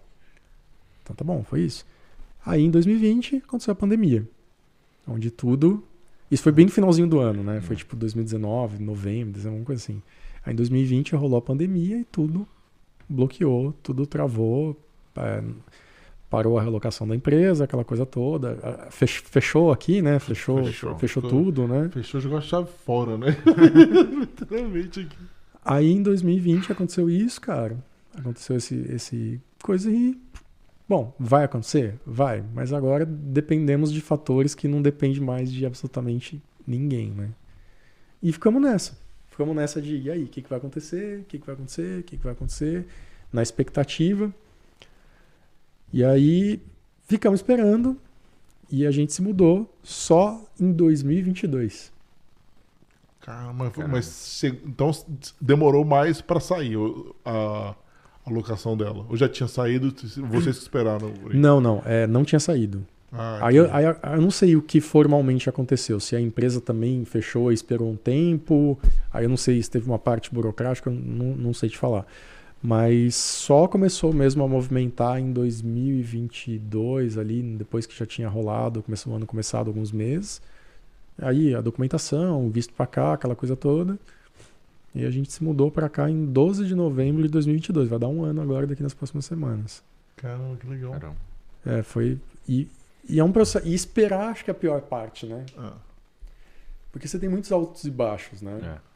Então 1.02 1.14
tá 1.14 1.24
bom, 1.24 1.42
foi 1.42 1.62
isso. 1.62 1.84
Aí 2.44 2.62
em 2.62 2.70
2020 2.70 3.36
aconteceu 3.36 3.72
a 3.72 3.74
pandemia. 3.74 4.26
Onde 5.06 5.30
tudo. 5.30 5.84
Isso 6.32 6.42
foi 6.42 6.50
bem 6.52 6.64
no 6.64 6.70
finalzinho 6.72 7.06
do 7.06 7.20
ano, 7.20 7.42
né? 7.44 7.60
Foi 7.60 7.76
tipo 7.76 7.94
2019, 7.94 8.82
novembro, 8.82 9.32
dezembro, 9.32 9.50
alguma 9.58 9.66
coisa 9.66 9.82
assim. 9.82 10.02
Aí 10.44 10.52
em 10.52 10.56
2020 10.56 11.14
rolou 11.14 11.38
a 11.38 11.42
pandemia 11.42 11.98
e 11.98 12.04
tudo 12.04 12.48
bloqueou, 13.08 13.72
tudo 13.82 14.06
travou. 14.06 14.76
é, 15.16 15.42
parou 16.30 16.58
a 16.58 16.62
relocação 16.62 17.06
da 17.06 17.14
empresa, 17.14 17.64
aquela 17.64 17.84
coisa 17.84 18.06
toda. 18.06 18.88
Fech- 18.90 19.20
Fechou 19.30 19.70
aqui, 19.70 20.00
né? 20.00 20.18
Fechou, 20.18 20.64
Fechou. 20.64 20.98
fechou, 20.98 21.22
tudo, 21.22 21.68
né? 21.68 21.90
Fechou, 21.92 22.18
jogou 22.22 22.38
a 22.38 22.40
chave 22.40 22.68
fora, 22.86 23.18
né? 23.18 23.36
Literalmente 24.18 25.00
aqui. 25.00 25.16
Aí 25.64 25.90
em 25.92 26.02
2020 26.02 26.72
aconteceu 26.72 27.10
isso, 27.10 27.38
cara. 27.40 27.76
Aconteceu 28.18 28.56
esse, 28.56 28.74
esse 28.90 29.40
coisa 29.62 29.90
e. 29.90 30.18
Bom, 30.88 31.14
vai 31.18 31.44
acontecer? 31.44 31.98
Vai. 32.04 32.44
Mas 32.54 32.72
agora 32.72 33.06
dependemos 33.06 33.92
de 33.92 34.00
fatores 34.00 34.54
que 34.54 34.68
não 34.68 34.82
dependem 34.82 35.20
mais 35.20 35.50
de 35.52 35.64
absolutamente 35.64 36.42
ninguém, 36.66 37.10
né? 37.10 37.30
E 38.22 38.32
ficamos 38.32 38.60
nessa. 38.62 38.98
Ficamos 39.28 39.56
nessa 39.56 39.80
de, 39.80 39.96
e 39.96 40.10
aí, 40.10 40.24
o 40.24 40.28
que, 40.28 40.42
que 40.42 40.48
vai 40.48 40.58
acontecer? 40.58 41.20
O 41.20 41.24
que, 41.24 41.38
que 41.38 41.46
vai 41.46 41.54
acontecer? 41.54 42.00
O 42.00 42.02
que, 42.02 42.16
que 42.16 42.22
vai 42.22 42.32
acontecer? 42.32 42.86
Na 43.32 43.42
expectativa. 43.42 44.32
E 45.92 46.04
aí 46.04 46.60
ficamos 47.06 47.40
esperando 47.40 47.96
e 48.70 48.86
a 48.86 48.90
gente 48.90 49.12
se 49.12 49.20
mudou 49.20 49.74
só 49.82 50.42
em 50.58 50.72
2022. 50.72 51.92
Caramba, 53.20 53.70
Caramba. 53.70 53.94
mas 53.94 54.42
então 54.44 54.90
demorou 55.40 55.84
mais 55.84 56.20
pra 56.20 56.40
sair 56.40 56.76
a, 57.24 57.74
a 58.24 58.30
locação 58.30 58.76
dela. 58.76 59.04
Ou 59.08 59.16
já 59.16 59.28
tinha 59.28 59.48
saído, 59.48 59.92
vocês 60.30 60.56
que 60.56 60.62
esperaram? 60.62 61.12
Não, 61.34 61.60
não, 61.60 61.82
é, 61.84 62.06
não 62.06 62.24
tinha 62.24 62.38
saído. 62.40 62.84
Ah, 63.14 63.40
Aí 63.48 63.56
eu, 63.56 63.68
aí 63.74 63.84
eu- 63.84 63.96
eu 64.14 64.22
não 64.22 64.30
sei 64.30 64.56
o 64.56 64.62
que 64.62 64.80
formalmente 64.80 65.48
aconteceu. 65.48 66.00
Se 66.00 66.16
a 66.16 66.20
empresa 66.20 66.60
também 66.62 67.04
fechou 67.04 67.50
e 67.50 67.54
esperou 67.54 67.90
um 67.90 67.96
tempo. 67.96 68.78
Aí 69.12 69.24
eu 69.24 69.28
não 69.28 69.36
sei 69.36 69.62
se 69.62 69.70
teve 69.70 69.84
uma 69.86 69.98
parte 69.98 70.32
burocrática, 70.32 70.88
não, 70.90 71.34
não 71.36 71.52
sei 71.52 71.68
te 71.68 71.76
falar. 71.76 72.06
Mas 72.62 73.14
só 73.16 73.66
começou 73.66 74.12
mesmo 74.14 74.42
a 74.44 74.48
movimentar 74.48 75.18
em 75.18 75.30
2022, 75.32 77.18
ali, 77.18 77.42
depois 77.42 77.86
que 77.86 77.96
já 77.98 78.06
tinha 78.06 78.28
rolado, 78.28 78.82
começou 78.82 79.12
o 79.12 79.16
ano 79.16 79.26
começado 79.26 79.68
alguns 79.68 79.92
meses. 79.92 80.40
Aí 81.20 81.54
a 81.54 81.60
documentação, 81.60 82.48
visto 82.50 82.72
pra 82.72 82.86
cá, 82.86 83.12
aquela 83.14 83.34
coisa 83.36 83.54
toda. 83.56 83.98
E 84.94 85.06
a 85.06 85.10
gente 85.10 85.32
se 85.32 85.42
mudou 85.42 85.70
pra 85.70 85.88
cá 85.88 86.10
em 86.10 86.26
12 86.26 86.66
de 86.66 86.74
novembro 86.74 87.22
de 87.22 87.28
2022. 87.28 87.88
Vai 87.88 87.98
dar 87.98 88.08
um 88.08 88.22
ano 88.24 88.42
agora, 88.42 88.66
daqui 88.66 88.82
nas 88.82 88.92
próximas 88.94 89.24
semanas. 89.24 89.82
Caramba, 90.16 90.56
que 90.56 90.66
legal. 90.66 90.92
Caramba. 90.92 91.16
É, 91.64 91.82
foi. 91.82 92.18
E, 92.48 92.68
e 93.08 93.18
é 93.18 93.24
um 93.24 93.32
processo. 93.32 93.66
E 93.66 93.72
esperar, 93.74 94.30
acho 94.30 94.44
que 94.44 94.50
é 94.50 94.52
a 94.52 94.54
pior 94.54 94.82
parte, 94.82 95.24
né? 95.26 95.46
Ah, 95.56 95.74
Porque 96.90 97.08
você 97.08 97.18
tem 97.18 97.28
muitos 97.28 97.50
altos 97.50 97.84
e 97.84 97.90
baixos, 97.90 98.42
né? 98.42 98.60
É. 98.62 98.92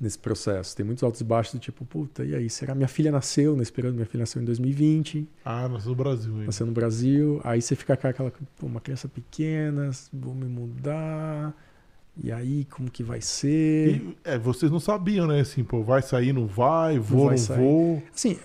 Nesse 0.00 0.18
processo. 0.18 0.74
Tem 0.74 0.86
muitos 0.86 1.04
altos 1.04 1.20
e 1.20 1.24
baixos 1.24 1.52
do 1.52 1.58
tipo, 1.60 1.84
puta, 1.84 2.24
e 2.24 2.34
aí? 2.34 2.48
Será 2.48 2.74
minha 2.74 2.88
filha 2.88 3.12
nasceu, 3.12 3.54
né? 3.54 3.62
Esperando, 3.62 3.94
minha 3.96 4.06
filha 4.06 4.22
nasceu 4.22 4.40
em 4.40 4.44
2020, 4.46 5.28
Ah, 5.44 5.68
nós 5.68 5.84
no 5.84 5.94
Brasil 5.94 6.32
ainda. 6.32 6.46
nasceu 6.46 6.64
no 6.64 6.72
Brasil. 6.72 7.38
Aí 7.44 7.60
você 7.60 7.76
fica 7.76 7.94
com 7.94 8.06
aquela, 8.08 8.32
pô, 8.58 8.66
uma 8.66 8.80
criança 8.80 9.06
pequena, 9.06 9.90
vou 10.10 10.34
me 10.34 10.46
mudar. 10.46 11.54
E 12.22 12.30
aí, 12.30 12.66
como 12.66 12.90
que 12.90 13.02
vai 13.02 13.20
ser? 13.20 13.96
E, 13.96 14.16
é, 14.24 14.38
vocês 14.38 14.70
não 14.70 14.80
sabiam, 14.80 15.26
né? 15.26 15.40
Assim, 15.40 15.64
pô, 15.64 15.82
vai 15.82 16.02
sair, 16.02 16.32
não 16.32 16.46
vai, 16.46 16.98
vou, 16.98 17.26
vai 17.26 17.36
não 17.36 17.38
sair. 17.38 17.58
vou. 17.58 18.02
Assim, 18.14 18.38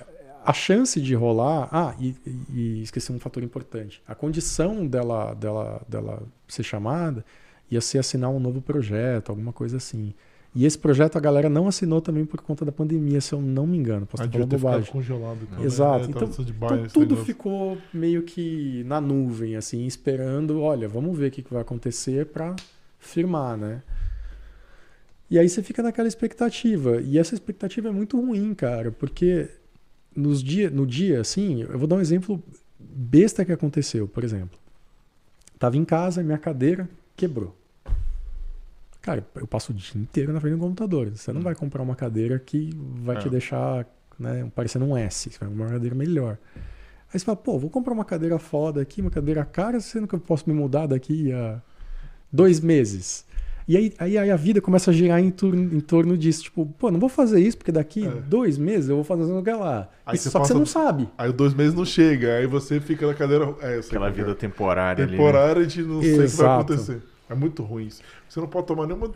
a 0.46 0.54
chance 0.54 1.02
de 1.02 1.14
rolar. 1.16 1.68
Ah, 1.72 1.96
e, 2.00 2.16
e- 2.54 2.82
esqueci 2.84 3.12
um 3.12 3.20
fator 3.20 3.44
importante. 3.44 4.02
A 4.08 4.16
condição 4.16 4.86
dela, 4.86 5.34
dela, 5.34 5.82
dela 5.90 6.24
ser 6.48 6.64
chamada 6.64 7.26
ia 7.70 7.82
ser 7.82 7.98
assinar 7.98 8.30
um 8.30 8.40
novo 8.40 8.62
projeto, 8.62 9.30
alguma 9.32 9.52
coisa 9.52 9.78
assim. 9.78 10.14
E 10.54 10.66
esse 10.66 10.78
projeto 10.78 11.18
a 11.18 11.20
galera 11.20 11.50
não 11.50 11.68
assinou 11.68 12.00
também 12.00 12.24
por 12.24 12.40
conta 12.40 12.64
da 12.64 12.72
pandemia, 12.72 13.20
se 13.20 13.34
eu 13.34 13.42
não 13.42 13.68
me 13.68 13.76
engano. 13.78 14.06
Posso 14.06 14.24
estar 14.24 14.46
bobagem. 14.46 14.90
congelado. 14.90 15.40
então, 15.52 15.66
Exato. 15.66 16.00
Né? 16.00 16.06
É, 16.06 16.10
Então- 16.12 16.28
tava 16.30 16.44
de 16.46 16.52
Então 16.54 16.68
baia, 16.70 16.82
esse 16.86 16.94
tudo 16.94 17.10
negócio. 17.10 17.26
ficou 17.26 17.78
meio 17.94 18.22
que 18.24 18.84
na 18.86 19.02
nuvem, 19.02 19.58
assim, 19.58 19.86
esperando. 19.86 20.62
Olha, 20.62 20.88
vamos 20.88 21.18
ver 21.18 21.28
o 21.28 21.32
que 21.32 21.42
que 21.42 21.52
vai 21.52 21.62
acontecer 21.62 22.28
para 22.28 22.56
firmar, 23.06 23.58
né? 23.58 23.82
E 25.30 25.40
aí 25.40 25.50
você 25.50 25.64
fica 25.64 25.82
naquela 25.82 26.08
expectativa. 26.08 27.02
E 27.02 27.18
essa 27.18 27.34
expectativa 27.34 27.90
é 27.90 27.92
muito 27.92 28.20
ruim, 28.20 28.54
cara, 28.54 28.92
porque 28.92 29.50
nos 30.16 30.44
dia, 30.44 30.70
no 30.70 30.86
dia, 30.86 31.22
assim, 31.22 31.64
eu 31.64 31.78
vou 31.78 31.88
dar 31.88 31.96
um 31.96 32.02
exemplo 32.02 32.42
besta 32.80 33.44
que 33.44 33.52
aconteceu, 33.52 34.08
por 34.08 34.24
exemplo. 34.24 34.58
Tava 35.58 35.78
em 35.78 35.86
casa, 35.86 36.22
minha 36.22 36.38
cadeira 36.38 36.88
quebrou. 37.16 37.56
Cara, 39.02 39.26
eu 39.36 39.48
passo 39.48 39.72
o 39.72 39.76
dia 39.76 40.00
inteiro 40.02 40.34
na 40.34 40.42
frente 40.42 40.54
do 40.54 40.60
computador. 40.60 41.10
Você 41.10 41.32
não 41.32 41.42
vai 41.42 41.56
comprar 41.56 41.82
uma 41.82 41.96
cadeira 41.96 42.40
que 42.40 42.72
vai 43.04 43.18
te 43.18 43.28
É. 43.28 43.30
deixar 43.32 43.86
né, 44.18 44.50
parecendo 44.56 44.86
um 44.86 44.98
S. 44.98 45.30
Você 45.30 45.38
vai 45.40 45.50
comprar 45.50 45.66
uma 45.66 45.72
cadeira 45.74 45.96
melhor. 45.96 46.38
Aí 47.14 47.20
você 47.20 47.26
fala, 47.26 47.38
pô, 47.38 47.58
vou 47.60 47.70
comprar 47.70 47.94
uma 47.94 48.06
cadeira 48.06 48.40
foda 48.40 48.82
aqui, 48.82 49.02
uma 49.02 49.12
cadeira 49.12 49.46
cara, 49.46 49.80
sendo 49.80 50.08
que 50.08 50.16
eu 50.16 50.20
posso 50.20 50.50
me 50.50 50.56
mudar 50.56 50.88
daqui 50.88 51.32
a 51.32 51.62
dois 52.36 52.60
meses. 52.60 53.24
E 53.68 53.76
aí, 53.76 53.94
aí, 53.98 54.16
aí 54.16 54.30
a 54.30 54.36
vida 54.36 54.62
começa 54.62 54.92
a 54.92 54.94
girar 54.94 55.20
em 55.20 55.32
torno, 55.32 55.76
em 55.76 55.80
torno 55.80 56.16
disso. 56.16 56.44
Tipo, 56.44 56.68
pô, 56.78 56.92
não 56.92 57.00
vou 57.00 57.10
fazer 57.10 57.40
isso, 57.40 57.58
porque 57.58 57.72
daqui 57.72 58.06
É. 58.06 58.10
dois 58.28 58.60
meses 58.60 58.90
eu 58.90 58.96
vou 58.96 59.04
fazer 59.04 59.24
um 59.24 59.36
lugar 59.36 59.58
lá. 59.58 59.90
Aí 60.06 60.16
só 60.20 60.24
que 60.30 60.34
você 60.34 60.40
passa- 60.40 60.54
não 60.54 60.66
sabe. 60.68 61.10
Aí 61.18 61.32
dois 61.34 61.52
meses 61.56 61.74
não 61.74 61.84
chega, 61.86 62.36
aí 62.36 62.46
você 62.46 62.80
fica 62.80 63.08
na 63.08 63.16
cadeira. 63.16 63.56
É, 63.62 63.80
Aquela 63.80 64.10
é. 64.10 64.12
vida 64.12 64.36
temporária 64.36 65.04
ali. 65.04 65.14
né? 65.14 65.18
temporária 65.18 65.66
de 65.66 65.82
não 65.82 66.00
sei 66.00 66.10
o 66.10 66.12
que 66.12 66.18
vai 66.18 66.26
Exato. 66.26 66.74
acontecer. 66.74 67.02
É 67.28 67.34
muito 67.34 67.64
ruim 67.64 67.88
isso. 67.88 68.02
Você 68.30 68.40
não 68.40 68.48
pode 68.48 68.68
tomar 68.68 68.86
nenhuma. 68.86 69.12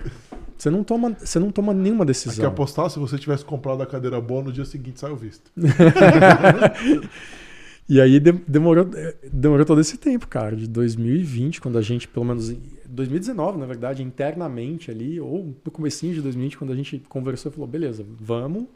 Você 0.57 0.71
não 0.71 0.83
toma, 0.83 1.15
você 1.19 1.37
não 1.37 1.51
toma 1.51 1.71
nenhuma 1.75 2.03
Aqui 2.03 2.07
decisão. 2.07 2.47
apostar, 2.47 2.89
se 2.89 2.97
você 2.97 3.19
tivesse 3.19 3.45
comprado 3.45 3.83
a 3.83 3.85
cadeira 3.85 4.19
boa, 4.19 4.41
no 4.41 4.51
dia 4.51 4.65
seguinte 4.65 4.99
sai 4.99 5.11
o 5.11 5.15
visto. 5.15 5.51
E 7.89 7.99
aí 7.99 8.19
de- 8.19 8.31
demorou, 8.31 8.87
eh, 8.95 9.15
demorou 9.33 9.65
todo 9.65 9.81
esse 9.81 9.97
tempo, 9.97 10.27
cara, 10.27 10.55
de 10.55 10.67
2020, 10.67 11.59
quando 11.59 11.77
a 11.77 11.81
gente, 11.81 12.07
pelo 12.07 12.25
menos, 12.25 12.49
em 12.51 12.61
2019, 12.87 13.57
na 13.57 13.65
verdade, 13.65 14.03
internamente 14.03 14.91
ali, 14.91 15.19
ou 15.19 15.55
no 15.65 15.71
comecinho 15.71 16.13
de 16.13 16.21
2020, 16.21 16.57
quando 16.57 16.71
a 16.71 16.75
gente 16.75 16.99
conversou 17.09 17.51
e 17.51 17.55
falou, 17.55 17.67
beleza, 17.67 18.05
vamos, 18.19 18.67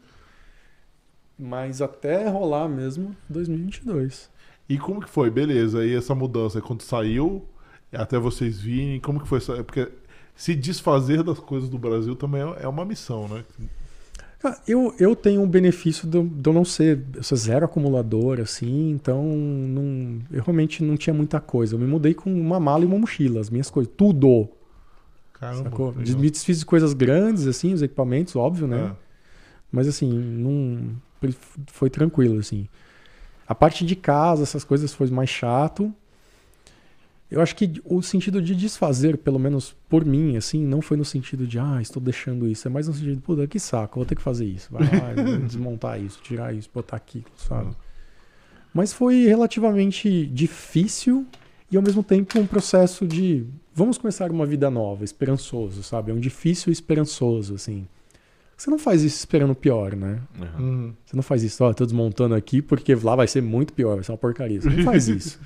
mas 1.37 1.81
até 1.81 2.27
rolar 2.29 2.67
mesmo 2.69 3.15
2022. 3.29 4.29
E 4.69 4.77
como 4.77 5.01
que 5.01 5.09
foi? 5.09 5.29
Beleza, 5.29 5.79
aí 5.79 5.93
essa 5.93 6.15
mudança, 6.15 6.61
quando 6.61 6.81
saiu, 6.81 7.45
até 7.91 8.17
vocês 8.17 8.59
virem, 8.59 8.99
como 8.99 9.19
que 9.19 9.27
foi? 9.27 9.39
Porque 9.63 9.91
se 10.35 10.55
desfazer 10.55 11.23
das 11.23 11.39
coisas 11.39 11.69
do 11.69 11.77
Brasil 11.77 12.15
também 12.15 12.41
é 12.41 12.63
é 12.63 12.67
uma 12.67 12.85
missão, 12.85 13.27
né? 13.27 13.43
Eu, 14.67 14.93
eu 14.99 15.15
tenho 15.15 15.41
um 15.41 15.47
benefício 15.47 16.07
de 16.07 16.17
eu, 16.17 16.25
de 16.25 16.49
eu 16.49 16.53
não 16.53 16.65
ser, 16.65 17.01
eu 17.15 17.23
sou 17.23 17.37
zero 17.37 17.65
acumulador, 17.65 18.41
assim, 18.41 18.91
então 18.91 19.23
não, 19.23 20.19
eu 20.31 20.43
realmente 20.43 20.83
não 20.83 20.97
tinha 20.97 21.13
muita 21.13 21.39
coisa. 21.39 21.75
Eu 21.75 21.79
me 21.79 21.87
mudei 21.87 22.13
com 22.13 22.33
uma 22.33 22.59
mala 22.59 22.83
e 22.83 22.85
uma 22.85 22.97
mochila, 22.97 23.39
as 23.39 23.49
minhas 23.49 23.69
coisas, 23.69 23.91
tudo. 23.95 24.49
Caramba. 25.33 25.63
Sacou? 25.63 25.93
legal. 25.97 26.19
Me 26.19 26.29
desfiz 26.29 26.59
de 26.59 26.65
coisas 26.65 26.93
grandes, 26.93 27.47
assim, 27.47 27.73
os 27.73 27.81
equipamentos, 27.81 28.35
óbvio, 28.35 28.67
né? 28.67 28.91
É. 28.91 29.03
Mas 29.71 29.87
assim, 29.87 30.11
não 30.11 30.95
foi 31.67 31.89
tranquilo 31.89 32.39
assim. 32.39 32.67
A 33.47 33.55
parte 33.55 33.85
de 33.85 33.95
casa, 33.95 34.43
essas 34.43 34.63
coisas 34.63 34.93
foi 34.93 35.09
mais 35.09 35.29
chato. 35.29 35.93
Eu 37.33 37.41
acho 37.41 37.55
que 37.55 37.81
o 37.83 37.99
sentido 38.03 38.39
de 38.39 38.53
desfazer, 38.53 39.17
pelo 39.17 39.39
menos 39.39 39.75
por 39.89 40.05
mim, 40.05 40.37
assim, 40.37 40.63
não 40.63 40.83
foi 40.83 40.95
no 40.95 41.03
sentido 41.03 41.47
de, 41.47 41.57
ah, 41.57 41.79
estou 41.81 41.99
deixando 41.99 42.47
isso. 42.47 42.67
É 42.67 42.71
mais 42.71 42.87
no 42.87 42.93
sentido, 42.93 43.19
puta, 43.21 43.47
que 43.47 43.59
saco, 43.59 43.95
vou 43.95 44.05
ter 44.05 44.13
que 44.13 44.21
fazer 44.21 44.45
isso. 44.45 44.69
Vai 44.71 44.83
lá, 44.83 45.13
desmontar 45.41 45.99
isso, 45.99 46.19
tirar 46.21 46.53
isso, 46.53 46.69
botar 46.71 46.95
aquilo, 46.95 47.25
sabe? 47.35 47.69
Uhum. 47.69 47.75
Mas 48.71 48.93
foi 48.93 49.25
relativamente 49.25 50.27
difícil 50.27 51.25
e 51.71 51.75
ao 51.75 51.81
mesmo 51.81 52.03
tempo 52.03 52.37
um 52.37 52.45
processo 52.45 53.07
de 53.07 53.47
vamos 53.73 53.97
começar 53.97 54.29
uma 54.29 54.45
vida 54.45 54.69
nova, 54.69 55.03
esperançoso, 55.03 55.81
sabe? 55.81 56.11
É 56.11 56.13
um 56.13 56.19
difícil 56.19 56.71
esperançoso, 56.71 57.55
assim. 57.55 57.87
Você 58.55 58.69
não 58.69 58.77
faz 58.77 59.01
isso 59.01 59.17
esperando 59.17 59.53
o 59.53 59.55
pior, 59.55 59.95
né? 59.95 60.21
Uhum. 60.39 60.65
Uhum. 60.65 60.93
Você 61.03 61.15
não 61.15 61.23
faz 61.23 61.41
isso, 61.41 61.63
ó, 61.63 61.73
tô 61.73 61.83
desmontando 61.83 62.35
aqui 62.35 62.61
porque 62.61 62.93
lá 62.93 63.15
vai 63.15 63.27
ser 63.27 63.41
muito 63.41 63.73
pior, 63.73 63.95
vai 63.95 64.03
ser 64.03 64.11
uma 64.11 64.19
porcaria. 64.19 64.61
Você 64.61 64.69
não 64.69 64.83
faz 64.83 65.07
isso. 65.09 65.39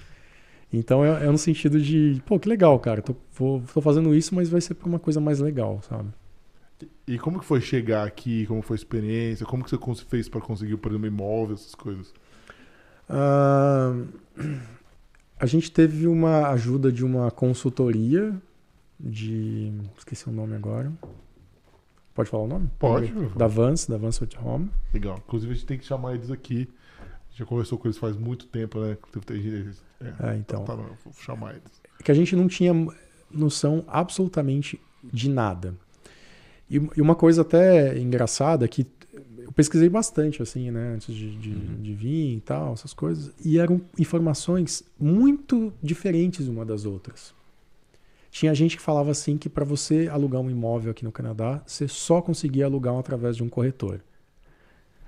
Então 0.72 1.03
é, 1.03 1.26
é 1.26 1.32
no 1.32 1.38
sentido 1.38 1.80
de, 1.82 2.22
pô, 2.26 2.38
que 2.39 2.49
legal, 2.49 2.78
cara, 2.80 3.01
tô, 3.01 3.15
vou- 3.34 3.61
tô 3.74 3.82
fazendo 3.82 4.13
isso, 4.13 4.36
mas 4.36 4.49
vai 4.49 4.59
ser 4.61 4.74
pra 4.74 4.88
uma 4.88 4.99
coisa 4.99 5.20
mais 5.20 5.39
legal, 5.39 5.82
sabe? 5.88 6.09
E 7.07 7.18
como 7.18 7.39
que 7.39 7.45
foi 7.45 7.61
chegar 7.61 8.05
aqui? 8.05 8.45
Como 8.45 8.61
foi 8.61 8.76
a 8.76 8.80
experiência? 8.80 9.45
Como 9.45 9.63
que 9.63 9.72
você 9.72 10.05
fez 10.05 10.28
para 10.30 10.41
conseguir, 10.41 10.78
por 10.78 10.91
exemplo, 10.91 11.07
imóvel, 11.07 11.55
essas 11.55 11.74
coisas? 11.74 12.13
Ah, 13.09 13.95
a 15.39 15.45
gente 15.45 15.72
teve 15.72 16.05
uma 16.07 16.49
ajuda 16.49 16.91
de 16.91 17.05
uma 17.05 17.32
consultoria 17.32 18.36
de. 18.99 19.72
Esqueci 19.97 20.28
o 20.30 20.32
nome 20.34 20.55
agora. 20.55 20.91
Pode 22.13 22.30
falar 22.30 22.43
o 22.43 22.47
nome? 22.47 22.70
Pode. 22.78 23.11
Da 23.36 23.47
Vance, 23.47 23.89
da 23.89 23.97
Vance 23.97 24.24
at 24.24 24.36
Home. 24.43 24.70
Legal. 24.93 25.20
Inclusive, 25.26 25.51
a 25.51 25.55
gente 25.55 25.65
tem 25.65 25.78
que 25.78 25.86
chamar 25.86 26.15
eles 26.15 26.30
aqui. 26.30 26.68
Já 27.34 27.45
conversou 27.45 27.78
com 27.78 27.88
eles 27.88 27.97
faz 27.97 28.18
muito 28.18 28.47
tempo, 28.47 28.80
né? 28.80 28.97
É, 30.02 30.32
É, 30.32 30.36
então. 30.38 30.66
chamar 31.20 31.52
eles. 31.52 31.82
que 32.04 32.12
a 32.12 32.14
gente 32.16 32.36
não 32.36 32.48
tinha 32.48 32.72
noção 33.32 33.84
absolutamente 33.88 34.80
de 35.04 35.30
nada. 35.30 35.74
E, 36.70 36.76
e 36.95 37.02
uma 37.02 37.16
coisa 37.16 37.41
até 37.41 37.98
engraçada 37.98 38.66
é 38.66 38.68
que 38.68 38.86
eu 39.39 39.52
pesquisei 39.54 39.88
bastante, 39.89 40.41
assim, 40.41 40.70
né? 40.70 40.93
Antes 40.95 41.16
de, 41.16 41.36
de, 41.38 41.50
Uhum. 41.50 41.82
de 41.82 41.93
vir 41.93 42.36
e 42.38 42.41
tal, 42.41 42.74
essas 42.74 42.93
coisas. 42.93 43.32
E 43.43 43.58
eram 43.58 43.82
informações 43.98 44.84
muito 45.00 45.74
diferentes 45.82 46.48
uma 46.48 46.66
das 46.66 46.86
outras. 46.86 47.34
Tinha 48.30 48.54
gente 48.54 48.76
que 48.78 48.84
falava 48.84 49.10
assim 49.10 49.38
que 49.38 49.50
para 49.50 49.66
você 49.66 50.08
alugar 50.10 50.41
um 50.41 50.50
imóvel 50.52 50.91
aqui 50.91 51.04
no 51.04 51.12
Canadá, 51.12 51.64
você 51.66 51.88
só 51.88 52.22
conseguia 52.22 52.66
alugar 52.66 52.93
um 52.93 53.00
através 53.00 53.36
de 53.38 53.43
um 53.43 53.50
corretor. 53.50 54.02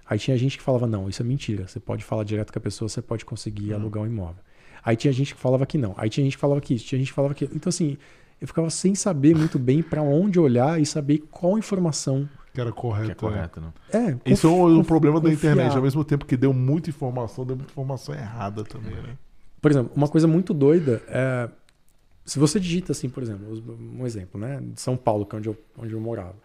Aí 0.05 0.17
tinha 0.17 0.35
gente 0.37 0.57
que 0.57 0.63
falava, 0.63 0.87
não, 0.87 1.07
isso 1.07 1.21
é 1.21 1.25
mentira. 1.25 1.67
Você 1.67 1.79
pode 1.79 2.03
falar 2.03 2.23
direto 2.23 2.51
com 2.51 2.57
a 2.57 2.61
pessoa, 2.61 2.89
você 2.89 3.01
pode 3.01 3.23
conseguir 3.25 3.71
Uhum. 3.71 3.75
alugar 3.79 4.03
um 4.03 4.07
imóvel. 4.07 4.41
Aí 4.83 4.95
tinha 4.95 5.11
gente 5.11 5.33
que 5.33 5.39
falava 5.39 5.65
que 5.65 5.77
não. 5.77 5.93
Aí 5.97 6.09
tinha 6.09 6.23
gente 6.23 6.35
que 6.35 6.41
falava 6.41 6.61
que 6.61 6.73
isso, 6.73 6.85
tinha 6.85 6.99
gente 6.99 7.09
que 7.09 7.13
falava 7.13 7.33
que. 7.33 7.45
Então, 7.45 7.69
assim, 7.69 7.97
eu 8.39 8.47
ficava 8.47 8.69
sem 8.69 8.95
saber 8.95 9.35
muito 9.35 9.59
bem 9.59 9.81
para 9.81 10.01
onde 10.01 10.39
olhar 10.39 10.79
e 10.79 10.85
saber 10.85 11.19
qual 11.29 11.57
informação. 11.57 12.29
Que 12.53 12.61
era 12.61 12.71
correto. 12.71 13.15
Que 13.15 13.25
é 13.25 13.61
né? 13.61 14.17
É, 14.25 14.31
Isso 14.31 14.47
é 14.47 14.49
um, 14.49 14.79
um 14.79 14.83
problema 14.83 15.19
da 15.19 15.31
internet. 15.31 15.75
Ao 15.75 15.81
mesmo 15.81 16.03
tempo 16.03 16.25
que 16.25 16.37
deu 16.37 16.53
muita 16.53 16.89
informação, 16.89 17.45
deu 17.45 17.55
muita 17.55 17.71
informação 17.71 18.15
errada 18.15 18.63
também, 18.63 18.95
né? 18.95 19.17
Por 19.61 19.71
exemplo, 19.71 19.91
uma 19.95 20.07
coisa 20.07 20.27
muito 20.27 20.53
doida 20.53 21.01
é. 21.07 21.49
Se 22.25 22.37
você 22.37 22.59
digita 22.59 22.91
assim, 22.91 23.09
por 23.09 23.23
exemplo, 23.23 23.47
um 23.97 24.05
exemplo, 24.05 24.39
né? 24.39 24.61
De 24.61 24.79
São 24.79 24.95
Paulo, 24.95 25.25
que 25.25 25.35
é 25.35 25.39
onde 25.39 25.49
eu, 25.49 25.57
onde 25.77 25.93
eu 25.93 25.99
morava. 25.99 26.35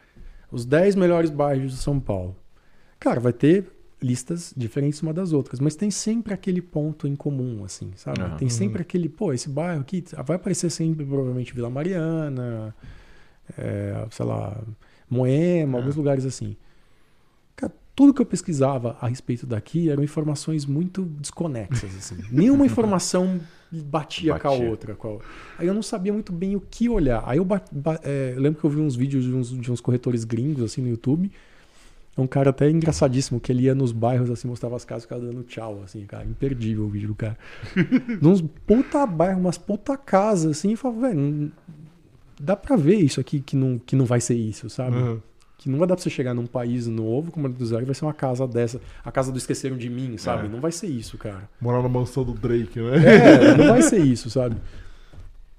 Os 0.50 0.64
10 0.64 0.94
melhores 0.94 1.30
bairros 1.30 1.72
de 1.72 1.78
São 1.78 2.00
Paulo. 2.00 2.34
Cara, 2.98 3.20
vai 3.20 3.32
ter 3.32 3.70
listas 4.04 4.52
diferentes 4.56 5.00
uma 5.02 5.14
das 5.14 5.32
outras, 5.32 5.58
mas 5.60 5.74
tem 5.74 5.90
sempre 5.90 6.34
aquele 6.34 6.60
ponto 6.60 7.06
em 7.08 7.16
comum, 7.16 7.64
assim, 7.64 7.90
sabe? 7.96 8.20
Aham. 8.20 8.36
Tem 8.36 8.48
sempre 8.50 8.82
aquele, 8.82 9.08
pô, 9.08 9.32
esse 9.32 9.48
bairro 9.48 9.80
aqui 9.80 10.04
vai 10.26 10.36
aparecer 10.36 10.70
sempre, 10.70 11.04
provavelmente, 11.06 11.54
Vila 11.54 11.70
Mariana, 11.70 12.74
é, 13.56 14.06
sei 14.10 14.26
lá, 14.26 14.60
Moema, 15.08 15.78
É. 15.78 15.80
alguns 15.80 15.96
lugares 15.96 16.24
assim. 16.26 16.56
Cara, 17.56 17.72
tudo 17.94 18.12
que 18.12 18.20
eu 18.20 18.26
pesquisava 18.26 18.96
a 19.00 19.08
respeito 19.08 19.46
daqui 19.46 19.88
eram 19.88 20.02
informações 20.02 20.66
muito 20.66 21.02
desconexas, 21.04 21.94
assim. 21.96 22.16
Nenhuma 22.30 22.66
informação 22.66 23.40
batia, 23.72 24.38
com 24.38 24.48
a 24.48 24.50
Batia. 24.50 24.70
outra. 24.70 24.94
com 24.94 25.16
a- 25.16 25.20
Aí 25.58 25.66
eu 25.66 25.74
não 25.74 25.82
sabia 25.82 26.12
muito 26.12 26.32
bem 26.32 26.54
o 26.56 26.60
que 26.60 26.88
olhar. 26.88 27.22
Aí 27.26 27.38
eu, 27.38 27.44
ba- 27.44 27.62
ba- 27.72 28.00
é, 28.02 28.32
eu 28.36 28.40
lembro 28.40 28.60
que 28.60 28.66
eu 28.66 28.70
vi 28.70 28.80
uns 28.80 28.94
vídeos 28.96 29.24
de 29.24 29.32
uns, 29.32 29.50
de 29.50 29.72
uns 29.72 29.80
corretores 29.80 30.24
gringos, 30.24 30.62
assim, 30.62 30.82
no 30.82 30.88
YouTube. 30.88 31.30
É 32.16 32.20
um 32.20 32.26
cara 32.28 32.50
até 32.50 32.70
engraçadíssimo, 32.70 33.40
que 33.40 33.50
ele 33.50 33.64
ia 33.64 33.74
nos 33.74 33.90
bairros, 33.90 34.30
assim, 34.30 34.46
mostrava 34.46 34.76
as 34.76 34.84
casas, 34.84 35.04
o 35.04 35.08
cara 35.08 35.20
dando 35.20 35.42
tchau, 35.42 35.80
assim, 35.84 36.04
cara. 36.06 36.24
Imperdível 36.24 36.84
o 36.84 36.88
vídeo 36.88 37.08
do 37.08 37.14
cara. 37.14 37.36
Nos 38.22 38.40
puta 38.40 39.04
bairro, 39.04 39.40
umas 39.40 39.58
puta 39.58 39.96
casas, 39.96 40.58
assim, 40.58 40.72
e 40.72 40.76
falava, 40.76 41.08
velho, 41.08 41.50
dá 42.40 42.54
pra 42.54 42.76
ver 42.76 42.96
isso 42.96 43.20
aqui 43.20 43.40
que 43.40 43.56
não, 43.56 43.78
que 43.78 43.96
não 43.96 44.04
vai 44.04 44.20
ser 44.20 44.34
isso, 44.34 44.70
sabe? 44.70 44.96
Aham. 44.96 45.20
Que 45.58 45.68
não 45.70 45.78
vai 45.78 45.88
dar 45.88 45.94
pra 45.96 46.02
você 46.02 46.10
chegar 46.10 46.34
num 46.34 46.46
país 46.46 46.86
novo, 46.86 47.32
como 47.32 47.46
a 47.46 47.50
do 47.50 47.64
zero, 47.66 47.82
e 47.82 47.86
vai 47.86 47.94
ser 47.94 48.04
uma 48.04 48.12
casa 48.12 48.46
dessa. 48.46 48.80
A 49.04 49.10
casa 49.10 49.32
do 49.32 49.38
esqueceram 49.38 49.76
de 49.76 49.88
mim, 49.88 50.16
sabe? 50.18 50.46
É. 50.46 50.48
Não 50.48 50.60
vai 50.60 50.70
ser 50.70 50.88
isso, 50.88 51.16
cara. 51.16 51.48
Morar 51.60 51.82
na 51.82 51.88
mansão 51.88 52.22
do 52.22 52.32
Drake, 52.34 52.78
né? 52.80 52.96
É, 52.96 53.56
não 53.58 53.68
vai 53.68 53.80
ser 53.82 53.98
isso, 54.00 54.28
sabe? 54.30 54.56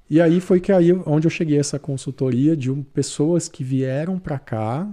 E 0.09 0.21
aí 0.21 0.39
foi 0.39 0.59
que 0.59 0.71
aí 0.71 0.93
onde 1.05 1.25
eu 1.25 1.31
cheguei 1.31 1.57
a 1.57 1.61
essa 1.61 1.79
consultoria 1.79 2.55
de 2.55 2.69
um- 2.71 2.83
pessoas 2.83 3.49
que 3.49 3.63
vieram 3.63 4.19
pra 4.19 4.37
cá 4.37 4.87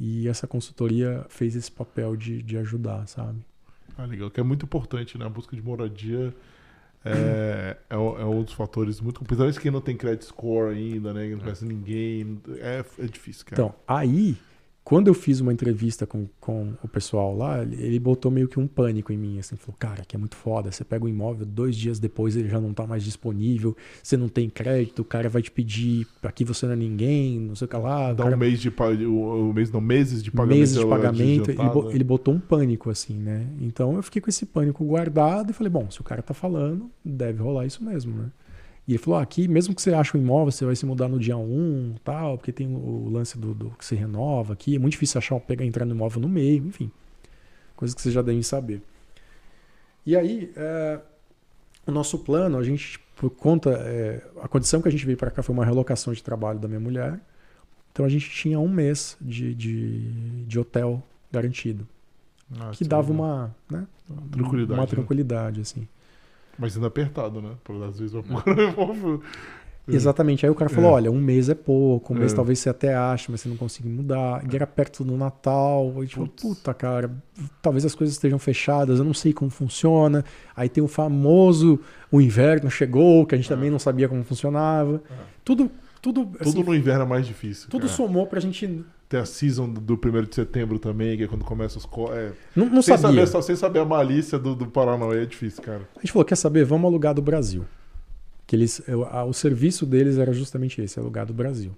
e 0.00 0.26
essa 0.26 0.46
consultoria 0.46 1.26
fez 1.28 1.54
esse 1.54 1.70
papel 1.70 2.16
de, 2.16 2.42
de 2.42 2.56
ajudar, 2.56 3.06
sabe? 3.06 3.38
Ah, 3.98 4.06
legal. 4.06 4.30
Que 4.30 4.40
é 4.40 4.42
muito 4.42 4.64
importante, 4.64 5.18
né? 5.18 5.26
A 5.26 5.28
busca 5.28 5.54
de 5.54 5.60
moradia 5.60 6.34
é, 7.04 7.76
é, 7.88 7.94
é 7.94 7.96
um 8.24 8.42
dos 8.42 8.54
fatores 8.54 8.98
muito. 8.98 9.22
Principalmente 9.22 9.60
quem 9.60 9.70
não 9.70 9.82
tem 9.82 9.96
credit 9.96 10.24
score 10.24 10.74
ainda, 10.74 11.12
né? 11.12 11.28
Não 11.28 11.40
conhece 11.40 11.66
ninguém. 11.66 12.40
É, 12.60 12.82
é 12.98 13.06
difícil, 13.06 13.44
cara. 13.44 13.60
Então, 13.60 13.74
aí, 13.86 14.38
quando 14.90 15.06
eu 15.06 15.14
fiz 15.14 15.38
uma 15.38 15.52
entrevista 15.52 16.04
com, 16.04 16.26
com 16.40 16.74
o 16.82 16.88
pessoal 16.88 17.36
lá, 17.36 17.62
ele 17.62 17.80
ele 17.80 17.98
botou 18.00 18.28
meio 18.28 18.48
que 18.48 18.58
um 18.58 18.66
pânico 18.66 19.12
em 19.12 19.16
mim, 19.16 19.38
assim, 19.38 19.54
falou, 19.54 19.76
cara, 19.78 20.04
que 20.04 20.16
é 20.16 20.18
muito 20.18 20.34
foda, 20.34 20.72
você 20.72 20.82
pega 20.82 21.04
o 21.04 21.08
imóvel, 21.08 21.46
dois 21.46 21.76
dias 21.76 22.00
depois 22.00 22.34
ele 22.34 22.48
já 22.48 22.60
não 22.60 22.74
tá 22.74 22.84
mais 22.88 23.04
disponível, 23.04 23.76
você 24.02 24.16
não 24.16 24.28
tem 24.28 24.50
crédito, 24.50 24.98
o 25.02 25.04
cara 25.04 25.28
vai 25.28 25.42
te 25.42 25.50
pedir, 25.50 26.08
aqui 26.24 26.44
você 26.44 26.66
não 26.66 26.72
é 26.72 26.76
ninguém, 26.76 27.38
não 27.38 27.54
sei 27.54 27.66
o 27.66 27.68
que 27.68 27.76
lá, 27.76 28.12
Dá 28.12 28.24
cara- 28.24 28.34
um 28.34 28.38
mês 28.38 28.60
de 28.60 28.68
o, 29.06 29.50
o 29.50 29.54
mês, 29.54 29.70
não, 29.70 29.80
meses 29.80 30.24
de 30.24 30.30
pagamento. 30.32 30.58
meses 30.58 30.74
de 30.74 30.80
ela 30.80 30.90
pagamento, 30.90 31.50
ele, 31.50 31.56
bo- 31.56 31.62
adiantada. 31.68 31.94
ele 31.94 32.04
botou 32.04 32.34
um 32.34 32.40
pânico, 32.40 32.90
assim, 32.90 33.14
né? 33.14 33.46
Então 33.60 33.94
eu 33.94 34.02
fiquei 34.02 34.20
com 34.20 34.28
esse 34.28 34.44
pânico 34.44 34.84
guardado 34.84 35.50
e 35.50 35.52
falei, 35.52 35.70
bom, 35.70 35.88
se 35.88 36.00
o 36.00 36.04
cara 36.04 36.20
tá 36.20 36.34
falando, 36.34 36.90
deve 37.04 37.40
rolar 37.40 37.64
isso 37.64 37.84
mesmo, 37.84 38.12
né? 38.16 38.26
E 38.90 38.94
ele 38.94 38.98
falou, 38.98 39.20
ah, 39.20 39.22
aqui, 39.22 39.46
mesmo 39.46 39.72
que 39.72 39.80
você 39.80 39.94
ache 39.94 40.16
um 40.16 40.20
imóvel, 40.20 40.50
você 40.50 40.64
vai 40.64 40.74
se 40.74 40.84
mudar 40.84 41.06
no 41.08 41.16
dia 41.16 41.36
1, 41.36 41.94
tal, 42.02 42.36
porque 42.36 42.50
tem 42.50 42.66
o 42.74 43.08
lance 43.08 43.38
do, 43.38 43.54
do 43.54 43.70
que 43.70 43.84
se 43.84 43.94
renova 43.94 44.52
aqui, 44.54 44.74
é 44.74 44.78
muito 44.80 44.92
difícil 44.94 45.18
achar, 45.18 45.38
pegar, 45.38 45.64
entrar 45.64 45.84
no 45.84 45.94
imóvel 45.94 46.20
no 46.20 46.28
meio, 46.28 46.66
enfim. 46.66 46.90
Coisas 47.76 47.94
que 47.94 48.02
vocês 48.02 48.12
já 48.12 48.20
devem 48.20 48.42
saber. 48.42 48.82
E 50.04 50.16
aí, 50.16 50.52
é, 50.56 51.00
o 51.86 51.92
nosso 51.92 52.18
plano, 52.18 52.58
a 52.58 52.64
gente, 52.64 52.98
por 53.14 53.30
conta, 53.30 53.70
é, 53.70 54.26
a 54.42 54.48
condição 54.48 54.82
que 54.82 54.88
a 54.88 54.90
gente 54.90 55.06
veio 55.06 55.16
para 55.16 55.30
cá 55.30 55.40
foi 55.40 55.54
uma 55.54 55.64
relocação 55.64 56.12
de 56.12 56.20
trabalho 56.20 56.58
da 56.58 56.66
minha 56.66 56.80
mulher, 56.80 57.20
então 57.92 58.04
a 58.04 58.08
gente 58.08 58.28
tinha 58.28 58.58
um 58.58 58.68
mês 58.68 59.16
de, 59.20 59.54
de, 59.54 60.44
de 60.46 60.58
hotel 60.58 61.00
garantido, 61.30 61.86
Ah, 62.58 62.70
que 62.72 62.84
dava 62.84 63.08
é 63.08 63.12
legal. 63.12 63.26
uma, 63.26 63.56
né, 63.70 63.86
Tranquilidade, 64.32 64.80
uma 64.80 64.86
né? 64.86 64.86
tranquilidade, 64.86 65.60
assim. 65.60 65.86
Mas 66.60 66.76
ainda 66.76 66.88
apertado, 66.88 67.40
né? 67.40 67.52
Porque 67.64 67.82
às 67.82 67.98
vezes 67.98 68.14
imóvel. 68.14 69.22
Exatamente. 69.88 70.44
Aí 70.46 70.50
o 70.50 70.54
cara 70.54 70.70
falou: 70.70 70.90
É. 70.90 70.94
olha, 70.94 71.10
um 71.10 71.20
mês 71.20 71.48
é 71.48 71.54
pouco, 71.54 72.12
um 72.12 72.16
mês 72.16 72.32
É. 72.32 72.36
talvez 72.36 72.58
você 72.58 72.68
até 72.68 72.94
ache, 72.94 73.30
mas 73.30 73.40
você 73.40 73.48
não 73.48 73.56
consiga 73.56 73.88
mudar. 73.88 74.44
E 74.50 74.54
era 74.54 74.66
perto 74.66 75.02
do 75.02 75.16
Natal. 75.16 75.92
E 76.04 76.06
tipo, 76.06 76.28
puta, 76.28 76.72
cara, 76.74 77.10
talvez 77.60 77.84
as 77.84 77.94
coisas 77.94 78.14
estejam 78.14 78.38
fechadas, 78.38 78.98
eu 78.98 79.04
não 79.04 79.14
sei 79.14 79.32
como 79.32 79.50
funciona. 79.50 80.24
Aí 80.54 80.68
tem 80.68 80.84
o 80.84 80.88
famoso, 80.88 81.80
o 82.12 82.20
inverno 82.20 82.70
chegou, 82.70 83.26
que 83.26 83.34
a 83.34 83.38
gente 83.38 83.48
também 83.48 83.70
não 83.70 83.78
sabia 83.78 84.08
como 84.08 84.22
funcionava. 84.22 85.02
Tudo, 85.44 85.70
tudo, 86.00 86.26
Tudo 86.26 86.38
assim, 86.40 86.62
no 86.62 86.74
inverno 86.74 87.02
é 87.02 87.06
mais 87.06 87.26
difícil. 87.26 87.68
tudo 87.70 87.82
cara. 87.82 87.92
somou 87.92 88.26
pra 88.26 88.38
gente. 88.38 88.84
Tem 89.10 89.18
a 89.20 89.24
season 89.26 89.68
do 89.68 89.94
1 89.94 90.22
de 90.28 90.34
setembro 90.36 90.78
também, 90.78 91.16
que 91.18 91.24
é 91.24 91.26
quando 91.26 91.44
começa 91.44 91.76
os. 91.76 91.84
co- 91.84 92.12
É, 92.14 92.32
Não, 92.56 92.66
não 92.66 92.80
sem, 92.80 92.96
sabia. 92.96 93.16
saber, 93.20 93.26
só 93.26 93.42
sem 93.42 93.56
saber 93.56 93.80
a 93.80 93.84
malícia 93.84 94.38
do, 94.38 94.54
do 94.54 94.66
Paranauê 94.66 95.24
é 95.24 95.26
difícil, 95.26 95.62
cara. 95.62 95.82
A 95.96 96.00
gente 96.00 96.12
falou: 96.12 96.24
quer 96.24 96.36
saber? 96.36 96.64
Vamos 96.64 96.86
alugar 96.88 97.12
do 97.12 97.20
Brasil. 97.20 97.64
Que 98.46 98.54
eles, 98.56 98.80
eu- 98.88 99.04
a- 99.04 99.24
o 99.24 99.32
serviço 99.32 99.84
deles 99.84 100.16
era 100.16 100.32
justamente 100.32 100.80
esse, 100.80 100.98
alugar 100.98 101.26
do 101.26 101.34
Brasil. 101.34 101.72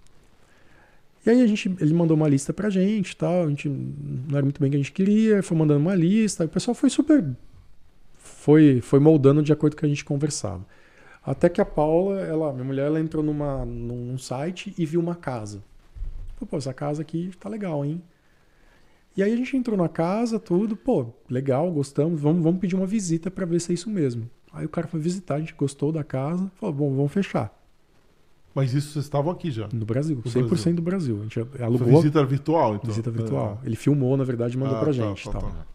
E 1.24 1.30
aí 1.30 1.40
a 1.42 1.46
gente, 1.46 1.74
ele 1.80 1.94
mandou 1.94 2.14
uma 2.16 2.28
lista 2.28 2.52
pra 2.52 2.68
gente, 2.68 3.16
tal, 3.16 3.44
a 3.44 3.48
gente 3.48 3.66
não 3.68 4.36
era 4.36 4.42
muito 4.42 4.60
bem 4.60 4.68
o 4.68 4.70
que 4.72 4.76
a 4.76 4.80
gente 4.80 4.92
queria, 4.92 5.42
foi 5.42 5.56
mandando 5.56 5.80
uma 5.80 5.94
lista, 5.94 6.44
o 6.44 6.48
pessoal 6.48 6.74
foi 6.74 6.90
super 6.90 7.24
foi 8.18 8.80
foi 8.80 8.98
moldando 9.00 9.42
de 9.42 9.52
acordo 9.52 9.74
com 9.74 9.78
o 9.78 9.80
que 9.80 9.86
a 9.86 9.88
gente 9.88 10.04
conversava. 10.04 10.66
Até 11.24 11.48
que 11.48 11.60
a 11.60 11.64
Paula, 11.64 12.20
ela, 12.20 12.52
minha 12.52 12.64
mulher, 12.64 12.86
ela 12.88 13.00
entrou 13.00 13.22
numa 13.22 13.64
num 13.64 14.18
site 14.18 14.74
e 14.76 14.84
viu 14.84 15.00
uma 15.00 15.14
casa. 15.14 15.62
Pô, 16.36 16.56
essa 16.56 16.74
casa 16.74 17.02
aqui 17.02 17.30
tá 17.38 17.48
legal, 17.48 17.84
hein? 17.84 18.02
E 19.16 19.22
aí 19.22 19.32
a 19.32 19.36
gente 19.36 19.56
entrou 19.56 19.76
na 19.76 19.88
casa, 19.88 20.38
tudo, 20.40 20.74
pô, 20.76 21.06
legal, 21.28 21.70
gostamos, 21.70 22.20
vamos, 22.20 22.42
vamos 22.42 22.60
pedir 22.60 22.74
uma 22.74 22.86
visita 22.86 23.30
pra 23.30 23.44
ver 23.46 23.60
se 23.60 23.70
é 23.70 23.74
isso 23.74 23.88
mesmo. 23.90 24.28
Aí 24.52 24.66
o 24.66 24.68
cara 24.68 24.86
foi 24.86 24.98
visitar, 25.00 25.36
a 25.36 25.38
gente 25.40 25.54
gostou 25.54 25.92
da 25.92 26.02
casa, 26.02 26.50
falou, 26.56 26.74
bom, 26.74 26.94
vamos 26.96 27.12
fechar. 27.12 27.56
Mas 28.54 28.74
isso 28.74 28.92
vocês 28.92 29.04
estavam 29.06 29.32
aqui 29.32 29.50
já. 29.50 29.66
No 29.72 29.86
Brasil, 29.86 30.16
No 30.16 30.22
100% 30.30 30.46
Brasil. 30.48 30.74
do 30.74 30.82
Brasil. 30.82 31.18
A 31.20 31.22
gente 31.22 31.44
Foi 31.44 31.62
alugou 31.64 31.88
visita 31.88 32.22
virtual, 32.24 32.74
então. 32.74 32.88
visita 32.90 33.10
virtual. 33.10 33.60
Ele 33.64 33.76
filmou, 33.76 34.14
na 34.16 34.24
verdade, 34.24 34.56
e 34.56 34.58
mandou 34.58 34.76
Ah, 34.76 34.80
pra 34.80 34.86
tá, 34.88 34.92
gente. 34.92 35.24
tá, 35.24 35.32
tal. 35.32 35.42
tá. 35.42 35.66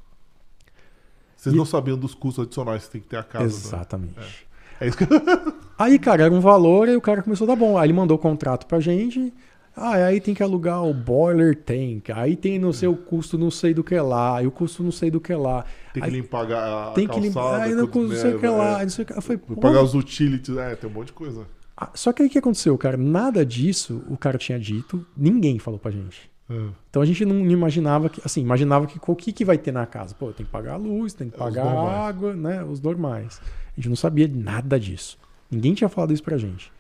Vocês 1.36 1.56
E- 1.56 1.58
não 1.58 1.66
sabiam 1.66 1.98
dos 1.98 2.14
custos 2.14 2.44
adicionais 2.46 2.86
que 2.86 2.92
tem 2.92 3.02
que 3.02 3.08
ter 3.08 3.18
a 3.18 3.24
casa. 3.24 3.46
né? 3.46 3.50
Exatamente. 3.50 4.48
É 4.80 4.88
isso 4.88 4.98
que 4.98 5.06
Aí, 5.78 5.98
cara, 6.00 6.24
era 6.26 6.34
um 6.34 6.40
valor, 6.40 6.88
aí 6.88 6.96
o 6.96 7.02
cara 7.02 7.22
começou 7.24 7.46
a 7.46 7.48
dar 7.50 7.56
bom. 7.56 7.78
Aí 7.78 7.86
ele 7.88 7.94
mandou 7.94 8.16
o 8.18 8.20
contrato 8.20 8.66
pra 8.68 8.80
gente. 8.80 9.32
Ah, 9.80 9.94
aí 10.08 10.20
tem 10.20 10.34
que 10.34 10.42
alugar 10.42 10.84
o 10.84 10.94
boiler 10.94 11.56
tank. 11.56 12.10
Aí 12.12 12.36
tem 12.36 12.58
não 12.58 12.74
sei 12.74 12.88
o 12.90 12.96
custo 12.98 13.38
não 13.38 13.52
sei 13.52 13.74
do 13.76 13.84
que 13.84 13.98
lá. 14.00 14.42
E 14.42 14.48
o 14.48 14.52
custo 14.52 14.82
não 14.84 14.92
sei 14.92 15.12
do 15.12 15.22
que 15.22 15.34
lá. 15.36 15.64
tem 15.94 16.02
que 16.02 16.10
Aí 16.10 16.16
limpar 16.16 16.52
a, 16.52 16.88
a 16.90 16.92
tem 16.94 17.06
que 17.08 17.14
calçada. 17.14 17.28
limpar. 17.28 17.62
Aí 17.62 17.76
não, 17.76 17.88
quando 17.88 18.10
não 18.10 18.16
sei 18.16 18.34
o 18.34 18.40
que 18.40 18.48
lá. 18.48 18.80
é. 18.80 18.84
Não 18.84 18.90
sei 18.90 19.04
o 19.04 19.06
que. 19.06 19.14
Eu 19.14 19.22
falei, 19.22 19.42
pagar 19.62 19.84
os 19.84 19.94
utilities, 19.94 20.58
é, 20.58 20.76
tem 20.76 20.90
um 20.90 20.94
monte 20.94 21.08
de 21.08 21.14
coisa. 21.14 21.46
Ah, 21.78 21.92
Só 21.94 22.12
que 22.12 22.24
aí 22.24 22.28
o 22.28 22.32
que 22.32 22.40
aconteceu, 22.40 22.76
cara? 22.76 22.98
Nada 22.98 23.46
disso 23.46 24.02
o 24.10 24.18
cara 24.18 24.38
tinha 24.40 24.60
dito, 24.60 25.06
ninguém 25.16 25.60
falou 25.60 25.80
pra 25.80 25.92
gente. 25.92 26.28
É. 26.50 26.56
Então 26.90 27.02
a 27.02 27.06
gente 27.06 27.24
não 27.24 27.40
imaginava 27.52 28.10
que, 28.10 28.20
assim, 28.26 28.42
imaginava 28.42 28.88
que 28.88 28.98
o 29.00 29.16
que, 29.16 29.32
que 29.32 29.46
vai 29.46 29.60
ter 29.60 29.72
na 29.72 29.86
casa? 29.86 30.16
Pô, 30.16 30.32
tem 30.32 30.44
que 30.46 30.52
pagar 30.52 30.74
a 30.74 30.78
luz, 30.78 31.14
tem 31.14 31.30
que 31.30 31.36
É, 31.36 31.38
pagar 31.38 31.66
a 31.68 32.08
água, 32.08 32.34
né? 32.34 32.64
Os 32.64 32.82
normais. 32.82 33.40
A 33.74 33.76
gente 33.76 33.90
não 33.90 33.96
sabia 33.96 34.28
nada 34.34 34.80
disso. 34.80 35.20
Ninguém 35.52 35.76
tinha 35.76 35.88
falado 35.88 36.12
isso 36.14 36.24
pra 36.24 36.36
gente. 36.38 36.72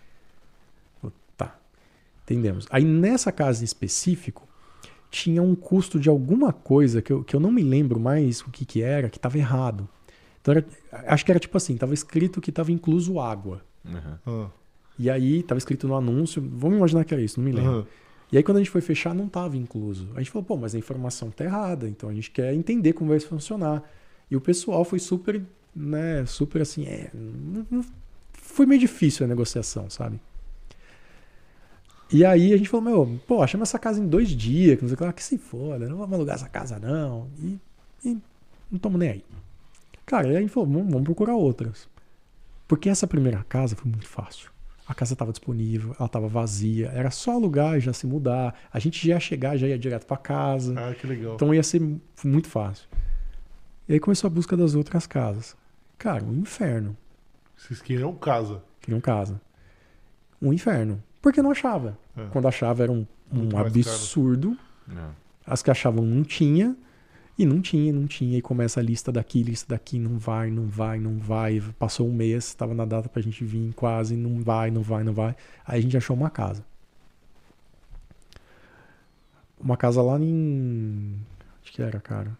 Entendemos. 2.28 2.68
Aí 2.70 2.84
nessa 2.84 3.32
casa 3.32 3.62
em 3.62 3.66
específico, 3.66 4.46
tinha 5.10 5.42
um 5.42 5.56
custo 5.56 5.98
de 5.98 6.10
alguma 6.10 6.52
coisa 6.52 7.02
que 7.02 7.14
eu, 7.14 7.24
que 7.24 7.34
eu 7.34 7.40
não 7.40 7.50
me 7.50 7.64
lembro 7.64 7.98
mais 8.02 8.42
o 8.42 8.50
que, 8.52 8.66
que 8.66 8.82
era, 8.82 9.10
que 9.10 9.18
estava 9.18 9.38
errado. 9.38 9.88
Então 10.42 10.54
era- 10.54 10.66
acho 11.08 11.24
que 11.24 11.32
era 11.32 11.40
tipo 11.40 11.56
assim, 11.56 11.74
estava 11.76 11.94
escrito 11.94 12.42
que 12.42 12.50
estava 12.50 12.70
incluso 12.70 13.18
água. 13.18 13.62
Uhum. 13.86 14.50
E 15.00 15.10
aí 15.10 15.40
estava 15.40 15.58
escrito 15.58 15.88
no 15.88 15.96
anúncio, 15.96 16.42
vamos 16.54 16.78
imaginar 16.78 17.06
que 17.06 17.14
era 17.14 17.24
isso, 17.24 17.40
não 17.40 17.46
me 17.46 17.54
lembro. 17.54 17.72
aham. 17.72 17.86
E 18.30 18.36
aí 18.36 18.44
quando 18.44 18.58
a 18.58 18.60
gente 18.60 18.72
foi 18.72 18.82
fechar, 18.82 19.16
não 19.16 19.28
estava 19.28 19.56
incluso. 19.56 20.10
A 20.14 20.18
gente 20.20 20.30
falou, 20.32 20.44
pô, 20.46 20.58
mas 20.58 20.76
a 20.76 20.78
informação 20.78 21.32
tá 21.32 21.46
errada, 21.46 21.88
então 21.88 22.10
a 22.10 22.14
gente 22.14 22.30
quer 22.30 22.54
entender 22.54 22.92
como 22.92 23.10
vai 23.12 23.20
funcionar. 23.22 23.82
E 24.30 24.36
o 24.36 24.42
pessoal 24.42 24.84
foi 24.84 25.00
super, 25.00 25.42
né, 25.74 26.26
super 26.26 26.62
assim, 26.62 26.86
é, 26.86 27.10
não, 27.14 27.66
não, 27.72 27.86
foi 28.34 28.66
meio 28.66 28.82
difícil 28.82 29.26
a 29.26 29.30
negociação, 29.30 29.90
sabe? 29.90 30.20
E 32.12 32.24
aí 32.24 32.54
a 32.54 32.58
gente 32.58 32.70
falou, 32.70 32.86
meu, 32.86 33.20
pô, 33.28 33.44
achamos 33.44 33.70
essa 33.70 33.78
casa 33.78 34.00
em 34.00 34.08
dois 34.08 34.30
dias, 34.30 34.78
que 34.78 34.84
não 34.84 34.90
sei 34.90 34.96
o 34.96 34.98
que, 34.98 35.04
lá, 35.04 35.14
que 35.14 35.24
se 35.24 35.38
foda, 35.38 35.90
não 35.90 35.98
vamos 35.98 36.14
alugar 36.14 36.36
essa 36.36 36.48
casa 36.48 36.80
não. 36.80 37.28
E, 37.40 37.60
e 38.04 38.14
não 38.72 38.78
estamos 38.78 39.00
nem 39.00 39.10
aí. 39.10 39.26
Cara, 40.06 40.30
aí 40.30 40.38
a 40.38 40.40
gente 40.40 40.52
falou, 40.52 40.70
vamos, 40.70 40.90
vamos 40.90 41.04
procurar 41.04 41.36
outras. 41.36 41.90
Porque 42.68 42.90
essa 42.90 43.06
primeira 43.06 43.44
casa 43.48 43.76
foi 43.76 43.92
muito 43.92 44.08
fácil. 44.08 44.50
A 44.88 44.94
casa 44.94 45.14
estava 45.14 45.32
disponível, 45.32 45.94
ela 46.00 46.06
estava 46.06 46.30
vazia, 46.30 46.88
era 46.94 47.12
só 47.12 47.32
alugar 47.32 47.78
e 47.78 47.82
já 47.82 47.92
se 47.92 48.08
mudar. 48.08 48.58
A 48.72 48.80
gente 48.80 49.06
já 49.06 49.16
ia 49.16 49.20
chegar, 49.20 49.58
já 49.58 49.68
ia 49.68 49.78
direto 49.78 50.06
para 50.06 50.16
casa. 50.16 50.74
Ah, 50.80 50.94
que 50.96 51.06
legal. 51.06 51.36
Então 51.36 51.54
ia 51.54 51.64
ser 51.64 51.82
muito 52.24 52.48
fácil. 52.48 52.88
E 53.88 53.94
aí 53.94 54.00
começou 54.00 54.30
a 54.30 54.32
busca 54.32 54.56
das 54.56 54.76
outras 54.76 55.06
casas. 55.06 55.58
Cara, 55.98 56.24
um 56.24 56.34
inferno. 56.34 56.96
Vocês 57.56 57.82
queriam 57.82 58.14
casa. 58.16 58.64
Queriam 58.80 59.02
casa. 59.02 59.42
Um 60.42 60.54
inferno. 60.54 61.04
Porque 61.28 61.42
não 61.42 61.52
achava. 61.52 62.00
É. 62.16 62.26
Quando 62.28 62.48
achava 62.48 62.84
era 62.84 62.92
um, 62.94 63.06
um 63.34 63.58
absurdo. 63.58 64.58
É. 64.90 65.10
As 65.46 65.62
que 65.62 65.70
achavam 65.70 66.06
não 66.06 66.24
tinha. 66.24 66.74
E 67.38 67.46
não 67.46 67.60
tinha, 67.60 67.92
não 67.92 68.08
tinha. 68.08 68.38
E 68.38 68.42
começa 68.42 68.80
a 68.80 68.84
lista 68.84 69.12
daqui, 69.12 69.44
lista 69.44 69.76
daqui, 69.76 70.00
não 70.00 70.18
vai, 70.18 70.50
não 70.50 70.68
vai, 70.68 70.98
não 71.02 71.18
vai. 71.18 71.62
Passou 71.78 72.08
um 72.08 72.14
mês, 72.14 72.46
estava 72.46 72.74
na 72.74 72.86
data 72.86 73.10
pra 73.10 73.22
gente 73.22 73.44
vir 73.44 73.74
quase, 73.74 74.16
não 74.16 74.42
vai, 74.42 74.72
não 74.72 74.82
vai, 74.82 75.04
não 75.04 75.12
vai. 75.12 75.36
Aí 75.66 75.80
a 75.80 75.82
gente 75.82 75.98
achou 75.98 76.16
uma 76.16 76.30
casa. 76.30 76.64
Uma 79.60 79.76
casa 79.76 80.02
lá 80.02 80.18
em. 80.18 81.14
Acho 81.62 81.74
que 81.74 81.82
era, 81.82 82.00
cara. 82.00 82.38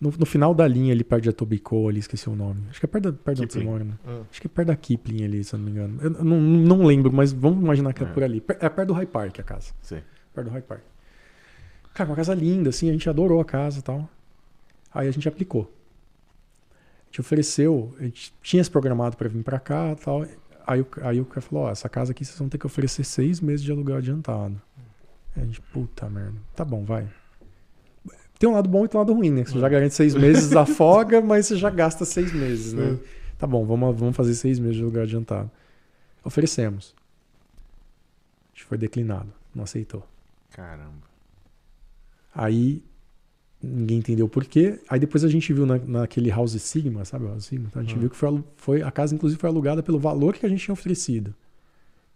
No, 0.00 0.12
no 0.18 0.26
final 0.26 0.54
da 0.54 0.68
linha 0.68 0.92
ali 0.92 1.02
perto 1.02 1.22
de 1.22 1.30
Etobicoke, 1.30 1.88
ali, 1.88 2.00
esqueci 2.00 2.28
o 2.28 2.36
nome. 2.36 2.64
Acho 2.68 2.78
que 2.80 2.84
é 2.84 2.88
perto, 2.88 3.10
da, 3.10 3.18
perto 3.18 3.36
de 3.38 3.42
onde 3.44 3.52
você 3.54 3.58
Kipling. 3.60 3.72
mora, 3.72 3.84
né? 3.84 3.94
Ah, 4.06 4.22
Acho 4.30 4.40
que 4.42 4.46
é 4.46 4.50
perto 4.50 4.68
da 4.68 4.76
Kipling 4.76 5.24
ali, 5.24 5.42
se 5.42 5.54
eu 5.54 5.58
não 5.58 5.64
me 5.64 5.70
engano. 5.70 5.98
Eu 6.02 6.10
não, 6.10 6.38
não 6.40 6.84
lembro, 6.86 7.10
mas 7.12 7.32
vamos 7.32 7.64
imaginar 7.64 7.94
que 7.94 8.04
é, 8.04 8.06
É. 8.06 8.10
por 8.12 8.22
ali. 8.22 8.42
É 8.60 8.68
perto 8.68 8.88
do 8.88 8.92
High 8.94 9.06
Park 9.06 9.38
a 9.40 9.42
casa. 9.42 9.72
Sim. 9.80 10.00
Perto 10.34 10.48
do 10.48 10.52
High 10.52 10.62
Park. 10.62 10.82
Cara, 11.94 12.10
uma 12.10 12.16
casa 12.16 12.34
linda, 12.34 12.68
assim, 12.68 12.90
a 12.90 12.92
gente 12.92 13.08
adorou 13.08 13.40
a 13.40 13.44
casa 13.44 13.78
e 13.78 13.82
tal. 13.82 14.06
Aí 14.92 15.08
a 15.08 15.10
gente 15.10 15.26
aplicou. 15.26 15.62
A 15.62 17.06
gente 17.06 17.20
ofereceu, 17.22 17.94
a 17.98 18.02
gente 18.02 18.34
tinha 18.42 18.62
se 18.62 18.70
programado 18.70 19.16
para 19.16 19.28
vir 19.28 19.42
para 19.42 19.58
cá 19.58 19.92
e 19.92 19.96
tal. 19.96 20.26
Aí, 20.66 20.80
o- 20.82 20.86
aí 21.02 21.20
o 21.20 21.24
cara 21.24 21.40
falou: 21.40 21.64
Ó, 21.64 21.70
essa 21.70 21.88
casa 21.88 22.12
aqui 22.12 22.22
vocês 22.22 22.38
vão 22.38 22.50
ter 22.50 22.58
que 22.58 22.66
oferecer 22.66 23.02
seis 23.04 23.40
meses 23.40 23.64
de 23.64 23.72
aluguel 23.72 23.96
adiantado. 23.96 24.60
Aí 25.34 25.42
a 25.42 25.46
gente, 25.46 25.60
puta 25.60 26.06
merda. 26.10 26.34
Tá 26.54 26.64
bom, 26.66 26.84
vai. 26.84 27.08
Tem 28.38 28.48
um 28.48 28.52
lado 28.52 28.68
bom 28.68 28.84
e 28.84 28.88
tem 28.88 28.98
um 28.98 29.02
lado 29.02 29.12
ruim, 29.14 29.30
né? 29.30 29.44
Você 29.44 29.58
já 29.58 29.68
garante 29.68 29.94
seis 29.94 30.14
meses 30.14 30.50
da 30.50 30.66
folga, 30.66 31.20
mas 31.20 31.46
você 31.46 31.56
já 31.56 31.70
gasta 31.70 32.04
seis 32.04 32.32
meses, 32.32 32.72
né? 32.72 32.98
Tá 33.38 33.46
bom, 33.46 33.64
vamos, 33.64 33.98
vamos 33.98 34.16
fazer 34.16 34.34
seis 34.34 34.58
meses 34.58 34.76
de 34.76 34.82
aluguel 34.82 35.02
adiantado. 35.04 35.50
Oferecemos. 36.24 36.94
A 38.54 38.56
gente 38.58 38.64
foi 38.64 38.78
declinado, 38.78 39.32
não 39.54 39.64
aceitou. 39.64 40.06
Caramba. 40.50 41.06
Aí 42.34 42.82
ninguém 43.62 43.98
entendeu 43.98 44.28
por 44.28 44.44
quê. 44.44 44.78
Aí 44.88 44.98
depois 45.00 45.24
a 45.24 45.28
gente 45.28 45.52
viu 45.52 45.64
na, 45.66 45.78
naquele 45.78 46.30
House 46.30 46.60
Sigma, 46.60 47.04
sabe 47.04 47.26
House 47.26 47.46
Sigma? 47.46 47.68
Então 47.68 47.80
a 47.80 47.84
gente 47.84 47.96
Hum. 47.96 48.00
viu 48.00 48.10
que 48.10 48.16
foi, 48.16 48.44
foi 48.56 48.82
a 48.82 48.90
casa 48.90 49.14
inclusive 49.14 49.40
foi 49.40 49.48
alugada 49.48 49.82
pelo 49.82 49.98
valor 49.98 50.34
que 50.34 50.44
a 50.44 50.48
gente 50.48 50.62
tinha 50.64 50.72
oferecido. 50.72 51.34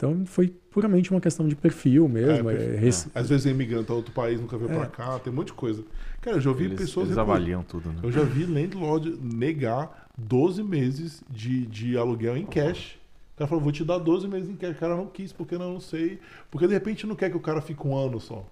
Então 0.00 0.24
foi 0.24 0.48
puramente 0.70 1.10
uma 1.10 1.20
questão 1.20 1.46
de 1.46 1.54
perfil 1.54 2.08
mesmo. 2.08 2.48
É, 2.48 2.54
é, 2.54 2.56
perfil. 2.56 2.78
rece- 2.80 3.10
Às 3.14 3.28
vezes 3.28 3.44
é 3.44 3.50
imigrante 3.50 3.92
a 3.92 3.94
outro 3.94 4.12
país, 4.12 4.40
nunca 4.40 4.56
veio 4.56 4.70
É. 4.72 4.74
pra 4.74 4.86
cá, 4.86 5.18
tem 5.18 5.30
um 5.30 5.36
monte 5.36 5.48
de 5.48 5.52
coisa. 5.52 5.84
Cara, 6.22 6.38
eu 6.38 6.40
já 6.40 6.48
ouvi 6.48 6.64
Eles, 6.64 6.80
pessoas. 6.80 7.08
eles 7.08 7.18
recu- 7.18 7.30
avaliam 7.30 7.62
tudo, 7.62 7.90
né? 7.90 7.96
Eu 8.02 8.10
já 8.10 8.22
vi 8.22 8.46
landlord 8.46 9.18
negar 9.22 10.08
12 10.16 10.62
meses 10.62 11.22
de, 11.28 11.66
de 11.66 11.98
aluguel 11.98 12.34
em 12.38 12.46
cash. 12.46 12.98
O 13.34 13.38
cara 13.40 13.48
falou, 13.48 13.62
vou 13.62 13.72
te 13.72 13.84
dar 13.84 13.98
12 13.98 14.26
meses 14.26 14.48
em 14.48 14.56
cash. 14.56 14.74
O 14.74 14.80
cara 14.80 14.96
não 14.96 15.06
quis, 15.06 15.32
porque 15.34 15.54
eu 15.54 15.58
não 15.58 15.78
sei. 15.78 16.18
Porque 16.50 16.66
de 16.66 16.72
repente 16.72 17.06
não 17.06 17.14
quer 17.14 17.28
que 17.30 17.36
o 17.36 17.40
cara 17.40 17.60
fique 17.60 17.86
um 17.86 17.94
ano 17.94 18.18
só. 18.18 18.46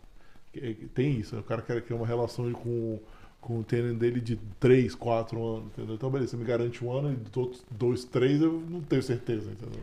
Que- 0.53 0.75
Tem 0.95 1.19
isso, 1.19 1.35
o 1.39 1.43
cara 1.43 1.63
quer 1.63 1.81
criar 1.81 1.97
uma 1.97 2.07
relação 2.07 2.51
com, 2.53 2.99
com 3.41 3.61
o 3.61 3.65
tenant 3.65 3.97
dele 3.97 4.21
de 4.21 4.37
3, 4.61 4.95
4 4.95 5.43
anos, 5.43 5.69
entendeu? 5.69 5.95
Então, 5.95 6.11
beleza, 6.11 6.33
você 6.33 6.37
me 6.37 6.45
garante 6.45 6.85
um 6.85 6.93
ano 6.93 7.11
e 7.13 7.17
dos 7.17 7.35
outros 7.39 7.65
2, 7.71 8.05
3 8.05 8.43
eu 8.43 8.63
não 8.69 8.81
tenho 8.83 9.03
certeza, 9.03 9.51
entendeu? 9.51 9.81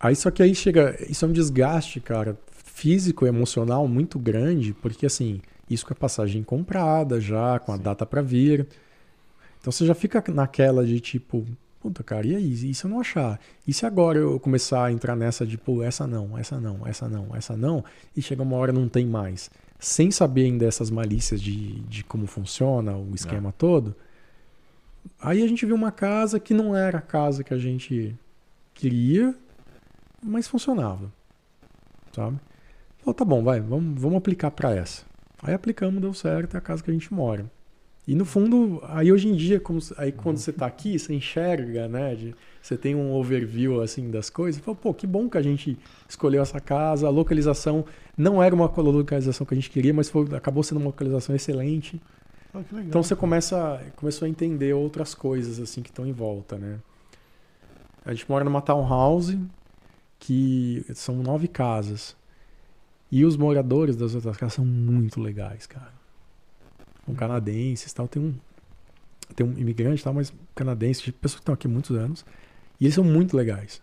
Aí 0.00 0.14
só 0.14 0.30
que 0.30 0.42
aí 0.42 0.54
chega. 0.54 0.96
Isso 1.08 1.24
é 1.24 1.28
um 1.28 1.32
desgaste, 1.32 2.00
cara, 2.00 2.38
físico 2.50 3.26
e 3.26 3.28
emocional 3.28 3.88
muito 3.88 4.18
grande, 4.18 4.72
porque 4.74 5.06
assim, 5.06 5.40
isso 5.68 5.84
com 5.84 5.92
a 5.92 5.96
passagem 5.96 6.42
comprada 6.42 7.20
já, 7.20 7.58
com 7.58 7.72
a 7.72 7.76
Sim. 7.76 7.82
data 7.82 8.06
pra 8.06 8.22
vir. 8.22 8.66
Então 9.60 9.72
você 9.72 9.84
já 9.84 9.94
fica 9.94 10.22
naquela 10.32 10.86
de 10.86 11.00
tipo, 11.00 11.44
puta, 11.80 12.02
cara, 12.04 12.26
e 12.26 12.36
aí? 12.36 12.52
E 12.70 12.74
se 12.74 12.84
eu 12.84 12.90
não 12.90 13.00
achar? 13.00 13.40
E 13.66 13.72
se 13.72 13.84
agora 13.84 14.18
eu 14.18 14.38
começar 14.38 14.86
a 14.86 14.92
entrar 14.92 15.16
nessa 15.16 15.44
de, 15.46 15.58
pô, 15.58 15.82
essa 15.82 16.06
não, 16.06 16.38
essa 16.38 16.60
não, 16.60 16.86
essa 16.86 17.08
não, 17.08 17.34
essa 17.34 17.56
não, 17.56 17.84
e 18.16 18.22
chega 18.22 18.42
uma 18.42 18.56
hora 18.56 18.72
não 18.72 18.88
tem 18.88 19.06
mais? 19.06 19.50
Sem 19.80 20.10
saber 20.10 20.44
ainda 20.44 20.66
essas 20.66 20.90
malícias 20.90 21.40
de, 21.40 21.80
de 21.80 22.04
como 22.04 22.26
funciona 22.26 22.96
o 22.96 23.14
esquema 23.14 23.52
todo. 23.52 23.94
Aí 25.20 25.42
a 25.42 25.46
gente 25.46 25.64
viu 25.64 25.74
uma 25.74 25.92
casa 25.92 26.38
que 26.38 26.52
não 26.52 26.76
era 26.76 26.98
a 26.98 27.02
casa 27.02 27.44
que 27.44 27.54
a 27.54 27.58
gente 27.58 28.14
queria, 28.74 29.34
mas 30.22 30.48
funcionava. 30.48 31.12
Sabe? 32.12 32.38
Falou, 32.98 33.14
tá 33.14 33.24
bom, 33.24 33.42
vai, 33.42 33.60
vamos, 33.60 34.00
vamos 34.00 34.18
aplicar 34.18 34.50
pra 34.50 34.74
essa. 34.74 35.04
Aí 35.42 35.54
aplicamos, 35.54 36.00
deu 36.00 36.12
certo, 36.12 36.54
é 36.54 36.58
a 36.58 36.60
casa 36.60 36.82
que 36.82 36.90
a 36.90 36.92
gente 36.92 37.12
mora. 37.12 37.50
E 38.06 38.14
no 38.14 38.24
fundo, 38.24 38.80
aí 38.88 39.12
hoje 39.12 39.28
em 39.28 39.34
dia, 39.36 39.60
como, 39.60 39.78
aí 39.98 40.10
quando 40.10 40.38
você 40.38 40.50
tá 40.50 40.64
aqui, 40.64 40.98
você 40.98 41.12
enxerga, 41.14 41.86
né? 41.88 42.14
de- 42.14 42.34
você 42.62 42.74
tem 42.76 42.94
um 42.94 43.12
overview 43.12 43.82
assim 43.82 44.10
das 44.10 44.30
coisas. 44.30 44.60
Fala, 44.62 44.74
pô, 44.76 44.94
que 44.94 45.06
bom 45.06 45.28
que 45.28 45.36
a 45.36 45.42
gente 45.42 45.78
escolheu 46.08 46.40
essa 46.40 46.58
casa. 46.58 47.06
A 47.06 47.10
localização 47.10 47.84
não 48.16 48.42
era 48.42 48.54
uma 48.54 48.64
localização 48.66 49.46
que 49.46 49.52
a 49.52 49.56
gente 49.56 49.68
queria, 49.70 49.92
mas 49.92 50.08
foi- 50.08 50.34
acabou 50.34 50.62
sendo 50.62 50.78
uma 50.78 50.86
localização 50.86 51.36
excelente. 51.36 52.00
Ah, 52.54 52.58
legal. 52.72 52.84
Então 52.88 53.02
você 53.02 53.14
começa, 53.14 53.78
começou 53.94 54.24
a 54.24 54.28
entender 54.28 54.72
outras 54.72 55.14
coisas 55.14 55.60
assim 55.60 55.82
que 55.82 55.90
estão 55.90 56.06
em 56.06 56.12
volta, 56.12 56.56
né? 56.56 56.78
A 58.06 58.14
gente 58.14 58.28
mora 58.28 58.42
numa 58.42 58.62
townhouse 58.62 59.38
que 60.18 60.84
são 60.94 61.16
nove 61.22 61.48
casas. 61.48 62.16
E 63.10 63.24
os 63.24 63.36
moradores 63.36 63.96
das 63.96 64.14
outras 64.14 64.36
casas 64.36 64.54
são 64.54 64.64
muito 64.66 65.20
legais, 65.20 65.66
cara. 65.66 65.92
São 67.06 67.14
canadenses, 67.14 67.92
tal, 67.92 68.06
tem 68.08 68.22
um 68.22 68.34
tem 69.34 69.46
um 69.46 69.52
imigrante, 69.58 70.02
tal, 70.02 70.14
mas 70.14 70.32
canadenses, 70.54 71.02
tipo, 71.02 71.18
pessoas 71.18 71.36
que 71.36 71.42
estão 71.42 71.54
aqui 71.54 71.66
há 71.66 71.70
muitos 71.70 71.94
anos, 71.96 72.24
e 72.80 72.84
eles 72.86 72.94
são 72.94 73.04
muito 73.04 73.36
legais. 73.36 73.82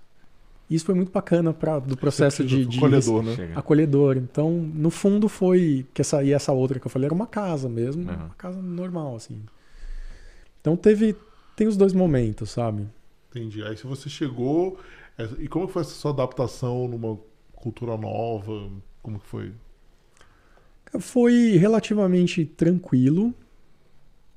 E 0.67 0.73
isso 0.75 0.85
foi 0.85 0.95
muito 0.95 1.11
bacana 1.11 1.53
para 1.53 1.77
do 1.77 1.95
processo 1.95 2.43
de, 2.43 2.65
de 2.65 2.77
Acolhedor, 2.79 3.21
né? 3.23 3.35
Chega. 3.35 3.59
acolhedor. 3.59 4.17
Então, 4.17 4.49
no 4.51 4.89
fundo, 4.89 5.29
foi 5.29 5.85
que 5.93 6.01
essa 6.01 6.23
e 6.23 6.33
essa 6.33 6.51
outra 6.51 6.79
que 6.79 6.87
eu 6.87 6.89
falei 6.89 7.05
era 7.05 7.13
uma 7.13 7.27
casa 7.27 7.69
mesmo, 7.69 8.01
Uhum. 8.09 8.15
uma 8.15 8.29
casa 8.35 8.59
normal 8.59 9.15
assim. 9.15 9.39
Então 10.61 10.75
teve 10.75 11.15
tem 11.55 11.67
os 11.67 11.77
dois 11.77 11.93
momentos, 11.93 12.49
sabe? 12.49 12.87
Entendi. 13.29 13.61
Aí 13.63 13.77
se 13.77 13.85
você 13.85 14.09
chegou. 14.09 14.79
É, 15.17 15.23
E 15.39 15.47
como 15.47 15.67
que 15.67 15.73
foi 15.73 15.81
essa 15.81 15.91
sua 15.91 16.11
adaptação 16.11 16.87
numa 16.87 17.17
cultura 17.53 17.97
nova? 17.97 18.69
Como 19.01 19.19
que 19.19 19.27
foi? 19.27 19.53
Foi 20.99 21.57
relativamente 21.57 22.45
tranquilo, 22.45 23.33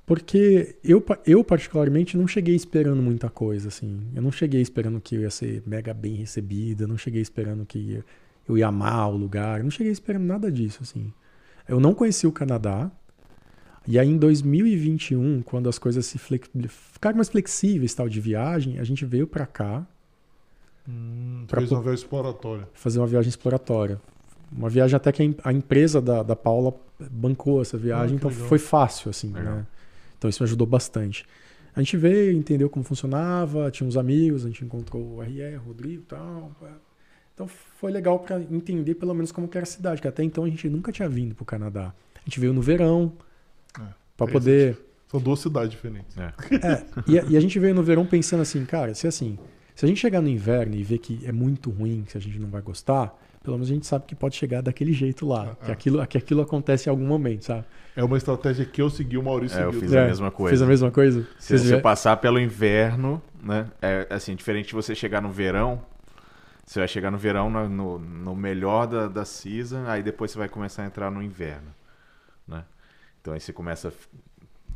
porque 0.04 0.76
eu, 0.82 1.04
eu 1.26 1.44
particularmente 1.44 2.16
não 2.16 2.26
cheguei 2.26 2.54
esperando 2.54 3.00
muita 3.02 3.28
coisa, 3.28 3.68
assim. 3.68 4.08
Eu 4.14 4.22
não 4.22 4.32
cheguei 4.32 4.60
esperando 4.60 5.00
que 5.00 5.14
eu 5.14 5.20
ia 5.20 5.30
ser 5.30 5.62
mega 5.66 5.94
bem 5.94 6.14
recebida, 6.14 6.86
não 6.86 6.98
cheguei 6.98 7.22
esperando 7.22 7.64
que 7.64 8.02
eu 8.48 8.58
ia 8.58 8.68
amar 8.68 9.10
o 9.10 9.16
lugar, 9.16 9.62
não 9.62 9.70
cheguei 9.70 9.92
esperando 9.92 10.24
nada 10.24 10.50
disso, 10.50 10.78
assim. 10.82 11.12
Eu 11.68 11.78
não 11.78 11.94
conheci 11.94 12.26
o 12.26 12.32
Canadá, 12.32 12.90
e 13.86 13.98
aí 13.98 14.08
em 14.08 14.18
2021, 14.18 15.40
quando 15.42 15.66
as 15.66 15.78
coisas 15.78 16.04
se 16.04 16.18
ficaram 16.18 17.16
mais 17.16 17.30
flexíveis, 17.30 17.94
tal, 17.94 18.08
de 18.08 18.20
viagem, 18.20 18.78
a 18.78 18.84
gente 18.84 19.04
veio 19.06 19.26
pra 19.26 19.46
cá, 19.46 19.86
Pra 21.46 21.60
Fez 21.60 21.70
uma 21.72 21.80
viagem 21.82 22.02
exploratória. 22.02 22.68
fazer 22.74 22.98
uma 22.98 23.06
viagem 23.06 23.28
exploratória. 23.28 24.00
Uma 24.50 24.68
viagem 24.70 24.96
até 24.96 25.12
que 25.12 25.20
a 25.22 25.24
em- 25.24 25.36
a 25.44 25.52
empresa 25.52 26.00
da, 26.00 26.22
da 26.22 26.34
Paula 26.34 26.74
bancou 27.10 27.60
essa 27.60 27.76
viagem, 27.76 28.14
Ah, 28.14 28.16
então 28.16 28.30
legal. 28.30 28.46
foi 28.48 28.58
fácil, 28.58 29.10
assim, 29.10 29.30
Legal. 29.32 29.56
né? 29.56 29.66
Então 30.16 30.28
isso 30.30 30.42
me 30.42 30.46
ajudou 30.46 30.66
bastante. 30.66 31.24
A 31.76 31.80
gente 31.80 31.96
veio, 31.96 32.32
entendeu 32.36 32.68
como 32.70 32.84
funcionava, 32.84 33.70
tinha 33.70 33.86
uns 33.86 33.96
amigos, 33.96 34.44
a 34.44 34.48
gente 34.48 34.64
encontrou 34.64 35.16
o 35.16 35.22
RR, 35.22 35.56
o 35.58 35.68
Rodrigo 35.68 36.02
e 36.02 36.06
tal. 36.06 36.50
Então 37.34 37.46
foi 37.46 37.92
legal 37.92 38.18
para 38.18 38.40
entender 38.40 38.94
pelo 38.94 39.14
menos 39.14 39.30
como 39.30 39.46
que 39.46 39.56
era 39.56 39.64
a 39.64 39.66
cidade, 39.70 40.00
que 40.02 40.08
até 40.08 40.24
então 40.24 40.44
a 40.44 40.48
gente 40.48 40.68
nunca 40.68 40.90
tinha 40.90 41.08
vindo 41.08 41.34
pro 41.34 41.44
Canadá. 41.44 41.94
A 42.16 42.20
gente 42.24 42.40
veio 42.40 42.52
no 42.52 42.60
verão, 42.62 43.12
É, 43.78 43.82
para 44.16 44.28
é 44.28 44.32
poder 44.32 44.78
São 45.08 45.20
duas 45.20 45.38
cidades 45.40 45.70
diferentes. 45.70 46.16
É. 46.18 46.32
é, 46.66 46.84
e, 47.06 47.18
a- 47.18 47.24
e 47.28 47.36
a 47.36 47.40
gente 47.40 47.58
veio 47.60 47.74
no 47.74 47.82
verão 47.82 48.04
pensando 48.06 48.40
assim, 48.40 48.64
cara, 48.64 48.92
se 48.94 49.06
assim, 49.06 49.38
se 49.78 49.84
a 49.84 49.88
gente 49.88 50.00
chegar 50.00 50.20
no 50.20 50.28
inverno 50.28 50.74
e 50.74 50.82
ver 50.82 50.98
que 50.98 51.24
é 51.24 51.30
muito 51.30 51.70
ruim, 51.70 52.04
que 52.10 52.18
a 52.18 52.20
gente 52.20 52.36
não 52.36 52.48
vai 52.48 52.60
gostar, 52.60 53.16
pelo 53.44 53.56
menos 53.56 53.70
a 53.70 53.74
gente 53.74 53.86
sabe 53.86 54.06
que 54.06 54.14
pode 54.16 54.34
chegar 54.34 54.60
daquele 54.60 54.92
jeito 54.92 55.24
lá. 55.24 55.52
Ah, 55.52 55.64
que, 55.64 55.70
ah. 55.70 55.72
aquilo, 55.74 56.06
que 56.08 56.18
aquilo 56.18 56.42
acontece 56.42 56.88
em 56.88 56.90
algum 56.90 57.06
momento, 57.06 57.44
sabe? 57.44 57.64
É 57.94 58.02
uma 58.02 58.16
estratégia 58.16 58.64
que 58.64 58.82
eu 58.82 58.90
segui, 58.90 59.16
o 59.16 59.22
Maurício 59.22 59.56
É, 59.56 59.62
eu 59.62 59.72
seguiu. 59.72 59.88
fiz 59.88 59.96
a 59.96 60.04
mesma 60.06 60.30
coisa. 60.32 60.48
Fez 60.50 60.62
a 60.62 60.66
mesma 60.66 60.90
coisa? 60.90 61.22
Se 61.38 61.46
Vocês 61.46 61.60
você 61.62 61.76
vê- 61.76 61.80
passar 61.80 62.16
pelo 62.16 62.40
inverno, 62.40 63.22
né? 63.40 63.68
É 63.80 64.08
assim, 64.10 64.34
diferente 64.34 64.66
de 64.66 64.74
você 64.74 64.96
chegar 64.96 65.22
no 65.22 65.30
verão. 65.30 65.80
Você 66.66 66.80
vai 66.80 66.88
chegar 66.88 67.12
no 67.12 67.16
verão 67.16 67.48
no, 67.48 67.68
no- 67.68 67.98
no 68.00 68.34
melhor 68.34 68.84
da, 68.88 69.06
da 69.06 69.24
season, 69.24 69.84
aí 69.86 70.02
depois 70.02 70.32
você 70.32 70.38
vai 70.38 70.48
começar 70.48 70.82
a 70.82 70.86
entrar 70.86 71.08
no 71.08 71.22
inverno, 71.22 71.72
né? 72.48 72.64
Então 73.20 73.32
aí 73.32 73.38
você 73.40 73.52
começa 73.52 73.88
a 73.88 73.90
fi- 73.92 74.08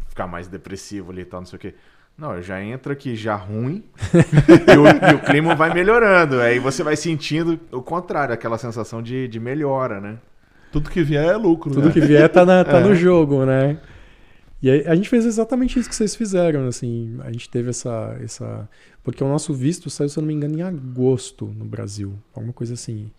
ficar 0.09 0.29
mais 0.29 0.47
depressivo 0.47 1.11
ali 1.11 1.23
e 1.23 1.25
tal, 1.25 1.41
não 1.41 1.47
sei 1.47 1.57
o 1.57 1.61
quê. 1.61 1.75
Não, 2.17 2.35
eu 2.35 2.43
já 2.43 2.63
entro 2.63 2.93
aqui 2.93 3.17
já 3.17 3.35
ruim 3.35 3.83
e, 4.15 4.77
o, 4.77 5.11
e 5.11 5.15
o 5.15 5.19
clima 5.21 5.55
vai 5.55 5.73
melhorando. 5.73 6.41
Aí 6.41 6.59
você 6.59 6.83
vai 6.83 6.95
sentindo 6.97 7.59
o 7.73 7.83
contrário, 7.83 8.33
aquela 8.35 8.59
sensação 8.59 9.03
de, 9.03 9.27
de 9.29 9.41
melhora, 9.41 10.01
né? 10.01 10.19
Tudo 10.71 10.91
que 10.91 11.03
vier 11.03 11.25
é 11.27 11.37
lucro, 11.37 11.73
Tudo 11.73 11.87
né? 11.89 11.93
que 11.93 12.01
vier 12.01 12.29
tá, 12.29 12.45
na- 12.45 12.65
tá 12.65 12.79
É. 12.79 12.85
no 12.85 12.95
jogo, 12.95 13.45
né? 13.45 13.79
E 14.63 14.71
aí, 14.71 14.87
a 14.87 14.95
gente 14.95 15.09
fez 15.09 15.25
exatamente 15.27 15.77
isso 15.79 15.89
que 15.89 15.95
vocês 15.95 16.15
fizeram, 16.15 16.67
assim. 16.69 17.19
A 17.25 17.33
gente 17.33 17.51
teve 17.51 17.71
essa, 17.71 18.17
essa. 18.23 18.69
Porque 19.03 19.23
o 19.25 19.29
nosso 19.29 19.53
visto 19.53 19.91
saiu, 19.91 20.09
se 20.09 20.17
eu 20.17 20.21
não 20.21 20.29
me 20.29 20.35
engano, 20.35 20.57
em 20.57 20.63
agosto 20.63 21.47
no 21.47 21.65
Brasil. 21.65 22.15
Alguma 22.33 22.53
coisa 22.53 22.75
assim. 22.75 23.11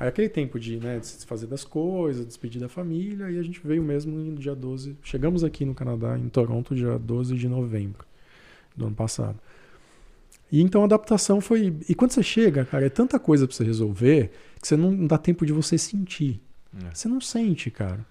Aí 0.00 0.08
aquele 0.08 0.28
tempo 0.28 0.58
de, 0.58 0.78
né, 0.78 0.98
de 0.98 1.06
se 1.06 1.26
fazer 1.26 1.46
das 1.46 1.62
coisas, 1.62 2.26
despedir 2.26 2.60
da 2.60 2.68
família, 2.68 3.30
e 3.30 3.38
a 3.38 3.42
gente 3.42 3.60
veio 3.64 3.84
mesmo 3.84 4.16
no 4.16 4.34
dia 4.36 4.54
12. 4.54 4.96
Chegamos 5.02 5.44
aqui 5.44 5.64
no 5.64 5.74
Canadá, 5.74 6.18
em 6.18 6.28
Toronto, 6.28 6.74
dia 6.74 6.98
12 6.98 7.36
de 7.36 7.46
novembro 7.48 8.09
do 8.76 8.86
ano 8.86 8.94
passado. 8.94 9.38
E 10.50 10.60
então 10.60 10.82
a 10.82 10.84
adaptação 10.84 11.40
foi. 11.40 11.74
E 11.88 11.94
quando 11.94 12.10
você 12.10 12.22
chega, 12.22 12.64
cara, 12.64 12.86
é 12.86 12.90
tanta 12.90 13.18
coisa 13.18 13.46
pra 13.46 13.54
você 13.54 13.64
resolver 13.64 14.30
que 14.60 14.66
você 14.66 14.76
não 14.76 15.06
dá 15.06 15.16
tempo 15.16 15.46
de 15.46 15.52
você 15.52 15.78
sentir. 15.78 16.40
É. 16.84 16.94
Você 16.94 17.08
não 17.08 17.20
sente, 17.20 17.70
cara. 17.70 18.04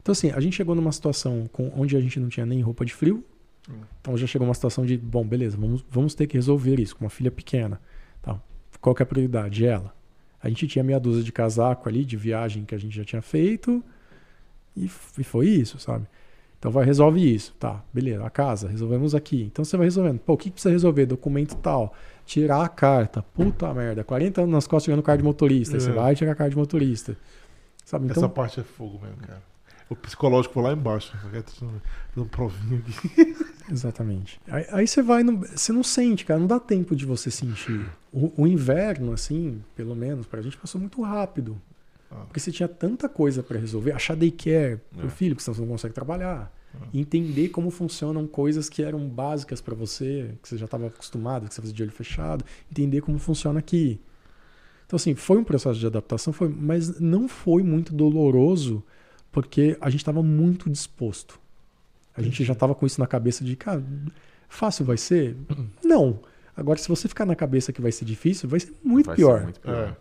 Então, 0.00 0.12
assim, 0.12 0.30
a 0.30 0.40
gente 0.40 0.56
chegou 0.56 0.74
numa 0.74 0.92
situação 0.92 1.48
com, 1.52 1.72
onde 1.74 1.96
a 1.96 2.00
gente 2.00 2.20
não 2.20 2.28
tinha 2.28 2.46
nem 2.46 2.60
roupa 2.60 2.84
de 2.84 2.94
frio. 2.94 3.24
Hum. 3.68 3.80
Então 4.00 4.16
já 4.16 4.26
chegou 4.26 4.46
uma 4.46 4.54
situação 4.54 4.86
de, 4.86 4.96
bom, 4.96 5.26
beleza, 5.26 5.56
vamos, 5.56 5.84
vamos 5.90 6.14
ter 6.14 6.26
que 6.26 6.36
resolver 6.36 6.78
isso 6.78 6.94
com 6.94 7.04
uma 7.04 7.10
filha 7.10 7.30
pequena. 7.30 7.80
Tá. 8.22 8.40
Qual 8.80 8.94
que 8.94 9.02
é 9.02 9.04
a 9.04 9.06
prioridade? 9.06 9.66
Ela. 9.66 9.94
A 10.40 10.48
gente 10.48 10.68
tinha 10.68 10.84
meia 10.84 11.00
dúzia 11.00 11.24
de 11.24 11.32
casaco 11.32 11.88
ali, 11.88 12.04
de 12.04 12.16
viagem 12.16 12.64
que 12.64 12.74
a 12.74 12.78
gente 12.78 12.94
já 12.94 13.04
tinha 13.04 13.22
feito. 13.22 13.82
E, 14.76 14.84
e 14.84 15.24
foi 15.24 15.48
isso, 15.48 15.78
sabe? 15.78 16.06
Então 16.58 16.70
vai, 16.70 16.84
resolve 16.84 17.34
isso. 17.34 17.54
Tá, 17.60 17.82
beleza. 17.92 18.24
A 18.24 18.30
casa, 18.30 18.68
resolvemos 18.68 19.14
aqui. 19.14 19.42
Então 19.44 19.64
você 19.64 19.76
vai 19.76 19.86
resolvendo. 19.86 20.18
Pô, 20.20 20.32
o 20.32 20.36
que 20.36 20.44
que 20.44 20.52
precisa 20.52 20.72
resolver? 20.72 21.06
Documento 21.06 21.54
tal. 21.56 21.94
Tirar 22.24 22.64
a 22.64 22.68
carta. 22.68 23.22
Puta 23.34 23.72
merda. 23.74 24.02
40 24.02 24.40
anos 24.42 24.52
nas 24.52 24.66
costas 24.66 24.84
tirando 24.84 25.02
carta 25.02 25.18
de 25.18 25.24
motorista. 25.24 25.76
Aí 25.76 25.80
você 25.80 25.90
É. 25.90 25.92
vai 25.92 26.14
tirar 26.14 26.32
a 26.32 26.34
carta 26.34 26.50
de 26.50 26.56
motorista. 26.56 27.16
Sabe? 27.84 28.06
Então, 28.06 28.22
Essa 28.22 28.28
parte 28.28 28.58
é 28.60 28.64
fogo 28.64 28.98
mesmo, 29.00 29.18
cara. 29.18 29.42
O 29.88 29.94
psicológico 29.94 30.54
foi 30.54 30.62
lá 30.64 30.72
embaixo. 30.72 31.16
né? 31.32 31.40
Dando 32.16 32.28
provinha 32.28 32.80
aqui. 32.80 33.36
Exatamente. 33.70 34.40
Aí, 34.48 34.66
aí 34.72 34.86
você 34.88 35.00
vai, 35.02 35.22
no, 35.22 35.38
você 35.38 35.72
não 35.72 35.84
sente, 35.84 36.24
cara, 36.24 36.40
não 36.40 36.46
dá 36.48 36.58
tempo 36.58 36.96
de 36.96 37.06
você 37.06 37.30
sentir. 37.30 37.86
O, 38.12 38.32
o 38.42 38.46
inverno, 38.48 39.12
assim, 39.12 39.62
pelo 39.76 39.94
menos, 39.94 40.26
pra 40.26 40.42
gente 40.42 40.56
passou 40.56 40.80
muito 40.80 41.00
rápido. 41.02 41.56
Ah. 42.10 42.24
Porque 42.26 42.38
você 42.40 42.52
tinha 42.52 42.68
tanta 42.68 43.08
coisa 43.08 43.42
pra 43.42 43.58
resolver. 43.58 43.92
Achar 43.92 44.16
daycare 44.16 44.80
pro 44.96 45.06
É. 45.06 45.10
filho, 45.10 45.34
porque 45.34 45.44
senão 45.44 45.54
você 45.54 45.60
não 45.62 45.68
consegue 45.68 45.94
trabalhar. 45.94 46.52
Ah. 46.74 46.86
Entender 46.92 47.48
como 47.48 47.70
funcionam 47.70 48.26
coisas 48.26 48.68
que 48.68 48.82
eram 48.82 49.08
básicas 49.08 49.60
pra 49.60 49.74
você, 49.74 50.34
que 50.42 50.48
você 50.48 50.56
já 50.56 50.66
estava 50.66 50.86
acostumado, 50.86 51.48
que 51.48 51.54
você 51.54 51.60
fazia 51.60 51.74
de 51.74 51.82
olho 51.82 51.92
fechado. 51.92 52.44
Entender 52.70 53.00
como 53.00 53.18
funciona 53.18 53.58
aqui. 53.58 54.00
Então, 54.86 54.96
assim, 54.96 55.14
foi 55.14 55.36
um 55.38 55.44
processo 55.44 55.80
de 55.80 55.86
adaptação, 55.86 56.32
foi, 56.32 56.48
mas 56.48 57.00
não 57.00 57.26
foi 57.26 57.62
muito 57.64 57.92
doloroso, 57.92 58.84
porque 59.32 59.76
a 59.80 59.90
gente 59.90 60.00
estava 60.00 60.22
muito 60.22 60.70
disposto. 60.70 61.40
A 62.16 62.22
gente 62.22 62.44
já 62.44 62.52
estava 62.52 62.74
com 62.74 62.86
isso 62.86 63.00
na 63.00 63.06
cabeça 63.06 63.44
de, 63.44 63.56
cara, 63.56 63.82
fácil 64.48 64.84
vai 64.84 64.96
ser? 64.96 65.36
Não. 65.84 66.20
Agora, 66.56 66.78
se 66.78 66.88
você 66.88 67.08
ficar 67.08 67.26
na 67.26 67.34
cabeça 67.34 67.72
que 67.72 67.82
vai 67.82 67.90
ser 67.92 68.04
difícil, 68.06 68.48
vai 68.48 68.60
ser 68.60 68.72
muito 68.82 69.06
Vai 69.06 69.16
pior. 69.16 69.38
ser 69.38 69.42
muito 69.44 69.60
pior. 69.60 69.88
É. 69.88 69.96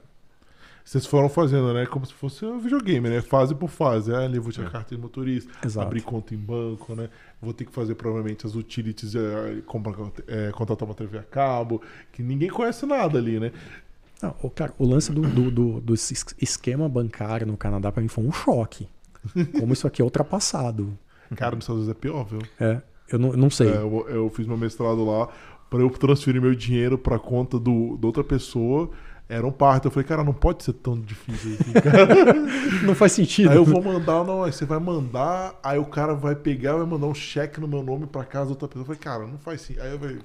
Vocês 0.86 1.04
foram 1.08 1.28
fazendo, 1.28 1.74
né? 1.74 1.88
Como 1.88 2.06
se 2.06 2.14
fosse 2.14 2.46
um 2.46 2.60
videogame, 2.60 3.10
né? 3.10 3.20
Fase 3.20 3.56
por 3.56 3.70
fase. 3.70 4.14
Ah, 4.14 4.30
vou 4.40 4.52
tirar 4.52 4.68
É. 4.68 4.70
carta 4.70 4.96
de 4.96 5.02
motorista, 5.02 5.52
Exato. 5.66 5.88
abrir 5.88 6.02
conta 6.02 6.36
em 6.36 6.38
banco, 6.38 6.94
né? 6.96 7.10
Vou 7.42 7.54
ter 7.54 7.66
que 7.66 7.72
fazer 7.72 7.96
provavelmente 7.96 8.46
as 8.46 8.54
utilities, 8.56 9.16
é, 9.16 9.62
comprar, 9.66 9.96
é, 10.28 10.52
contratar 10.52 10.88
uma 10.88 10.94
TV 10.94 11.18
a 11.18 11.24
cabo, 11.24 11.82
que 12.12 12.22
ninguém 12.22 12.50
conhece 12.50 12.86
nada 12.86 13.18
ali, 13.18 13.40
né? 13.40 13.52
Não, 14.22 14.36
o, 14.44 14.50
cara, 14.50 14.74
o 14.78 14.86
lance 14.88 15.12
do, 15.12 15.22
do, 15.24 15.50
do- 15.50 15.82
do 15.82 15.94
es- 15.96 16.36
esquema 16.40 16.88
bancário 16.88 17.48
no 17.48 17.58
Canadá, 17.58 17.92
para 17.92 18.02
mim, 18.04 18.08
foi 18.08 18.24
um 18.24 18.32
choque. 18.32 18.88
Como 19.60 19.74
isso 19.74 19.88
aqui 19.88 20.04
é 20.04 20.06
ultrapassado. 20.06 20.96
Cara, 21.36 21.56
nos 21.56 21.64
Estados 21.66 21.82
Unidos 21.84 21.98
é 21.98 22.00
pior, 22.00 22.24
viu? 22.26 22.40
É, 22.60 22.80
eu 23.12 23.18
não, 23.18 23.34
não 23.34 23.50
sei. 23.50 23.70
É, 23.72 23.78
eu, 23.78 24.06
eu 24.08 24.30
fiz 24.30 24.46
meu 24.46 24.56
mestrado 24.56 25.04
lá, 25.04 25.28
para 25.68 25.80
eu 25.80 25.90
transferir 25.90 26.40
meu 26.40 26.54
dinheiro 26.54 26.96
pra 26.96 27.18
conta 27.18 27.58
do, 27.60 27.98
de 27.98 28.06
outra 28.06 28.24
pessoa, 28.24 28.92
era 29.28 29.46
um 29.46 29.52
parto. 29.52 29.86
Eu 29.88 29.92
falei, 29.92 30.08
cara, 30.08 30.24
não 30.24 30.34
pode 30.34 30.64
ser 30.64 30.74
tão 30.74 31.00
difícil 31.00 31.58
assim, 31.60 31.72
cara. 31.74 32.06
Não 32.86 32.94
faz 32.94 33.12
sentido. 33.14 33.50
Aí 33.50 33.56
eu 33.56 33.66
vou 33.66 33.82
mandar, 33.82 34.24
não, 34.24 34.44
aí 34.44 34.52
você 34.52 34.66
vai 34.66 34.80
mandar, 34.80 35.58
aí 35.64 35.80
o 35.80 35.86
cara 35.86 36.14
vai 36.14 36.36
pegar, 36.36 36.76
vai 36.76 36.86
mandar 36.86 37.08
um 37.08 37.14
cheque 37.16 37.60
no 37.60 37.68
meu 37.68 37.82
nome 37.82 38.06
pra 38.06 38.24
casa 38.24 38.46
da 38.46 38.52
outra 38.52 38.68
pessoa. 38.68 38.82
Eu 38.84 38.86
falei, 38.86 39.00
cara, 39.00 39.26
não 39.26 39.38
faz 39.40 39.62
assim. 39.64 39.80
Aí 39.80 39.92
eu 39.92 40.00
falei, 40.00 40.20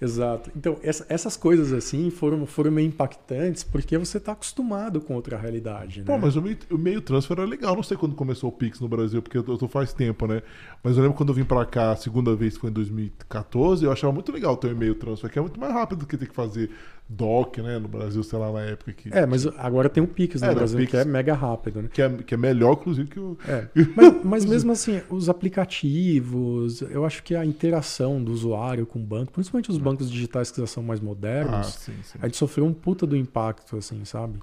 Exato. 0.00 0.50
Então, 0.56 0.76
essa- 0.82 1.06
essas 1.08 1.36
coisas 1.36 1.72
assim 1.72 2.10
foram, 2.10 2.44
foram 2.44 2.72
meio 2.72 2.88
impactantes 2.88 3.62
porque 3.62 3.96
você 3.96 4.18
está 4.18 4.32
acostumado 4.32 5.00
com 5.00 5.14
outra 5.14 5.36
realidade, 5.38 6.00
né? 6.00 6.04
pô, 6.06 6.18
mas 6.18 6.34
o 6.34 6.42
meio, 6.42 6.58
o 6.72 6.76
meio 6.76 7.00
transfer 7.00 7.38
era 7.38 7.46
legal. 7.48 7.76
Não 7.76 7.84
sei 7.84 7.96
quando 7.96 8.16
começou 8.16 8.50
o 8.50 8.52
Pix 8.52 8.80
no 8.80 8.88
Brasil, 8.88 9.22
porque 9.22 9.38
eu 9.38 9.44
tô, 9.44 9.52
eu 9.52 9.58
tô 9.58 9.68
faz 9.68 9.92
tempo, 9.92 10.26
né? 10.26 10.42
Mas 10.82 10.96
eu 10.96 11.04
lembro 11.04 11.16
quando 11.16 11.28
eu 11.28 11.34
vim 11.36 11.44
pra 11.44 11.64
cá 11.64 11.92
a 11.92 11.96
segunda 11.96 12.34
vez, 12.34 12.54
que 12.54 12.60
foi 12.62 12.70
em 12.70 12.72
2014, 12.72 13.84
eu 13.84 13.92
achava 13.92 14.12
muito 14.12 14.32
legal 14.32 14.56
ter 14.56 14.66
o 14.66 14.70
e-mail 14.72 14.96
transfer, 14.96 15.30
que 15.30 15.38
é 15.38 15.42
muito 15.42 15.60
mais 15.60 15.72
rápido 15.72 16.00
do 16.00 16.06
que 16.06 16.16
ter 16.16 16.26
que 16.28 16.34
fazer 16.34 16.68
doc, 17.08 17.58
né? 17.58 17.78
No 17.78 17.88
Brasil, 17.88 18.22
sei 18.22 18.38
lá, 18.38 18.50
na 18.52 18.62
época 18.62 18.92
que. 18.92 19.08
É, 19.12 19.26
mas 19.26 19.46
agora 19.46 19.88
tem 19.88 20.02
o 20.02 20.06
Pix 20.06 20.40
no 20.40 20.46
É, 20.46 20.50
não, 20.50 20.54
Brasil, 20.56 20.78
Pix- 20.78 20.90
que 20.90 20.96
é 20.96 21.04
mega 21.04 21.34
rápido, 21.34 21.82
né? 21.82 21.88
Que 21.92 22.02
é, 22.02 22.08
que 22.10 22.34
é 22.34 22.36
melhor, 22.36 22.72
inclusive, 22.72 23.08
que 23.08 23.20
o. 23.20 23.36
É. 23.46 23.68
Mas, 23.94 24.14
mas 24.24 24.44
mesmo 24.46 24.72
assim, 24.72 25.02
os 25.10 25.28
aplicativos, 25.28 26.80
eu 26.82 27.04
acho 27.04 27.22
que 27.22 27.34
a 27.34 27.44
interação 27.44 28.22
do 28.22 28.32
usuário 28.32 28.86
com 28.86 28.98
o 28.98 29.02
banco, 29.02 29.32
principalmente 29.32 29.70
os 29.70 29.78
bancos 29.78 30.10
digitais 30.10 30.50
que 30.50 30.60
já 30.60 30.66
são 30.66 30.82
mais 30.82 31.00
Ah, 31.00 31.04
modernos, 31.04 31.66
sim, 31.74 31.92
sim. 32.02 32.18
a 32.20 32.26
gente 32.26 32.36
sofreu 32.36 32.64
um 32.64 32.72
puta 32.72 33.06
do 33.06 33.16
impacto, 33.16 33.76
assim, 33.76 34.04
sabe? 34.04 34.38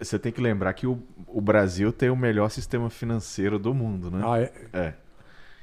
Você 0.00 0.18
tem 0.18 0.30
que 0.32 0.40
lembrar 0.40 0.72
que 0.74 0.86
o, 0.86 1.02
o 1.26 1.40
Brasil 1.40 1.92
tem 1.92 2.08
o 2.08 2.16
melhor 2.16 2.48
sistema 2.50 2.88
financeiro 2.88 3.58
do 3.58 3.74
mundo, 3.74 4.10
né? 4.10 4.20
Ah, 4.24 4.38
é? 4.40 4.52
É. 4.72 4.94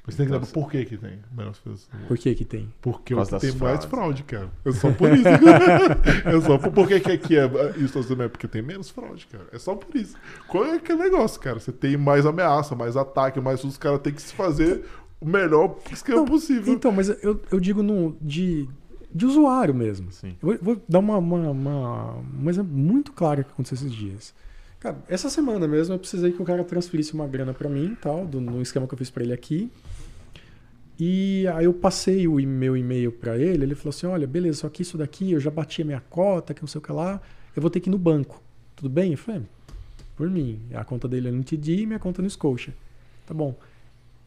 Mas 0.06 0.16
tem 0.16 0.26
que 0.26 0.32
Então, 0.34 0.42
lembrar 0.42 0.54
por 0.54 0.70
que 0.70 0.86
que 0.86 0.98
tem. 0.98 1.20
menos 1.32 1.58
pessoas. 1.60 1.90
Por 2.08 2.18
que 2.18 2.36
que 2.36 2.44
tem? 2.44 2.74
Porque 2.82 3.16
o 3.16 3.26
que 3.26 3.40
tem 3.40 3.52
mais 3.54 3.86
fraude, 3.86 4.24
cara. 4.24 4.50
É 4.66 4.72
só 4.74 4.92
por 4.92 5.14
isso. 5.14 5.24
é 6.26 6.42
só 6.42 6.58
por, 6.58 6.72
por 6.74 6.88
que, 6.88 7.00
que 7.00 7.12
aqui 7.12 7.38
é 7.38 7.50
isso 7.78 8.04
também? 8.04 8.28
Porque 8.28 8.48
tem 8.48 8.62
menos 8.62 8.90
fraude, 8.90 9.26
cara. 9.28 9.46
É 9.52 9.58
só 9.58 9.76
por 9.76 9.96
isso. 9.96 10.16
Qual 10.48 10.66
é 10.66 10.76
aquele 10.76 11.00
negócio, 11.04 11.40
cara? 11.40 11.58
Você 11.60 11.72
tem 11.72 11.96
mais 11.96 12.26
ameaça, 12.26 12.76
mais 12.76 12.98
ataque, 12.98 13.40
mais 13.40 13.64
os 13.64 13.78
caras 13.78 14.02
têm 14.02 14.14
que 14.14 14.22
se 14.22 14.34
fazer 14.34 14.84
o 15.22 15.26
melhor 15.26 15.78
esquema 15.90 16.18
Não, 16.18 16.26
possível. 16.26 16.74
Então, 16.74 16.92
mas 16.92 17.08
eu, 17.24 17.40
eu 17.50 17.60
digo 17.62 17.82
no, 17.82 18.18
de, 18.22 18.68
de 19.14 19.26
usuário 19.26 19.74
mesmo. 19.74 20.12
Sim. 20.12 20.36
Eu 20.42 20.50
vou, 20.50 20.58
vou 20.62 20.82
dar 20.88 21.00
uma, 21.00 21.18
uma, 21.18 21.50
uma, 21.50 22.16
um 22.42 22.50
exemplo 22.50 22.74
muito 22.74 23.14
claro 23.14 23.46
que 23.46 23.52
aconteceu 23.52 23.76
esses 23.78 23.94
dias. 23.94 24.34
Cara, 24.84 24.98
essa 25.08 25.30
semana 25.30 25.66
mesmo 25.66 25.96
eu 25.96 26.00
precisei 26.00 26.34
que 26.34 26.42
o 26.42 26.46
cara 26.46 26.62
transferisse 26.62 27.14
uma 27.14 27.26
grana 27.26 27.54
pra 27.54 27.70
mim, 27.70 27.98
tal, 28.02 28.28
do, 28.28 28.42
no 28.42 28.62
esquema 28.62 28.86
que 28.86 28.94
eu 28.94 28.98
fiz 28.98 29.10
pra 29.10 29.24
ele 29.24 29.32
aqui. 29.32 29.72
E 31.00 31.48
aí 31.56 31.64
eu 31.64 31.74
passei 31.74 32.28
o 32.28 32.36
meu 32.36 32.76
e-mail 32.76 33.10
pra 33.10 33.38
ele, 33.38 33.64
ele 33.64 33.76
falou 33.76 33.92
assim: 33.92 34.08
"Olha, 34.08 34.28
beleza, 34.28 34.60
só 34.60 34.70
que 34.70 34.82
isso 34.82 34.98
daqui 34.98 35.32
eu 35.32 35.40
já 35.40 35.50
bati 35.50 35.82
a 35.82 35.86
minha 35.86 36.02
cota, 36.10 36.54
que 36.54 36.62
não 36.62 36.68
sei 36.68 36.80
o 36.80 36.82
que 36.82 36.92
lá, 36.92 37.22
eu 37.56 37.62
vou 37.62 37.72
ter 37.72 37.80
que 37.80 37.90
ir 37.90 37.92
no 37.92 37.98
banco. 37.98 38.44
Tudo 38.76 38.90
bem?" 38.90 39.14
Eu 39.14 39.18
falei: 39.18 39.44
"Por 40.18 40.30
mim, 40.30 40.60
a 40.74 40.84
conta 40.84 41.08
dele 41.08 41.30
é 41.30 41.32
no 41.32 41.46
TD 41.46 41.78
e 41.78 41.86
minha 41.86 42.00
conta 42.00 42.22
é 42.22 42.24
no 42.24 42.30
Scotia." 42.30 42.74
Tá 43.26 43.34
bom. 43.34 43.56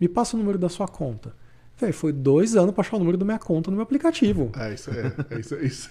Me 0.00 0.08
passa 0.08 0.36
o 0.36 0.38
número 0.38 0.56
da 0.56 0.70
sua 0.70 0.88
conta. 0.88 1.34
Véi, 1.78 1.92
foi 1.92 2.12
dois 2.14 2.56
anos 2.56 2.74
pra 2.74 2.80
achar 2.80 2.96
o 2.96 2.98
número 2.98 3.18
da 3.18 3.26
minha 3.26 3.38
conta 3.38 3.70
no 3.70 3.76
meu 3.76 3.82
aplicativo. 3.82 4.50
É 4.56 4.72
isso, 4.72 4.90
é, 4.90 5.12
é 5.30 5.38
isso, 5.38 5.54
é 5.54 5.64
isso. 5.66 5.90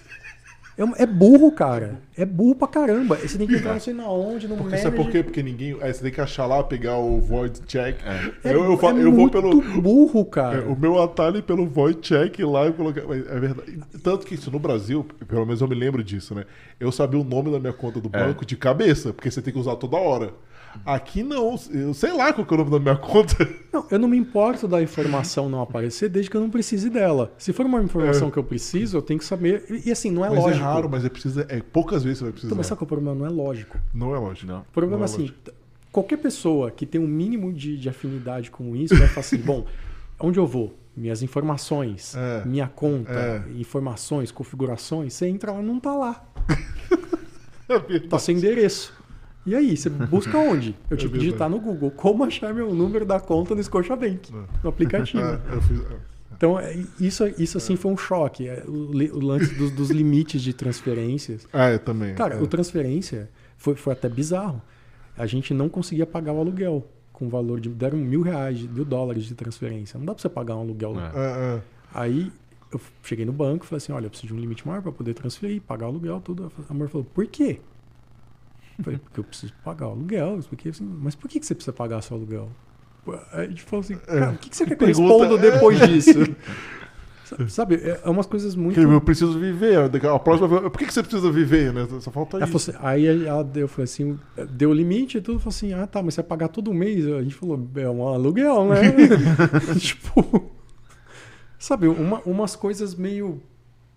É, 0.78 1.02
é 1.04 1.06
burro, 1.06 1.50
cara. 1.52 1.98
É 2.18 2.24
burro 2.26 2.54
pra 2.54 2.68
caramba. 2.68 3.16
Você 3.16 3.38
tem 3.38 3.46
que 3.46 3.54
entrar 3.56 3.72
não 3.72 3.80
sei 3.80 3.94
na 3.94 4.10
onde, 4.10 4.46
no 4.46 4.56
Porque 4.56 4.70
manager. 4.72 4.82
sabe 4.82 4.96
por 4.96 5.10
quê? 5.10 5.22
Porque 5.22 5.42
ninguém. 5.42 5.76
Aí 5.80 5.92
você 5.92 6.02
tem 6.02 6.12
que 6.12 6.20
achar 6.20 6.44
lá, 6.46 6.62
pegar 6.62 6.96
o 6.98 7.18
void 7.20 7.60
check. 7.66 7.96
É, 8.44 8.52
eu, 8.52 8.62
eu, 8.64 8.76
fa- 8.76 8.90
é 8.90 9.02
eu 9.02 9.10
vou 9.12 9.30
pelo. 9.30 9.62
burro, 9.80 10.24
cara. 10.26 10.58
É, 10.58 10.60
o 10.66 10.76
meu 10.78 11.02
atalho 11.02 11.38
é 11.38 11.42
pelo 11.42 11.66
void 11.66 12.00
check 12.00 12.38
lá 12.40 12.66
e 12.66 12.72
colocar. 12.72 13.00
É 13.02 13.40
verdade. 13.40 13.78
Tanto 14.02 14.26
que 14.26 14.34
isso 14.34 14.50
no 14.50 14.58
Brasil, 14.58 15.04
pelo 15.26 15.46
menos 15.46 15.60
eu 15.62 15.68
me 15.68 15.74
lembro 15.74 16.04
disso, 16.04 16.34
né? 16.34 16.44
Eu 16.78 16.92
sabia 16.92 17.18
o 17.18 17.24
nome 17.24 17.50
da 17.50 17.58
minha 17.58 17.72
conta 17.72 17.98
do 17.98 18.10
É. 18.12 18.26
banco 18.26 18.44
de 18.44 18.54
cabeça, 18.56 19.12
porque 19.14 19.30
você 19.30 19.40
tem 19.40 19.52
que 19.54 19.58
usar 19.58 19.76
toda 19.76 19.96
hora. 19.96 20.30
Aqui 20.84 21.22
não, 21.22 21.58
eu 21.70 21.94
sei 21.94 22.12
lá 22.12 22.32
qual 22.32 22.46
que 22.46 22.52
é 22.52 22.56
o 22.56 22.58
nome 22.58 22.70
da 22.70 22.78
minha 22.80 22.96
conta. 22.96 23.48
Não, 23.72 23.86
eu 23.90 23.98
não 23.98 24.08
me 24.08 24.16
importo 24.16 24.66
da 24.68 24.80
informação 24.82 25.48
não 25.48 25.60
aparecer 25.60 26.08
desde 26.08 26.30
que 26.30 26.36
eu 26.36 26.40
não 26.40 26.50
precise 26.50 26.88
dela. 26.90 27.32
Se 27.38 27.52
for 27.52 27.66
uma 27.66 27.82
informação 27.82 28.28
É. 28.28 28.30
que 28.30 28.38
eu 28.38 28.44
preciso, 28.44 28.96
eu 28.96 29.02
tenho 29.02 29.18
que 29.18 29.24
saber. 29.24 29.64
E, 29.84 29.90
assim, 29.90 30.10
não 30.10 30.24
é 30.24 30.30
mas 30.30 30.38
lógico. 30.38 30.60
é 30.64 30.66
raro, 30.66 30.88
mas 30.88 31.04
é, 31.04 31.08
precisa, 31.08 31.46
é 31.48 31.60
poucas 31.60 32.02
vezes 32.02 32.18
você 32.18 32.24
vai 32.24 32.32
precisar. 32.32 32.48
Então, 32.48 32.56
mas 32.58 32.66
sabe 32.66 32.78
qual 32.78 32.84
é 32.84 32.86
o 32.86 32.88
problema? 32.88 33.14
Não 33.18 33.26
é 33.26 33.30
lógico. 33.30 33.78
Não 33.94 34.14
é 34.14 34.18
lógico. 34.18 34.46
Não. 34.52 34.60
O 34.60 34.64
problema 34.72 34.96
Não 34.98 35.04
é 35.04 35.08
é 35.08 35.12
assim, 35.12 35.20
lógico. 35.22 35.38
qualquer 35.92 36.16
pessoa 36.18 36.70
que 36.70 36.84
tem 36.86 37.00
um 37.00 37.06
mínimo 37.06 37.52
de, 37.52 37.76
de 37.76 37.88
afinidade 37.88 38.50
com 38.50 38.74
isso 38.76 38.96
vai 38.96 39.08
falar 39.08 39.20
assim, 39.20 39.38
bom, 39.44 39.66
onde 40.20 40.38
eu 40.38 40.46
vou? 40.46 40.74
Minhas 40.96 41.22
informações, 41.22 42.14
É. 42.16 42.42
minha 42.46 42.66
conta, 42.68 43.12
É. 43.12 43.42
informações, 43.60 44.30
configurações, 44.32 45.12
você 45.12 45.26
entra 45.26 45.52
lá, 45.52 45.60
não 45.60 45.78
tá 45.78 45.94
lá. 45.94 46.24
É. 47.68 47.98
Tá 47.98 48.16
sem 48.18 48.36
endereço. 48.36 48.94
E 49.46 49.54
aí, 49.54 49.76
você 49.76 49.88
busca 49.88 50.36
onde? 50.36 50.74
Eu 50.90 50.96
tive 50.96 51.12
que 51.12 51.18
É 51.18 51.20
digitar 51.20 51.48
no 51.48 51.60
Google 51.60 51.90
como 51.90 52.24
achar 52.24 52.52
meu 52.52 52.74
número 52.74 53.04
da 53.06 53.20
conta 53.20 53.54
no 53.54 53.62
Scotiabank, 53.62 54.32
no 54.62 54.68
aplicativo. 54.68 55.22
É, 55.22 55.60
fiz- 55.60 55.80
é. 55.80 56.16
Então, 56.36 56.58
é, 56.60 56.76
isso, 57.00 57.24
isso 57.38 57.56
assim 57.56 57.76
foi 57.76 57.90
um 57.92 57.96
choque. 57.96 58.46
é, 58.48 58.62
o, 58.66 59.18
lance 59.18 59.54
dos, 59.54 59.70
dos 59.70 59.90
limites 59.90 60.42
de 60.42 60.52
transferências. 60.52 61.46
Ah, 61.52 61.70
eu 61.72 61.78
também. 61.78 62.14
Cara, 62.14 62.34
é. 62.34 62.42
o 62.42 62.46
transferência 62.46 63.30
foi, 63.56 63.74
foi 63.74 63.92
até 63.94 64.08
bizarro. 64.08 64.60
A 65.16 65.26
gente 65.26 65.54
não 65.54 65.68
conseguia 65.68 66.04
pagar 66.04 66.32
o 66.32 66.40
aluguel 66.40 66.86
com 67.12 67.28
valor 67.28 67.58
de. 67.60 67.68
Deram 67.70 67.96
mil 67.98 68.20
reais, 68.20 68.60
mil 68.60 68.84
dólares 68.84 69.24
de 69.24 69.34
transferência. 69.34 69.96
Não 69.98 70.04
dá 70.04 70.12
pra 70.12 70.20
você 70.20 70.28
pagar 70.28 70.56
um 70.56 70.60
aluguel. 70.60 70.92
lá. 70.92 71.10
É. 71.14 71.18
É, 71.18 71.56
é. 71.56 71.62
Aí 71.94 72.30
eu 72.70 72.80
cheguei 73.02 73.24
no 73.24 73.32
banco 73.32 73.64
e 73.64 73.68
falei 73.68 73.78
assim: 73.78 73.92
olha, 73.92 74.04
eu 74.06 74.10
preciso 74.10 74.34
de 74.34 74.34
um 74.34 74.40
limite 74.42 74.66
maior 74.66 74.82
pra 74.82 74.92
poder 74.92 75.14
transferir, 75.14 75.62
pagar 75.62 75.86
o 75.86 75.88
aluguel, 75.90 76.20
tudo. 76.20 76.52
A 76.68 76.74
mulher 76.74 76.88
falou: 76.90 77.06
por 77.14 77.26
quê? 77.28 77.60
Falei, 78.82 78.98
porque 78.98 79.20
eu 79.20 79.24
preciso 79.24 79.52
pagar 79.64 79.88
o 79.88 79.90
aluguel. 79.92 80.38
Expliquei 80.38 80.70
assim, 80.70 80.84
mas 80.84 81.14
por 81.14 81.28
que 81.28 81.40
que 81.40 81.46
você 81.46 81.54
precisa 81.54 81.72
pagar 81.72 82.02
seu 82.02 82.16
aluguel? 82.16 82.50
Aí 83.32 83.46
a 83.46 83.48
gente 83.48 83.62
falou 83.62 83.80
assim, 83.84 83.96
cara, 83.96 84.32
o 84.32 84.38
que, 84.38 84.50
que 84.50 84.56
você 84.56 84.66
quer 84.66 84.76
que 84.76 84.82
eu 84.84 84.88
responda 84.88 85.38
depois 85.38 85.78
disso? 85.80 86.10
Sabe, 87.48 87.74
é 87.76 88.00
é 88.04 88.08
umas 88.08 88.26
coisas 88.26 88.54
muito. 88.54 88.78
Eu 88.80 89.00
preciso 89.00 89.36
viver. 89.38 89.76
A 89.78 90.18
próxima 90.18 90.48
por 90.70 90.78
que 90.78 90.92
você 90.92 91.02
precisa 91.02 91.28
viver, 91.32 91.72
né? 91.72 91.84
Só 92.00 92.08
falta 92.12 92.38
isso. 92.38 92.46
falou 92.46 92.56
assim- 92.56 92.86
aí 92.86 93.26
ela 93.26 93.42
deu, 93.42 93.62
eu 93.62 93.68
falei 93.68 93.82
assim, 93.84 94.16
deu 94.52 94.72
limite 94.72 95.18
e 95.18 95.20
tudo, 95.20 95.40
falou 95.40 95.48
assim, 95.54 95.72
ah 95.72 95.88
tá, 95.88 96.00
mas 96.04 96.14
você 96.14 96.22
vai 96.22 96.28
pagar 96.28 96.48
todo 96.48 96.72
mês? 96.72 97.04
A 97.08 97.22
gente 97.22 97.34
falou, 97.34 97.68
é 97.74 97.90
um 97.90 98.06
aluguel, 98.06 98.68
né? 98.68 98.80
tipo, 99.80 100.52
sabe, 101.58 101.88
uma- 101.88 102.20
umas 102.24 102.54
coisas 102.54 102.94
meio, 102.94 103.42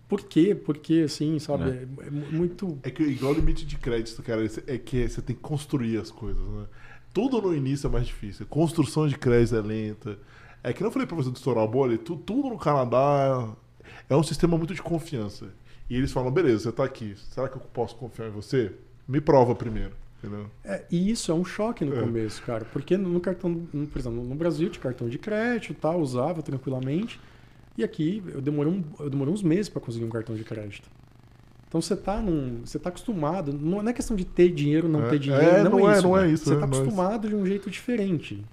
por 0.10 0.24
quê? 0.24 0.54
Por 0.56 0.78
quê, 0.78 1.04
assim, 1.06 1.40
sabe? 1.40 1.70
É. 1.70 1.88
É, 2.04 2.08
é 2.08 2.10
muito... 2.10 2.78
É 2.84 2.90
que 2.92 3.04
igual 3.04 3.32
o 3.32 3.36
limite 3.36 3.66
de 3.66 3.78
crédito, 3.78 4.22
cara, 4.24 4.44
é 4.68 4.78
que 4.78 5.08
você 5.08 5.22
tem 5.22 5.36
que 5.36 5.42
construir 5.42 5.98
as 5.98 6.12
coisas, 6.12 6.44
né? 6.44 6.66
Tudo 7.14 7.42
no 7.42 7.56
início 7.56 7.88
é 7.88 7.90
mais 7.90 8.06
difícil. 8.08 8.46
Construção 8.48 9.08
de 9.08 9.18
crédito 9.18 9.56
é 9.56 9.62
lenta. 9.62 10.20
É 10.64 10.74
que 10.74 10.84
não 10.84 10.92
falei 10.92 11.08
pra 11.08 11.16
você 11.16 11.30
do 11.30 11.36
estourar 11.38 11.64
a 11.64 11.68
bolha, 11.68 11.98
tu- 11.98 12.18
tudo 12.18 12.50
no 12.50 12.58
Canadá 12.58 13.48
é 14.10 14.16
um 14.16 14.24
sistema 14.24 14.58
muito 14.58 14.74
de 14.74 14.82
confiança. 14.82 15.48
E 15.90 15.96
eles 15.96 16.12
falam, 16.12 16.30
beleza, 16.32 16.64
você 16.66 16.72
tá 16.72 16.84
aqui, 16.84 17.16
será 17.32 17.48
que 17.48 17.56
eu 17.56 17.62
posso 17.62 17.96
confiar 17.96 18.28
em 18.28 18.32
você? 18.32 18.74
Me 19.08 19.22
prova 19.22 19.56
primeiro? 19.56 19.92
É, 20.66 20.84
e 20.92 21.10
isso 21.10 21.32
é 21.32 21.34
um 21.36 21.46
choque 21.46 21.86
no 21.86 21.96
É. 21.96 22.02
começo, 22.02 22.44
cara, 22.44 22.66
porque 22.74 22.98
no 22.98 23.20
cartão, 23.22 23.50
no- 23.72 23.88
por 23.88 23.98
exemplo, 24.00 24.22
no 24.22 24.36
Brasil 24.36 24.70
tinha 24.70 24.84
cartão 24.84 25.08
de 25.08 25.18
crédito 25.18 25.74
tal, 25.80 26.02
usava 26.02 26.42
tranquilamente, 26.44 27.20
e 27.80 27.84
aqui 27.84 28.24
eu 28.34 28.42
demorei, 28.42 28.72
um, 28.74 28.84
eu 29.00 29.10
demorei 29.10 29.34
uns 29.34 29.44
meses 29.44 29.70
para 29.70 29.82
conseguir 29.82 30.06
um 30.06 30.10
cartão 30.10 30.36
de 30.36 30.44
crédito. 30.44 30.90
Então 31.68 31.82
você 31.82 31.96
tá 31.96 32.20
num, 32.20 32.62
você 32.66 32.80
tá 32.80 32.90
acostumado, 32.90 33.54
não 33.54 33.88
é 33.88 33.94
questão 33.94 34.16
de 34.18 34.26
ter 34.26 34.50
dinheiro, 34.52 34.88
não 34.90 35.06
É, 35.06 35.10
ter 35.10 35.20
dinheiro, 35.20 35.46
é, 35.46 35.64
não, 35.64 35.72
não 35.72 35.90
é 35.90 35.94
é- 35.94 35.98
isso. 35.98 36.08
não 36.08 36.18
é 36.18 36.22
né? 36.24 36.32
isso, 36.32 36.44
Você 36.46 36.56
né? 36.56 36.60
tá 36.60 36.66
é 36.66 36.70
acostumado 36.70 37.30
de 37.30 37.36
um 37.36 37.46
jeito 37.46 37.70
diferente. 37.70 38.44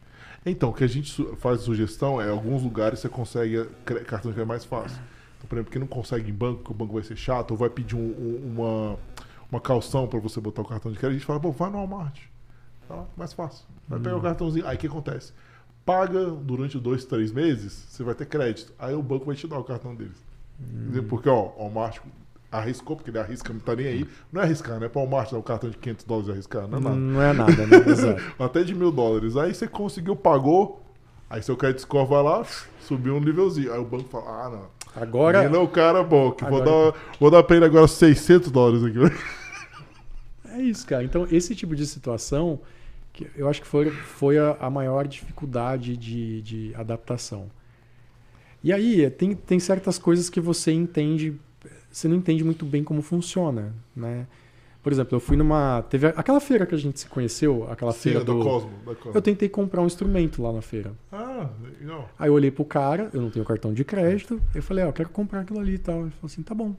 Então, 0.44 0.68
o 0.70 0.72
que 0.72 0.84
a 0.84 0.86
gente 0.86 1.24
faz 1.38 1.62
sugestão 1.62 2.20
é 2.20 2.28
alguns 2.28 2.62
lugares 2.62 3.00
você 3.00 3.08
consegue 3.08 3.64
cre- 3.84 4.00
cartão 4.00 4.30
de 4.30 4.34
crédito 4.34 4.46
mais 4.48 4.64
fácil. 4.64 4.98
Então, 5.38 5.48
por 5.48 5.56
exemplo, 5.56 5.72
quem 5.72 5.80
não 5.80 5.88
consegue 5.88 6.30
em 6.30 6.34
banco, 6.34 6.62
que 6.64 6.70
o 6.70 6.74
banco 6.74 6.92
vai 6.94 7.02
ser 7.02 7.16
chato, 7.16 7.50
ou 7.52 7.56
vai 7.56 7.68
pedir 7.70 7.96
um- 7.96 7.98
um- 8.00 8.52
uma, 8.54 8.98
uma 9.50 9.60
calção 9.60 10.06
para 10.06 10.20
você 10.20 10.40
botar 10.40 10.62
o 10.62 10.64
cartão 10.64 10.92
de 10.92 10.98
crédito, 10.98 11.16
a 11.16 11.18
gente 11.18 11.26
fala, 11.26 11.40
pô, 11.40 11.50
vai 11.50 11.68
no 11.70 11.78
Walmart. 11.78 12.20
Tá 12.86 12.94
lá, 12.94 13.06
mais 13.16 13.32
fácil. 13.32 13.64
Vai 13.88 13.98
pegar 13.98 14.16
o 14.16 14.20
cartãozinho. 14.20 14.66
Aí 14.68 14.76
o 14.76 14.78
que 14.78 14.86
acontece? 14.86 15.32
Paga 15.86 16.26
durante 16.30 16.78
dois, 16.78 17.04
três 17.04 17.30
meses, 17.32 17.86
você 17.88 18.02
vai 18.02 18.14
ter 18.14 18.26
crédito. 18.26 18.72
Aí 18.78 18.92
o 18.94 19.02
banco 19.02 19.24
vai 19.24 19.36
te 19.36 19.46
dar 19.46 19.58
o 19.58 19.64
cartão 19.64 19.94
deles. 19.94 20.16
Porque, 21.08 21.28
ó, 21.28 21.50
o 21.56 21.60
Walmart 21.60 21.98
arriscou, 22.50 22.96
porque 22.96 23.10
ele 23.10 23.18
arrisca, 23.20 23.52
não 23.52 23.60
tá 23.60 23.76
nem 23.76 23.86
aí. 23.86 24.06
Não 24.32 24.40
é 24.42 24.44
arriscar, 24.44 24.80
né? 24.80 24.88
Para 24.88 24.98
o 25.00 25.02
Walmart 25.04 25.30
dar 25.30 25.38
um 25.38 25.42
cartão 25.42 25.70
de 25.70 25.76
500 25.76 26.04
dólares 26.04 26.28
e 26.28 26.32
arriscar, 26.32 26.66
não 26.66 26.78
é 26.78 26.80
nada 26.80 26.96
Não 26.96 27.22
é 27.22 27.32
nada, 27.32 27.66
né? 27.66 27.76
Até 28.38 28.64
de 28.64 28.74
mil 28.74 28.90
dólares. 28.90 29.36
Aí 29.36 29.54
você 29.54 29.68
conseguiu, 29.68 30.16
pagou, 30.16 30.82
aí 31.30 31.40
seu 31.42 31.56
crédito 31.56 31.82
score 31.82 32.08
vai 32.08 32.22
lá, 32.22 32.44
subiu 32.80 33.14
um 33.14 33.20
nívelzinho. 33.20 33.72
Aí 33.72 33.78
o 33.78 33.84
banco 33.84 34.08
fala, 34.08 34.24
ah, 34.46 34.50
não. 34.50 34.76
Agora, 35.00 35.44
Ele 35.44 35.54
é 35.54 35.58
o 35.58 35.68
cara 35.68 36.02
bom, 36.02 36.32
que 36.32 36.44
vou, 36.44 36.62
Agora- 36.62 36.92
dar, 36.92 37.00
vou 37.20 37.30
dar 37.30 37.42
pra 37.44 37.56
ele 37.56 37.64
agora 37.66 37.86
600 37.86 38.50
dólares 38.50 38.82
aqui. 38.82 38.98
É 40.52 40.62
isso, 40.62 40.86
cara. 40.86 41.04
Então, 41.04 41.28
esse 41.30 41.54
tipo 41.54 41.76
de 41.76 41.86
situação, 41.86 42.58
que 43.16 43.28
eu 43.34 43.48
acho 43.48 43.62
que 43.62 43.66
foi, 43.66 43.90
foi 43.90 44.38
a, 44.38 44.56
a 44.60 44.70
maior 44.70 45.09
dificuldade 45.09 45.97
de, 45.97 46.43
de 46.43 46.74
adaptação. 46.74 47.51
E 48.62 48.72
aí, 48.72 49.09
tem, 49.10 49.34
tem 49.34 49.59
certas 49.59 49.98
coisas 49.98 50.28
que 50.28 50.40
você 50.40 50.72
entende, 50.72 51.34
você 51.90 52.06
não 52.06 52.16
entende 52.16 52.44
muito 52.44 52.64
bem 52.64 52.84
como 52.84 53.01
funciona, 53.01 53.74
né? 53.94 54.26
Por 54.82 54.93
exemplo, 54.93 55.16
eu 55.16 55.20
fui 55.20 55.36
numa. 55.36 55.82
Teve 55.90 56.06
aquela 56.06 56.38
feira 56.40 56.64
que 56.64 56.72
a 56.72 56.78
gente 56.78 57.01
se 57.01 57.09
conheceu, 57.09 57.68
aquela 57.68 57.93
feira 57.93 58.20
Sim, 58.20 58.22
é 58.22 58.26
do 58.26 58.38
do. 58.38 58.44
Cosmo. 58.44 58.70
Da 58.86 58.94
Cosmo. 58.94 59.12
Eu 59.14 59.22
tentei 59.22 59.48
comprar 59.48 59.82
um 59.82 59.86
instrumento 59.86 60.40
lá 60.40 60.52
na 60.52 60.62
feira. 60.62 60.93
Ah, 61.10 61.48
legal. 61.80 62.09
Aí 62.16 62.28
eu 62.28 62.34
olhei 62.34 62.52
pro 62.52 62.64
cara, 62.64 63.10
eu 63.12 63.20
não 63.20 63.28
tenho 63.28 63.44
cartão 63.44 63.74
de 63.74 63.84
crédito, 63.84 64.40
eu 64.55 64.62
falei, 64.62 64.84
ó, 64.84 64.88
eu 64.88 64.93
quero 64.93 65.09
comprar 65.09 65.40
aquilo 65.40 65.59
ali 65.59 65.74
e 65.74 65.78
tal. 65.78 66.02
Ele 66.02 66.10
falou 66.10 66.26
assim, 66.26 66.40
tá 66.43 66.55
bom. 66.55 66.76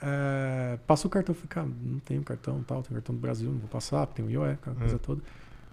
É, 0.00 0.78
passa 0.86 1.06
o 1.06 1.10
cartão. 1.10 1.32
Eu 1.34 1.36
falei, 1.36 1.48
cara, 1.48 1.68
não 1.82 1.98
tenho 2.00 2.22
cartão 2.22 2.62
tal, 2.62 2.82
tenho 2.82 2.94
cartão 2.94 3.14
do 3.14 3.20
Brasil, 3.20 3.50
não 3.50 3.58
vou 3.58 3.68
passar, 3.68 4.06
tem 4.06 4.24
o 4.24 4.30
IOE, 4.30 4.52
aquela 4.52 4.76
coisa 4.76 4.94
É. 4.96 4.98
toda. 4.98 5.22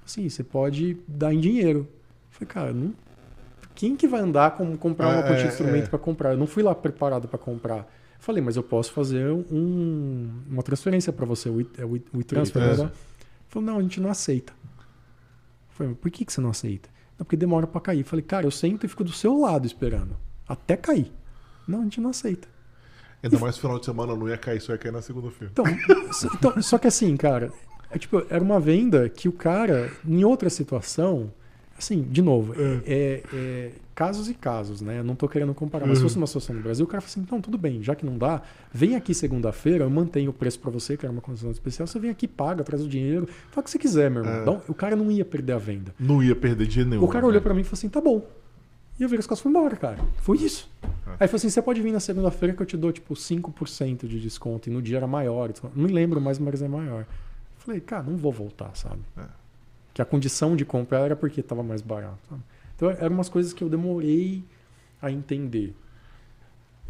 Assim, 0.05 0.27
você 0.29 0.43
pode 0.43 0.97
dar 1.07 1.33
em 1.33 1.39
dinheiro. 1.39 1.79
Eu 1.79 1.87
falei, 2.31 2.47
cara, 2.47 2.73
não, 2.73 2.93
quem 3.73 3.95
que 3.95 4.07
vai 4.07 4.21
andar 4.21 4.51
com 4.55 4.75
comprar 4.77 5.07
uma 5.09 5.19
É, 5.19 5.21
quantia 5.23 5.37
de 5.37 5.43
é, 5.43 5.47
instrumento 5.47 5.85
é. 5.85 5.89
para 5.89 5.99
comprar? 5.99 6.31
Eu 6.33 6.37
não 6.37 6.47
fui 6.47 6.63
lá 6.63 6.73
preparado 6.73 7.27
para 7.27 7.37
comprar. 7.39 7.79
Eu 7.79 7.85
falei, 8.19 8.41
mas 8.41 8.55
eu 8.55 8.63
posso 8.63 8.91
fazer 8.91 9.29
um- 9.31 10.29
uma 10.49 10.63
transferência 10.63 11.11
para 11.13 11.25
você, 11.25 11.49
o, 11.49 11.61
e- 11.61 11.69
é 11.77 12.17
e-transfer. 12.19 12.61
É. 12.63 12.77
né? 12.77 12.83
Ele 12.83 12.91
falou, 13.49 13.65
não, 13.65 13.77
a 13.77 13.81
gente 13.81 13.99
não 14.01 14.09
aceita. 14.09 14.53
Eu 14.53 15.75
falei, 15.75 15.93
por 15.95 16.09
que, 16.11 16.25
que 16.25 16.33
você 16.33 16.41
não 16.41 16.49
aceita? 16.49 16.89
Não, 17.17 17.25
porque 17.25 17.35
demora 17.37 17.67
para 17.67 17.79
cair. 17.81 17.99
Eu 17.99 18.05
falei, 18.05 18.23
cara, 18.23 18.45
eu 18.45 18.51
sento 18.51 18.85
e 18.85 18.89
fico 18.89 19.03
do 19.03 19.11
seu 19.11 19.37
lado 19.39 19.65
esperando. 19.65 20.15
Até 20.47 20.75
cair. 20.75 21.11
Não, 21.67 21.81
a 21.81 21.83
gente 21.83 22.01
não 22.01 22.09
aceita. 22.09 22.47
Ainda 23.25 23.39
mais 23.39 23.57
final 23.57 23.77
de 23.79 23.85
semana 23.85 24.15
não 24.15 24.29
ia 24.29 24.37
cair, 24.37 24.61
só 24.61 24.71
ia 24.71 24.77
cair 24.77 24.91
na 24.91 25.01
segunda-feira. 25.01 25.51
Então, 25.53 25.65
então, 26.35 26.61
só 26.61 26.77
que 26.77 26.87
assim, 26.87 27.15
cara, 27.17 27.51
é 27.91 27.97
tipo, 27.97 28.23
era 28.29 28.43
uma 28.43 28.59
venda 28.59 29.09
que 29.09 29.27
o 29.27 29.31
cara, 29.31 29.91
em 30.07 30.23
outra 30.23 30.49
situação, 30.49 31.31
assim, 31.77 32.03
de 32.03 32.21
novo, 32.21 32.53
é, 32.85 33.23
é 33.33 33.71
casos 33.93 34.29
e 34.29 34.33
casos, 34.33 34.81
né? 34.81 34.99
Eu 34.99 35.03
não 35.03 35.15
tô 35.15 35.27
querendo 35.27 35.53
comparar, 35.53 35.85
mas 35.87 35.97
se 35.97 36.03
Uhum. 36.03 36.09
fosse 36.09 36.17
uma 36.17 36.27
situação 36.27 36.55
no 36.55 36.61
Brasil, 36.61 36.85
o 36.85 36.87
cara 36.87 36.99
fala 37.01 37.09
assim, 37.11 37.21
então, 37.21 37.39
tudo 37.41 37.57
bem, 37.57 37.81
já 37.81 37.95
que 37.95 38.05
não 38.05 38.17
dá, 38.17 38.41
vem 38.73 38.95
aqui 38.95 39.13
segunda-feira, 39.13 39.85
eu 39.85 39.89
mantenho 39.89 40.31
o 40.31 40.33
preço 40.33 40.59
pra 40.59 40.69
você, 40.69 40.97
que 40.97 41.05
era 41.05 41.11
uma 41.13 41.21
condição 41.21 41.49
especial, 41.49 41.87
você 41.87 41.97
vem 41.97 42.09
aqui, 42.11 42.27
paga, 42.27 42.63
traz 42.63 42.83
o 42.83 42.87
dinheiro, 42.89 43.25
fala 43.51 43.61
o 43.61 43.63
que 43.63 43.69
você 43.71 43.79
quiser, 43.79 44.11
meu 44.11 44.21
irmão. 44.23 44.37
É. 44.37 44.41
Então, 44.41 44.61
o 44.67 44.73
cara 44.73 44.95
não 44.95 45.09
ia 45.09 45.23
perder 45.25 45.53
a 45.53 45.57
venda. 45.57 45.93
Não 45.99 46.21
ia 46.21 46.35
perder 46.35 46.67
dinheiro 46.67 46.89
nenhum. 46.89 47.03
O 47.03 47.07
cara 47.07 47.25
olhou 47.25 47.41
pra 47.41 47.53
mim 47.53 47.61
e 47.61 47.63
falou 47.63 47.73
assim: 47.77 47.89
tá 47.89 48.01
bom. 48.01 48.25
E 48.99 49.03
eu 49.03 49.09
virei 49.09 49.19
as 49.19 49.27
costas 49.27 49.39
e 49.39 49.43
fui 49.43 49.49
embora, 49.51 49.75
cara. 49.75 49.97
Foi 50.17 50.37
isso. 50.37 50.69
É. 50.83 50.87
Aí 51.19 51.27
falou 51.27 51.35
assim: 51.35 51.49
você 51.49 51.61
pode 51.61 51.81
vir 51.81 51.91
na 51.91 51.99
segunda-feira 51.99 52.53
que 52.55 52.61
eu 52.61 52.65
te 52.65 52.77
dou 52.77 52.91
tipo 52.91 53.13
5% 53.13 54.07
de 54.07 54.19
desconto. 54.21 54.69
E 54.69 54.71
no 54.71 54.81
dia 54.81 54.97
era 54.97 55.07
maior. 55.07 55.51
Não 55.75 55.85
me 55.85 55.91
lembro 55.91 56.21
mais, 56.21 56.39
mas 56.39 56.61
é 56.61 56.67
maior. 56.67 57.05
Falei, 57.57 57.81
cara, 57.81 58.03
não 58.03 58.15
vou 58.15 58.31
voltar, 58.31 58.73
sabe? 58.75 59.01
É. 59.17 59.23
Que 59.93 60.01
a 60.01 60.05
condição 60.05 60.55
de 60.55 60.63
compra 60.65 60.99
era 60.99 61.15
porque 61.15 61.41
tava 61.41 61.63
mais 61.63 61.81
barato. 61.81 62.17
sabe? 62.29 62.41
Então 62.75 62.89
eram 62.89 63.15
umas 63.15 63.27
coisas 63.29 63.51
que 63.53 63.63
eu 63.63 63.69
demorei 63.69 64.43
a 65.01 65.09
entender. 65.11 65.73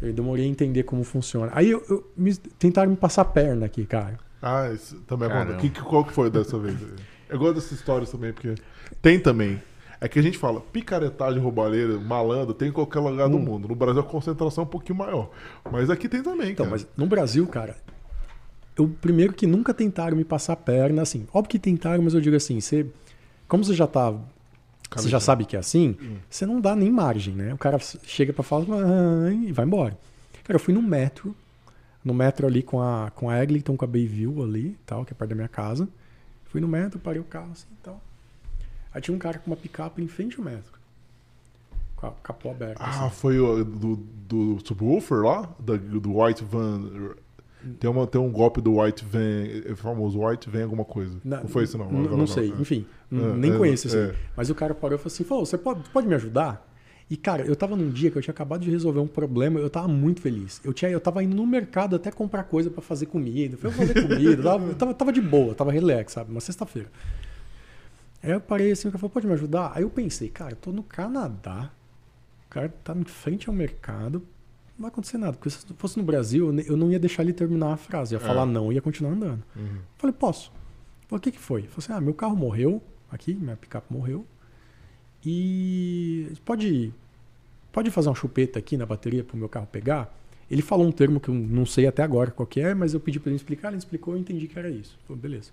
Eu 0.00 0.12
demorei 0.12 0.44
a 0.44 0.48
entender 0.48 0.82
como 0.82 1.02
funciona. 1.04 1.50
Aí 1.54 1.70
eu, 1.70 1.82
eu- 1.88 2.10
me- 2.16 2.36
tentaram 2.36 2.90
me 2.90 2.96
passar 2.96 3.22
a 3.22 3.24
perna 3.24 3.66
aqui, 3.66 3.86
cara. 3.86 4.18
Ah, 4.42 4.70
isso 4.72 5.00
também 5.06 5.26
é 5.28 5.32
bom. 5.32 5.38
Caramba. 5.38 5.56
Que- 5.60 5.70
qual 5.70 6.04
que 6.04 6.12
foi 6.12 6.30
dessa 6.30 6.58
vez? 6.58 6.76
Eu 7.28 7.38
gosto 7.38 7.54
dessas 7.54 7.72
histórias 7.72 8.10
também, 8.10 8.32
porque 8.32 8.54
tem 9.00 9.18
também. 9.18 9.60
É 10.00 10.08
que 10.08 10.18
a 10.18 10.22
gente 10.22 10.36
fala, 10.36 10.60
picaretagem, 10.60 11.40
roubalheira, 11.40 11.98
malandro, 11.98 12.52
tem 12.52 12.68
em 12.68 12.72
qualquer 12.72 13.00
lugar 13.00 13.28
do 13.28 13.36
Hum. 13.36 13.40
mundo. 13.40 13.68
No 13.68 13.74
Brasil 13.74 14.00
a 14.00 14.04
concentração 14.04 14.62
é 14.64 14.66
um 14.66 14.70
pouquinho 14.70 14.98
maior. 14.98 15.30
Mas 15.70 15.88
aqui 15.88 16.08
tem 16.08 16.22
também, 16.22 16.50
Então, 16.52 16.66
cara. 16.66 16.70
mas 16.76 16.86
no 16.96 17.06
Brasil, 17.06 17.46
cara, 17.46 17.76
eu 18.76 18.88
primeiro 19.00 19.32
que 19.32 19.46
nunca 19.46 19.72
tentaram 19.72 20.16
me 20.16 20.24
passar 20.24 20.52
a 20.52 20.56
perna, 20.56 21.02
assim. 21.02 21.26
Óbvio 21.32 21.50
que 21.50 21.58
tentaram, 21.58 22.02
mas 22.02 22.12
eu 22.14 22.20
digo 22.20 22.36
assim, 22.36 22.60
você. 22.60 22.86
Como 23.48 23.64
você 23.64 23.74
já 23.74 23.86
tá. 23.86 24.12
Você 24.94 25.08
já 25.08 25.18
sabe 25.18 25.44
que 25.44 25.56
é 25.56 25.58
assim, 25.58 25.96
Hum. 26.00 26.16
você 26.30 26.46
não 26.46 26.60
dá 26.60 26.76
nem 26.76 26.90
margem, 26.90 27.34
né? 27.34 27.52
O 27.52 27.58
cara 27.58 27.78
chega 27.78 28.32
pra 28.32 28.42
falar 28.44 28.64
"Ah", 28.70 29.32
e 29.32 29.50
vai 29.50 29.64
embora. 29.64 29.98
Cara, 30.44 30.56
eu 30.56 30.60
fui 30.60 30.72
no 30.72 30.80
metro, 30.80 31.34
no 32.04 32.14
metro 32.14 32.46
ali 32.46 32.62
com 32.62 32.80
a, 32.80 33.10
com 33.14 33.28
a 33.28 33.42
Eglinton, 33.42 33.76
com 33.76 33.84
a 33.84 33.88
Bayview 33.88 34.42
ali, 34.44 34.76
tal, 34.86 35.04
que 35.04 35.12
é 35.12 35.16
perto 35.16 35.30
da 35.30 35.34
minha 35.34 35.48
casa. 35.48 35.88
Fui 36.44 36.60
no 36.60 36.68
metro, 36.68 37.00
parei 37.00 37.20
o 37.20 37.24
carro 37.24 37.50
assim 37.52 37.66
e 37.72 37.82
tal. 37.82 38.00
Aí 38.96 39.02
tinha 39.02 39.14
um 39.14 39.18
cara 39.18 39.38
com 39.38 39.50
uma 39.50 39.56
picape 39.58 40.02
em 40.02 40.08
frente 40.08 40.38
ao 40.38 40.44
metro. 40.46 40.72
Com 41.96 42.06
a 42.06 42.10
capô 42.22 42.50
aberta. 42.50 42.82
Ah, 42.82 43.04
assim. 43.04 43.14
foi 43.16 43.38
o 43.38 43.62
do, 43.62 43.96
do 44.26 44.58
subwoofer 44.64 45.18
lá? 45.18 45.54
Da- 45.60 45.76
Do, 45.76 46.18
White 46.18 46.42
Van. 46.44 47.12
Tem, 47.78 47.90
uma, 47.90 48.06
tem 48.06 48.18
um 48.18 48.30
golpe 48.32 48.62
do 48.62 48.80
White 48.80 49.04
Van, 49.04 49.20
é 49.70 49.74
famoso, 49.74 50.18
White 50.24 50.48
Van 50.48 50.62
alguma 50.62 50.84
coisa. 50.86 51.18
Na- 51.22 51.40
não 51.42 51.48
foi 51.48 51.64
esse 51.64 51.76
não. 51.76 51.92
Não, 51.92 52.16
não 52.16 52.26
sei, 52.26 52.50
é. 52.50 52.54
enfim. 52.60 52.86
É, 53.12 53.36
nem 53.36 53.52
é, 53.52 53.58
conheço 53.58 53.86
esse. 53.86 53.98
é. 53.98 54.14
Mas 54.34 54.48
o 54.48 54.54
cara 54.54 54.74
parou 54.74 54.96
e 54.96 54.98
falou 54.98 55.12
assim: 55.12 55.24
falou, 55.24 55.44
você 55.44 55.58
pode, 55.58 55.86
pode 55.90 56.06
me 56.08 56.14
ajudar? 56.14 56.66
E, 57.10 57.18
cara, 57.18 57.44
eu 57.44 57.54
tava 57.54 57.76
num 57.76 57.90
dia 57.90 58.10
que 58.10 58.16
eu 58.16 58.22
tinha 58.22 58.32
acabado 58.32 58.62
de 58.62 58.70
resolver 58.70 59.00
um 59.00 59.06
problema, 59.06 59.60
eu 59.60 59.68
tava 59.68 59.88
muito 59.88 60.22
feliz. 60.22 60.58
Eu, 60.64 60.72
tinha, 60.72 60.90
eu 60.90 61.00
tava 61.00 61.22
indo 61.22 61.36
no 61.36 61.46
mercado 61.46 61.94
até 61.96 62.10
comprar 62.10 62.44
coisa 62.44 62.70
pra 62.70 62.80
fazer 62.80 63.06
comida. 63.06 63.58
Fui 63.58 63.70
fazer 63.70 63.92
comida, 64.08 64.30
eu 64.32 64.42
tava, 64.42 64.64
eu 64.68 64.74
tava, 64.74 64.94
tava 64.94 65.12
de 65.12 65.20
boa, 65.20 65.54
tava 65.54 65.70
relax, 65.70 66.14
sabe? 66.14 66.30
Uma 66.30 66.40
sexta-feira. 66.40 66.88
Aí 68.26 68.32
eu 68.32 68.40
parei 68.40 68.72
assim, 68.72 68.88
o 68.88 68.90
cara 68.90 68.98
falou, 68.98 69.10
pode 69.10 69.26
me 69.26 69.32
ajudar? 69.34 69.72
Aí 69.74 69.82
eu 69.82 69.90
pensei, 69.90 70.28
cara, 70.28 70.52
eu 70.52 70.56
tô 70.56 70.72
no 70.72 70.82
Canadá, 70.82 71.70
o 72.46 72.50
cara 72.50 72.68
tá 72.82 72.94
em 72.94 73.04
frente 73.04 73.48
ao 73.48 73.54
mercado, 73.54 74.18
não 74.76 74.82
vai 74.82 74.88
acontecer 74.88 75.16
nada. 75.18 75.34
Porque 75.34 75.48
se 75.50 75.64
fosse 75.78 75.96
no 75.96 76.02
Brasil, 76.04 76.52
eu 76.66 76.76
não 76.76 76.90
ia 76.90 76.98
deixar 76.98 77.22
ele 77.22 77.32
terminar 77.32 77.72
a 77.72 77.76
frase. 77.76 78.14
Ia 78.14 78.18
É. 78.18 78.20
falar 78.20 78.44
não 78.44 78.72
ia 78.72 78.82
continuar 78.82 79.12
andando. 79.12 79.42
Uhum. 79.54 79.78
Falei, 79.96 80.12
posso. 80.18 80.50
Falei, 81.08 81.18
o 81.18 81.20
que 81.20 81.30
que 81.32 81.38
foi? 81.38 81.62
Falei 81.62 81.74
assim, 81.78 81.92
ah, 81.92 82.00
meu 82.00 82.12
carro 82.14 82.36
morreu 82.36 82.82
aqui, 83.10 83.32
minha 83.34 83.56
picape 83.56 83.92
morreu. 83.92 84.26
E 85.24 86.32
pode, 86.44 86.92
pode 87.72 87.90
fazer 87.90 88.08
uma 88.08 88.14
chupeta 88.14 88.58
aqui 88.58 88.76
na 88.76 88.86
bateria 88.86 89.24
pro 89.24 89.36
meu 89.36 89.48
carro 89.48 89.66
pegar? 89.66 90.14
Ele 90.50 90.62
falou 90.62 90.86
um 90.86 90.92
termo 90.92 91.18
que 91.18 91.28
eu 91.28 91.34
não 91.34 91.66
sei 91.66 91.86
até 91.86 92.02
agora 92.02 92.30
qual 92.30 92.46
que 92.46 92.60
é, 92.60 92.74
mas 92.74 92.94
eu 92.94 93.00
pedi 93.00 93.18
para 93.18 93.30
ele 93.30 93.36
explicar, 93.36 93.68
ele 93.68 93.78
explicou, 93.78 94.14
eu 94.14 94.20
entendi 94.20 94.46
que 94.46 94.58
era 94.58 94.68
isso. 94.70 94.96
Falei, 95.06 95.20
beleza. 95.20 95.50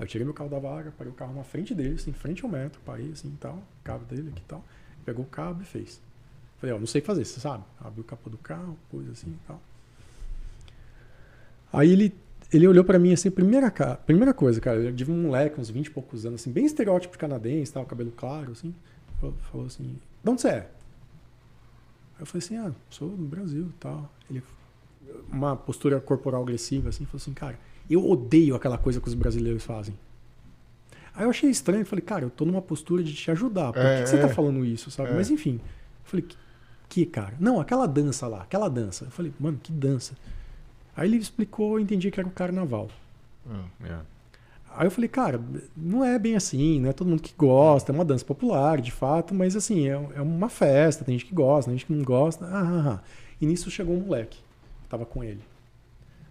Aí 0.00 0.04
eu 0.04 0.08
tirei 0.08 0.24
meu 0.24 0.32
carro 0.32 0.48
da 0.48 0.58
vaga, 0.58 0.94
parei 0.96 1.12
o 1.12 1.14
carro 1.14 1.34
na 1.34 1.44
frente 1.44 1.74
dele, 1.74 1.96
assim, 1.96 2.08
em 2.08 2.14
frente 2.14 2.42
ao 2.42 2.50
metro, 2.50 2.80
parei 2.86 3.12
assim 3.12 3.28
e 3.28 3.36
tal, 3.36 3.62
cabo 3.84 4.02
dele 4.06 4.30
aqui 4.30 4.40
e 4.40 4.48
tal. 4.48 4.64
Pegou 5.04 5.26
o 5.26 5.28
cabo 5.28 5.60
e 5.60 5.66
fez. 5.66 6.00
Falei, 6.56 6.74
ó, 6.74 6.78
não 6.78 6.86
sei 6.86 7.02
fazer, 7.02 7.22
você 7.22 7.38
sabe? 7.38 7.64
Abriu 7.78 8.02
o 8.02 8.06
capô 8.06 8.30
do 8.30 8.38
carro, 8.38 8.78
coisa 8.90 9.12
assim 9.12 9.28
e 9.28 9.46
tal. 9.46 9.60
Aí 11.70 11.92
ele, 11.92 12.14
ele 12.50 12.66
olhou 12.66 12.82
pra 12.82 12.98
mim 12.98 13.12
assim, 13.12 13.30
primeira, 13.30 13.70
primeira 14.06 14.32
coisa, 14.32 14.58
cara, 14.58 14.78
eu 14.78 14.96
tive 14.96 15.12
um 15.12 15.20
moleque, 15.22 15.60
uns 15.60 15.68
20 15.68 15.88
e 15.88 15.90
poucos 15.90 16.24
anos, 16.24 16.40
assim, 16.40 16.50
bem 16.50 16.64
estereótipo 16.64 17.18
canadense, 17.18 17.70
tal, 17.70 17.84
cabelo 17.84 18.10
claro, 18.10 18.52
assim. 18.52 18.74
Falou, 19.20 19.34
falou 19.52 19.66
assim, 19.66 19.98
de 20.24 20.30
onde 20.30 20.40
você 20.40 20.48
é? 20.48 20.70
Eu 22.18 22.24
falei 22.24 22.42
assim, 22.42 22.56
ah, 22.56 22.72
sou 22.88 23.10
do 23.10 23.26
Brasil 23.26 23.70
tal. 23.78 24.10
Ele, 24.30 24.42
uma 25.30 25.54
postura 25.54 26.00
corporal 26.00 26.42
agressiva, 26.42 26.88
assim, 26.88 27.04
falou 27.04 27.20
assim, 27.20 27.34
cara, 27.34 27.58
eu 27.94 28.08
odeio 28.08 28.54
aquela 28.54 28.78
coisa 28.78 29.00
que 29.00 29.08
os 29.08 29.14
brasileiros 29.14 29.64
fazem. 29.64 29.94
Aí 31.14 31.24
eu 31.24 31.30
achei 31.30 31.50
estranho, 31.50 31.84
falei, 31.84 32.04
cara, 32.04 32.24
eu 32.24 32.30
tô 32.30 32.44
numa 32.44 32.62
postura 32.62 33.02
de 33.02 33.12
te 33.12 33.30
ajudar, 33.30 33.72
por 33.72 33.80
que, 33.80 33.86
É, 33.86 34.02
que 34.02 34.08
você 34.08 34.16
é. 34.16 34.20
tá 34.20 34.28
falando 34.28 34.64
isso, 34.64 34.90
sabe? 34.90 35.10
É. 35.10 35.14
Mas 35.14 35.30
enfim, 35.30 35.54
eu 35.54 36.04
falei, 36.04 36.24
que, 36.24 36.36
que, 36.88 37.06
cara? 37.06 37.34
Não, 37.40 37.60
aquela 37.60 37.86
dança 37.86 38.26
lá, 38.26 38.42
aquela 38.42 38.68
dança. 38.68 39.06
Eu 39.06 39.10
falei, 39.10 39.32
mano, 39.38 39.58
que 39.62 39.72
dança? 39.72 40.14
Aí 40.96 41.08
ele 41.08 41.16
explicou, 41.16 41.74
eu 41.74 41.80
entendi 41.80 42.10
que 42.10 42.20
era 42.20 42.28
o 42.28 42.32
carnaval. 42.32 42.88
É. 43.82 43.92
É. 43.92 43.98
Aí 44.72 44.86
eu 44.86 44.90
falei, 44.90 45.08
cara, 45.08 45.40
não 45.76 46.04
é 46.04 46.16
bem 46.16 46.36
assim, 46.36 46.80
não 46.80 46.90
é 46.90 46.92
todo 46.92 47.08
mundo 47.08 47.22
que 47.22 47.34
gosta, 47.36 47.90
é 47.90 47.94
uma 47.94 48.04
dança 48.04 48.24
popular, 48.24 48.80
de 48.80 48.92
fato, 48.92 49.34
mas 49.34 49.56
assim, 49.56 49.88
é, 49.88 49.92
é 50.14 50.22
uma 50.22 50.48
festa, 50.48 51.04
tem 51.04 51.18
gente 51.18 51.26
que 51.26 51.34
gosta, 51.34 51.70
tem 51.70 51.78
gente 51.78 51.86
que 51.86 51.92
não 51.92 52.04
gosta. 52.04 52.46
Ah, 52.46 52.60
ah, 52.62 52.92
ah. 52.94 53.00
E 53.40 53.46
nisso 53.46 53.70
chegou 53.70 53.96
um 53.96 54.00
moleque, 54.00 54.38
que 54.82 54.88
tava 54.88 55.04
com 55.04 55.24
ele. 55.24 55.40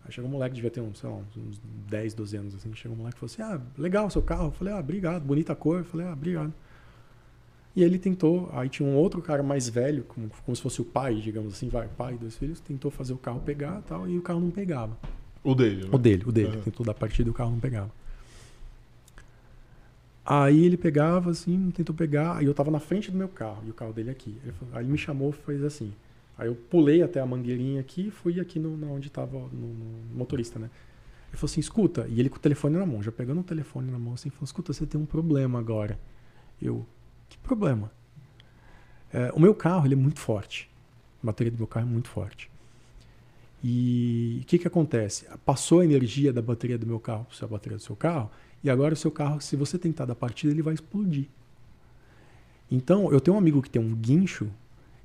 Aí 0.06 0.12
chegou 0.12 0.30
um 0.30 0.34
moleque, 0.34 0.56
devia 0.56 0.72
ter 0.72 0.82
uns, 0.82 1.00
sei 1.00 1.10
lá, 1.10 1.16
uns 1.18 1.60
10, 1.90 2.14
12 2.14 2.38
anos, 2.38 2.56
assim, 2.56 2.74
chegou 2.74 2.96
um 2.96 3.00
moleque 3.02 3.18
e 3.18 3.20
falou 3.20 3.32
assim, 3.34 3.42
ah, 3.42 3.62
legal 3.78 4.08
o 4.08 4.10
seu 4.12 4.22
carro. 4.22 4.46
Eu 4.48 4.52
falei, 4.52 4.74
ah, 4.74 4.80
obrigado, 4.80 5.24
bonita 5.24 5.56
cor. 5.56 5.80
Eu 5.80 5.86
falei, 5.86 6.08
ah, 6.08 6.14
obrigado. 6.14 6.54
E 7.76 7.84
ele 7.84 8.00
tentou, 8.00 8.50
aí 8.54 8.68
tinha 8.68 8.88
um 8.88 8.96
outro 8.96 9.22
cara 9.22 9.44
mais 9.44 9.70
velho, 9.70 10.04
como, 10.04 10.30
como 10.44 10.56
se 10.56 10.62
fosse 10.62 10.82
o 10.82 10.86
pai, 10.86 11.16
digamos 11.16 11.54
assim, 11.54 11.70
vai, 11.70 11.88
pai 11.88 12.18
dos 12.18 12.36
filhos, 12.36 12.60
tentou 12.60 12.90
fazer 12.90 13.14
o 13.14 13.18
carro 13.18 13.40
pegar 13.42 13.80
e 13.80 13.88
tal, 13.88 14.10
e 14.10 14.18
o 14.18 14.22
carro 14.22 14.40
não 14.40 14.50
pegava. 14.50 14.98
O 15.44 15.54
dele, 15.54 15.84
né? 15.84 15.90
O 15.94 15.98
dele, 15.98 16.24
o 16.26 16.32
dele. 16.32 16.58
Tentou 16.64 16.86
dar 16.86 16.94
partida 16.96 17.30
e 17.30 17.32
o 17.32 17.34
carro 17.34 17.52
não 17.52 17.60
pegava. 17.60 17.92
Aí 20.26 20.66
ele 20.66 20.78
pegava, 20.78 21.32
assim, 21.32 21.72
tentou 21.72 21.96
pegar, 21.96 22.38
aí 22.38 22.46
eu 22.46 22.54
tava 22.54 22.70
na 22.70 22.80
frente 22.80 23.10
do 23.12 23.18
meu 23.18 23.30
carro, 23.30 23.64
e 23.66 23.70
o 23.70 23.74
carro 23.74 23.94
dele 23.94 24.10
aqui. 24.12 24.36
Ele 24.44 24.52
falou- 24.54 24.76
aí 24.76 24.84
ele 24.84 24.92
me 24.92 24.98
chamou 24.98 25.30
e 25.30 25.34
fez 25.34 25.64
assim. 25.64 25.94
Aí 26.40 26.48
eu 26.48 26.56
pulei 26.56 27.04
até 27.04 27.20
a 27.20 27.26
mangueirinha 27.26 27.82
aqui 27.82 28.08
e 28.08 28.12
fui 28.12 28.40
aqui 28.40 28.58
no, 28.60 28.94
onde 28.94 29.10
tava 29.10 29.38
no, 29.38 29.74
no 29.74 30.16
motorista, 30.16 30.58
né? 30.58 30.70
Ele 31.28 31.38
falou 31.38 31.52
assim, 31.52 31.60
escuta, 31.60 32.08
e 32.10 32.18
ele 32.18 32.30
com 32.30 32.38
o 32.38 32.40
telefone 32.40 32.78
na 32.78 32.86
mão, 32.86 33.04
já 33.04 33.12
pegando 33.12 33.42
o 33.42 33.44
telefone 33.44 33.92
na 33.92 34.00
mão 34.00 34.14
assim, 34.14 34.30
falou, 34.30 34.46
escuta, 34.46 34.72
você 34.72 34.86
tem 34.86 35.00
um 35.00 35.06
problema 35.06 35.60
agora. 35.60 36.00
Eu, 36.62 36.86
que 37.28 37.38
problema? 37.40 37.92
É, 39.12 39.32
o 39.36 39.40
meu 39.40 39.54
carro, 39.54 39.86
ele 39.86 39.96
é 39.96 39.98
muito 39.98 40.20
forte. 40.20 40.70
A 41.22 41.26
bateria 41.26 41.52
do 41.52 41.58
meu 41.58 41.68
carro 41.68 41.88
é 41.88 41.90
muito 41.90 42.08
forte. 42.08 42.50
E 43.62 44.40
o 44.42 44.46
que, 44.46 44.58
que 44.58 44.68
acontece? 44.68 45.28
Passou 45.46 45.82
a 45.82 45.86
energia 45.86 46.32
da 46.32 46.42
bateria 46.42 46.78
do 46.78 46.88
meu 46.88 47.02
carro 47.02 47.26
para 47.26 47.46
a 47.46 47.50
bateria 47.50 47.78
do 47.78 47.84
seu 47.84 47.98
carro, 47.98 48.32
e 48.64 48.70
agora 48.70 48.94
o 48.94 48.98
seu 48.98 49.12
carro, 49.12 49.42
se 49.42 49.58
você 49.58 49.78
tentar 49.78 50.06
dar 50.06 50.16
partida, 50.16 50.54
ele 50.54 50.62
vai 50.62 50.74
explodir. 50.74 51.28
Então, 52.72 53.12
eu 53.12 53.20
tenho 53.20 53.36
um 53.36 53.38
amigo 53.38 53.62
que 53.62 53.70
tem 53.70 53.82
um 53.82 53.94
guincho, 53.94 54.50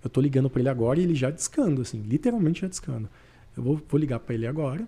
eu 0.04 0.10
tô 0.10 0.20
ligando 0.20 0.48
para 0.50 0.60
ele 0.60 0.68
agora 0.68 1.00
e 1.00 1.02
ele 1.02 1.14
já 1.14 1.30
discando, 1.30 1.82
assim, 1.82 2.00
literalmente 2.02 2.60
já 2.60 2.68
discando. 2.68 3.08
Eu 3.56 3.62
vou, 3.62 3.80
vou 3.88 3.98
ligar 3.98 4.20
para 4.20 4.34
ele 4.34 4.46
agora. 4.46 4.86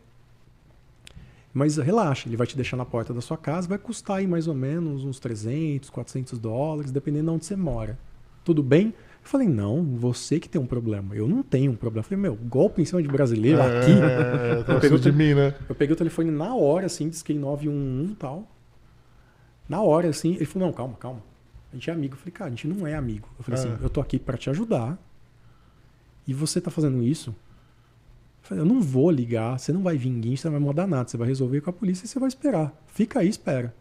Mas 1.53 1.77
relaxa, 1.79 2.29
ele 2.29 2.37
vai 2.37 2.47
te 2.47 2.55
deixar 2.55 2.77
na 2.77 2.85
porta 2.85 3.15
da 3.15 3.21
sua 3.23 3.39
casa, 3.39 3.67
vai 3.67 3.79
custar 3.79 4.19
aí 4.19 4.27
mais 4.27 4.47
ou 4.47 4.55
menos 4.55 5.05
uns 5.05 5.19
300, 5.19 5.89
400 5.89 6.39
dólares, 6.39 6.93
dependendo 6.93 7.31
de 7.31 7.31
onde 7.37 7.47
você 7.47 7.57
mora. 7.57 7.99
Tudo 8.45 8.63
bem? 8.63 8.89
Eu 8.89 9.29
falei, 9.31 9.49
não, 9.49 9.83
você 9.83 10.39
que 10.39 10.49
tem 10.49 10.61
um 10.61 10.67
problema. 10.67 11.17
Eu 11.17 11.27
não 11.27 11.43
tenho 11.43 11.73
um 11.73 11.75
problema. 11.77 12.01
Eu 12.05 12.09
falei, 12.09 12.21
meu, 12.23 12.37
golpe 12.37 12.83
em 12.83 12.85
cima 12.85 13.03
de 13.03 13.09
brasileiro 13.09 13.61
aqui. 13.63 13.91
É, 13.93 14.63
tá 14.63 14.75
Eu 14.75 14.81
peguei 14.81 14.99
de 14.99 15.13
mim, 15.13 15.35
né? 15.35 15.55
Eu 15.69 15.75
peguei 15.75 15.95
o 15.95 15.97
telefone 15.97 16.31
na 16.31 16.55
hora, 16.55 16.87
assim, 16.87 17.09
disquei 17.09 17.39
911 17.39 18.13
e 18.13 18.15
tal. 18.17 18.47
Na 19.69 19.81
hora, 19.81 20.09
assim, 20.11 20.35
ele 20.35 20.45
falou, 20.45 20.69
não, 20.69 20.75
calma, 20.75 20.95
calma. 21.01 21.21
A 21.73 21.75
gente 21.75 21.91
é 21.91 21.93
amigo. 21.93 22.15
Eu 22.15 22.19
falei, 22.19 22.33
cara, 22.33 22.49
a 22.49 22.51
gente 22.51 22.69
não 22.69 22.87
é 22.87 22.95
amigo. 22.95 23.29
Eu 23.39 23.43
falei 23.45 23.59
É. 23.61 23.65
assim, 23.65 23.83
eu 23.83 23.89
tô 23.91 24.01
aqui 24.01 24.19
pra 24.19 24.37
te 24.37 24.49
ajudar. 24.51 24.97
E 26.27 26.35
você 26.35 26.61
tá 26.61 26.71
fazendo 26.71 27.03
isso? 27.03 27.35
Eu 28.51 28.65
não 28.65 28.81
vou 28.81 29.11
ligar, 29.11 29.59
você 29.59 29.73
não 29.73 29.83
vai 29.83 29.97
vir 29.97 30.11
guincho, 30.11 30.43
você 30.43 30.49
não 30.49 30.53
vai 30.53 30.61
mudar 30.61 30.87
nada. 30.87 31.09
Você 31.09 31.17
vai 31.17 31.27
resolver 31.27 31.61
com 31.61 31.71
a 31.71 31.73
polícia 31.73 32.05
e 32.05 32.09
você 32.09 32.19
vai 32.19 32.29
esperar. 32.29 32.73
Fica 32.87 33.21
aí, 33.21 33.29
espera. 33.29 33.75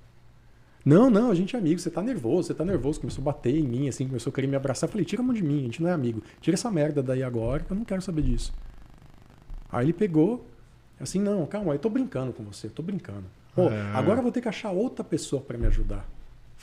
Não, 0.83 1.09
não, 1.09 1.31
a 1.31 1.35
gente 1.35 1.55
é 1.55 1.59
amigo, 1.59 1.79
você 1.79 1.89
tá 1.89 2.01
nervoso, 2.01 2.47
você 2.47 2.53
tá 2.53 2.63
nervoso. 2.65 2.99
Começou 2.99 3.21
a 3.21 3.25
bater 3.25 3.55
em 3.55 3.67
mim, 3.67 3.87
assim, 3.89 4.07
começou 4.07 4.31
a 4.31 4.33
querer 4.33 4.47
me 4.47 4.55
abraçar. 4.55 4.87
Eu 4.87 4.91
falei, 4.91 5.05
tira 5.05 5.21
a 5.21 5.25
mão 5.25 5.33
de 5.33 5.43
mim, 5.43 5.59
a 5.59 5.63
gente 5.63 5.81
não 5.81 5.89
é 5.89 5.93
amigo. 5.93 6.21
Tira 6.41 6.55
essa 6.55 6.69
merda 6.71 7.01
daí 7.03 7.23
agora, 7.23 7.63
que 7.63 7.71
eu 7.71 7.77
não 7.77 7.85
quero 7.85 8.01
saber 8.01 8.21
disso. 8.23 8.53
Aí 9.71 9.85
ele 9.85 9.93
pegou, 9.93 10.45
assim, 10.99 11.19
não, 11.19 11.45
calma, 11.47 11.73
eu 11.73 11.79
tô 11.79 11.89
brincando 11.89 12.33
com 12.33 12.43
você, 12.43 12.67
eu 12.67 12.71
tô 12.71 12.83
brincando. 12.83 13.25
Pô, 13.55 13.69
É. 13.69 13.81
agora 13.93 14.19
eu 14.19 14.23
vou 14.23 14.31
ter 14.31 14.41
que 14.41 14.47
achar 14.49 14.71
outra 14.71 15.03
pessoa 15.03 15.41
pra 15.41 15.57
me 15.57 15.65
ajudar. 15.67 16.07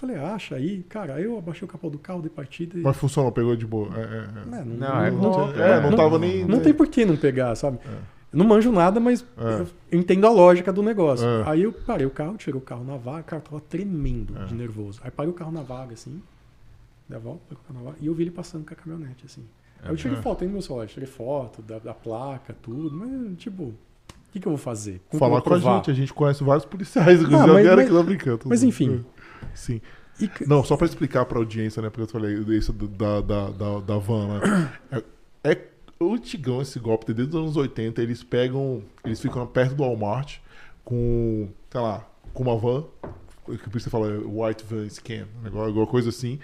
Eu 0.02 0.08
falei, 0.08 0.16
acha 0.16 0.56
aí, 0.56 0.82
cara, 0.88 1.14
aí 1.14 1.24
eu 1.24 1.38
abaixei 1.38 1.64
o 1.64 1.68
capô 1.70 1.88
do 1.88 1.98
carro 1.98 2.20
de 2.22 2.28
partida 2.28 2.76
e. 2.76 2.82
Mas 2.82 2.96
funcionou, 2.96 3.30
pegou 3.30 3.54
de 3.54 3.64
boa. 3.64 3.88
É, 3.96 4.00
é, 4.00 4.56
é. 4.56 4.60
É, 4.60 4.64
Não, 4.64 5.04
é 5.04 5.10
golpe, 5.12 5.60
É, 5.60 5.70
é. 5.76 5.80
não 5.80 5.94
tava 5.96 6.18
nem. 6.18 6.44
Não 6.44 6.58
tem 6.60 6.74
por 6.74 6.88
que 6.88 7.04
não 7.04 7.16
pegar, 7.16 7.54
sabe? 7.54 7.78
É. 7.86 8.12
Não 8.32 8.44
manjo 8.46 8.72
nada, 8.72 8.98
mas 8.98 9.24
É. 9.38 9.64
eu 9.92 10.00
entendo 10.00 10.26
a 10.26 10.30
lógica 10.30 10.72
do 10.72 10.82
negócio. 10.82 11.24
É. 11.26 11.42
Aí 11.46 11.62
eu 11.62 11.72
parei 11.72 12.04
o 12.06 12.10
carro, 12.10 12.36
tirei 12.36 12.58
o 12.58 12.60
carro 12.62 12.82
na 12.84 12.96
vaga, 12.96 13.22
cara, 13.22 13.42
tava 13.42 13.60
tremendo 13.60 14.36
É. 14.42 14.44
de 14.46 14.54
nervoso. 14.54 15.00
Aí 15.04 15.10
parei 15.10 15.30
o 15.30 15.34
carro 15.34 15.52
na 15.52 15.62
vaga, 15.62 15.94
assim, 15.94 16.20
dei 17.08 17.16
a 17.16 17.20
volta, 17.20 17.42
parei 17.48 17.60
o 17.62 17.66
carro 17.68 17.78
na 17.78 17.90
vaga, 17.90 17.98
e 18.00 18.06
eu 18.06 18.14
vi 18.14 18.24
ele 18.24 18.30
passando 18.32 18.64
com 18.66 18.72
a 18.72 18.76
caminhonete, 18.76 19.24
assim. 19.26 19.44
Aí 19.82 19.90
eu 19.90 19.96
tirei 19.96 20.16
É. 20.18 20.20
foto 20.22 20.42
aí 20.42 20.48
no 20.48 20.54
meu 20.54 20.62
celular, 20.62 20.86
tirei 20.86 21.06
foto 21.06 21.62
da, 21.62 21.78
da 21.78 21.94
placa, 21.94 22.56
tudo, 22.60 22.90
mas, 22.96 23.36
tipo, 23.38 23.64
o 23.64 23.74
que, 24.32 24.40
que 24.40 24.48
eu 24.48 24.52
vou 24.52 24.58
fazer? 24.58 25.00
Como 25.10 25.18
Falar 25.20 25.42
com 25.42 25.52
a 25.54 25.58
gente, 25.58 25.90
a 25.90 25.94
gente 25.94 26.12
conhece 26.14 26.42
vários 26.42 26.64
policiais, 26.64 27.20
inclusive. 27.20 27.42
Ah, 27.42 27.46
eu 27.48 27.52
mas- 27.54 27.62
quero 27.64 27.76
mas- 27.76 27.88
que 27.90 27.94
tá 27.94 28.02
brincando. 28.02 28.40
mas 28.46 28.62
enfim. 28.62 29.04
Sim. 29.54 29.80
E 30.20 30.30
Não, 30.46 30.62
só 30.62 30.76
pra 30.76 30.86
explicar 30.86 31.24
pra 31.24 31.38
audiência, 31.38 31.80
né? 31.82 31.90
Porque 31.90 32.02
eu 32.02 32.08
falei 32.08 32.34
isso 32.56 32.72
da, 32.72 33.20
da, 33.20 33.50
da, 33.50 33.80
da 33.80 33.98
van, 33.98 34.28
né? 34.28 34.72
É, 35.44 35.50
é 35.52 35.68
antigão 36.00 36.60
esse 36.60 36.78
golpe, 36.78 37.12
desde 37.12 37.36
os 37.36 37.42
anos 37.42 37.56
80, 37.56 38.02
eles 38.02 38.22
pegam. 38.22 38.82
Eles 39.04 39.20
ficam 39.20 39.46
perto 39.46 39.74
do 39.74 39.82
Walmart 39.82 40.38
com, 40.84 41.48
sei 41.70 41.80
lá, 41.80 42.06
com 42.32 42.42
uma 42.42 42.56
van. 42.56 42.84
Que 43.44 43.68
por 43.68 43.76
isso 43.76 43.84
você 43.84 43.90
fala 43.90 44.08
é 44.08 44.18
White 44.18 44.64
Van 44.64 44.88
Scan, 44.88 45.26
negócio, 45.42 45.66
alguma 45.66 45.86
coisa 45.86 46.10
assim. 46.10 46.38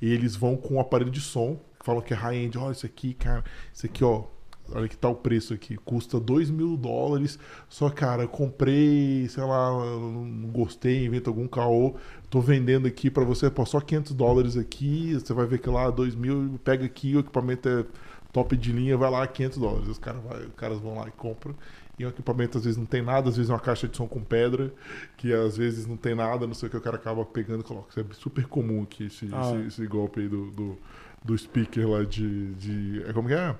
E 0.00 0.12
eles 0.12 0.36
vão 0.36 0.56
com 0.56 0.74
um 0.74 0.80
aparelho 0.80 1.10
de 1.10 1.20
som, 1.20 1.56
que 1.78 1.84
falam 1.84 2.00
que 2.00 2.14
é 2.14 2.16
high-end. 2.16 2.56
Olha 2.58 2.72
isso 2.72 2.86
aqui, 2.86 3.14
cara. 3.14 3.42
Isso 3.72 3.86
aqui, 3.86 4.04
ó. 4.04 4.24
Olha 4.72 4.88
que 4.88 4.96
tá 4.96 5.08
o 5.08 5.14
preço 5.14 5.52
aqui. 5.52 5.76
Custa 5.76 6.18
2 6.18 6.50
mil 6.50 6.76
dólares. 6.76 7.38
Só, 7.68 7.90
cara, 7.90 8.26
comprei, 8.26 9.28
sei 9.28 9.44
lá, 9.44 9.70
não 9.70 10.48
gostei, 10.50 11.04
invento 11.04 11.28
algum 11.28 11.46
caô. 11.46 11.94
Tô 12.30 12.40
vendendo 12.40 12.86
aqui 12.86 13.10
pra 13.10 13.24
você, 13.24 13.50
pô, 13.50 13.64
só 13.66 13.80
500 13.80 14.14
dólares 14.14 14.56
aqui. 14.56 15.14
Você 15.14 15.32
vai 15.34 15.46
ver 15.46 15.58
que 15.58 15.68
lá 15.68 15.90
2 15.90 16.14
mil, 16.14 16.58
pega 16.64 16.84
aqui, 16.86 17.14
o 17.14 17.20
equipamento 17.20 17.68
é 17.68 17.84
top 18.32 18.56
de 18.56 18.72
linha, 18.72 18.96
vai 18.96 19.10
lá 19.10 19.26
500 19.26 19.58
dólares. 19.58 19.88
Os 19.88 19.98
caras, 19.98 20.22
vai, 20.24 20.44
os 20.46 20.54
caras 20.54 20.78
vão 20.80 20.96
lá 20.96 21.06
e 21.08 21.12
compram. 21.12 21.54
E 21.96 22.04
o 22.04 22.08
equipamento 22.08 22.58
às 22.58 22.64
vezes 22.64 22.76
não 22.76 22.86
tem 22.86 23.02
nada, 23.02 23.28
às 23.28 23.36
vezes 23.36 23.50
é 23.50 23.52
uma 23.52 23.60
caixa 23.60 23.86
de 23.86 23.96
som 23.96 24.08
com 24.08 24.20
pedra, 24.20 24.72
que 25.16 25.32
às 25.32 25.56
vezes 25.56 25.86
não 25.86 25.96
tem 25.96 26.12
nada, 26.14 26.44
não 26.44 26.54
sei 26.54 26.66
o 26.66 26.70
que, 26.70 26.76
o 26.76 26.80
cara 26.80 26.96
acaba 26.96 27.24
pegando 27.24 27.60
e 27.60 27.64
coloca. 27.64 27.88
Isso 27.90 28.00
é 28.00 28.04
super 28.14 28.46
comum 28.46 28.82
aqui, 28.82 29.04
esse, 29.04 29.28
Ah. 29.32 29.52
esse, 29.54 29.66
esse 29.68 29.86
golpe 29.86 30.20
aí 30.20 30.28
do, 30.28 30.50
do, 30.50 30.78
do 31.24 31.38
speaker 31.38 31.88
lá 31.88 32.02
de, 32.02 32.52
de. 32.54 33.04
é 33.06 33.12
Como 33.12 33.28
que 33.28 33.34
é? 33.34 33.54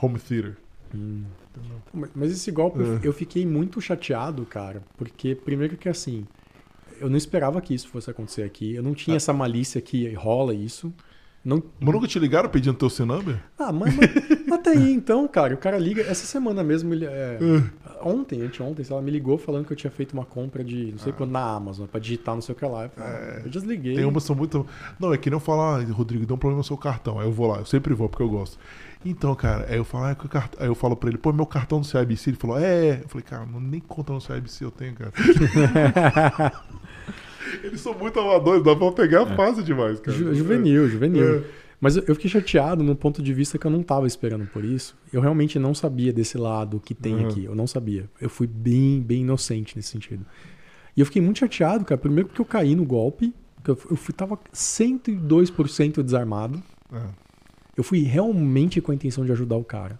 Home 0.00 0.18
theater. 0.18 0.56
Hum. 0.94 1.24
Mas- 2.14 2.32
esse 2.32 2.50
golpe, 2.50 2.80
eu- 2.80 2.96
É. 2.96 3.00
eu 3.02 3.12
fiquei 3.12 3.44
muito 3.46 3.80
chateado, 3.80 4.44
cara. 4.46 4.82
Porque, 4.96 5.34
primeiro 5.34 5.76
que 5.76 5.88
assim, 5.88 6.26
eu 7.00 7.08
não 7.10 7.16
esperava 7.16 7.60
que 7.60 7.74
isso 7.74 7.88
fosse 7.88 8.10
acontecer 8.10 8.42
aqui. 8.42 8.74
Eu 8.74 8.82
não 8.82 8.94
tinha 8.94 9.16
essa 9.16 9.32
malícia 9.32 9.80
que 9.80 10.12
rola 10.14 10.54
isso. 10.54 10.92
Não... 11.42 11.62
Mas 11.80 11.94
nunca 11.94 12.06
te 12.06 12.18
ligaram 12.18 12.50
pedindo 12.50 12.74
teu 12.76 12.90
C-number? 12.90 13.42
Ah, 13.58 13.72
mas, 13.72 13.94
mas, 13.96 14.10
até 14.52 14.70
aí 14.72 14.92
então, 14.92 15.26
cara. 15.26 15.54
O 15.54 15.56
cara 15.56 15.78
liga. 15.78 16.02
Essa 16.02 16.26
semana 16.26 16.62
mesmo, 16.62 16.92
ele, 16.92 17.06
é, 17.06 17.38
ontem, 18.02 18.42
anteontem, 18.42 18.84
sei 18.84 18.94
lá, 18.94 19.00
me 19.00 19.10
ligou 19.10 19.38
falando 19.38 19.64
que 19.66 19.72
eu 19.72 19.76
tinha 19.76 19.90
feito 19.90 20.12
uma 20.12 20.26
compra 20.26 20.62
de 20.62 20.90
não 20.92 20.98
sei 20.98 21.12
quanto 21.14 21.30
na 21.30 21.40
Amazon, 21.42 21.86
pra 21.86 21.98
digitar 21.98 22.34
não 22.34 22.42
sei 22.42 22.54
o 22.54 22.58
que 22.58 22.64
lá. 22.66 22.84
Eu, 22.84 22.90
falei, 22.90 23.10
ah, 23.10 23.40
eu 23.44 23.50
desliguei. 23.50 23.94
Tem 23.96 24.04
umas 24.04 24.22
que 24.22 24.26
são 24.26 24.36
muito. 24.36 24.66
Não, 24.98 25.14
é 25.14 25.16
que 25.18 25.30
nem 25.30 25.36
eu 25.36 25.40
falar, 25.40 25.80
ah, 25.80 25.84
Rodrigo, 25.92 26.26
deu 26.26 26.36
um 26.36 26.38
problema 26.38 26.58
no 26.58 26.64
seu 26.64 26.76
cartão. 26.76 27.18
Aí 27.18 27.26
eu 27.26 27.32
vou 27.32 27.46
lá, 27.46 27.58
eu 27.58 27.64
sempre 27.66 27.94
vou, 27.94 28.08
porque 28.08 28.22
eu 28.22 28.28
gosto. 28.28 28.58
Então, 29.04 29.34
cara, 29.34 29.66
aí 29.68 29.76
eu 29.78 29.84
falo, 29.84 30.04
ah, 30.04 30.14
cart... 30.14 30.52
aí 30.58 30.66
eu 30.66 30.74
falo 30.74 30.94
pra 30.94 31.08
ele, 31.08 31.16
pô, 31.18 31.32
meu 31.32 31.46
cartão 31.46 31.80
do 31.80 31.86
CIBC, 31.86 32.30
ele 32.30 32.36
falou, 32.36 32.58
é. 32.58 33.00
Eu 33.02 33.08
falei, 33.08 33.24
cara, 33.24 33.46
não- 33.46 33.60
nem 33.60 33.80
conta 33.80 34.12
no 34.12 34.20
CIBC 34.20 34.64
eu 34.64 34.70
tenho, 34.70 34.94
cara. 34.94 35.12
Eles 37.64 37.80
são 37.80 37.94
muito 37.98 38.18
amadores, 38.20 38.62
dá 38.62 38.76
pra 38.76 38.92
pegar 38.92 39.26
fácil 39.34 39.62
demais, 39.62 39.98
cara. 40.00 40.16
Ju- 40.16 40.34
juvenil, 40.34 40.88
juvenil. 40.88 41.38
É. 41.38 41.42
Mas 41.80 41.96
eu 41.96 42.04
eu 42.06 42.14
fiquei 42.14 42.30
chateado 42.30 42.84
num 42.84 42.94
ponto 42.94 43.22
de 43.22 43.32
vista 43.32 43.56
que 43.58 43.66
eu 43.66 43.70
não 43.70 43.82
tava 43.82 44.06
esperando 44.06 44.46
por 44.46 44.62
isso. 44.64 44.94
Eu 45.10 45.20
realmente 45.22 45.58
não 45.58 45.74
sabia 45.74 46.12
desse 46.12 46.36
lado 46.36 46.78
que 46.78 46.94
tem 46.94 47.14
Uhum. 47.16 47.26
aqui. 47.28 47.44
Eu 47.46 47.54
não 47.54 47.66
sabia. 47.66 48.08
Eu 48.20 48.28
fui 48.28 48.46
bem, 48.46 49.00
bem 49.00 49.22
inocente 49.22 49.74
nesse 49.76 49.88
sentido. 49.88 50.24
E 50.94 51.00
eu 51.00 51.06
fiquei 51.06 51.22
muito 51.22 51.38
chateado, 51.38 51.84
cara. 51.86 51.98
Primeiro 51.98 52.28
porque 52.28 52.40
eu 52.42 52.44
caí 52.44 52.76
no 52.76 52.84
golpe. 52.84 53.34
Eu, 53.66 53.78
eu 53.90 53.96
fui, 53.96 54.12
tava 54.14 54.38
102% 54.52 56.02
desarmado. 56.02 56.62
É. 56.92 57.00
Eu 57.76 57.84
fui 57.84 58.02
realmente 58.02 58.80
com 58.80 58.92
a 58.92 58.94
intenção 58.94 59.24
de 59.24 59.32
ajudar 59.32 59.56
o 59.56 59.64
cara. 59.64 59.98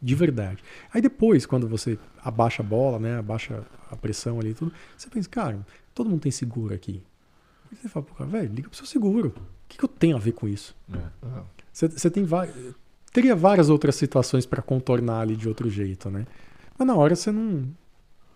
De 0.00 0.14
verdade. 0.14 0.62
Aí 0.92 1.00
depois, 1.00 1.46
quando 1.46 1.68
você 1.68 1.98
abaixa 2.22 2.62
a 2.62 2.66
bola, 2.66 2.98
né? 2.98 3.18
Abaixa 3.18 3.62
a 3.90 3.96
pressão 3.96 4.40
ali 4.40 4.50
e 4.50 4.54
tudo, 4.54 4.72
você 4.96 5.08
pensa, 5.08 5.28
cara, 5.28 5.64
todo 5.94 6.10
mundo 6.10 6.22
tem 6.22 6.32
seguro 6.32 6.74
aqui. 6.74 7.02
Aí 7.70 7.78
você 7.80 7.88
fala 7.88 8.04
pro 8.04 8.14
cara, 8.14 8.30
velho, 8.30 8.52
liga 8.52 8.68
pro 8.68 8.76
seu 8.76 8.86
seguro. 8.86 9.28
O 9.28 9.68
que, 9.68 9.78
que 9.78 9.84
eu 9.84 9.88
tenho 9.88 10.16
a 10.16 10.20
ver 10.20 10.32
com 10.32 10.48
isso? 10.48 10.74
É. 10.92 10.98
É. 10.98 11.42
Você, 11.72 11.88
você 11.88 12.10
tem 12.10 12.24
várias. 12.24 12.54
Teria 13.12 13.36
várias 13.36 13.68
outras 13.68 13.94
situações 13.94 14.44
pra 14.46 14.62
contornar 14.62 15.20
ali 15.20 15.36
de 15.36 15.48
outro 15.48 15.70
jeito, 15.70 16.10
né? 16.10 16.26
Mas 16.78 16.86
na 16.86 16.94
hora 16.96 17.14
você 17.14 17.30
não. 17.30 17.68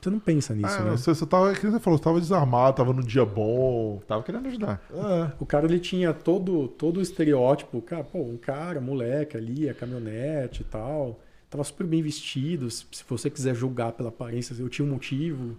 Você 0.06 0.10
não 0.10 0.20
pensa 0.20 0.54
nisso, 0.54 0.72
Ah, 0.72 0.84
né? 0.84 0.90
você, 0.92 1.12
você 1.12 1.26
tava, 1.26 1.52
que 1.52 1.66
você 1.66 1.80
falou, 1.80 1.98
você 1.98 2.04
tava 2.04 2.20
desarmado, 2.20 2.76
tava 2.76 2.92
no 2.92 3.02
dia 3.02 3.24
bom. 3.24 4.00
Tava 4.06 4.22
querendo 4.22 4.46
ajudar. 4.46 4.80
É. 4.92 5.32
O 5.40 5.44
cara 5.44 5.66
ele 5.66 5.80
tinha 5.80 6.14
todo, 6.14 6.68
todo 6.68 6.98
o 6.98 7.02
estereótipo, 7.02 7.82
cara, 7.82 8.04
pô, 8.04 8.20
um 8.20 8.36
cara, 8.36 8.80
moleque 8.80 9.36
ali, 9.36 9.68
a 9.68 9.74
caminhonete 9.74 10.62
e 10.62 10.64
tal. 10.64 11.18
Tava 11.50 11.64
super 11.64 11.84
bem 11.88 12.02
vestido. 12.02 12.70
Se, 12.70 12.84
se 12.92 13.02
você 13.08 13.28
quiser 13.28 13.52
julgar 13.56 13.90
pela 13.94 14.10
aparência, 14.10 14.54
eu 14.56 14.68
tinha 14.68 14.86
um 14.86 14.90
motivo. 14.92 15.56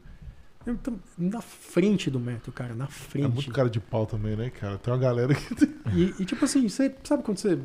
Tô 0.81 0.93
na 1.17 1.41
frente 1.41 2.09
do 2.09 2.19
metro, 2.19 2.49
cara, 2.53 2.73
na 2.73 2.85
É 2.85 2.87
frente. 2.87 3.27
muito 3.33 3.51
cara 3.51 3.69
de 3.69 3.81
pau 3.81 4.05
também, 4.05 4.37
né, 4.37 4.49
cara? 4.49 4.77
Tem 4.77 4.93
uma 4.93 4.99
galera 4.99 5.35
que. 5.35 5.55
tem- 5.55 5.73
E, 5.93 6.13
e, 6.21 6.25
tipo 6.25 6.45
assim, 6.45 6.69
você 6.69 6.93
sabe 7.03 7.21
quando 7.21 7.37
você. 7.37 7.59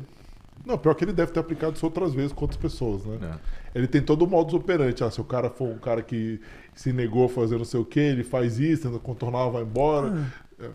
Não, 0.65 0.77
pior 0.77 0.93
que 0.95 1.05
ele 1.05 1.13
deve 1.13 1.31
ter 1.31 1.39
aplicado 1.39 1.75
isso 1.77 1.85
outras 1.85 2.13
vezes 2.13 2.33
com 2.33 2.41
outras 2.41 2.59
pessoas, 2.59 3.05
né? 3.05 3.19
É. 3.21 3.62
Ele 3.75 3.87
tem 3.87 4.01
todo 4.01 4.23
o 4.23 4.27
modus 4.27 4.53
operandi. 4.53 5.03
Ah, 5.03 5.09
se 5.09 5.19
o 5.19 5.23
cara 5.23 5.49
for 5.49 5.67
um 5.69 5.77
cara 5.79 6.01
que 6.01 6.39
se 6.75 6.93
negou 6.93 7.25
a 7.25 7.29
fazer 7.29 7.57
não 7.57 7.65
sei 7.65 7.79
o 7.79 7.85
que, 7.85 7.99
ele 7.99 8.23
faz 8.23 8.59
isso, 8.59 8.83
tenta 8.83 8.99
contornar, 8.99 9.49
vai 9.49 9.63
embora. 9.63 10.29
Ah. 10.59 10.69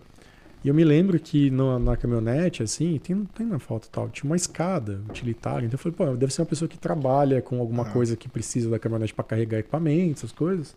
E 0.64 0.68
eu 0.68 0.74
me 0.74 0.82
lembro 0.82 1.18
que 1.20 1.50
no- 1.50 1.78
na 1.78 1.96
caminhonete, 1.96 2.64
assim, 2.64 2.98
tem, 2.98 3.24
tem 3.26 3.46
na 3.46 3.60
foto 3.60 3.88
tal, 3.88 4.08
tinha 4.08 4.28
uma 4.28 4.34
escada 4.34 5.00
utilitária. 5.08 5.64
Então 5.64 5.74
eu 5.74 5.78
falei, 5.78 5.96
pô, 5.96 6.16
deve 6.16 6.32
ser 6.32 6.40
uma 6.42 6.46
pessoa 6.48 6.68
que 6.68 6.76
trabalha 6.76 7.40
com 7.40 7.60
alguma 7.60 7.84
Ah. 7.84 7.90
coisa 7.92 8.16
que 8.16 8.28
precisa 8.28 8.68
da 8.68 8.78
caminhonete 8.78 9.14
pra 9.14 9.22
carregar 9.24 9.58
equipamentos, 9.60 10.24
essas 10.24 10.32
coisas. 10.32 10.74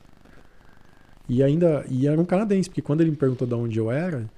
E 1.27 1.41
ainda, 1.41 1.83
e 1.89 2.07
era 2.07 2.19
um 2.19 2.25
canadense, 2.25 2.69
porque 2.69 2.81
quando 2.81 3.01
ele 3.01 3.11
me 3.11 3.17
perguntou 3.17 3.47
de 3.47 3.53
onde 3.55 3.79
eu 3.79 3.89
era, 3.89 4.29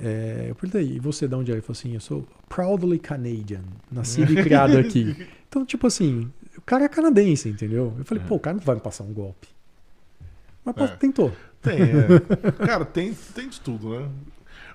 é, 0.00 0.46
eu 0.48 0.54
perguntei, 0.54 0.96
e 0.96 0.98
você 0.98 1.28
de 1.28 1.34
onde 1.34 1.50
é? 1.50 1.54
Ele 1.56 1.60
falou 1.62 1.76
assim, 1.78 1.92
eu 1.94 2.00
sou 2.00 2.26
proudly 2.48 2.98
Canadian, 2.98 3.60
nascido 3.92 4.32
e 4.32 4.42
criado 4.42 4.78
aqui. 4.78 5.14
Então, 5.50 5.66
tipo 5.66 5.84
assim, 5.88 6.30
cara 6.70 6.84
é 6.84 6.88
canadense, 6.88 7.48
entendeu? 7.48 7.92
Eu 7.98 8.04
falei, 8.04 8.22
É. 8.22 8.26
pô, 8.28 8.36
o 8.36 8.40
cara 8.40 8.56
não 8.56 8.62
vai 8.64 8.76
me 8.76 8.80
passar 8.80 9.02
um 9.02 9.12
golpe. 9.12 9.48
Mas 10.64 10.76
É. 10.78 10.86
tentou. 10.96 11.32
Tem, 11.60 11.78
é. 11.82 11.86
cara, 12.64 12.84
tem, 12.84 13.12
tem 13.34 13.48
de 13.48 13.60
tudo, 13.60 13.90
né? 13.98 14.08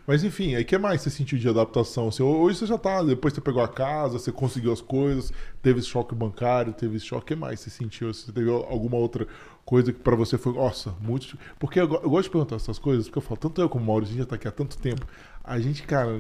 Mas 0.05 0.23
enfim, 0.23 0.53
aí 0.55 0.61
o 0.61 0.65
que 0.65 0.77
mais 0.77 1.01
você 1.01 1.09
sentiu 1.09 1.39
de 1.39 1.47
adaptação? 1.49 2.09
Assim, 2.09 2.21
hoje 2.21 2.59
você 2.59 2.65
já 2.67 2.77
tá, 2.77 3.01
depois 3.01 3.33
você 3.33 3.41
pegou 3.41 3.63
a 3.63 3.67
casa, 3.67 4.19
você 4.19 4.31
conseguiu 4.31 4.71
as 4.73 4.81
coisas, 4.81 5.31
teve 5.63 5.79
esse 5.79 5.87
choque 5.87 6.13
bancário, 6.13 6.73
teve 6.73 6.97
esse 6.97 7.05
choque, 7.05 7.23
o 7.23 7.25
que 7.27 7.35
mais 7.35 7.59
você 7.61 7.69
sentiu? 7.71 8.13
Você 8.13 8.31
teve 8.31 8.51
alguma 8.51 8.97
outra 8.97 9.25
coisa 9.65 9.91
que 9.93 9.99
pra 9.99 10.15
você 10.15 10.37
foi, 10.37 10.53
nossa, 10.53 10.93
muito. 11.01 11.37
Porque 11.57 11.79
eu, 11.79 11.85
eu 11.91 12.09
gosto 12.09 12.25
de 12.25 12.29
perguntar 12.29 12.57
essas 12.57 12.77
coisas, 12.77 13.05
porque 13.07 13.17
eu 13.17 13.21
falo, 13.23 13.37
tanto 13.39 13.59
eu 13.61 13.67
como 13.69 13.83
o 13.85 13.87
Maurício, 13.87 14.13
a 14.13 14.17
gente 14.17 14.23
já 14.25 14.29
tá 14.29 14.35
aqui 14.35 14.47
há 14.47 14.51
tanto 14.51 14.77
tempo, 14.77 15.07
a 15.43 15.59
gente, 15.59 15.81
cara, 15.83 16.19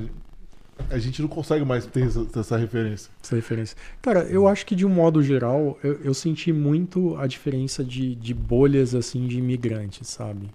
a 0.89 0.97
gente 0.97 1.21
não 1.21 1.29
consegue 1.29 1.65
mais 1.65 1.85
ter 1.85 2.05
essa, 2.05 2.27
essa 2.39 2.57
referência. 2.57 3.11
essa 3.23 3.35
referência. 3.35 3.77
Cara, 4.01 4.23
eu 4.23 4.47
acho 4.47 4.65
que 4.65 4.75
de 4.75 4.85
um 4.85 4.89
modo 4.89 5.21
geral, 5.23 5.79
eu, 5.83 5.93
eu 6.03 6.13
senti 6.13 6.51
muito 6.51 7.15
a 7.17 7.27
diferença 7.27 7.83
de, 7.83 8.15
de 8.15 8.33
bolhas, 8.33 8.93
assim, 8.93 9.27
de 9.27 9.37
imigrantes, 9.37 10.07
sabe? 10.07 10.49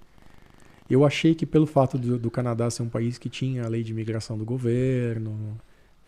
Eu 0.89 1.05
achei 1.05 1.35
que 1.35 1.47
pelo 1.47 1.67
fato 1.67 1.97
do, 1.97 2.19
do 2.19 2.31
Canadá 2.31 2.69
ser 2.71 2.83
um 2.83 2.89
país 2.89 3.17
que 3.17 3.29
tinha 3.29 3.65
a 3.65 3.69
lei 3.69 3.83
de 3.83 3.93
imigração 3.93 4.37
do 4.37 4.45
governo, 4.45 5.57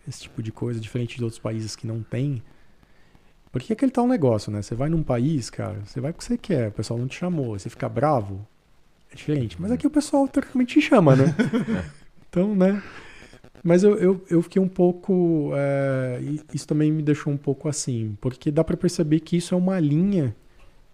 esse 0.07 0.23
tipo 0.23 0.43
de 0.43 0.51
coisa, 0.51 0.79
diferente 0.79 1.17
de 1.17 1.23
outros 1.23 1.39
países 1.39 1.75
que 1.75 1.87
não 1.87 2.03
tem. 2.03 2.43
Porque 3.51 3.71
é 3.71 3.75
aquele 3.75 3.91
tal 3.91 4.07
negócio, 4.07 4.51
né? 4.51 4.61
Você 4.61 4.75
vai 4.75 4.89
num 4.89 5.03
país, 5.03 5.49
cara, 5.49 5.79
você 5.85 6.01
vai 6.01 6.11
porque 6.11 6.25
você 6.25 6.37
quer, 6.37 6.69
o 6.69 6.71
pessoal 6.71 6.99
não 6.99 7.07
te 7.07 7.15
chamou, 7.15 7.57
você 7.57 7.69
fica 7.69 7.87
bravo, 7.87 8.45
é 9.11 9.15
diferente. 9.15 9.61
Mas 9.61 9.71
aqui 9.71 9.87
o 9.87 9.91
pessoal 9.91 10.27
teoricamente 10.27 10.79
te 10.79 10.81
chama, 10.81 11.15
né? 11.15 11.25
Então, 12.33 12.55
né? 12.55 12.81
Mas 13.63 13.83
eu, 13.83 13.97
eu, 13.97 14.25
eu 14.29 14.41
fiquei 14.41 14.61
um 14.61 14.67
pouco. 14.67 15.51
é, 15.55 16.19
isso 16.53 16.67
também 16.67 16.91
me 16.91 17.01
deixou 17.01 17.31
um 17.31 17.37
pouco 17.37 17.69
assim, 17.69 18.17
porque 18.21 18.51
dá 18.51 18.63
pra 18.63 18.75
perceber 18.77 19.19
que 19.21 19.37
isso 19.37 19.53
é 19.55 19.57
uma 19.57 19.79
linha 19.79 20.35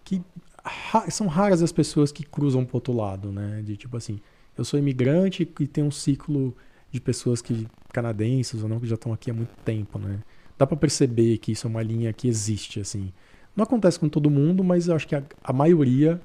que 0.04 0.22
ra- 0.64 1.10
são 1.10 1.26
raras 1.28 1.62
as 1.62 1.72
pessoas 1.72 2.12
que 2.12 2.24
cruzam 2.24 2.64
pro 2.64 2.76
outro 2.76 2.92
lado, 2.94 3.32
né? 3.32 3.62
De 3.64 3.76
tipo 3.76 3.96
assim, 3.96 4.20
eu 4.58 4.64
sou 4.64 4.78
imigrante 4.78 5.48
e 5.60 5.66
tem 5.66 5.84
um 5.84 5.90
ciclo 5.90 6.56
de 6.92 7.00
pessoas 7.00 7.42
que 7.42 7.66
canadenses 7.92 8.62
ou 8.62 8.68
não 8.68 8.80
que 8.80 8.86
já 8.86 8.94
estão 8.96 9.12
aqui 9.12 9.30
há 9.30 9.34
muito 9.34 9.54
tempo, 9.64 9.98
né? 9.98 10.20
Dá 10.58 10.66
pra 10.66 10.76
perceber 10.76 11.38
que 11.38 11.52
isso 11.52 11.66
é 11.66 11.70
uma 11.70 11.82
linha 11.82 12.12
que 12.12 12.28
existe, 12.28 12.80
assim. 12.80 13.12
Não 13.56 13.64
acontece 13.64 13.98
com 13.98 14.08
todo 14.08 14.30
mundo, 14.30 14.62
mas 14.64 14.88
eu 14.88 14.94
acho 14.96 15.08
que 15.08 15.14
a, 15.16 15.22
a 15.44 15.52
maioria, 15.52 16.20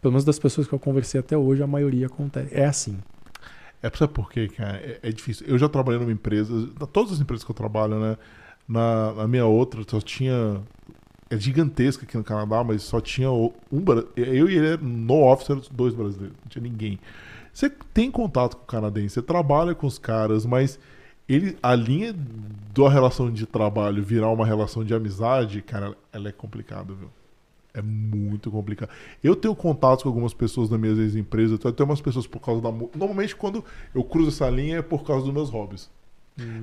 pelo 0.00 0.12
menos 0.12 0.24
das 0.24 0.38
pessoas 0.38 0.66
que 0.68 0.74
eu 0.74 0.78
conversei 0.78 1.20
até 1.20 1.36
hoje, 1.36 1.62
a 1.62 1.66
maioria 1.66 2.06
acontece. 2.06 2.54
É 2.54 2.64
assim. 2.66 2.98
É 3.82 3.90
sabe 3.90 4.12
por 4.12 4.30
quê, 4.30 4.48
cara? 4.48 4.78
É, 4.78 4.98
é 5.02 5.12
difícil. 5.12 5.46
Eu 5.46 5.58
já 5.58 5.68
trabalhei 5.68 6.00
numa 6.00 6.12
empresa, 6.12 6.68
todas 6.92 7.12
as 7.12 7.20
empresas 7.20 7.44
que 7.44 7.50
eu 7.50 7.54
trabalho, 7.54 7.98
né? 8.00 8.16
Na, 8.66 9.14
na 9.14 9.28
minha 9.28 9.46
outra, 9.46 9.82
só 9.86 10.00
tinha. 10.00 10.60
É 11.30 11.38
gigantesca 11.38 12.04
aqui 12.04 12.16
no 12.16 12.24
Canadá, 12.24 12.64
mas 12.64 12.82
só 12.82 13.00
tinha 13.00 13.30
um. 13.30 13.52
Eu 14.16 14.48
e 14.48 14.56
ele, 14.56 14.76
no 14.78 15.22
office, 15.24 15.50
eram 15.50 15.62
dois 15.70 15.94
brasileiros, 15.94 16.36
não 16.42 16.48
tinha 16.48 16.62
ninguém. 16.62 16.98
Você 17.52 17.70
tem 17.92 18.10
contato 18.10 18.56
com 18.56 18.62
o 18.62 18.66
canadense, 18.66 19.14
você 19.14 19.22
trabalha 19.22 19.74
com 19.74 19.86
os 19.86 19.98
caras, 19.98 20.46
mas 20.46 20.78
ele, 21.28 21.58
a 21.62 21.74
linha 21.74 22.14
da 22.74 22.88
relação 22.88 23.30
de 23.30 23.46
trabalho 23.46 24.02
virar 24.02 24.30
uma 24.30 24.46
relação 24.46 24.84
de 24.84 24.94
amizade, 24.94 25.60
cara, 25.62 25.96
ela 26.12 26.28
é 26.28 26.32
complicada, 26.32 26.94
viu? 26.94 27.10
É 27.74 27.82
muito 27.82 28.50
complicado. 28.50 28.90
Eu 29.22 29.36
tenho 29.36 29.54
contatos 29.54 30.02
com 30.02 30.08
algumas 30.08 30.34
pessoas 30.34 30.68
das 30.68 30.80
minhas 30.80 30.98
ex-empresas, 30.98 31.58
eu 31.62 31.72
tenho 31.72 31.88
umas 31.88 32.00
pessoas 32.00 32.26
por 32.26 32.40
causa 32.40 32.60
da 32.60 32.72
música. 32.72 32.98
Normalmente, 32.98 33.36
quando 33.36 33.64
eu 33.94 34.02
cruzo 34.02 34.28
essa 34.28 34.48
linha, 34.48 34.78
é 34.78 34.82
por 34.82 35.04
causa 35.04 35.24
dos 35.24 35.34
meus 35.34 35.50
hobbies. 35.50 35.90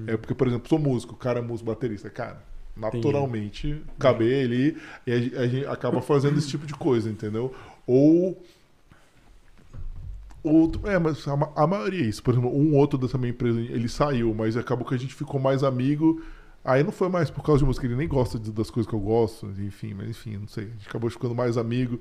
É 0.07 0.17
porque, 0.17 0.33
por 0.33 0.47
exemplo, 0.47 0.69
sou 0.69 0.79
músico, 0.79 1.13
o 1.13 1.17
cara 1.17 1.39
é 1.39 1.41
músico 1.41 1.69
baterista. 1.69 2.09
Cara, 2.09 2.41
naturalmente, 2.75 3.81
caber 3.99 4.45
ali 4.45 4.77
e 5.05 5.11
a, 5.11 5.41
a 5.41 5.47
gente 5.47 5.65
acaba 5.67 6.01
fazendo 6.01 6.37
esse 6.37 6.47
tipo 6.47 6.65
de 6.65 6.73
coisa, 6.73 7.09
entendeu? 7.09 7.53
Ou. 7.85 8.41
ou 10.43 10.71
é, 10.85 10.97
mas 10.97 11.27
a, 11.27 11.33
a 11.55 11.67
maioria 11.67 12.03
é 12.03 12.07
isso. 12.07 12.23
Por 12.23 12.33
exemplo, 12.33 12.55
um 12.55 12.75
outro 12.75 12.97
dessa 12.97 13.17
minha 13.17 13.31
empresa, 13.31 13.59
ele 13.59 13.89
saiu, 13.89 14.33
mas 14.33 14.55
acabou 14.55 14.87
que 14.87 14.95
a 14.95 14.99
gente 14.99 15.13
ficou 15.13 15.39
mais 15.39 15.63
amigo. 15.63 16.21
Aí 16.65 16.83
não 16.83 16.91
foi 16.91 17.07
mais 17.09 17.29
por 17.29 17.43
causa 17.43 17.59
de 17.59 17.65
música, 17.65 17.85
ele 17.85 17.95
nem 17.95 18.07
gosta 18.07 18.39
das 18.39 18.71
coisas 18.71 18.89
que 18.89 18.95
eu 18.95 18.99
gosto, 18.99 19.47
enfim, 19.59 19.93
mas 19.93 20.09
enfim, 20.09 20.37
não 20.37 20.47
sei. 20.47 20.63
A 20.65 20.67
gente 20.69 20.87
acabou 20.89 21.09
ficando 21.09 21.35
mais 21.35 21.57
amigo. 21.57 21.99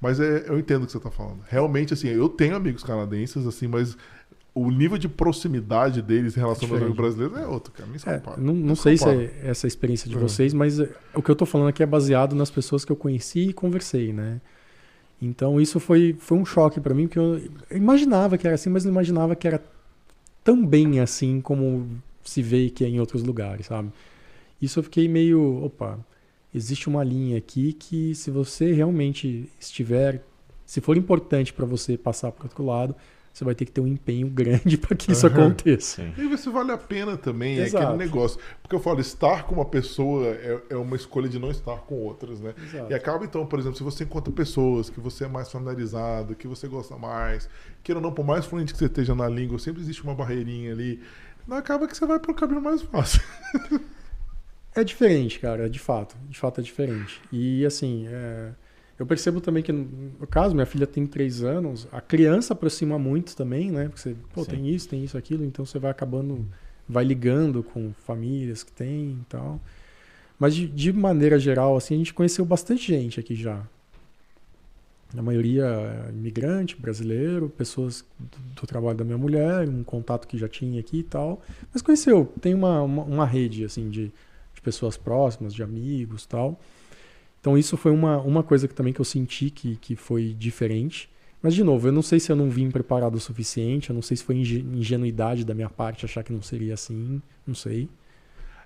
Mas 0.00 0.20
é, 0.20 0.44
eu 0.48 0.58
entendo 0.58 0.82
o 0.82 0.86
que 0.86 0.92
você 0.92 1.00
tá 1.00 1.10
falando. 1.10 1.38
Realmente, 1.48 1.94
assim, 1.94 2.08
eu 2.08 2.28
tenho 2.28 2.54
amigos 2.54 2.82
canadenses, 2.84 3.46
assim, 3.46 3.66
mas 3.66 3.96
o 4.54 4.70
nível 4.70 4.98
de 4.98 5.08
proximidade 5.08 6.02
deles 6.02 6.36
em 6.36 6.40
relação 6.40 6.68
aos 6.68 6.70
Diferente. 6.80 6.82
amigos 6.84 6.96
brasileiros 6.96 7.38
é 7.38 7.46
outro, 7.46 7.72
cara. 7.72 7.88
É, 8.06 8.40
não, 8.40 8.52
não 8.52 8.76
sei 8.76 8.96
se 8.98 9.08
é 9.08 9.40
essa 9.44 9.66
experiência 9.66 10.08
de 10.10 10.16
É. 10.16 10.18
vocês, 10.18 10.52
mas 10.52 10.78
o 11.14 11.22
que 11.22 11.30
eu 11.30 11.34
tô 11.34 11.46
falando 11.46 11.68
aqui 11.68 11.82
é 11.82 11.86
baseado 11.86 12.36
nas 12.36 12.50
pessoas 12.50 12.84
que 12.84 12.92
eu 12.92 12.96
conheci 12.96 13.48
e 13.48 13.52
conversei, 13.52 14.12
né? 14.12 14.40
Então 15.22 15.58
isso 15.60 15.80
foi, 15.80 16.14
foi 16.18 16.36
um 16.36 16.44
choque 16.44 16.80
pra 16.80 16.92
mim, 16.94 17.06
porque 17.06 17.18
eu 17.18 17.40
imaginava 17.70 18.36
que 18.36 18.46
era 18.46 18.54
assim, 18.56 18.68
mas 18.68 18.84
não 18.84 18.92
imaginava 18.92 19.34
que 19.34 19.46
era 19.48 19.62
tão 20.42 20.64
bem 20.66 21.00
assim 21.00 21.40
como 21.40 21.88
se 22.24 22.42
vê 22.42 22.70
que 22.70 22.84
é 22.84 22.88
em 22.88 23.00
outros 23.00 23.22
lugares, 23.22 23.66
sabe? 23.66 23.90
Isso 24.60 24.78
eu 24.78 24.82
fiquei 24.82 25.08
meio, 25.08 25.64
opa, 25.64 25.98
existe 26.54 26.88
uma 26.88 27.04
linha 27.04 27.36
aqui 27.36 27.72
que 27.72 28.14
se 28.14 28.30
você 28.30 28.72
realmente 28.72 29.48
estiver, 29.60 30.22
se 30.64 30.80
for 30.80 30.96
importante 30.96 31.52
pra 31.52 31.66
você 31.66 31.98
passar 31.98 32.32
para 32.32 32.44
outro 32.44 32.64
lado, 32.64 32.94
você 33.34 33.44
vai 33.44 33.54
ter 33.54 33.64
que 33.64 33.72
ter 33.72 33.80
um 33.80 33.86
empenho 33.86 34.28
grande 34.30 34.78
para 34.78 34.96
que 34.96 35.10
isso 35.10 35.26
Aham. 35.26 35.46
aconteça. 35.46 36.02
Sim. 36.02 36.12
E 36.16 36.28
ver 36.28 36.38
se 36.38 36.48
vale 36.48 36.70
a 36.70 36.78
pena 36.78 37.16
também, 37.16 37.58
é 37.58 37.64
Exato. 37.64 37.84
aquele 37.84 37.98
negócio. 37.98 38.38
Porque 38.62 38.76
eu 38.76 38.80
falo, 38.80 39.00
estar 39.00 39.44
com 39.44 39.56
uma 39.56 39.64
pessoa 39.64 40.28
é, 40.28 40.62
é 40.70 40.76
uma 40.76 40.94
escolha 40.94 41.28
de 41.28 41.38
não 41.38 41.50
estar 41.50 41.78
com 41.78 41.96
outras, 41.96 42.40
né? 42.40 42.54
Exato. 42.62 42.92
E 42.92 42.94
acaba 42.94 43.24
então, 43.24 43.44
por 43.44 43.58
exemplo, 43.58 43.76
se 43.76 43.82
você 43.82 44.04
encontra 44.04 44.32
pessoas 44.32 44.88
que 44.88 45.00
você 45.00 45.24
é 45.24 45.28
mais 45.28 45.50
familiarizado, 45.50 46.36
que 46.36 46.46
você 46.46 46.68
gosta 46.68 46.96
mais, 46.96 47.48
queira 47.82 47.98
ou 47.98 48.02
não, 48.02 48.12
por 48.12 48.24
mais 48.24 48.46
fluente 48.46 48.72
que 48.72 48.78
você 48.78 48.86
esteja 48.86 49.16
na 49.16 49.28
língua, 49.28 49.58
sempre 49.58 49.82
existe 49.82 50.04
uma 50.04 50.14
barreirinha 50.14 50.70
ali. 50.72 51.00
Não 51.46 51.56
acaba 51.56 51.86
que 51.86 51.96
você 51.96 52.06
vai 52.06 52.18
pro 52.18 52.34
caminho 52.34 52.62
mais 52.62 52.82
fácil. 52.82 53.20
É 54.76 54.82
diferente, 54.82 55.38
cara, 55.38 55.70
de 55.70 55.78
fato. 55.78 56.16
De 56.28 56.36
fato 56.36 56.60
é 56.60 56.64
diferente. 56.64 57.20
E 57.30 57.64
assim, 57.64 58.06
é, 58.08 58.50
eu 58.98 59.06
percebo 59.06 59.40
também 59.40 59.62
que, 59.62 59.70
no 59.70 59.84
no 60.18 60.26
caso, 60.26 60.54
minha 60.54 60.66
filha 60.66 60.86
tem 60.86 61.06
três 61.06 61.42
anos, 61.42 61.86
a 61.92 62.00
criança 62.00 62.54
aproxima 62.54 62.98
muito 62.98 63.36
também, 63.36 63.70
né? 63.70 63.84
Porque 63.84 64.00
você, 64.00 64.16
pô, 64.32 64.42
Sim. 64.44 64.50
tem 64.50 64.68
isso, 64.68 64.88
tem 64.88 65.04
isso, 65.04 65.16
aquilo, 65.16 65.44
então 65.44 65.64
você 65.64 65.78
vai 65.78 65.90
acabando, 65.92 66.44
vai 66.88 67.04
ligando 67.04 67.62
com 67.62 67.92
famílias 68.04 68.64
que 68.64 68.72
tem 68.72 69.20
e 69.22 69.24
tal. 69.28 69.60
Mas 70.38 70.54
de, 70.56 70.66
de 70.66 70.92
maneira 70.92 71.38
geral, 71.38 71.76
assim, 71.76 71.94
a 71.94 71.98
gente 71.98 72.12
conheceu 72.12 72.44
bastante 72.44 72.88
gente 72.88 73.20
aqui 73.20 73.36
já. 73.36 73.62
A 75.16 75.22
maioria 75.22 76.10
imigrante, 76.10 76.76
brasileiro, 76.76 77.48
pessoas 77.48 78.04
do, 78.56 78.66
trabalho 78.66 78.98
da 78.98 79.04
minha 79.04 79.18
mulher, 79.18 79.68
um 79.68 79.84
contato 79.84 80.26
que 80.26 80.36
já 80.36 80.48
tinha 80.48 80.80
aqui 80.80 80.98
e 80.98 81.02
tal. 81.02 81.42
Mas 81.72 81.82
conheceu, 81.82 82.32
tem 82.40 82.54
uma, 82.54 82.82
uma, 82.82 83.02
uma 83.04 83.26
rede, 83.26 83.64
assim, 83.64 83.88
de, 83.88 84.12
de 84.54 84.60
pessoas 84.62 84.96
próximas, 84.96 85.54
de 85.54 85.62
amigos 85.62 86.26
tal. 86.26 86.58
Então 87.40 87.58
isso 87.58 87.76
foi 87.76 87.92
uma, 87.92 88.18
uma 88.22 88.42
coisa 88.42 88.66
que 88.66 88.74
também 88.74 88.92
que 88.92 89.00
eu 89.00 89.04
senti 89.04 89.50
que, 89.50 89.76
que 89.76 89.94
foi 89.94 90.34
diferente. 90.36 91.10
Mas, 91.42 91.54
de 91.54 91.62
novo, 91.62 91.86
eu 91.88 91.92
não 91.92 92.00
sei 92.00 92.18
se 92.18 92.32
eu 92.32 92.36
não 92.36 92.48
vim 92.48 92.70
preparado 92.70 93.16
o 93.16 93.20
suficiente, 93.20 93.90
eu 93.90 93.94
não 93.94 94.00
sei 94.00 94.16
se 94.16 94.24
foi 94.24 94.36
inge- 94.36 94.64
ingenuidade 94.72 95.44
da 95.44 95.54
minha 95.54 95.68
parte 95.68 96.06
achar 96.06 96.24
que 96.24 96.32
não 96.32 96.40
seria 96.40 96.72
assim, 96.72 97.20
não 97.46 97.54
sei. 97.54 97.86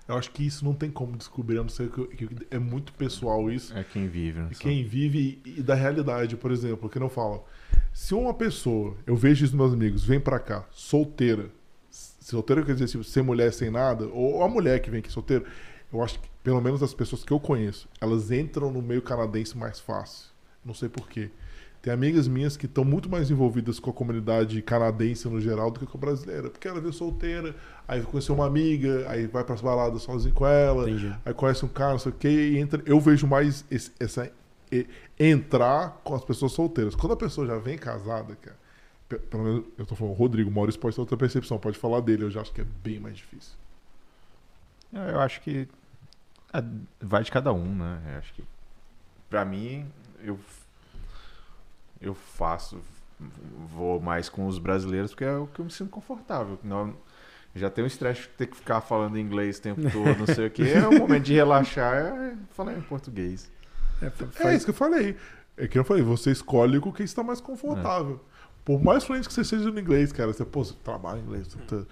Eu 0.08 0.16
acho 0.16 0.30
que 0.30 0.44
isso 0.46 0.64
não 0.64 0.72
tem 0.72 0.90
como 0.90 1.16
descobrir, 1.16 1.58
a 1.58 1.62
não 1.62 1.68
ser 1.68 1.90
que, 1.90 2.06
que 2.06 2.46
é 2.50 2.58
muito 2.58 2.94
pessoal 2.94 3.50
isso. 3.50 3.76
É 3.76 3.84
quem 3.84 4.08
vive, 4.08 4.40
né? 4.40 4.48
Quem 4.58 4.82
vive 4.82 5.38
e, 5.44 5.58
e 5.58 5.62
da 5.62 5.74
realidade, 5.74 6.34
por 6.34 6.50
exemplo, 6.50 6.88
que 6.88 6.98
não 6.98 7.10
fala. 7.10 7.44
Se 7.92 8.14
uma 8.14 8.32
pessoa, 8.32 8.96
eu 9.06 9.14
vejo 9.14 9.44
isso 9.44 9.54
nos 9.54 9.66
meus 9.66 9.74
amigos, 9.74 10.04
vem 10.04 10.18
pra 10.18 10.38
cá, 10.38 10.64
solteira, 10.70 11.50
solteira 11.90 12.64
quer 12.64 12.72
dizer 12.72 12.88
tipo, 12.88 13.04
sem 13.04 13.22
mulher, 13.22 13.52
sem 13.52 13.70
nada, 13.70 14.06
ou 14.06 14.42
a 14.42 14.48
mulher 14.48 14.80
que 14.80 14.90
vem 14.90 15.00
aqui 15.00 15.12
solteira, 15.12 15.44
eu 15.92 16.02
acho 16.02 16.18
que, 16.20 16.28
pelo 16.42 16.60
menos 16.60 16.82
as 16.82 16.94
pessoas 16.94 17.22
que 17.22 17.32
eu 17.32 17.40
conheço, 17.40 17.88
elas 18.00 18.30
entram 18.30 18.70
no 18.70 18.80
meio 18.80 19.02
canadense 19.02 19.56
mais 19.56 19.78
fácil. 19.78 20.30
Não 20.64 20.74
sei 20.74 20.88
porquê. 20.88 21.30
Tem 21.80 21.92
amigas 21.92 22.26
minhas 22.26 22.56
que 22.56 22.66
estão 22.66 22.84
muito 22.84 23.08
mais 23.08 23.30
envolvidas 23.30 23.78
com 23.78 23.90
a 23.90 23.92
comunidade 23.92 24.60
canadense 24.62 25.28
no 25.28 25.40
geral 25.40 25.70
do 25.70 25.78
que 25.80 25.86
com 25.86 25.96
a 25.96 26.00
brasileira. 26.00 26.50
Porque 26.50 26.66
ela 26.66 26.80
veio 26.80 26.92
solteira, 26.92 27.54
aí 27.86 28.02
conheceu 28.02 28.34
uma 28.34 28.46
amiga, 28.46 29.08
aí 29.08 29.26
vai 29.26 29.44
pras 29.44 29.60
baladas 29.60 30.02
sozinho 30.02 30.34
com 30.34 30.46
ela, 30.46 30.90
Entendi. 30.90 31.14
aí 31.24 31.32
conhece 31.32 31.64
um 31.64 31.68
cara, 31.68 31.92
não 31.92 31.98
sei 31.98 32.10
o 32.10 32.14
que, 32.14 32.28
e 32.28 32.58
entra. 32.58 32.82
Eu 32.84 32.98
vejo 33.00 33.26
mais 33.26 33.64
esse- 33.70 33.92
essa 34.00 34.30
entrar 35.18 36.00
com 36.04 36.14
as 36.14 36.24
pessoas 36.24 36.52
solteiras. 36.52 36.94
Quando 36.94 37.12
a 37.12 37.16
pessoa 37.16 37.46
já 37.46 37.56
vem 37.58 37.78
casada, 37.78 38.36
cara, 38.36 38.56
pe- 39.08 39.18
pelo 39.18 39.44
menos 39.44 39.64
eu 39.78 39.86
tô 39.86 39.94
falando, 39.94 40.12
o 40.14 40.16
Rodrigo 40.16 40.50
Maurício 40.50 40.80
pode 40.80 40.94
ter 40.94 41.00
outra 41.00 41.16
percepção, 41.16 41.58
pode 41.58 41.78
falar 41.78 42.00
dele, 42.00 42.24
eu 42.24 42.30
já 42.30 42.40
acho 42.40 42.52
que 42.52 42.60
é 42.60 42.66
bem 42.84 42.98
mais 43.00 43.16
difícil. 43.16 43.54
Eu 44.92 45.00
eu 45.02 45.20
acho 45.20 45.40
que 45.42 45.68
é, 46.52 46.62
vai 47.00 47.22
de 47.22 47.30
cada 47.30 47.52
um, 47.52 47.74
né? 47.74 48.00
Eu 48.12 48.18
acho 48.18 48.32
que 48.34 48.42
pra 49.30 49.44
mim 49.44 49.86
eu 50.22 50.38
eu 52.00 52.14
faço 52.14 52.78
vou 53.74 54.00
mais 54.00 54.28
com 54.28 54.46
os 54.46 54.58
brasileiros 54.58 55.10
porque 55.10 55.24
é 55.24 55.36
o 55.36 55.46
que 55.48 55.60
eu 55.60 55.64
me 55.64 55.70
sinto 55.70 55.90
confortável. 55.90 56.58
Não 56.62 56.94
já 57.56 57.68
tenho 57.68 57.86
o 57.86 57.88
estresse 57.88 58.22
de 58.22 58.28
ter 58.28 58.46
que 58.46 58.56
ficar 58.56 58.80
falando 58.80 59.18
inglês 59.18 59.58
o 59.58 59.62
tempo 59.62 59.80
todo, 59.90 60.16
não 60.18 60.26
sei 60.26 60.46
o 60.46 60.50
que. 60.50 60.62
É 60.70 60.86
o 60.86 60.96
momento 60.98 61.24
de 61.24 61.34
relaxar, 61.34 61.94
é 61.96 62.34
falar 62.50 62.74
em 62.74 62.80
português. 62.82 63.50
É, 64.00 64.06
É 64.06 64.10
faz- 64.10 64.56
isso 64.58 64.66
que 64.66 64.70
eu 64.70 64.74
falei. 64.74 65.16
É 65.56 65.66
que 65.66 65.76
eu 65.76 65.82
falei, 65.84 66.02
você 66.04 66.30
escolhe 66.30 66.78
com 66.78 66.92
quem 66.92 67.04
está 67.04 67.24
mais 67.24 67.40
confortável. 67.40 68.20
Por 68.64 68.80
mais 68.84 69.02
fluente 69.02 69.26
que 69.26 69.34
você 69.34 69.42
seja 69.42 69.70
no 69.72 69.80
inglês, 69.80 70.12
cara, 70.12 70.32
você, 70.32 70.44
pô, 70.44 70.62
você 70.62 70.74
trabalha 70.84 71.18
em 71.18 71.22
inglês, 71.22 71.48
você, 71.48 71.58
tá- 71.66 71.84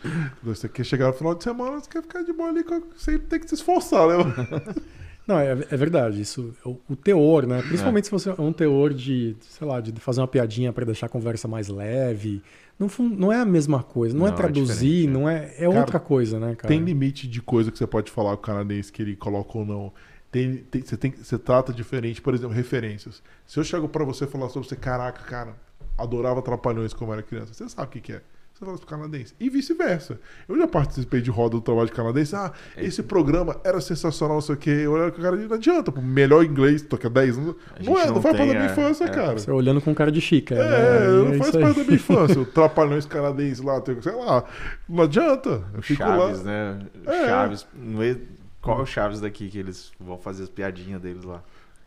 você 0.42 0.68
quer 0.68 0.84
chegar 0.84 1.06
no 1.08 1.14
final 1.14 1.34
de 1.34 1.42
semana, 1.42 1.80
você 1.80 1.88
quer 1.90 2.02
ficar 2.02 2.22
de 2.22 2.32
boa 2.32 2.50
ali, 2.50 2.64
você 2.94 3.18
tem 3.18 3.40
que 3.40 3.48
se 3.48 3.54
esforçar, 3.56 4.06
né? 4.06 4.14
Não, 5.26 5.38
é, 5.38 5.50
é 5.50 5.76
verdade. 5.76 6.20
Isso, 6.20 6.54
o, 6.64 6.76
o 6.88 6.96
teor, 6.96 7.46
né? 7.46 7.60
Principalmente 7.62 8.04
se 8.06 8.10
você 8.10 8.30
é 8.30 8.34
um 8.38 8.52
teor 8.52 8.94
de, 8.94 9.36
sei 9.40 9.66
lá, 9.66 9.80
de 9.80 9.92
fazer 10.00 10.20
uma 10.20 10.28
piadinha 10.28 10.72
para 10.72 10.84
deixar 10.84 11.06
a 11.06 11.08
conversa 11.08 11.48
mais 11.48 11.68
leve. 11.68 12.42
Não, 12.78 12.88
não 12.98 13.32
é 13.32 13.40
a 13.40 13.44
mesma 13.44 13.82
coisa. 13.82 14.16
Não, 14.16 14.26
é 14.26 14.30
Não, 14.30 14.34
é 14.34 14.36
traduzir, 14.36 15.08
é. 15.08 15.10
não 15.10 15.28
é. 15.28 15.54
É 15.56 15.66
Cara, 15.66 15.80
outra 15.80 15.98
coisa, 15.98 16.38
né, 16.38 16.54
cara? 16.54 16.68
Tem 16.68 16.78
limite 16.80 17.26
de 17.26 17.42
coisa 17.42 17.72
que 17.72 17.78
você 17.78 17.86
pode 17.86 18.10
falar 18.10 18.36
com 18.36 18.42
o 18.42 18.46
canadense 18.46 18.92
que 18.92 19.02
ele 19.02 19.16
coloca 19.16 19.58
ou 19.58 19.64
não. 19.64 19.92
Tem, 20.30 20.58
tem- 20.58 20.82
você, 20.82 20.96
tem, 20.96 21.10
você 21.10 21.38
trata 21.38 21.72
diferente, 21.72 22.20
por 22.20 22.34
exemplo, 22.34 22.54
referências. 22.54 23.22
Se 23.46 23.58
eu 23.58 23.64
chego 23.64 23.88
pra 23.88 24.04
você 24.04 24.24
e 24.24 24.26
falar 24.28 24.48
sobre 24.50 24.68
você, 24.68 24.76
caraca, 24.76 25.22
cara, 25.24 25.56
adorava 25.96 26.42
Trapalhões 26.42 26.92
como 26.92 27.12
era 27.12 27.22
criança, 27.22 27.54
você 27.54 27.68
sabe 27.68 27.88
o 27.88 27.90
que, 27.90 28.00
que 28.00 28.12
é. 28.12 28.20
Você 28.58 28.64
fala 28.64 28.78
pro 28.78 28.86
canadense. 28.86 29.34
E 29.38 29.50
vice-versa. 29.50 30.18
Eu 30.48 30.56
já 30.56 30.66
participei 30.66 31.20
de 31.20 31.30
roda 31.30 31.56
do 31.56 31.60
trabalho 31.60 31.88
de 31.88 31.92
canadense. 31.92 32.34
Ah, 32.34 32.50
É. 32.74 32.86
esse 32.86 33.02
programa 33.02 33.60
era 33.62 33.78
sensacional, 33.82 34.36
não 34.36 34.40
sei 34.40 34.54
o 34.54 34.58
quê. 34.58 34.70
Eu 34.70 34.92
olhava 34.92 35.10
com 35.10 35.18
o 35.20 35.22
cara, 35.22 35.36
não 35.36 35.54
adianta, 35.56 35.92
pô, 35.92 36.00
melhor 36.00 36.42
inglês, 36.42 36.80
há 37.06 37.10
10 37.10 37.36
anos. 37.36 37.54
Não 37.84 37.98
é, 38.00 38.06
não 38.06 38.14
não 38.14 38.22
faz 38.22 38.34
parte 38.34 38.48
da 38.48 38.54
minha 38.54 38.68
é, 38.68 38.72
infância, 38.72 39.04
é. 39.04 39.08
cara. 39.08 39.38
Você 39.38 39.50
olhando 39.50 39.82
com 39.82 39.94
cara 39.94 40.10
de 40.10 40.22
chica. 40.22 40.54
É, 40.54 40.58
né? 41.00 41.06
não 41.06 41.34
É 41.34 41.36
faz 41.38 41.50
parte 41.50 41.76
da 41.80 41.84
minha 41.84 41.94
infância. 41.96 42.40
O 42.40 42.46
Trapalhões 42.46 43.04
canadense 43.04 43.62
lá, 43.62 43.82
sei 44.00 44.12
lá. 44.14 44.44
Não 44.88 45.04
adianta. 45.04 45.62
Eu 45.74 45.82
fico 45.82 46.02
Chaves, 46.02 46.38
lá. 46.38 46.44
né? 46.44 46.86
É. 47.04 47.26
Chaves. 47.26 47.66
não 47.74 48.02
é- 48.02 48.16
Qual 48.62 48.78
é 48.80 48.82
o 48.82 48.86
Chaves 48.86 49.20
daqui 49.20 49.48
que 49.50 49.58
eles 49.58 49.92
vão 50.00 50.16
fazer 50.16 50.44
as 50.44 50.48
piadinhas 50.48 51.00
deles 51.02 51.24
lá? 51.24 51.42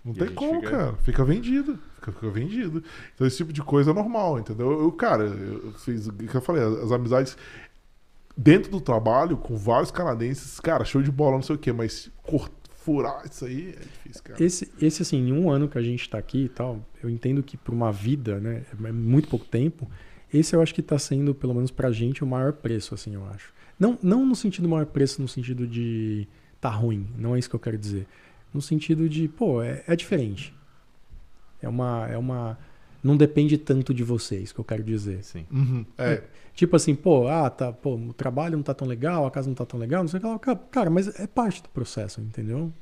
Não 0.09 0.15
E 0.15 0.27
tem 0.27 0.35
como, 0.35 0.59
fica- 0.61 0.71
cara. 0.71 0.93
Fica 0.97 1.23
vendido. 1.25 1.79
Fica, 1.95 2.11
fica 2.11 2.29
vendido. 2.29 2.83
Então, 3.13 3.27
esse 3.27 3.37
tipo 3.37 3.53
de 3.53 3.61
coisa 3.61 3.91
é 3.91 3.93
normal, 3.93 4.39
entendeu? 4.39 4.71
Eu, 4.81 4.91
cara, 4.91 5.23
eu 5.25 5.71
fiz 5.73 6.07
o 6.07 6.13
que 6.13 6.33
eu 6.35 6.41
falei, 6.41 6.63
as 6.63 6.91
amizades 6.91 7.37
dentro 8.35 8.71
do 8.71 8.79
trabalho 8.81 9.37
com 9.37 9.55
vários 9.57 9.91
canadenses, 9.91 10.59
cara, 10.59 10.85
show 10.85 11.01
de 11.01 11.11
bola, 11.11 11.33
não 11.35 11.41
sei 11.41 11.55
o 11.55 11.59
quê, 11.59 11.73
mas 11.73 12.09
furar 12.75 13.23
isso 13.29 13.45
aí 13.45 13.69
é 13.77 13.81
difícil, 13.81 14.23
cara. 14.23 14.43
Esse, 14.43 14.71
esse, 14.81 15.01
assim, 15.01 15.17
em 15.17 15.33
um 15.33 15.49
ano 15.51 15.67
que 15.67 15.77
a 15.77 15.81
gente 15.81 16.09
tá 16.09 16.17
aqui 16.17 16.45
e 16.45 16.49
tal, 16.49 16.79
eu 17.03 17.09
entendo 17.09 17.43
que 17.43 17.57
por 17.57 17.73
uma 17.73 17.91
vida, 17.91 18.39
né, 18.39 18.63
é 18.83 18.91
muito 18.91 19.27
pouco 19.27 19.45
tempo, 19.45 19.89
esse 20.33 20.55
eu 20.55 20.61
acho 20.61 20.73
que 20.73 20.81
tá 20.81 20.97
sendo, 20.97 21.35
pelo 21.35 21.53
menos 21.53 21.69
pra 21.71 21.91
gente, 21.91 22.23
o 22.23 22.27
maior 22.27 22.53
preço, 22.53 22.95
assim, 22.95 23.13
eu 23.13 23.25
acho. 23.27 23.53
Não, 23.77 23.97
não 24.01 24.25
no 24.25 24.35
sentido 24.35 24.67
maior 24.69 24.85
preço, 24.85 25.21
no 25.21 25.27
sentido 25.27 25.67
de 25.67 26.27
tá 26.61 26.69
ruim, 26.69 27.07
não 27.17 27.35
é 27.35 27.39
isso 27.39 27.49
que 27.49 27.55
eu 27.55 27.59
quero 27.59 27.77
dizer. 27.77 28.07
No 28.53 28.61
sentido 28.61 29.07
de, 29.07 29.27
pô, 29.27 29.61
é, 29.61 29.83
é 29.87 29.95
diferente. 29.95 30.53
É 31.61 31.67
uma, 31.69 32.07
é 32.07 32.17
uma... 32.17 32.57
Não 33.03 33.15
depende 33.15 33.57
tanto 33.57 33.93
de 33.93 34.03
vocês, 34.03 34.51
que 34.51 34.59
eu 34.59 34.63
quero 34.65 34.83
dizer. 34.83 35.23
Sim. 35.23 35.45
Uhum, 35.51 35.85
é. 35.97 36.23
Tipo 36.53 36.75
assim, 36.75 36.93
pô, 36.93 37.27
ah, 37.27 37.49
tá, 37.49 37.71
pô, 37.71 37.95
o 37.95 38.13
trabalho 38.13 38.57
não 38.57 38.63
tá 38.63 38.73
tão 38.73 38.87
legal, 38.87 39.25
a 39.25 39.31
casa 39.31 39.47
não 39.47 39.55
tá 39.55 39.65
tão 39.65 39.79
legal, 39.79 40.03
não 40.03 40.09
sei 40.09 40.17
o 40.17 40.21
que 40.21 40.27
lá. 40.27 40.39
Ca- 40.39 40.55
Cara, 40.55 40.89
mas 40.89 41.07
é 41.19 41.25
parte 41.25 41.63
do 41.63 41.69
processo, 41.69 42.19
entendeu? 42.19 42.73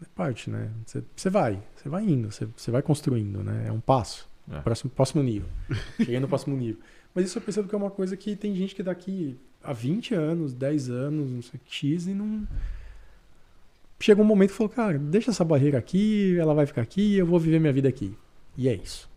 É 0.00 0.06
parte, 0.14 0.48
né? 0.50 0.70
Você 0.84 1.02
você 1.16 1.30
vai, 1.30 1.60
você 1.74 1.88
vai 1.88 2.04
indo, 2.04 2.30
você 2.30 2.46
você 2.56 2.70
vai 2.70 2.82
construindo, 2.82 3.42
né? 3.42 3.64
É 3.66 3.72
um 3.72 3.80
passo. 3.80 4.28
É. 4.52 4.60
Próximo, 4.60 4.90
próximo 4.90 5.22
nível. 5.22 5.48
Cheguei 5.96 6.20
no 6.20 6.28
próximo 6.28 6.56
nível. 6.56 6.78
Mas 7.14 7.24
isso 7.24 7.38
eu 7.38 7.42
percebo 7.42 7.66
que 7.68 7.74
é 7.74 7.78
uma 7.78 7.90
coisa 7.90 8.16
que 8.16 8.36
tem 8.36 8.54
gente 8.54 8.74
que 8.76 8.82
daqui 8.82 9.36
há 9.64 9.72
20 9.72 10.14
anos, 10.14 10.52
10 10.52 10.90
anos, 10.90 11.30
não 11.32 11.42
sei 11.42 11.58
o 11.58 11.60
que, 11.64 11.74
X, 11.74 12.06
e 12.06 12.14
não. 12.14 12.46
Chega 13.98 14.20
um 14.20 14.24
momento 14.24 14.50
que 14.50 14.56
falou, 14.56 14.70
cara, 14.72 14.98
deixa 14.98 15.30
essa 15.30 15.44
barreira 15.44 15.78
aqui, 15.78 16.36
ela 16.38 16.54
vai 16.54 16.66
ficar 16.66 16.82
aqui, 16.82 17.16
eu 17.16 17.26
vou 17.26 17.38
viver 17.40 17.58
minha 17.58 17.72
vida 17.72 17.88
aqui. 17.88 18.16
E 18.56 18.68
é 18.68 18.74
isso. 18.74 19.08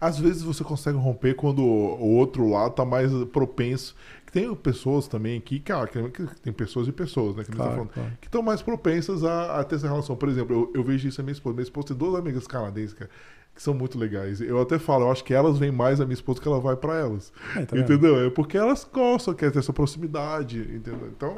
Às 0.00 0.18
vezes 0.18 0.42
você 0.42 0.62
consegue 0.62 0.98
romper 0.98 1.34
quando 1.34 1.62
o 1.62 2.14
outro 2.16 2.48
lado 2.48 2.74
tá 2.74 2.84
mais 2.84 3.10
propenso. 3.32 3.96
Tem 4.30 4.54
pessoas 4.54 5.08
também 5.08 5.40
que, 5.40 5.58
cara, 5.58 5.86
que 5.88 6.00
tem 6.42 6.52
pessoas 6.52 6.86
e 6.88 6.92
pessoas, 6.92 7.34
né? 7.36 7.42
Que 7.42 7.50
tá 7.52 7.56
Claro, 7.56 7.88
claro. 7.92 8.12
estão 8.22 8.42
mais 8.42 8.60
propensas 8.60 9.24
a, 9.24 9.60
a 9.60 9.64
ter 9.64 9.76
essa 9.76 9.88
relação. 9.88 10.14
Por 10.14 10.28
exemplo, 10.28 10.54
eu, 10.54 10.80
eu 10.80 10.84
vejo 10.84 11.08
isso 11.08 11.20
a 11.20 11.24
minha 11.24 11.32
esposa. 11.32 11.54
Minha 11.54 11.62
esposa 11.62 11.88
tem 11.88 11.96
duas 11.96 12.14
amigas 12.14 12.46
canadenses, 12.46 12.92
cara, 12.92 13.10
que 13.54 13.62
são 13.62 13.72
muito 13.72 13.98
legais. 13.98 14.40
Eu 14.42 14.60
até 14.60 14.78
falo, 14.78 15.04
eu 15.06 15.10
acho 15.10 15.24
que 15.24 15.32
elas 15.32 15.58
vêm 15.58 15.72
mais 15.72 16.00
a 16.00 16.04
minha 16.04 16.14
esposa 16.14 16.40
que 16.40 16.46
ela 16.46 16.60
vai 16.60 16.76
pra 16.76 16.96
elas. 16.98 17.32
É, 17.56 17.64
tá 17.64 17.78
entendeu? 17.78 18.26
É 18.26 18.30
porque 18.30 18.58
elas 18.58 18.86
gostam, 18.92 19.32
querem 19.32 19.52
ter 19.54 19.60
essa 19.60 19.72
proximidade, 19.72 20.60
entendeu? 20.60 21.08
Então, 21.16 21.34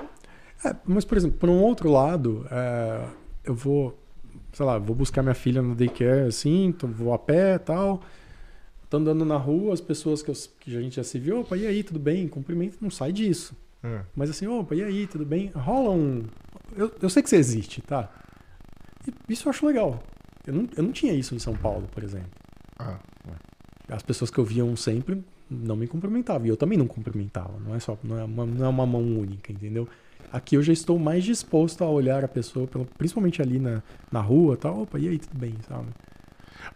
É, 0.64 0.74
mas, 0.85 1.05
por 1.05 1.16
exemplo, 1.16 1.39
por 1.39 1.48
um 1.48 1.60
outro 1.62 1.90
lado, 1.90 2.47
é, 2.51 3.06
eu 3.44 3.55
vou, 3.55 3.98
sei 4.52 4.66
lá, 4.66 4.78
vou 4.78 4.94
buscar 4.94 5.22
minha 5.22 5.35
filha 5.35 5.62
no 5.62 5.74
daycare, 5.74 6.26
assim, 6.28 6.72
tô- 6.72 6.86
vou 6.89 7.12
a 7.14 7.18
pé 7.18 7.55
e 7.55 7.59
tal. 7.59 8.02
Tô 8.90 8.97
andando 8.97 9.24
na 9.24 9.36
rua, 9.36 9.74
as 9.74 9.80
pessoas 9.80 10.22
que, 10.22 10.30
eu- 10.30 10.35
que 10.60 10.76
a 10.76 10.80
gente 10.80 10.97
já 10.97 11.05
se 11.05 11.18
viu, 11.18 11.40
opa, 11.40 11.56
e 11.56 11.66
aí, 11.66 11.82
tudo 11.85 11.98
bem? 12.01 12.26
Cumprimento, 12.26 12.78
não 12.80 12.90
sai 12.90 13.12
disso. 13.12 13.55
é. 13.82 14.01
Mas 14.16 14.30
assim, 14.30 14.47
opa, 14.48 14.74
e 14.74 14.82
aí, 14.82 15.06
tudo 15.06 15.24
bem? 15.24 15.52
Rola 15.55 15.90
um. 15.90 16.24
Eu, 16.76 16.90
eu 17.01 17.09
sei 17.09 17.22
que 17.22 17.28
você 17.30 17.36
existe, 17.36 17.80
tá? 17.82 18.10
E 19.06 19.32
isso 19.32 19.47
eu 19.47 19.51
acho 19.51 19.64
legal. 19.66 20.02
Eu 20.47 20.55
não, 20.55 20.68
eu 20.76 20.82
não 20.82 20.90
tinha 20.93 21.12
isso 21.12 21.35
em 21.35 21.39
São 21.39 21.55
Paulo, 21.55 21.86
por 21.94 22.02
exemplo. 22.02 22.30
Ah, 22.78 22.98
As 23.89 24.02
pessoas 24.02 24.30
que 24.30 24.39
eu 24.39 24.44
viam 24.44 24.74
sempre 24.76 25.22
não 25.51 25.76
me 25.76 25.86
cumprimentavam. 25.86 26.47
E 26.47 26.51
eu 26.51 26.56
também 26.56 26.76
não 26.78 26.86
cumprimentava. 26.86 27.59
Não 27.60 27.74
é 27.74 27.78
só 27.80 27.97
não 28.02 28.18
é 28.18 28.24
uma, 28.24 28.44
não 28.47 28.66
é 28.66 28.68
uma 28.68 28.86
mão 28.86 29.01
única, 29.02 29.52
entendeu? 29.52 29.89
Aqui 30.32 30.56
eu 30.56 30.62
já 30.62 30.72
estou 30.72 30.98
mais 30.98 31.24
disposto 31.24 31.82
a 31.82 31.88
olhar 31.88 32.24
a 32.24 32.28
pessoa, 32.28 32.68
principalmente 32.96 33.40
ali 33.40 33.59
na, 33.59 33.82
na 34.10 34.20
rua 34.20 34.55
e 34.55 34.56
tal. 34.56 34.82
Opa, 34.82 34.98
e 34.98 35.09
aí, 35.09 35.18
tudo 35.18 35.38
bem, 35.38 35.55
sabe? 35.68 35.88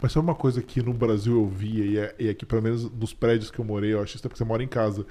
Mas 0.00 0.12
sabe 0.12 0.26
uma 0.26 0.34
coisa 0.34 0.62
que 0.62 0.82
no 0.82 0.92
Brasil 0.92 1.34
eu 1.34 1.46
via, 1.46 1.84
e, 1.84 1.98
é, 1.98 2.14
e 2.18 2.28
aqui, 2.28 2.46
pelo 2.46 2.62
menos 2.62 2.90
nos 2.90 3.12
prédios 3.12 3.50
que 3.50 3.58
eu 3.58 3.64
morei, 3.64 3.92
eu 3.92 4.02
acho 4.02 4.16
isso 4.16 4.26
é 4.26 4.28
porque 4.28 4.38
você 4.38 4.44
mora 4.44 4.62
em 4.62 4.68
casa. 4.68 5.06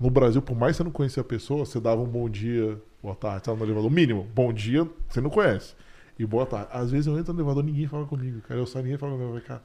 No 0.00 0.10
Brasil, 0.10 0.40
por 0.42 0.56
mais 0.56 0.72
que 0.72 0.78
você 0.78 0.84
não 0.84 0.90
conhecia 0.90 1.20
a 1.20 1.24
pessoa, 1.24 1.64
você 1.64 1.78
dava 1.78 2.00
um 2.00 2.06
bom 2.06 2.28
dia, 2.28 2.80
boa 3.02 3.14
tarde, 3.14 3.46
sabe, 3.46 3.58
no 3.58 3.66
elevador. 3.66 3.90
O 3.90 3.94
mínimo, 3.94 4.26
bom 4.34 4.52
dia, 4.52 4.88
você 5.08 5.20
não 5.20 5.30
conhece. 5.30 5.74
E 6.18 6.26
boa 6.26 6.46
tarde. 6.46 6.68
Às 6.72 6.90
vezes 6.90 7.06
eu 7.06 7.18
entro 7.18 7.32
no 7.32 7.40
elevador 7.40 7.62
ninguém 7.62 7.86
fala 7.86 8.06
comigo, 8.06 8.40
cara. 8.42 8.58
Eu 8.58 8.66
saio 8.66 8.84
ninguém 8.84 8.98
fala 8.98 9.16
comigo. 9.16 9.40
Cara, 9.46 9.62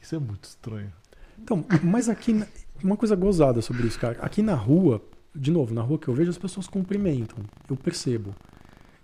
isso 0.00 0.14
é 0.14 0.18
muito 0.18 0.44
estranho. 0.44 0.92
Então, 1.38 1.64
mas 1.82 2.08
aqui, 2.08 2.44
uma 2.82 2.96
coisa 2.96 3.16
gozada 3.16 3.62
sobre 3.62 3.86
isso, 3.86 3.98
cara. 3.98 4.18
Aqui 4.20 4.42
na 4.42 4.54
rua, 4.54 5.02
de 5.34 5.50
novo, 5.50 5.74
na 5.74 5.82
rua 5.82 5.98
que 5.98 6.08
eu 6.08 6.14
vejo, 6.14 6.30
as 6.30 6.38
pessoas 6.38 6.66
cumprimentam. 6.66 7.38
Eu 7.68 7.76
percebo. 7.76 8.34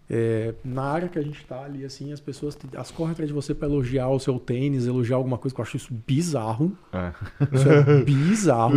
É, 0.09 0.55
na 0.65 0.83
área 0.83 1.09
que 1.09 1.19
a 1.19 1.23
gente 1.23 1.45
tá 1.45 1.65
ali, 1.65 1.85
assim, 1.85 2.13
as 2.13 2.21
pessoas 2.21 2.57
as 2.77 2.91
correm 2.91 3.13
atrás 3.13 3.29
de 3.29 3.35
você 3.35 3.55
pra 3.55 3.67
elogiar 3.67 4.09
o 4.09 4.21
seu 4.21 4.39
tênis, 4.39 4.87
elogiar 4.87 5.17
alguma 5.17 5.37
coisa 5.37 5.55
que 5.55 5.61
eu 5.61 5.65
acho 5.65 5.77
isso 5.77 5.93
bizarro. 6.07 6.77
É. 6.93 7.13
Isso 7.53 7.69
é 7.69 8.03
bizarro. 8.05 8.77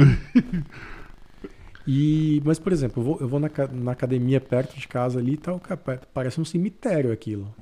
E, 1.85 2.41
mas, 2.43 2.59
por 2.59 2.71
exemplo, 2.71 3.01
eu 3.01 3.05
vou, 3.05 3.17
eu 3.21 3.27
vou 3.27 3.39
na, 3.39 3.49
na 3.71 3.91
academia 3.91 4.41
perto 4.41 4.77
de 4.77 4.88
casa 4.88 5.19
ali 5.19 5.34
e 5.34 5.38
tal, 5.38 5.59
cara, 5.59 6.01
parece 6.13 6.39
um 6.41 6.45
cemitério 6.45 7.11
aquilo. 7.11 7.53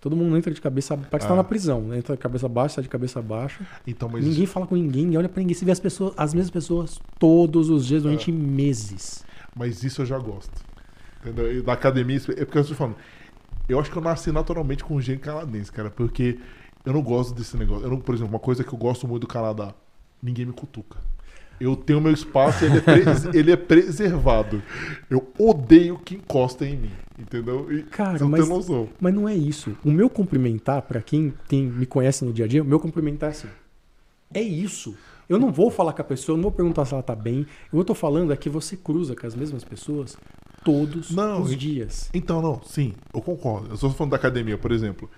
Todo 0.00 0.16
mundo 0.16 0.34
entra 0.36 0.52
de 0.52 0.60
cabeça, 0.60 0.96
parece 0.96 1.26
que 1.26 1.28
tá 1.28 1.34
Ah. 1.34 1.36
na 1.36 1.44
prisão, 1.44 1.94
entra 1.94 2.16
de 2.16 2.22
cabeça 2.22 2.48
baixa, 2.48 2.76
sai 2.76 2.84
de 2.84 2.88
cabeça 2.88 3.20
baixa. 3.20 3.66
Então, 3.86 4.08
mas 4.08 4.24
ninguém 4.24 4.46
fala 4.46 4.66
com 4.66 4.74
ninguém, 4.74 5.02
ninguém 5.04 5.18
olha 5.18 5.28
pra 5.28 5.40
ninguém. 5.40 5.54
Você 5.54 5.64
vê 5.64 5.72
as 5.72 5.80
pessoas, 5.80 6.14
as 6.16 6.32
mesmas 6.32 6.50
pessoas 6.50 6.98
todos 7.18 7.68
os 7.68 7.84
dias 7.86 8.02
durante 8.02 8.32
meses. 8.32 9.24
Mas 9.54 9.84
isso 9.84 10.00
eu 10.00 10.06
já 10.06 10.18
gosto. 10.18 10.52
Entendeu? 11.20 11.52
E 11.54 11.60
da 11.60 11.74
academia, 11.74 12.16
é 12.16 12.44
porque 12.46 12.56
eu 12.58 12.62
estou 12.62 12.76
falando. 12.76 12.96
Eu 13.68 13.78
acho 13.78 13.90
que 13.90 13.96
eu 13.98 14.02
nasci 14.02 14.32
naturalmente 14.32 14.82
com 14.82 14.94
um 14.96 15.00
gênio 15.02 15.20
canadense, 15.20 15.70
cara, 15.70 15.90
porque 15.90 16.38
eu 16.84 16.94
não 16.94 17.02
gosto 17.02 17.34
desse 17.34 17.56
negócio. 17.58 17.84
Eu 17.84 17.90
não, 17.90 18.00
por 18.00 18.14
exemplo, 18.14 18.32
uma 18.32 18.40
coisa 18.40 18.64
que 18.64 18.72
eu 18.72 18.78
gosto 18.78 19.06
muito 19.06 19.20
do 19.22 19.26
Canadá: 19.26 19.74
ninguém 20.22 20.46
me 20.46 20.52
cutuca. 20.52 20.96
Eu 21.60 21.76
tenho 21.76 22.00
meu 22.00 22.12
espaço 22.12 22.64
e 22.64 22.68
ele 22.68 22.78
é, 22.78 22.80
pres- 22.80 23.24
ele 23.34 23.52
é 23.52 23.56
preservado. 23.56 24.62
Eu 25.10 25.30
odeio 25.38 25.98
que 25.98 26.14
encosta 26.14 26.64
em 26.66 26.76
mim, 26.76 26.90
entendeu? 27.18 27.70
E 27.70 27.82
Cara, 27.82 28.18
não 28.18 28.30
mas- 28.30 28.40
tem 28.40 28.48
noção. 28.48 28.88
Mas 28.98 29.12
não 29.14 29.28
é 29.28 29.34
isso. 29.34 29.76
O 29.84 29.90
meu 29.90 30.08
cumprimentar, 30.08 30.82
pra 30.82 31.02
quem 31.02 31.34
tem, 31.46 31.64
me 31.66 31.84
conhece 31.84 32.24
no 32.24 32.32
dia 32.32 32.46
a 32.46 32.48
dia, 32.48 32.62
o 32.62 32.64
meu 32.64 32.80
cumprimentar 32.80 33.28
é 33.28 33.32
assim. 33.32 33.48
É 34.32 34.40
isso. 34.40 34.96
Eu 35.28 35.38
não 35.38 35.52
vou 35.52 35.70
falar 35.70 35.92
com 35.92 36.00
a 36.00 36.04
pessoa, 36.04 36.34
eu 36.34 36.38
não 36.38 36.44
vou 36.44 36.52
perguntar 36.52 36.84
se 36.86 36.94
ela 36.94 37.02
tá 37.02 37.14
bem. 37.14 37.42
O 37.68 37.70
que 37.70 37.76
eu 37.76 37.84
tô 37.84 37.94
falando 37.94 38.32
é 38.32 38.36
que 38.36 38.48
você 38.48 38.76
cruza 38.76 39.14
com 39.14 39.26
as 39.26 39.34
mesmas 39.34 39.62
pessoas 39.62 40.16
todos 40.64 41.10
Não, 41.10 41.42
os 41.42 41.56
dias. 41.56 42.10
Então, 42.14 42.40
não, 42.42 42.60
sim, 42.64 42.94
eu 43.14 43.20
concordo. 43.20 43.68
Eu 43.68 43.74
estou 43.74 43.90
falando 43.90 44.10
da 44.12 44.16
academia, 44.16 44.56
por 44.58 44.72
exemplo. 44.72 45.08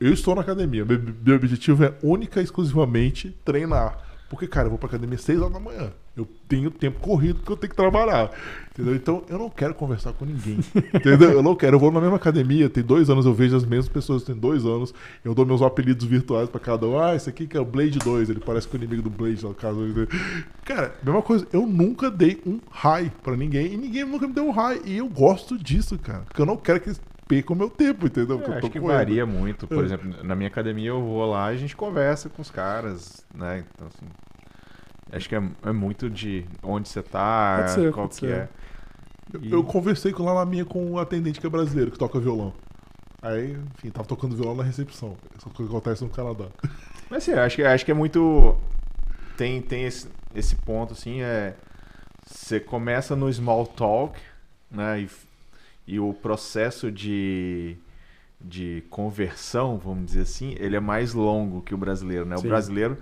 Eu 0.00 0.12
estou 0.12 0.34
na 0.34 0.40
academia. 0.40 0.84
Meu, 0.84 1.00
meu 1.24 1.36
objetivo 1.36 1.84
é 1.84 1.94
única 2.02 2.40
e 2.40 2.44
exclusivamente 2.44 3.34
treinar. 3.44 3.98
Porque, 4.30 4.46
cara, 4.46 4.66
eu 4.66 4.70
vou 4.70 4.78
pra 4.78 4.88
academia 4.88 5.16
às 5.16 5.24
6 5.24 5.40
horas 5.40 5.52
da 5.52 5.58
manhã. 5.58 5.92
Eu 6.16 6.24
tenho 6.48 6.70
tempo 6.70 7.00
corrido 7.00 7.40
porque 7.40 7.52
eu 7.52 7.56
tenho 7.56 7.70
que 7.70 7.76
trabalhar. 7.76 8.30
Entendeu? 8.70 8.94
Então, 8.94 9.24
eu 9.28 9.36
não 9.36 9.50
quero 9.50 9.74
conversar 9.74 10.12
com 10.12 10.24
ninguém. 10.24 10.60
entendeu? 10.94 11.32
Eu 11.32 11.42
não 11.42 11.56
quero. 11.56 11.74
Eu 11.74 11.80
vou 11.80 11.90
na 11.90 12.00
mesma 12.00 12.14
academia, 12.14 12.70
tem 12.70 12.84
dois 12.84 13.10
anos, 13.10 13.26
eu 13.26 13.34
vejo 13.34 13.56
as 13.56 13.64
mesmas 13.64 13.88
pessoas, 13.88 14.22
tem 14.22 14.36
dois 14.36 14.64
anos. 14.64 14.94
Eu 15.24 15.34
dou 15.34 15.44
meus 15.44 15.60
apelidos 15.62 16.06
virtuais 16.06 16.48
pra 16.48 16.60
cada 16.60 16.86
um. 16.86 16.96
Ah, 16.96 17.16
esse 17.16 17.28
aqui 17.28 17.44
que 17.44 17.56
é 17.56 17.60
o 17.60 17.64
Blade 17.64 17.98
2, 17.98 18.30
ele 18.30 18.38
parece 18.38 18.68
com 18.68 18.76
o 18.76 18.80
inimigo 18.80 19.02
do 19.02 19.10
Blade, 19.10 19.42
no 19.42 19.52
caso. 19.52 19.80
Cara, 20.64 20.94
mesma 21.02 21.22
coisa, 21.22 21.48
eu 21.52 21.66
nunca 21.66 22.08
dei 22.08 22.40
um 22.46 22.60
high 22.70 23.10
pra 23.24 23.36
ninguém 23.36 23.72
e 23.72 23.76
ninguém 23.76 24.04
nunca 24.04 24.28
me 24.28 24.32
deu 24.32 24.46
um 24.46 24.52
high. 24.52 24.80
E 24.84 24.98
eu 24.98 25.08
gosto 25.08 25.58
disso, 25.58 25.98
cara. 25.98 26.20
Porque 26.20 26.40
eu 26.40 26.46
não 26.46 26.56
quero 26.56 26.80
que 26.80 26.92
percam 27.30 27.54
o 27.54 27.58
meu 27.58 27.70
tempo, 27.70 28.06
entendeu? 28.06 28.40
É, 28.40 28.58
acho 28.58 28.70
que 28.70 28.80
varia 28.80 29.24
muito. 29.24 29.66
Por 29.66 29.82
É. 29.82 29.86
exemplo, 29.86 30.24
na 30.24 30.34
minha 30.34 30.48
academia 30.48 30.88
eu 30.88 31.00
vou 31.00 31.30
lá 31.30 31.52
e 31.52 31.56
a 31.56 31.58
gente 31.58 31.76
conversa 31.76 32.28
com 32.28 32.42
os 32.42 32.50
caras, 32.50 33.24
né? 33.34 33.64
Então, 33.74 33.86
assim, 33.86 34.06
acho 35.12 35.28
que 35.28 35.34
é, 35.36 35.42
é 35.64 35.72
muito 35.72 36.10
de 36.10 36.44
onde 36.62 36.88
você 36.88 37.02
tá, 37.02 37.56
Pode 37.58 37.70
ser, 37.70 37.92
qual 37.92 38.08
que 38.08 38.14
ser. 38.16 38.30
é. 38.30 38.48
Eu- 39.32 39.40
E- 39.42 39.52
Eu 39.52 39.64
conversei 39.64 40.12
com 40.12 40.24
lá 40.24 40.34
na 40.34 40.44
minha 40.44 40.64
com 40.64 40.84
um 40.84 40.98
atendente 40.98 41.40
que 41.40 41.46
é 41.46 41.50
brasileiro, 41.50 41.90
que 41.92 41.98
toca 41.98 42.18
violão. 42.18 42.52
Aí, 43.22 43.52
enfim, 43.76 43.90
tava 43.90 44.08
tocando 44.08 44.34
violão 44.34 44.56
na 44.56 44.62
recepção. 44.64 45.16
Essa 45.36 45.48
coisa 45.50 45.70
que 45.70 45.76
acontece 45.76 46.02
no 46.02 46.10
Canadá. 46.10 46.46
Mas 47.10 47.22
assim, 47.22 47.32
acho 47.38 47.56
que, 47.56 47.62
acho 47.62 47.84
que 47.84 47.90
é 47.90 47.94
muito. 47.94 48.56
Tem, 49.36 49.60
tem 49.62 49.84
esse, 49.84 50.08
esse 50.34 50.56
ponto, 50.56 50.92
assim, 50.94 51.20
é. 51.22 51.54
Você 52.26 52.60
começa 52.60 53.14
no 53.16 53.32
small 53.32 53.66
talk, 53.66 54.18
né? 54.70 55.00
E, 55.02 55.08
e 55.90 55.98
o 55.98 56.14
processo 56.14 56.88
de, 56.88 57.76
de 58.40 58.84
conversão, 58.88 59.76
vamos 59.76 60.06
dizer 60.06 60.20
assim, 60.20 60.54
ele 60.56 60.76
é 60.76 60.80
mais 60.80 61.12
longo 61.14 61.60
que 61.62 61.74
o 61.74 61.76
brasileiro, 61.76 62.24
né? 62.24 62.36
O 62.36 62.38
Sim. 62.38 62.46
brasileiro, 62.46 62.96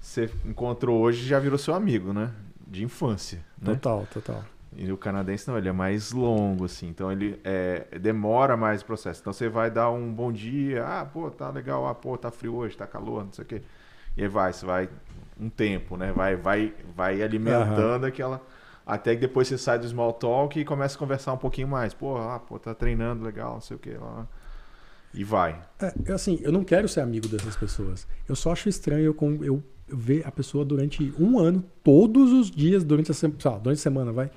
você 0.00 0.28
encontrou 0.44 1.00
hoje 1.00 1.24
já 1.24 1.38
virou 1.38 1.56
seu 1.56 1.72
amigo, 1.72 2.12
né? 2.12 2.32
De 2.66 2.82
infância. 2.82 3.38
Né? 3.60 3.74
Total, 3.74 4.08
total. 4.12 4.44
E 4.76 4.90
o 4.90 4.96
canadense 4.96 5.46
não, 5.46 5.56
ele 5.56 5.68
é 5.68 5.72
mais 5.72 6.10
longo, 6.10 6.64
assim. 6.64 6.88
Então 6.88 7.12
ele 7.12 7.38
é, 7.44 7.86
demora 8.00 8.56
mais 8.56 8.82
o 8.82 8.86
processo. 8.86 9.20
Então 9.20 9.32
você 9.32 9.48
vai 9.48 9.70
dar 9.70 9.92
um 9.92 10.12
bom 10.12 10.32
dia, 10.32 10.84
ah, 10.84 11.04
pô, 11.04 11.30
tá 11.30 11.48
legal, 11.48 11.86
ah, 11.86 11.94
pô, 11.94 12.18
tá 12.18 12.32
frio 12.32 12.56
hoje, 12.56 12.76
tá 12.76 12.88
calor, 12.88 13.24
não 13.24 13.32
sei 13.32 13.44
o 13.44 13.46
quê. 13.46 13.62
E 14.16 14.22
aí 14.22 14.28
vai, 14.28 14.52
você 14.52 14.66
vai 14.66 14.88
um 15.38 15.48
tempo, 15.48 15.96
né? 15.96 16.10
Vai, 16.10 16.34
vai, 16.34 16.74
vai 16.96 17.22
alimentando 17.22 18.04
aquela. 18.04 18.42
Até 18.92 19.14
que 19.14 19.22
depois 19.22 19.48
você 19.48 19.56
sai 19.56 19.78
do 19.78 19.88
small 19.88 20.12
talk 20.12 20.60
e 20.60 20.66
começa 20.66 20.96
a 20.96 20.98
conversar 20.98 21.32
um 21.32 21.38
pouquinho 21.38 21.66
mais. 21.66 21.94
Pô, 21.94 22.18
ah, 22.18 22.38
pô, 22.38 22.58
tá 22.58 22.74
treinando 22.74 23.24
legal, 23.24 23.54
não 23.54 23.60
sei 23.62 23.74
o 23.74 23.80
quê. 23.80 23.96
Lá. 23.98 24.28
E 25.14 25.24
vai. 25.24 25.58
É, 25.80 26.12
assim, 26.12 26.38
eu 26.42 26.52
não 26.52 26.62
quero 26.62 26.86
ser 26.86 27.00
amigo 27.00 27.26
dessas 27.26 27.56
pessoas. 27.56 28.06
Eu 28.28 28.36
só 28.36 28.52
acho 28.52 28.68
estranho 28.68 29.06
eu, 29.06 29.44
eu, 29.44 29.62
ver 29.88 30.26
a 30.26 30.30
pessoa 30.30 30.62
durante 30.62 31.10
um 31.18 31.38
ano, 31.38 31.64
todos 31.82 32.32
os 32.32 32.50
dias, 32.50 32.84
durante 32.84 33.10
a, 33.10 33.48
durante 33.56 33.78
a 33.78 33.82
semana, 33.82 34.12
vai. 34.12 34.30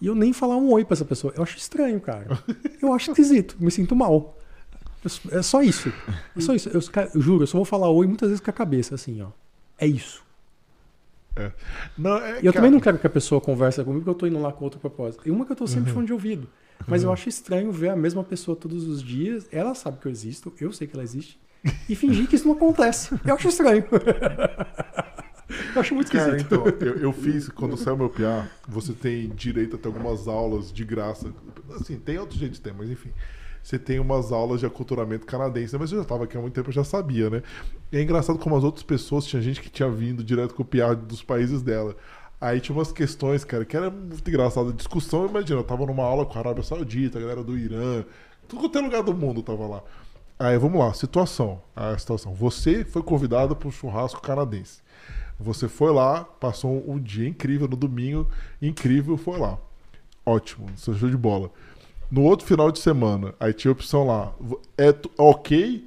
E 0.00 0.06
eu 0.06 0.14
nem 0.14 0.32
falar 0.32 0.56
um 0.56 0.72
oi 0.72 0.82
pra 0.82 0.94
essa 0.94 1.04
pessoa. 1.04 1.34
Eu 1.36 1.42
acho 1.42 1.58
estranho, 1.58 2.00
cara. 2.00 2.38
Eu 2.80 2.90
acho 2.90 3.10
esquisito. 3.10 3.54
Me 3.60 3.70
sinto 3.70 3.94
mal. 3.94 4.38
É 5.30 5.42
só 5.42 5.60
isso. 5.60 5.92
É 6.34 6.40
só 6.40 6.54
isso. 6.54 6.70
Eu, 6.70 6.80
eu 7.14 7.20
juro, 7.20 7.42
eu 7.42 7.46
só 7.46 7.58
vou 7.58 7.66
falar 7.66 7.90
oi 7.90 8.06
muitas 8.06 8.30
vezes 8.30 8.42
com 8.42 8.50
a 8.50 8.54
cabeça, 8.54 8.94
assim, 8.94 9.20
ó. 9.20 9.28
É 9.78 9.86
isso. 9.86 10.23
Não, 11.96 12.16
é, 12.18 12.40
E 12.42 12.46
eu 12.46 12.52
cara, 12.52 12.52
também 12.52 12.70
não 12.70 12.80
quero 12.80 12.98
que 12.98 13.06
a 13.06 13.10
pessoa 13.10 13.40
converse 13.40 13.82
comigo, 13.82 14.00
porque 14.04 14.10
eu 14.10 14.14
tô 14.14 14.26
indo 14.26 14.40
lá 14.40 14.52
com 14.52 14.64
outro 14.64 14.80
propósito. 14.80 15.26
E 15.26 15.30
uma 15.30 15.44
que 15.44 15.52
eu 15.52 15.56
tô 15.56 15.66
sempre 15.66 15.88
Uhum. 15.88 15.94
falando 15.94 16.06
de 16.06 16.12
ouvido. 16.12 16.48
Mas 16.86 17.02
eu 17.02 17.12
acho 17.12 17.28
estranho 17.28 17.72
ver 17.72 17.88
a 17.90 17.96
mesma 17.96 18.22
pessoa 18.24 18.56
todos 18.56 18.86
os 18.86 19.02
dias. 19.02 19.46
Ela 19.50 19.74
sabe 19.74 19.98
que 20.00 20.06
eu 20.06 20.12
existo, 20.12 20.52
eu 20.60 20.72
sei 20.72 20.86
que 20.86 20.94
ela 20.94 21.02
existe. 21.04 21.38
E 21.88 21.96
fingir 21.96 22.28
que 22.28 22.36
isso 22.36 22.46
não 22.46 22.54
acontece. 22.56 23.14
Eu 23.26 23.34
acho 23.34 23.48
estranho. 23.48 23.84
eu 25.74 25.80
acho 25.80 25.94
muito 25.94 26.10
Cara, 26.10 26.36
esquisito. 26.36 26.54
então, 26.54 26.86
eu, 26.88 26.96
eu 26.96 27.12
fiz, 27.12 27.48
quando 27.48 27.76
saiu 27.76 27.96
meu 27.96 28.08
PA, 28.10 28.46
você 28.68 28.92
tem 28.92 29.28
direito 29.30 29.76
a 29.76 29.78
ter 29.78 29.88
algumas 29.88 30.28
aulas 30.28 30.72
de 30.72 30.84
graça. 30.84 31.32
Assim, 31.74 31.98
tem 31.98 32.18
outro 32.18 32.36
jeito 32.38 32.52
de 32.52 32.60
ter, 32.60 32.74
mas 32.74 32.90
enfim. 32.90 33.10
Você 33.64 33.78
tem 33.78 33.98
umas 33.98 34.30
aulas 34.30 34.60
de 34.60 34.66
aculturamento 34.66 35.24
canadense, 35.24 35.78
mas 35.78 35.90
eu 35.90 35.96
já 35.96 36.02
estava 36.02 36.24
aqui 36.24 36.36
há 36.36 36.40
muito 36.40 36.52
tempo, 36.52 36.68
eu 36.68 36.72
já 36.74 36.84
sabia, 36.84 37.30
né? 37.30 37.42
E 37.90 37.96
é 37.96 38.02
engraçado 38.02 38.38
como 38.38 38.54
as 38.54 38.62
outras 38.62 38.82
pessoas, 38.82 39.24
tinha 39.24 39.40
gente 39.40 39.62
que 39.62 39.70
tinha 39.70 39.88
vindo 39.90 40.22
direto 40.22 40.62
PA 40.62 40.92
dos 40.92 41.22
países 41.22 41.62
dela. 41.62 41.96
Aí 42.38 42.60
tinha 42.60 42.76
umas 42.76 42.92
questões, 42.92 43.42
cara, 43.42 43.64
que 43.64 43.74
era 43.74 43.90
muito 43.90 44.28
engraçado. 44.28 44.70
Discussão, 44.70 45.26
imagina, 45.26 45.60
eu 45.60 45.64
tava 45.64 45.86
numa 45.86 46.04
aula 46.04 46.26
com 46.26 46.36
a 46.36 46.42
Arábia 46.42 46.62
Saudita, 46.62 47.16
a 47.16 47.22
galera 47.22 47.42
do 47.42 47.56
Irã, 47.56 48.04
tudo 48.46 48.60
quanto 48.60 48.76
é 48.76 48.82
lugar 48.82 49.02
do 49.02 49.14
mundo 49.14 49.42
tava 49.42 49.66
lá. 49.66 49.82
Aí 50.38 50.58
vamos 50.58 50.78
lá, 50.78 50.92
situação. 50.92 51.62
A 51.74 51.96
situação. 51.96 52.34
Você 52.34 52.84
foi 52.84 53.02
convidado 53.02 53.56
para 53.56 53.66
um 53.66 53.72
churrasco 53.72 54.20
canadense. 54.20 54.82
Você 55.40 55.68
foi 55.68 55.90
lá, 55.90 56.22
passou 56.22 56.84
um 56.86 57.00
dia 57.00 57.26
incrível 57.26 57.66
no 57.66 57.76
domingo, 57.76 58.28
incrível, 58.60 59.16
foi 59.16 59.38
lá. 59.38 59.56
Ótimo, 60.26 60.66
você 60.76 60.92
show 60.92 61.08
de 61.08 61.16
bola. 61.16 61.50
No 62.14 62.22
outro 62.22 62.46
final 62.46 62.70
de 62.70 62.78
semana, 62.78 63.34
aí 63.40 63.52
tinha 63.52 63.70
a 63.70 63.72
opção 63.72 64.06
lá. 64.06 64.32
É 64.78 64.94
ok 65.18 65.84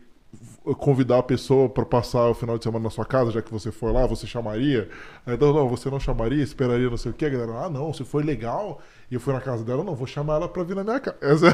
convidar 0.78 1.20
a 1.20 1.24
pessoa 1.24 1.70
para 1.70 1.86
passar 1.86 2.28
o 2.28 2.34
final 2.34 2.58
de 2.58 2.66
semana 2.66 2.84
na 2.84 2.90
sua 2.90 3.06
casa, 3.06 3.32
já 3.32 3.42
que 3.42 3.50
você 3.50 3.72
for 3.72 3.94
lá, 3.94 4.06
você 4.06 4.28
chamaria? 4.28 4.90
Aí, 5.26 5.38
não, 5.38 5.54
não, 5.54 5.70
você 5.70 5.90
não 5.90 6.02
chamaria, 6.02 6.44
esperaria 6.44 6.90
não 6.90 6.98
sei 6.98 7.12
o 7.12 7.14
quê. 7.14 7.28
A 7.28 7.30
galera, 7.30 7.54
ah, 7.66 7.70
não, 7.70 7.94
se 7.94 8.04
foi 8.04 8.24
legal 8.24 8.82
e 9.10 9.14
eu 9.16 9.22
fui 9.22 9.34
na 9.34 9.40
casa 9.40 9.64
dela, 9.64 9.86
não, 9.86 9.96
vou 9.96 10.06
chamar 10.06 10.36
ela 10.36 10.50
para 10.50 10.64
vir 10.64 10.76
na 10.76 10.84
minha 10.84 11.00
casa. 11.00 11.16
Essa 11.24 11.48
é 11.48 11.50
a 11.50 11.54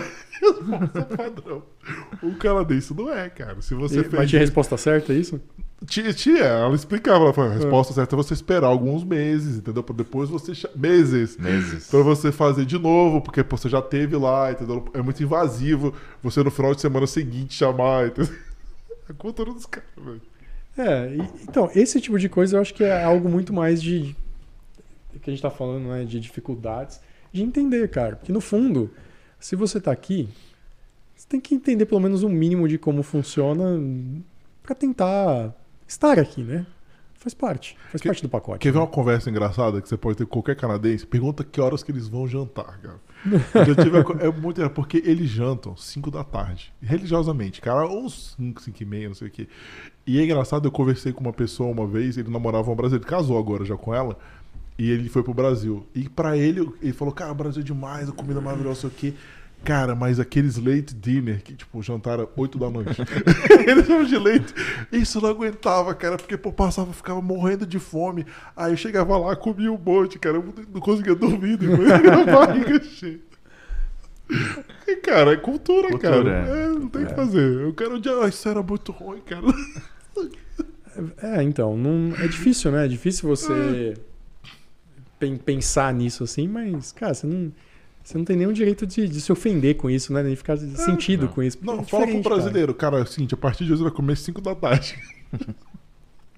resposta 0.80 1.18
padrão. 1.18 1.64
O 2.24 2.36
canadense 2.38 2.94
não 2.96 3.14
é, 3.14 3.30
cara. 3.30 3.62
Se 3.62 3.76
você 3.76 4.00
E- 4.00 4.04
fez 4.04 4.14
mas 4.14 4.30
tinha 4.32 4.40
resposta 4.42 4.76
certa, 4.76 5.14
é 5.14 5.18
isso? 5.18 5.40
Tinha, 5.86 6.14
tinha, 6.14 6.44
ela 6.44 6.76
explicava, 6.76 7.24
ela 7.26 7.34
falou, 7.34 7.52
a 7.52 7.54
resposta 7.56 7.94
certa 7.94 8.16
é 8.16 8.18
você 8.18 8.34
esperar 8.34 8.68
alguns 8.68 9.04
meses, 9.04 9.58
entendeu? 9.58 9.84
Pra 9.84 9.96
depois 9.96 10.30
você. 10.30 10.52
Meses. 10.76 11.38
Meses. 11.38 11.88
Pra 11.90 12.00
você 12.02 12.32
fazer 12.32 12.66
de 12.66 12.78
novo, 12.80 13.22
porque 13.22 13.44
pô, 13.44 13.58
você 13.58 13.68
já 13.70 13.82
teve 13.82 14.16
lá, 14.16 14.52
entendeu? 14.52 14.86
É 14.94 15.02
muito 15.02 15.22
invasivo 15.24 15.94
você 16.22 16.44
no 16.44 16.52
final 16.52 16.74
de 16.74 16.82
semana 16.82 17.06
seguinte 17.08 17.54
chamar, 17.54 18.08
entendeu? 18.08 18.34
A 19.10 19.14
cultura 19.14 19.52
dos 19.52 19.66
caras, 19.66 19.90
velho. 19.98 20.22
É, 20.78 21.16
e- 21.16 21.30
então, 21.44 21.70
esse 21.76 22.00
tipo 22.00 22.18
de 22.18 22.30
coisa 22.30 22.56
eu 22.58 22.62
acho 22.62 22.74
que 22.74 22.84
é 22.84 23.04
algo 23.04 23.28
muito 23.30 23.52
mais 23.54 23.82
de. 23.82 24.16
que 25.22 25.30
a 25.30 25.34
gente 25.34 25.42
tá 25.42 25.52
falando, 25.52 25.88
né? 25.90 26.04
De 26.06 26.20
dificuldades, 26.20 27.00
de 27.32 27.44
entender, 27.44 27.90
cara. 27.90 28.16
Porque 28.16 28.32
no 28.32 28.40
fundo, 28.42 28.90
se 29.40 29.56
você 29.56 29.80
tá 29.82 29.92
aqui, 29.92 30.30
você 31.16 31.28
tem 31.28 31.40
que 31.42 31.54
entender 31.54 31.86
pelo 31.86 32.00
menos 32.02 32.24
um 32.24 32.30
mínimo 32.30 32.68
de 32.68 32.78
como 32.78 33.04
funciona 33.04 33.78
pra 34.64 34.74
tentar 34.74 35.54
estar 35.94 36.20
aqui, 36.20 36.42
né? 36.44 36.66
Faz 37.16 37.34
parte. 37.34 37.78
Faz 37.90 38.02
Que- 38.02 38.10
parte 38.10 38.22
do 38.22 38.28
pacote. 38.28 38.60
Quer 38.60 38.72
ver 38.74 38.80
uma 38.80 38.88
conversa 38.88 39.30
engraçada 39.30 39.82
que 39.82 39.88
você 39.88 39.96
pode 39.96 40.18
ter 40.18 40.26
com 40.26 40.32
qualquer 40.32 40.58
canadense? 40.58 41.08
Pergunta 41.08 41.42
que 41.44 41.62
horas 41.62 41.82
que 41.82 41.90
eles 41.90 42.08
vão 42.10 42.28
jantar, 42.28 42.78
cara. 42.82 43.00
A 43.54 44.26
é 44.26 44.30
muito 44.32 44.70
porque 44.72 44.98
eles 45.06 45.30
jantam 45.30 45.78
5 45.78 46.12
da 46.12 46.26
tarde, 46.26 46.74
religiosamente, 46.82 47.62
cara, 47.62 47.86
ou 47.88 48.10
5, 48.10 48.62
5 48.62 48.84
e 48.84 48.86
meia, 48.86 49.08
não 49.08 49.16
sei 49.16 49.30
o 49.30 49.32
quê. 49.32 49.48
E 50.06 50.20
é 50.20 50.24
engraçado, 50.26 50.68
eu 50.68 50.72
conversei 50.72 51.14
com 51.14 51.22
uma 51.22 51.32
pessoa 51.32 51.70
uma 51.72 51.88
vez, 51.88 52.18
ele 52.18 52.30
namorava 52.30 52.70
uma 52.70 52.76
brasileira, 52.76 53.06
ele 53.06 53.10
casou 53.10 53.38
agora 53.40 53.64
já 53.64 53.78
com 53.78 53.96
ela, 53.96 54.18
e 54.78 54.90
ele 54.92 55.08
foi 55.08 55.24
pro 55.24 55.34
Brasil. 55.34 55.88
E 55.96 56.10
pra 56.10 56.36
ele, 56.36 56.70
ele 56.82 56.92
falou, 56.92 57.14
cara, 57.14 57.34
Brasil 57.34 57.62
é 57.62 57.66
demais, 57.66 58.10
a 58.10 58.12
comida 58.12 58.42
é 58.42 58.44
maravilhosa, 58.44 58.84
não 58.84 58.90
sei 58.90 58.90
o 58.90 58.94
quê. 59.14 59.14
Cara, 59.64 59.96
mas 59.96 60.20
aqueles 60.20 60.58
late 60.58 60.94
dinner, 60.94 61.42
que 61.42 61.54
tipo, 61.56 61.82
jantar 61.82 62.20
era 62.20 62.30
8 62.36 62.58
da 62.58 62.70
noite. 62.70 63.02
Eles 63.66 63.86
chamam 63.88 64.04
de 64.04 64.18
late. 64.18 64.54
Isso 64.92 65.18
eu 65.18 65.22
não 65.22 65.30
aguentava, 65.30 65.94
cara, 65.96 66.18
porque 66.18 66.36
pô, 66.38 66.52
passava, 66.52 66.92
ficava 66.92 67.22
morrendo 67.22 67.66
de 67.66 67.80
fome. 67.80 68.26
Aí 68.58 68.74
eu 68.74 68.78
chegava 68.78 69.18
lá, 69.18 69.36
comia 69.38 69.72
um 69.72 69.78
monte, 69.78 70.20
cara, 70.20 70.36
eu 70.38 70.54
não 70.74 70.82
conseguia 70.82 71.16
dormir 71.16 71.56
depois, 71.58 71.90
a 71.90 72.24
barriga 72.26 72.84
cheia. 72.84 73.20
E, 74.88 74.96
cara, 74.98 75.34
é 75.34 75.38
cultura, 75.38 75.90
Cultura, 75.90 76.24
cara. 76.24 76.30
é. 76.50 76.64
É, 76.66 76.68
não 76.70 76.88
tem 76.90 77.04
o 77.04 77.08
que 77.08 77.14
fazer. 77.16 77.62
Eu 77.62 77.74
quero 77.74 78.00
dia, 78.02 78.12
ah, 78.22 78.28
isso 78.28 78.48
era 78.50 78.62
muito 78.62 78.92
ruim, 78.92 79.22
cara. 79.22 79.44
É, 81.22 81.42
então, 81.42 81.76
não, 81.76 82.14
é 82.18 82.28
difícil, 82.28 82.72
né? 82.72 82.86
É 82.86 82.88
difícil 82.88 83.28
você 83.28 83.96
pen- 85.20 85.38
pensar 85.38 85.94
nisso 85.94 86.24
assim, 86.24 86.48
mas, 86.48 86.92
cara, 86.92 87.14
você 87.14 87.26
não, 87.28 87.52
você 88.04 88.18
não 88.18 88.26
tem 88.26 88.36
nenhum 88.36 88.52
direito 88.54 88.86
de, 88.86 89.08
de 89.08 89.22
se 89.22 89.32
ofender 89.32 89.76
com 89.78 89.90
isso, 89.90 90.12
né? 90.12 90.22
Nem 90.24 90.36
ficar 90.36 90.58
sentido 90.58 91.26
não. 91.26 91.32
com 91.34 91.42
isso. 91.42 91.58
Não, 91.62 91.80
é 91.80 91.84
fala 91.84 91.86
pro 91.86 92.00
diferente, 92.06 92.24
cara. 92.24 92.36
brasileiro, 92.36 92.74
cara, 92.74 93.02
assim, 93.04 93.28
a 93.32 93.38
partir 93.38 93.66
de 93.66 93.74
hoje 93.74 93.82
vai 93.84 93.92
comer 93.92 94.18
5 94.18 94.42
da 94.42 94.54
tarde. 94.56 94.98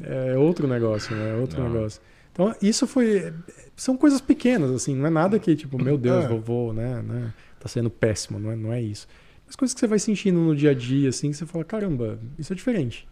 É 0.02 0.38
outro 0.38 0.68
negócio, 0.68 1.16
né? 1.16 1.32
É 1.32 1.36
outro 1.36 1.62
Não. 1.64 1.70
negócio. 1.72 2.02
Então, 2.32 2.54
isso 2.62 2.86
foi. 2.86 3.34
São 3.78 3.96
coisas 3.96 4.20
pequenas, 4.20 4.70
assim, 4.72 4.94
não 4.94 5.08
é 5.08 5.10
nada 5.10 5.40
que, 5.40 5.56
tipo, 5.56 5.82
meu 5.82 5.98
Deus, 5.98 6.26
É. 6.26 6.28
vovô, 6.28 6.74
né, 6.74 7.02
né? 7.02 7.34
Tá 7.60 7.70
sendo 7.70 7.90
péssimo, 7.90 8.38
não 8.38 8.52
é, 8.52 8.56
não 8.58 8.74
é 8.74 8.82
isso. 8.82 9.08
As 9.48 9.56
coisas 9.56 9.74
que 9.74 9.80
você 9.80 9.88
vai 9.88 10.00
sentindo 10.00 10.38
no 10.40 10.56
dia 10.56 10.72
a 10.72 10.74
dia, 10.74 11.08
assim, 11.10 11.32
que 11.32 11.38
você 11.38 11.46
fala, 11.46 11.64
caramba, 11.64 12.20
isso 12.38 12.52
é 12.52 12.56
diferente. 12.56 13.08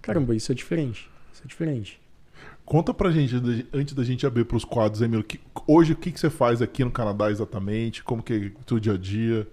Caramba, 0.00 0.34
isso 0.34 0.52
é 0.52 0.54
diferente. 0.54 1.10
Isso 1.32 1.42
é 1.44 1.48
diferente. 1.48 2.00
Conta 2.64 2.94
pra 2.94 3.10
gente, 3.10 3.34
antes 3.72 3.92
da 3.94 4.04
gente 4.04 4.26
abrir 4.26 4.44
pros 4.44 4.64
quadros, 4.64 5.02
Emílio, 5.02 5.24
que- 5.24 5.40
hoje 5.66 5.92
o 5.92 5.96
que, 5.96 6.10
que 6.12 6.18
você 6.18 6.30
faz 6.30 6.62
aqui 6.62 6.84
no 6.84 6.90
Canadá 6.90 7.30
exatamente? 7.30 8.02
Como 8.02 8.22
que 8.22 8.32
é 8.32 8.36
o 8.60 8.64
teu 8.64 8.78
dia 8.78 8.94
a 8.94 8.96
dia? 8.96 9.46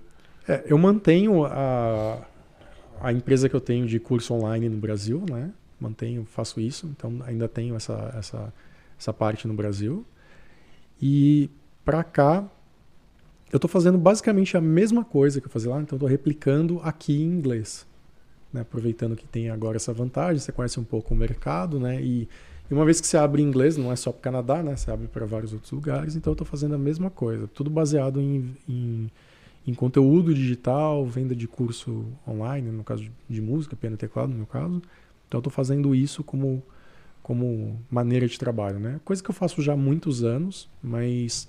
É, 0.47 0.63
eu 0.67 0.77
mantenho 0.77 1.43
a, 1.45 2.25
a 3.01 3.11
empresa 3.11 3.49
que 3.49 3.55
eu 3.55 3.59
tenho 3.61 3.87
de 3.87 3.99
curso 3.99 4.33
online 4.33 4.69
no 4.69 4.77
Brasil, 4.77 5.23
né? 5.29 5.51
Mantenho, 5.79 6.25
faço 6.25 6.59
isso, 6.59 6.87
então 6.87 7.19
ainda 7.25 7.47
tenho 7.47 7.75
essa, 7.75 8.13
essa, 8.17 8.53
essa 8.97 9.13
parte 9.13 9.47
no 9.47 9.53
Brasil. 9.53 10.05
E 11.01 11.49
pra 11.83 12.03
cá, 12.03 12.47
eu 13.51 13.57
estou 13.57 13.69
fazendo 13.69 13.97
basicamente 13.97 14.55
a 14.55 14.61
mesma 14.61 15.03
coisa 15.03 15.41
que 15.41 15.47
eu 15.47 15.51
fazia 15.51 15.71
lá, 15.71 15.81
então 15.81 15.95
estou 15.95 16.07
replicando 16.07 16.79
aqui 16.83 17.21
em 17.21 17.25
inglês. 17.25 17.87
Né? 18.53 18.61
Aproveitando 18.61 19.15
que 19.15 19.25
tem 19.25 19.49
agora 19.49 19.77
essa 19.77 19.93
vantagem, 19.93 20.39
você 20.39 20.51
conhece 20.51 20.79
um 20.79 20.83
pouco 20.83 21.13
o 21.13 21.17
mercado, 21.17 21.79
né? 21.79 22.01
E, 22.01 22.27
e 22.69 22.73
uma 22.73 22.85
vez 22.85 23.01
que 23.01 23.07
você 23.07 23.17
abre 23.17 23.41
em 23.41 23.45
inglês, 23.45 23.77
não 23.77 23.91
é 23.91 23.95
só 23.95 24.11
para 24.11 24.19
o 24.19 24.21
Canadá, 24.21 24.61
né? 24.61 24.75
Você 24.75 24.91
abre 24.91 25.07
para 25.07 25.25
vários 25.25 25.53
outros 25.53 25.71
lugares, 25.71 26.15
então 26.15 26.31
eu 26.31 26.35
estou 26.35 26.45
fazendo 26.45 26.75
a 26.75 26.77
mesma 26.77 27.09
coisa. 27.09 27.47
Tudo 27.47 27.69
baseado 27.69 28.21
em, 28.21 28.55
em, 28.67 29.09
em 29.65 29.73
conteúdo 29.73 30.33
digital, 30.33 31.03
venda 31.05 31.35
de 31.35 31.47
curso 31.47 32.05
online, 32.27 32.69
no 32.69 32.83
caso 32.83 33.03
de, 33.03 33.11
de 33.27 33.41
música, 33.41 33.75
piano 33.75 33.95
e 33.95 33.97
teclado, 33.97 34.29
no 34.29 34.35
meu 34.35 34.45
caso. 34.45 34.81
Então 35.27 35.37
eu 35.37 35.39
estou 35.39 35.51
fazendo 35.51 35.95
isso 35.95 36.23
como, 36.23 36.61
como 37.23 37.79
maneira 37.89 38.27
de 38.27 38.37
trabalho, 38.37 38.79
né? 38.79 38.99
Coisa 39.03 39.23
que 39.23 39.31
eu 39.31 39.35
faço 39.35 39.63
já 39.63 39.73
há 39.73 39.77
muitos 39.77 40.23
anos, 40.23 40.69
mas 40.81 41.47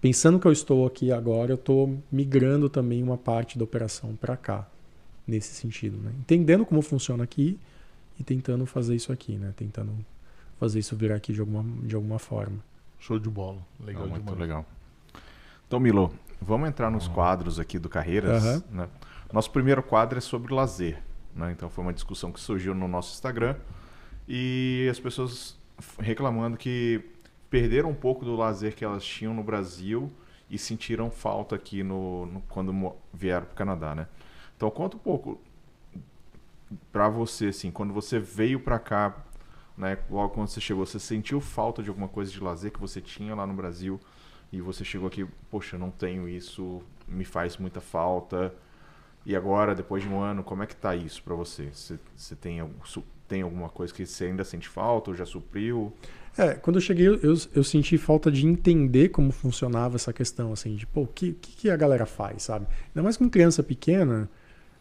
pensando 0.00 0.38
que 0.38 0.46
eu 0.46 0.52
estou 0.52 0.86
aqui 0.86 1.10
agora, 1.10 1.50
eu 1.50 1.56
estou 1.56 1.98
migrando 2.12 2.68
também 2.68 3.02
uma 3.02 3.18
parte 3.18 3.58
da 3.58 3.64
operação 3.64 4.14
para 4.14 4.36
cá, 4.36 4.68
nesse 5.26 5.52
sentido, 5.52 5.96
né? 5.96 6.12
Entendendo 6.20 6.64
como 6.64 6.80
funciona 6.80 7.24
aqui 7.24 7.58
e 8.20 8.22
tentando 8.22 8.64
fazer 8.66 8.94
isso 8.94 9.10
aqui, 9.10 9.32
né? 9.32 9.52
Tentando 9.56 9.92
fazer 10.60 10.78
isso 10.78 10.94
virar 10.94 11.16
aqui 11.16 11.32
de 11.32 11.40
alguma, 11.40 11.64
de 11.86 11.94
alguma 11.96 12.18
forma. 12.18 12.58
Show 12.98 13.18
de 13.18 13.28
bola. 13.30 13.58
Legal 13.82 14.02
Não, 14.04 14.10
muito 14.10 14.34
legal. 14.34 14.64
Então, 15.66 15.80
Milo, 15.80 16.12
vamos 16.40 16.68
entrar 16.68 16.90
nos 16.90 17.08
quadros 17.08 17.58
aqui 17.58 17.78
do 17.78 17.88
Carreiras. 17.88 18.44
Aham. 18.44 18.62
né? 18.70 18.88
Nosso 19.32 19.50
primeiro 19.50 19.82
quadro 19.82 20.18
é 20.18 20.20
sobre 20.20 20.52
lazer. 20.52 21.02
né? 21.34 21.50
Então, 21.52 21.70
foi 21.70 21.82
uma 21.82 21.92
discussão 21.92 22.30
que 22.30 22.38
surgiu 22.38 22.74
no 22.74 22.86
nosso 22.86 23.14
Instagram 23.14 23.56
e 24.28 24.86
as 24.90 25.00
pessoas 25.00 25.56
reclamando 25.98 26.56
que 26.56 27.00
perderam 27.48 27.88
um 27.90 27.94
pouco 27.94 28.24
do 28.24 28.36
lazer 28.36 28.74
que 28.76 28.84
elas 28.84 29.04
tinham 29.04 29.32
no 29.32 29.42
Brasil 29.42 30.12
e 30.50 30.58
sentiram 30.58 31.10
falta 31.10 31.54
aqui 31.56 31.82
no, 31.82 32.26
no- 32.26 32.40
quando 32.42 32.92
vieram 33.14 33.46
para 33.46 33.52
o 33.52 33.56
Canadá, 33.56 33.94
né? 33.94 34.06
Então, 34.56 34.70
conta 34.70 34.96
um 34.96 35.00
pouco 35.00 35.40
para 36.92 37.08
você, 37.08 37.46
assim, 37.46 37.70
quando 37.70 37.92
você 37.94 38.18
veio 38.18 38.60
para 38.60 38.78
cá, 38.78 39.16
né? 39.80 39.98
Logo 40.10 40.34
quando 40.34 40.48
você 40.48 40.60
chegou, 40.60 40.84
você 40.84 40.98
sentiu 40.98 41.40
falta 41.40 41.82
de 41.82 41.88
alguma 41.88 42.06
coisa 42.06 42.30
de 42.30 42.38
lazer 42.38 42.70
que 42.70 42.78
você 42.78 43.00
tinha 43.00 43.34
lá 43.34 43.46
no 43.46 43.54
Brasil 43.54 43.98
e 44.52 44.60
você 44.60 44.84
chegou 44.84 45.08
aqui, 45.08 45.26
poxa, 45.50 45.78
não 45.78 45.90
tenho 45.90 46.28
isso, 46.28 46.82
me 47.08 47.24
faz 47.24 47.56
muita 47.56 47.80
falta. 47.80 48.54
E 49.24 49.34
agora, 49.34 49.74
depois 49.74 50.02
de 50.02 50.08
um 50.08 50.20
ano, 50.20 50.42
como 50.42 50.62
é 50.62 50.66
que 50.66 50.76
tá 50.76 50.94
isso 50.94 51.22
para 51.22 51.34
você? 51.34 51.70
Você, 51.72 51.98
você 52.14 52.36
tem, 52.36 52.62
tem 53.26 53.42
alguma 53.42 53.68
coisa 53.68 53.92
que 53.92 54.04
você 54.04 54.26
ainda 54.26 54.44
sente 54.44 54.68
falta 54.68 55.10
ou 55.10 55.16
já 55.16 55.24
supriu? 55.24 55.92
É, 56.36 56.54
quando 56.54 56.76
eu 56.76 56.80
cheguei, 56.80 57.08
eu, 57.08 57.36
eu 57.54 57.64
senti 57.64 57.98
falta 57.98 58.30
de 58.30 58.46
entender 58.46 59.08
como 59.08 59.32
funcionava 59.32 59.96
essa 59.96 60.12
questão, 60.12 60.52
assim, 60.52 60.74
de, 60.74 60.86
pô, 60.86 61.02
o 61.02 61.06
que, 61.06 61.32
que, 61.32 61.70
a 61.70 61.76
galera 61.76 62.06
faz, 62.06 62.44
sabe? 62.44 62.66
Ainda 62.88 63.02
mais 63.02 63.16
com 63.16 63.28
criança 63.28 63.62
pequena, 63.62 64.28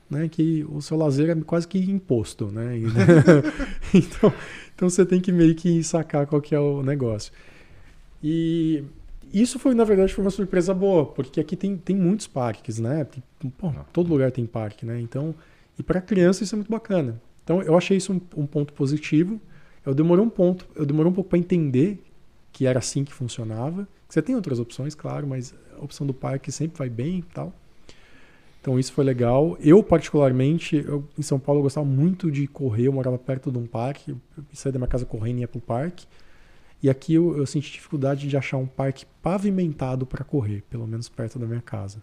né, 0.10 0.28
que 0.28 0.66
o 0.70 0.82
seu 0.82 0.98
lazer 0.98 1.30
é 1.30 1.36
quase 1.42 1.68
que 1.68 1.80
imposto, 1.80 2.48
né? 2.52 2.78
Então, 3.94 4.32
então 4.80 4.90
você 4.90 5.06
tem 5.06 5.20
que 5.20 5.30
meio 5.30 5.54
que 5.56 5.84
sacar 5.84 6.26
qual 6.26 6.42
que 6.42 6.56
é 6.56 6.60
o 6.60 6.82
negócio. 6.82 7.34
E 8.24 8.82
isso 9.34 9.60
foi, 9.60 9.76
na 9.76 9.84
verdade, 9.84 10.14
foi 10.14 10.24
uma 10.24 10.32
surpresa 10.32 10.74
boa, 10.74 11.06
porque 11.06 11.42
aqui 11.42 11.58
tem, 11.58 11.76
tem 11.76 11.98
muitos 11.98 12.28
parques, 12.28 12.80
né? 12.80 13.04
Tem- 13.04 13.52
pô, 13.58 13.74
todo 13.92 14.10
lugar 14.10 14.32
tem 14.32 14.46
parque, 14.46 14.86
né? 14.86 15.02
Então, 15.02 15.36
e 15.78 15.84
para 15.84 16.00
criança 16.00 16.46
isso 16.46 16.56
é 16.56 16.58
muito 16.58 16.72
bacana. 16.72 17.22
Então, 17.44 17.62
eu 17.62 17.78
achei 17.78 17.98
isso 17.98 18.14
um, 18.14 18.22
um 18.42 18.48
ponto 18.48 18.72
positivo. 18.72 19.42
Eu 19.86 19.94
demorei 19.94 20.24
um 20.24 20.30
ponto, 20.30 20.66
eu 20.76 20.86
demorei 20.86 21.12
um 21.12 21.16
pouco 21.16 21.30
para 21.30 21.40
entender 21.40 22.02
que 22.54 22.66
era 22.66 22.80
assim 22.80 23.04
que 23.04 23.14
funcionava. 23.14 23.86
Você 24.08 24.22
tem 24.22 24.34
outras 24.34 24.60
opções, 24.60 24.96
claro, 24.96 25.28
mas 25.28 25.54
a 25.78 25.84
opção 25.84 26.08
do 26.08 26.14
parque 26.14 26.54
sempre 26.54 26.78
vai 26.78 26.90
bem 26.90 27.20
e 27.20 27.24
tal. 27.24 27.54
Então 28.70 28.78
isso 28.78 28.94
foi 28.94 29.04
legal. 29.04 29.58
Eu 29.60 29.82
particularmente, 29.82 30.76
eu, 30.76 31.04
em 31.18 31.24
São 31.24 31.40
Paulo 31.40 31.58
eu 31.58 31.64
gostava 31.64 31.88
muito 31.88 32.30
de 32.30 32.46
correr, 32.46 32.84
eu 32.86 32.94
morava 32.94 33.18
perto 33.18 33.52
de 33.52 33.58
um 33.58 33.66
parque, 33.66 34.12
eu 34.12 34.18
saía 34.54 34.74
da 34.74 34.78
minha 34.78 34.88
casa 34.88 35.08
correndo 35.08 35.38
e 35.38 35.42
ia 35.42 35.48
pro 35.48 35.60
parque. 35.60 36.06
E 36.84 36.88
aqui 36.88 37.16
eu, 37.16 37.36
eu 37.36 37.48
senti 37.48 37.72
dificuldade 37.72 38.28
de 38.28 38.38
achar 38.38 38.58
um 38.58 38.68
parque 38.68 39.08
pavimentado 39.24 40.06
para 40.06 40.24
correr, 40.24 40.64
pelo 40.70 40.86
menos 40.86 41.10
perto 41.10 41.40
da 41.40 41.48
minha 41.48 41.62
casa. 41.62 42.00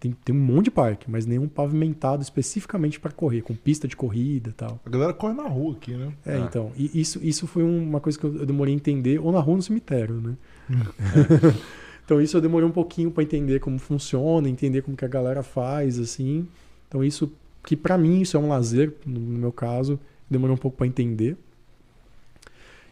Tem, 0.00 0.10
tem 0.24 0.34
um 0.34 0.40
monte 0.40 0.64
de 0.64 0.70
parque, 0.72 1.08
mas 1.08 1.26
nenhum 1.26 1.46
pavimentado 1.46 2.22
especificamente 2.22 2.98
para 2.98 3.12
correr, 3.12 3.42
com 3.42 3.54
pista 3.54 3.86
de 3.86 3.94
corrida 3.94 4.50
e 4.50 4.52
tal. 4.52 4.80
A 4.84 4.90
galera 4.90 5.14
corre 5.14 5.34
na 5.34 5.46
rua 5.46 5.74
aqui, 5.76 5.92
né? 5.94 6.12
É, 6.26 6.34
Ah. 6.34 6.38
então, 6.40 6.72
e 6.76 7.00
isso, 7.00 7.20
isso 7.22 7.46
foi 7.46 7.62
uma 7.62 8.00
coisa 8.00 8.18
que 8.18 8.24
eu 8.24 8.34
eu 8.34 8.46
demorei 8.46 8.74
a 8.74 8.76
entender, 8.76 9.20
ou 9.20 9.30
na 9.30 9.38
rua 9.38 9.52
ou 9.52 9.56
no 9.58 9.62
cemitério, 9.62 10.20
né? 10.20 10.36
então 12.10 12.20
isso 12.20 12.36
eu 12.36 12.40
demorei 12.40 12.66
um 12.68 12.72
pouquinho 12.72 13.08
para 13.08 13.22
entender 13.22 13.60
como 13.60 13.78
funciona, 13.78 14.48
entender 14.48 14.82
como 14.82 14.96
que 14.96 15.04
a 15.04 15.08
galera 15.08 15.44
faz, 15.44 15.96
assim. 15.96 16.44
Então 16.88 17.04
isso, 17.04 17.32
que 17.64 17.76
para 17.76 17.96
mim 17.96 18.20
isso 18.20 18.36
é 18.36 18.40
um 18.40 18.48
lazer, 18.48 18.92
no 19.06 19.20
meu 19.20 19.52
caso, 19.52 19.96
demorou 20.28 20.56
um 20.56 20.58
pouco 20.58 20.76
para 20.76 20.88
entender. 20.88 21.36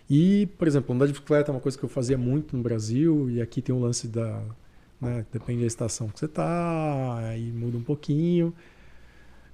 E, 0.08 0.46
por 0.58 0.66
exemplo, 0.66 0.94
andar 0.94 1.06
de 1.06 1.12
bicicleta 1.12 1.50
é 1.50 1.54
uma 1.54 1.60
coisa 1.60 1.76
que 1.76 1.84
eu 1.84 1.88
fazia 1.88 2.16
muito 2.16 2.56
no 2.56 2.62
Brasil, 2.62 3.28
e 3.30 3.40
aqui 3.42 3.60
tem 3.60 3.74
o 3.74 3.80
lance 3.80 4.08
da. 4.08 4.40
Né, 5.00 5.24
depende 5.32 5.60
da 5.60 5.66
estação 5.66 6.08
que 6.08 6.18
você 6.18 6.26
tá, 6.26 7.18
aí 7.18 7.52
muda 7.52 7.76
um 7.78 7.82
pouquinho. 7.82 8.52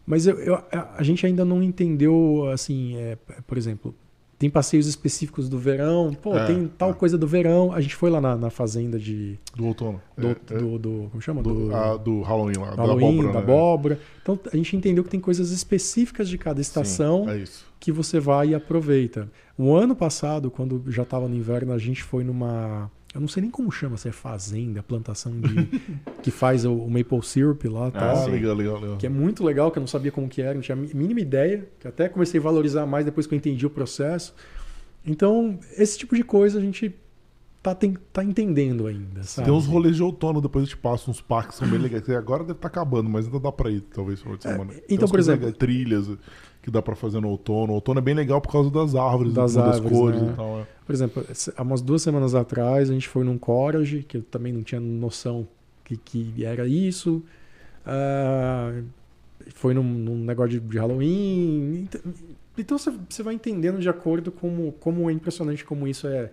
Mas 0.07 0.27
eu, 0.27 0.39
eu- 0.39 0.63
a 0.71 1.03
gente 1.03 1.25
ainda 1.27 1.45
não 1.45 1.63
entendeu, 1.63 2.49
assim, 2.53 2.97
é, 2.97 3.17
por 3.47 3.57
exemplo, 3.57 3.95
tem 4.39 4.51
passeios 4.51 4.87
específicos 4.87 5.49
do 5.49 5.59
verão, 5.59 6.13
pô, 6.21 6.37
É, 6.37 6.47
tem 6.47 6.67
tal 6.77 6.91
é. 6.91 6.93
coisa 6.93 7.17
do 7.17 7.27
verão. 7.27 7.73
A 7.73 7.81
gente 7.81 7.95
foi 7.95 8.11
lá 8.11 8.21
na, 8.21 8.37
na 8.37 8.51
fazenda 8.51 8.99
de. 8.99 9.39
Do 9.57 9.67
outono. 9.67 10.01
Do, 10.19 10.29
É, 10.29 10.31
é. 10.51 10.59
do, 10.59 10.79
do- 10.79 11.09
como 11.11 11.21
chama? 11.23 11.43
Do, 11.43 11.75
ah, 11.75 11.97
do 11.97 12.21
Halloween 12.23 12.57
lá, 12.59 12.75
Halloween, 12.75 13.17
da 13.19 13.23
da 13.33 13.39
abóbora. 13.39 13.39
abóbora, 13.39 13.95
né? 13.97 14.01
Então 14.23 14.39
a 14.53 14.57
gente 14.57 14.77
entendeu 14.77 15.05
que 15.05 15.11
tem 15.11 15.21
coisas 15.21 15.51
específicas 15.51 16.29
de 16.29 16.37
cada 16.39 16.61
estação 16.61 17.29
É 17.31 17.39
isso. 17.39 17.65
que 17.79 17.93
você 17.93 18.19
vai 18.21 18.49
e 18.49 18.55
aproveita. 18.55 19.31
O 19.57 19.73
ano 19.75 19.95
passado, 19.95 20.51
quando 20.51 20.83
já 20.89 21.05
estava 21.05 21.29
no 21.29 21.37
inverno, 21.37 21.73
a 21.73 21.79
gente 21.79 22.03
foi 22.03 22.25
numa. 22.25 22.91
Eu 23.15 23.21
não 23.21 23.29
sei 23.29 23.43
nem 23.43 23.51
como 23.51 23.71
chama, 23.71 23.97
se 23.97 24.09
é 24.09 24.13
fazenda, 24.13 24.83
plantação 24.83 25.33
de. 25.41 25.69
que 26.21 26.31
faz 26.31 26.65
o, 26.65 26.73
o 26.75 26.91
maple 26.91 27.23
syrup 27.23 27.65
lá 27.67 27.89
e 27.89 27.93
Ah, 27.97 28.25
legal, 28.27 28.55
legal, 28.57 28.81
legal. 28.81 28.97
Que 28.97 29.07
é 29.07 29.09
muito 29.09 29.45
legal, 29.45 29.71
que 29.71 29.79
eu 29.79 29.81
não 29.83 29.87
sabia 29.87 30.11
como 30.11 30.29
que 30.29 30.43
era, 30.43 30.53
não 30.55 30.61
tinha 30.61 30.75
a 30.75 30.79
mínima 30.79 31.21
ideia, 31.21 31.69
que 31.79 31.87
até 31.87 32.09
comecei 32.09 32.41
a 32.41 32.43
valorizar 32.43 32.85
mais 32.87 33.05
depois 33.05 33.27
que 33.27 33.35
eu 33.35 33.37
entendi 33.37 33.65
o 33.65 33.71
processo. 33.71 34.35
Então, 35.07 35.59
esse 35.77 35.99
tipo 35.99 36.17
de 36.17 36.25
coisa 36.25 36.59
a 36.59 36.63
gente 36.63 36.95
tá, 37.63 37.75
tem- 37.75 37.97
tá 38.13 38.25
entendendo 38.25 38.87
ainda, 38.87 39.23
sabe? 39.23 39.47
Tem 39.49 39.55
uns 39.57 39.67
rolês 39.67 39.97
de 39.97 40.03
outono, 40.03 40.41
depois 40.41 40.65
eu 40.65 40.69
te 40.71 40.77
passo 40.77 41.11
uns 41.11 41.21
parques 41.21 41.59
que 41.59 41.65
são 41.65 41.69
bem 41.71 41.79
legais. 41.81 42.09
Agora 42.11 42.43
deve 42.43 42.55
estar 42.59 42.69
acabando, 42.69 43.09
mas 43.09 43.27
ainda 43.27 43.39
dá 43.39 43.53
pra 43.53 43.71
ir, 43.71 43.81
talvez, 43.83 44.21
final 44.21 44.37
de 44.37 44.43
semana. 44.43 44.73
Tem 44.73 44.83
então, 44.91 45.07
por 45.09 45.19
exemplo- 45.21 45.53
trilhas 45.53 46.09
que 46.65 46.71
dá 46.71 46.81
pra 46.81 46.97
fazer 46.97 47.21
no 47.21 47.29
outono. 47.29 47.73
O 47.73 47.75
outono 47.75 47.99
é 47.99 48.03
bem 48.03 48.15
legal 48.15 48.41
por 48.41 48.51
causa 48.51 48.71
das 48.71 48.95
árvores, 48.95 49.35
Das 49.35 49.53
das, 49.53 49.65
das 49.65 49.75
árvores, 49.77 49.99
cores 49.99 50.23
né? 50.23 50.31
e 50.33 50.37
tal. 50.37 50.61
é. 50.61 50.67
Por 50.87 50.95
exemplo, 50.95 51.27
há 51.57 51.63
umas 51.63 51.83
duas 51.83 52.01
semanas 52.01 52.35
atrás 52.35 52.89
a 52.89 52.93
gente 52.95 53.07
foi 53.07 53.23
num 53.23 53.37
Corage, 53.37 54.03
que 54.03 54.17
eu 54.17 54.23
também 54.23 54.51
não 54.51 54.63
tinha 54.63 54.81
noção 54.81 55.47
que, 55.85 55.99
que 55.99 56.43
era 56.43 56.67
isso. 56.67 57.23
Ah, 57.85 58.81
foi 59.55 59.75
num, 59.75 59.83
num 59.83 60.17
negócio 60.25 60.59
de, 60.59 60.61
de 60.61 60.79
Halloween. 60.79 61.83
Então, 61.83 62.01
então 62.57 62.79
você, 62.79 62.91
você 63.11 63.23
vai 63.23 63.35
entendendo 63.35 63.79
de 63.79 63.89
acordo 63.91 64.33
com 64.33 64.73
como 64.81 65.11
é 65.11 65.13
impressionante 65.13 65.63
como 65.67 65.87
isso 65.87 66.07
é, 66.07 66.31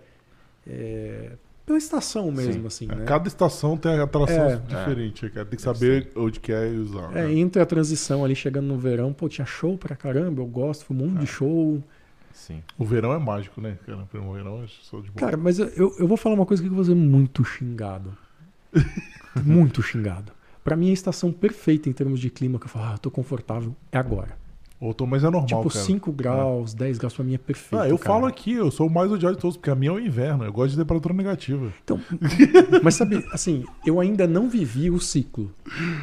é 0.65 1.31
pela 1.72 1.77
estação 1.77 2.30
mesmo, 2.31 2.68
assim, 2.68 2.85
É, 2.91 2.95
né? 2.95 3.06
Cada 3.06 3.27
estação 3.30 3.77
tem 3.77 3.98
atração 3.99 4.45
É. 4.49 4.56
diferente, 4.57 5.30
cara. 5.30 5.45
Tem 5.45 5.56
que 5.56 5.61
saber 5.61 6.11
onde 6.18 6.39
que 6.39 6.52
é 6.52 6.69
e 6.69 6.77
usar. 6.77 7.15
É, 7.15 7.23
né? 7.27 7.34
entre 7.34 7.61
a 7.61 7.65
transição 7.65 8.26
ali 8.26 8.35
chegando 8.35 8.68
no 8.68 8.77
verão, 8.77 9.14
pô, 9.14 9.30
tinha 9.30 9.45
show 9.45 9.77
pra 9.77 9.95
caramba, 9.95 10.41
eu 10.41 10.45
gosto, 10.45 10.84
foi 10.85 10.98
um 10.98 10.99
monte 10.99 11.19
de 11.22 11.27
show. 11.27 11.81
Sim. 12.34 12.61
O 12.77 12.84
verão 12.85 13.14
é 13.14 13.19
mágico, 13.19 13.61
né? 13.61 13.77
Cara, 13.85 13.99
o 13.99 14.34
verão 14.34 14.64
é 14.64 14.68
show 14.68 15.02
de 15.02 15.10
bola. 15.11 15.26
Cara, 15.31 15.38
mas 15.38 15.60
eu- 15.60 15.68
eu, 15.69 15.95
eu 15.99 16.07
vou 16.07 16.18
falar 16.18 16.35
uma 16.35 16.45
coisa 16.45 16.61
que 16.61 16.68
eu 16.68 16.73
vou 16.73 16.84
ser 16.84 16.95
muito 16.95 17.43
xingado. 17.45 18.15
muito 19.45 19.81
xingado. 19.81 20.31
Pra 20.64 20.76
mim, 20.76 20.89
a 20.89 20.93
estação 20.93 21.31
perfeita 21.31 21.89
em 21.89 21.93
termos 21.93 22.19
de 22.19 22.30
clima, 22.30 22.60
que 22.60 22.65
eu 22.65 22.69
falo, 22.69 22.85
ah, 22.93 22.98
tô 22.98 23.10
confortável, 23.10 23.76
é 23.91 23.98
agora. 23.98 24.38
Outono, 24.81 25.11
mas 25.11 25.23
é 25.23 25.29
normal, 25.29 25.45
tipo, 25.45 25.69
cara. 25.69 25.85
5 25.85 26.11
graus, 26.11 26.73
10 26.73 26.97
graus, 26.97 27.13
pra 27.13 27.23
mim 27.23 27.35
é 27.35 27.37
perfeito. 27.37 27.79
Ah, 27.79 27.87
eu 27.87 27.99
cara. 27.99 28.15
falo 28.15 28.25
aqui, 28.25 28.53
eu 28.53 28.71
sou 28.71 28.87
o 28.87 28.89
mais 28.89 29.11
odiado 29.11 29.35
de 29.35 29.41
todos, 29.41 29.55
porque 29.55 29.69
a 29.69 29.75
minha 29.75 29.91
é 29.91 29.93
o 29.93 29.99
inverno. 29.99 30.43
Eu 30.43 30.51
gosto 30.51 30.71
de 30.71 30.77
temperatura 30.77 31.13
negativa. 31.13 31.71
Então, 31.83 32.01
mas 32.81 32.95
sabe, 32.95 33.23
assim, 33.31 33.63
eu 33.85 33.99
ainda 33.99 34.25
não 34.25 34.49
vivi 34.49 34.89
o 34.89 34.99
ciclo. 34.99 35.51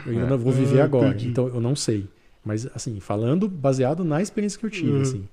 Eu 0.06 0.12
ainda 0.12 0.26
não 0.26 0.38
vou 0.38 0.52
viver 0.52 0.80
Ah, 0.80 0.84
agora, 0.84 1.08
entendi. 1.08 1.28
então 1.28 1.48
eu 1.48 1.60
não 1.60 1.74
sei. 1.74 2.06
Mas, 2.44 2.68
assim, 2.72 3.00
falando 3.00 3.48
baseado 3.48 4.04
na 4.04 4.22
experiência 4.22 4.58
que 4.60 4.64
eu 4.66 4.70
tive, 4.70 4.92
Uhum. 4.92 5.02
assim, 5.02 5.28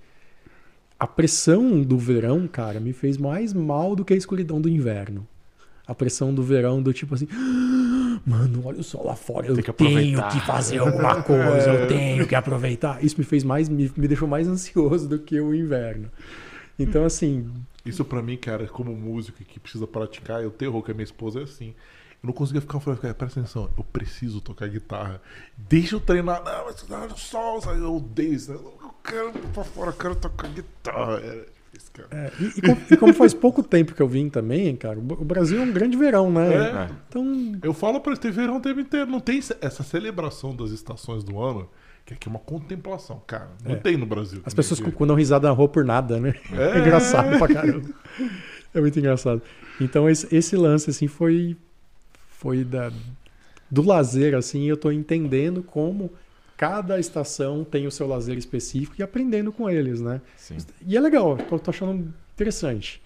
a 0.99 1.05
pressão 1.05 1.81
do 1.83 1.97
verão, 1.99 2.47
cara, 2.47 2.79
me 2.79 2.93
fez 2.93 3.15
mais 3.15 3.53
mal 3.53 3.95
do 3.95 4.03
que 4.03 4.13
a 4.13 4.17
escuridão 4.17 4.59
do 4.59 4.67
inverno. 4.67 5.27
A 5.87 5.93
pressão 5.93 6.33
do 6.33 6.41
verão, 6.43 6.81
do 6.81 6.91
tipo 6.93 7.13
assim, 7.15 7.27
"Ah, 7.31 8.19
mano, 8.25 8.63
olha 8.65 8.79
o 8.79 8.83
sol 8.83 9.05
lá 9.05 9.15
fora, 9.15 9.47
eu 9.47 9.55
que 9.55 9.61
tenho 9.73 10.17
aproveitar." 10.17 10.31
que 10.31 10.39
fazer 10.45 10.79
alguma 10.79 11.21
coisa, 11.21 11.69
eu 11.71 11.87
tenho 11.89 12.27
que 12.27 12.35
aproveitar. 12.35 13.03
Isso 13.03 13.15
me 13.17 13.23
fez 13.23 13.43
mais, 13.43 13.69
me, 13.69 13.91
me 13.95 14.07
deixou 14.07 14.27
mais 14.27 14.47
ansioso 14.47 15.07
do 15.07 15.19
que 15.19 15.39
o 15.39 15.53
inverno. 15.53 16.09
Então, 16.77 17.05
assim, 17.05 17.49
Isso 17.85 18.03
pra 18.03 18.21
mim, 18.21 18.35
cara, 18.35 18.67
como 18.67 18.95
músico 18.95 19.43
que 19.43 19.59
precisa 19.59 19.85
praticar, 19.85 20.43
é 20.43 20.47
o 20.47 20.51
terror 20.51 20.81
que 20.81 20.89
a 20.91 20.93
minha 20.93 21.03
esposa 21.03 21.39
é 21.39 21.43
assim. 21.43 21.69
Eu 22.23 22.27
não 22.27 22.33
conseguia 22.33 22.59
ficar 22.59 22.79
falando, 22.79 22.99
cara, 22.99 23.13
presta 23.13 23.39
atenção, 23.39 23.69
eu 23.77 23.83
preciso 23.83 24.41
tocar 24.41 24.67
guitarra. 24.67 25.21
Deixa 25.55 25.95
eu 25.95 25.99
treinar. 25.99 26.43
Não, 26.43 26.65
mas 26.65 27.11
no 27.11 27.17
sol, 27.17 27.61
eu 27.75 27.95
odeio 27.97 28.33
isso. 28.33 28.51
né? 28.51 28.57
Eu 28.57 28.89
quero 29.03 29.29
ir 29.29 29.47
pra 29.53 29.63
fora, 29.63 29.91
eu 29.91 29.93
quero 29.95 30.15
tocar 30.15 30.47
guitarra. 30.49 31.21
Cara. 31.93 32.07
É, 32.11 32.31
e, 32.39 32.45
e 32.57 32.61
como, 32.61 32.81
e 32.91 32.97
como 32.97 33.13
faz 33.13 33.33
pouco 33.33 33.63
tempo 33.63 33.93
que 33.93 34.01
eu 34.01 34.07
vim 34.07 34.29
também, 34.29 34.75
cara, 34.75 34.97
o 34.99 35.01
Bra- 35.01 35.17
o 35.19 35.25
Brasil 35.25 35.59
é 35.59 35.63
um 35.63 35.71
grande 35.71 35.95
verão, 35.97 36.31
né? 36.31 36.53
É. 36.53 36.57
É. 36.57 36.89
Então, 37.09 37.51
Eu 37.63 37.73
falo 37.73 37.99
pra 38.01 38.15
ter 38.17 38.31
verão 38.31 38.57
o 38.57 38.61
tempo 38.61 38.79
inteiro. 38.79 39.09
Não 39.09 39.19
tem 39.19 39.39
essa 39.61 39.83
celebração 39.83 40.55
das 40.55 40.71
estações 40.71 41.23
do 41.23 41.39
ano, 41.41 41.69
que 42.05 42.13
aqui 42.13 42.27
é 42.27 42.29
uma 42.31 42.39
contemplação, 42.39 43.21
cara. 43.25 43.49
Não 43.63 43.73
É. 43.73 43.75
tem 43.77 43.97
no 43.97 44.05
Brasil. 44.05 44.41
as 44.45 44.53
pessoas 44.53 44.79
aqui. 44.81 44.91
com- 44.91 45.07
dão 45.07 45.15
risada 45.15 45.47
na 45.47 45.53
rua 45.53 45.67
por 45.67 45.83
nada, 45.85 46.19
né? 46.19 46.35
É, 46.53 46.77
É. 46.77 46.79
engraçado 46.79 47.37
pra 47.37 47.47
caramba. 47.47 47.89
É 48.73 48.81
muito 48.81 48.99
engraçado. 48.99 49.41
Então, 49.79 50.09
esse, 50.09 50.27
esse 50.35 50.55
lance, 50.55 50.89
assim, 50.89 51.07
foi, 51.07 51.55
foi 52.29 52.63
da, 52.63 52.91
do 53.71 53.81
lazer, 53.81 54.35
assim, 54.35 54.65
eu 54.69 54.77
tô 54.77 54.91
entendendo 54.91 55.63
como 55.63 56.11
cada 56.57 56.99
estação 56.99 57.63
tem 57.63 57.85
o 57.85 57.91
seu 57.91 58.07
lazer 58.07 58.37
específico 58.37 58.95
e 58.99 59.03
aprendendo 59.03 59.51
com 59.51 59.69
eles, 59.69 59.99
né? 60.01 60.21
Sim. 60.37 60.57
E 60.85 60.95
é 60.95 60.99
legal, 60.99 61.37
tô, 61.37 61.59
tô 61.59 61.71
achando 61.71 62.13
interessante. 62.33 63.01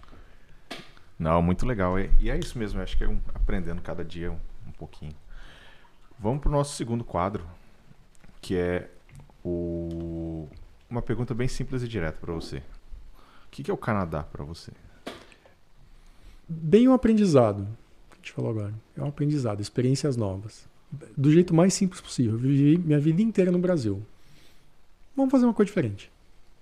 Não, 1.18 1.42
muito 1.42 1.66
legal. 1.66 2.00
E, 2.00 2.10
e 2.20 2.30
é 2.30 2.38
isso 2.38 2.58
mesmo, 2.58 2.82
acho 2.82 2.98
que 2.98 3.04
é 3.04 3.08
um, 3.08 3.20
aprendendo 3.34 3.82
cada 3.82 4.04
dia 4.06 4.32
um, 4.32 4.40
um 4.68 4.72
pouquinho. 4.72 5.14
Vamos 6.18 6.42
pro 6.42 6.52
nosso 6.52 6.76
segundo 6.76 7.04
quadro, 7.04 7.46
que 8.42 8.56
é 8.56 8.90
o... 9.44 10.48
uma 10.90 11.02
pergunta 11.02 11.34
bem 11.34 11.48
simples 11.48 11.82
e 11.82 11.88
direta 11.88 12.18
para 12.20 12.34
você. 12.34 12.58
O 12.58 13.52
que, 13.52 13.64
que 13.64 13.72
é 13.72 13.74
o 13.74 13.78
Canadá 13.78 14.24
para 14.24 14.44
você? 14.44 14.72
Bem 16.48 16.88
um 16.88 16.94
aprendizado, 16.94 17.68
que 18.10 18.14
a 18.14 18.16
gente 18.18 18.32
falou 18.32 18.52
agora. 18.52 18.74
É 18.96 19.02
um 19.02 19.08
aprendizado, 19.08 19.62
experiências 19.62 20.16
novas. 20.16 20.68
Do 21.16 21.32
jeito 21.32 21.54
mais 21.54 21.74
simples 21.74 22.02
possível. 22.02 22.34
Eu 22.34 22.40
vivi 22.40 22.78
minha 22.78 23.00
vida 23.00 23.22
inteira 23.22 23.52
no 23.52 23.60
Brasil. 23.60 24.02
Vamos 25.16 25.32
fazer 25.32 25.46
uma 25.46 25.54
coisa 25.54 25.68
diferente. 25.68 26.12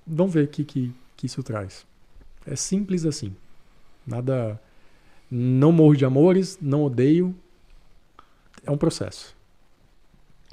Vamos 0.05 0.33
ver 0.33 0.45
o 0.45 0.47
que, 0.47 0.63
que, 0.63 0.91
que 1.15 1.25
isso 1.25 1.41
traz. 1.43 1.85
É 2.45 2.55
simples 2.55 3.05
assim. 3.05 3.35
Nada. 4.05 4.59
Não 5.29 5.71
morro 5.71 5.95
de 5.95 6.05
amores, 6.05 6.57
não 6.61 6.83
odeio. 6.83 7.35
É 8.65 8.71
um 8.71 8.77
processo. 8.77 9.35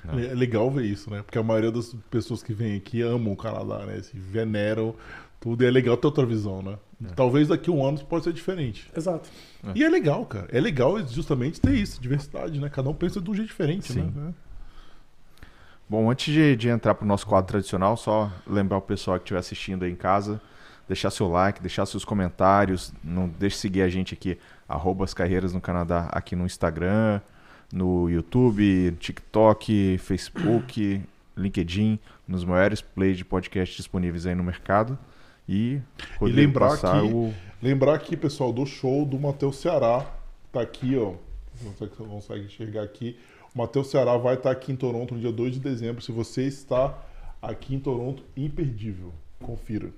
Não. 0.05 0.19
É 0.19 0.35
legal 0.35 0.71
ver 0.71 0.85
isso, 0.85 1.11
né? 1.11 1.23
Porque 1.23 1.39
a 1.39 1.43
maioria 1.43 1.71
das 1.71 1.95
pessoas 2.11 2.43
que 2.43 2.53
vêm 2.53 2.77
aqui 2.77 3.01
amam 3.01 3.33
o 3.33 3.37
Canadá, 3.37 3.87
né? 3.87 4.03
Se 4.03 4.19
veneram 4.19 4.95
tudo. 5.45 5.63
E 5.63 5.67
é 5.67 5.71
legal 5.71 5.95
ter 5.99 6.07
outra 6.07 6.25
visão, 6.25 6.63
né? 6.63 6.79
É. 7.05 7.13
Talvez 7.15 7.49
daqui 7.49 7.69
a 7.69 7.73
um 7.73 7.87
ano 7.87 7.99
pode 8.07 8.25
ser 8.25 8.33
diferente. 8.33 8.91
Exato. 8.97 9.29
É. 9.63 9.73
E 9.75 9.85
é 9.85 9.89
legal, 9.91 10.25
cara. 10.25 10.49
É 10.51 10.59
legal 10.59 10.99
justamente 11.07 11.61
ter 11.61 11.75
isso, 11.75 12.01
diversidade, 12.01 12.59
né? 12.59 12.71
Cada 12.71 12.89
um 12.89 12.95
pensa 12.95 13.21
de 13.21 13.31
um 13.31 13.35
jeito 13.35 13.49
diferente, 13.49 13.93
Sim. 13.93 14.11
né? 14.17 14.33
Bom, 15.87 16.11
antes 16.11 16.33
de, 16.33 16.57
de 16.57 16.69
entrar 16.71 16.95
pro 16.95 17.07
nosso 17.07 17.27
quadro 17.27 17.47
tradicional, 17.47 17.95
só 17.95 18.33
lembrar 18.47 18.79
o 18.79 18.81
pessoal 18.81 19.19
que 19.19 19.25
estiver 19.25 19.39
assistindo 19.39 19.85
aí 19.85 19.93
em 19.93 19.97
casa, 19.97 20.41
deixar 20.89 21.11
seu 21.11 21.29
like, 21.29 21.61
deixar 21.61 21.85
seus 21.85 22.07
comentários, 22.07 22.91
não 23.05 23.29
deixe 23.29 23.57
de 23.57 23.61
seguir 23.61 23.83
a 23.83 23.89
gente 23.91 24.15
aqui, 24.15 24.39
arroba 24.67 25.05
as 25.05 25.13
carreiras 25.13 25.53
no 25.53 25.61
Canadá, 25.61 26.09
aqui 26.11 26.35
no 26.35 26.47
Instagram, 26.47 27.21
no 27.71 28.09
YouTube, 28.09 28.97
TikTok, 28.99 29.99
Facebook, 29.99 31.03
LinkedIn, 31.37 31.99
nos 32.27 32.47
maiores 32.47 32.81
plays 32.81 33.19
de 33.19 33.25
podcast 33.27 33.77
disponíveis 33.77 34.27
aí 34.27 34.35
no 34.35 34.43
mercado. 34.43 34.99
E, 35.49 35.81
Rodrigo, 36.19 36.41
lembrar 36.41 36.79
que- 36.79 36.87
o... 37.13 37.33
Lembrar 37.63 37.95
aqui, 37.95 38.17
pessoal, 38.17 38.53
do 38.53 38.67
show 38.67 39.05
do 39.07 39.19
Matheus 39.19 39.57
Ceará. 39.57 40.07
Tá 40.53 40.61
aqui, 40.61 40.97
ó. 40.99 41.15
Não 41.63 41.73
sei 41.75 41.89
se 41.89 41.95
você 41.97 42.05
consegue 42.05 42.45
enxergar 42.45 42.83
aqui. 42.83 43.17
O 43.55 43.59
Matheus 43.59 43.89
Ceará 43.89 44.17
vai 44.17 44.35
estar 44.35 44.51
aqui 44.51 44.73
em 44.73 44.77
Toronto 44.77 45.15
no 45.15 45.21
dia 45.21 45.33
2 45.33 45.55
de 45.55 45.61
dezembro. 45.61 46.03
Se 46.03 46.13
você 46.13 46.43
está 46.43 46.99
aqui 47.41 47.75
em 47.75 47.79
Toronto, 47.81 48.23
imperdível. 48.37 49.13
Confira. 49.41 49.91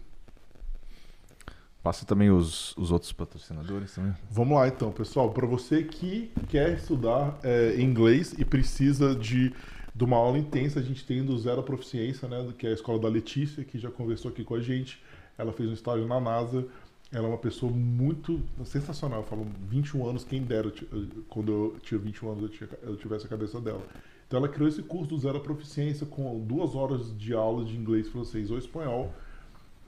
Passa 1.83 2.05
também 2.05 2.31
os, 2.31 2.77
os 2.77 2.91
outros 2.91 3.13
patrocinadores 3.13 3.95
também. 3.95 4.13
Vamos 4.31 4.59
lá 4.59 4.67
então, 4.67 4.91
pessoal. 4.91 5.31
Para 5.31 5.47
você 5.47 5.85
que 5.85 6.31
quer 6.49 6.75
estudar 6.75 7.39
é, 7.45 7.81
inglês 7.81 8.35
e 8.37 8.45
precisa 8.45 9.15
de, 9.15 9.53
de 9.95 10.05
uma 10.05 10.17
aula 10.17 10.37
intensa, 10.37 10.81
a 10.81 10.83
gente 10.83 11.05
tem 11.05 11.25
do 11.25 11.39
Zero 11.39 11.63
Proficiência, 11.63 12.29
né? 12.29 12.53
Que 12.59 12.67
é 12.67 12.71
a 12.71 12.75
escola 12.75 12.99
da 12.99 13.09
Letícia, 13.09 13.63
que 13.65 13.79
já 13.79 13.89
conversou 13.91 14.33
aqui 14.33 14.43
com 14.43 14.57
a 14.57 14.61
gente. 14.61 15.01
Ela 15.39 15.53
fez 15.53 15.69
um 15.69 15.73
estágio 15.73 16.07
na 16.07 16.21
NASA. 16.21 16.67
Ela 17.13 17.27
é 17.27 17.29
uma 17.29 17.39
pessoa 17.39 17.71
muito 17.71 18.43
sensacional. 18.65 19.21
Eu 19.21 19.27
falo 19.27 19.47
21 19.69 20.09
anos, 20.09 20.25
quem 20.25 20.43
dera 20.43 20.73
quando 21.29 21.53
eu 21.53 21.77
tinha 21.83 21.99
21 21.99 22.31
anos 22.31 22.43
eu, 22.43 22.49
tinha, 22.49 22.69
eu 22.83 22.97
tivesse 22.97 23.27
a 23.27 23.29
cabeça 23.29 23.61
dela. 23.61 23.83
Então 24.27 24.39
ela 24.39 24.49
criou 24.49 24.69
esse 24.69 24.83
curso 24.83 25.09
do 25.09 25.19
Zero 25.19 25.41
Proficiência 25.41 26.05
com 26.05 26.41
duas 26.41 26.75
horas 26.75 27.17
de 27.17 27.33
aula 27.33 27.65
de 27.65 27.77
inglês, 27.77 28.09
francês 28.09 28.51
ou 28.51 28.59
espanhol 28.59 29.13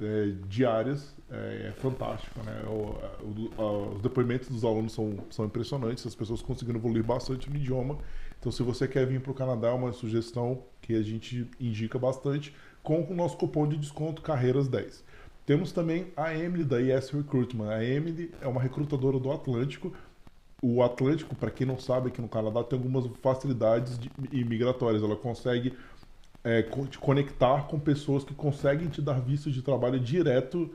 é, 0.00 0.32
diárias. 0.48 1.14
É, 1.30 1.68
é 1.68 1.72
fantástico, 1.72 2.40
né? 2.44 2.62
O, 2.66 3.60
o, 3.60 3.94
os 3.94 4.00
depoimentos 4.00 4.48
dos 4.48 4.64
alunos 4.64 4.92
são, 4.92 5.18
são 5.30 5.44
impressionantes, 5.44 6.06
as 6.06 6.14
pessoas 6.14 6.40
conseguindo 6.40 6.78
evoluir 6.78 7.04
bastante 7.04 7.50
no 7.50 7.56
idioma. 7.56 7.98
Então, 8.38 8.52
se 8.52 8.62
você 8.62 8.86
quer 8.86 9.06
vir 9.06 9.20
para 9.20 9.32
o 9.32 9.34
Canadá, 9.34 9.68
é 9.68 9.72
uma 9.72 9.92
sugestão 9.92 10.62
que 10.80 10.94
a 10.94 11.02
gente 11.02 11.46
indica 11.60 11.98
bastante 11.98 12.54
com 12.82 13.02
o 13.02 13.14
nosso 13.14 13.36
cupom 13.36 13.68
de 13.68 13.76
desconto 13.76 14.22
Carreiras10. 14.22 15.02
Temos 15.48 15.72
também 15.72 16.08
a 16.14 16.34
Emily 16.34 16.62
da 16.62 16.78
ES 16.78 17.08
Recruitment. 17.08 17.70
A 17.70 17.82
Emily 17.82 18.30
é 18.38 18.46
uma 18.46 18.60
recrutadora 18.60 19.18
do 19.18 19.32
Atlântico. 19.32 19.90
O 20.60 20.82
Atlântico, 20.82 21.34
para 21.34 21.50
quem 21.50 21.66
não 21.66 21.78
sabe, 21.78 22.08
aqui 22.08 22.20
no 22.20 22.28
Canadá 22.28 22.62
tem 22.62 22.78
algumas 22.78 23.06
facilidades 23.22 23.98
de, 23.98 24.10
imigratórias. 24.30 25.02
Ela 25.02 25.16
consegue 25.16 25.72
é, 26.44 26.60
te 26.90 26.98
conectar 26.98 27.62
com 27.62 27.80
pessoas 27.80 28.24
que 28.24 28.34
conseguem 28.34 28.88
te 28.88 29.00
dar 29.00 29.22
visto 29.22 29.50
de 29.50 29.62
trabalho 29.62 29.98
direto 29.98 30.68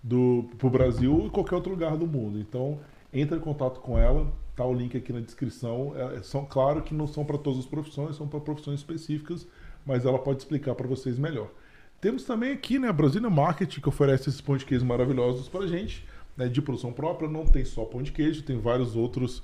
do 0.00 0.48
pro 0.58 0.70
Brasil 0.70 1.26
e 1.26 1.30
qualquer 1.30 1.56
outro 1.56 1.72
lugar 1.72 1.96
do 1.96 2.06
mundo. 2.06 2.38
Então, 2.38 2.78
entre 3.12 3.36
em 3.36 3.40
contato 3.40 3.80
com 3.80 3.98
ela, 3.98 4.32
tá 4.54 4.64
o 4.64 4.72
link 4.72 4.96
aqui 4.96 5.12
na 5.12 5.18
descrição. 5.18 5.92
É, 5.96 6.22
são 6.22 6.44
claro 6.44 6.82
que 6.82 6.94
não 6.94 7.08
são 7.08 7.24
para 7.24 7.36
todas 7.36 7.58
as 7.58 7.66
profissões, 7.66 8.14
são 8.14 8.28
para 8.28 8.38
profissões 8.38 8.78
específicas, 8.78 9.44
mas 9.84 10.06
ela 10.06 10.20
pode 10.20 10.38
explicar 10.38 10.76
para 10.76 10.86
vocês 10.86 11.18
melhor. 11.18 11.48
Temos 12.00 12.24
também 12.24 12.52
aqui, 12.52 12.78
né, 12.78 12.88
a 12.88 12.92
Brasília 12.92 13.28
Market, 13.28 13.78
que 13.78 13.88
oferece 13.88 14.30
esses 14.30 14.40
pão 14.40 14.56
de 14.56 14.64
queijo 14.64 14.86
maravilhosos 14.86 15.48
para 15.48 15.66
gente, 15.66 16.04
né, 16.34 16.48
de 16.48 16.62
produção 16.62 16.92
própria. 16.92 17.28
Não 17.28 17.44
tem 17.44 17.64
só 17.64 17.84
pão 17.84 18.02
de 18.02 18.10
queijo, 18.10 18.42
tem 18.42 18.58
vários 18.58 18.96
outros 18.96 19.42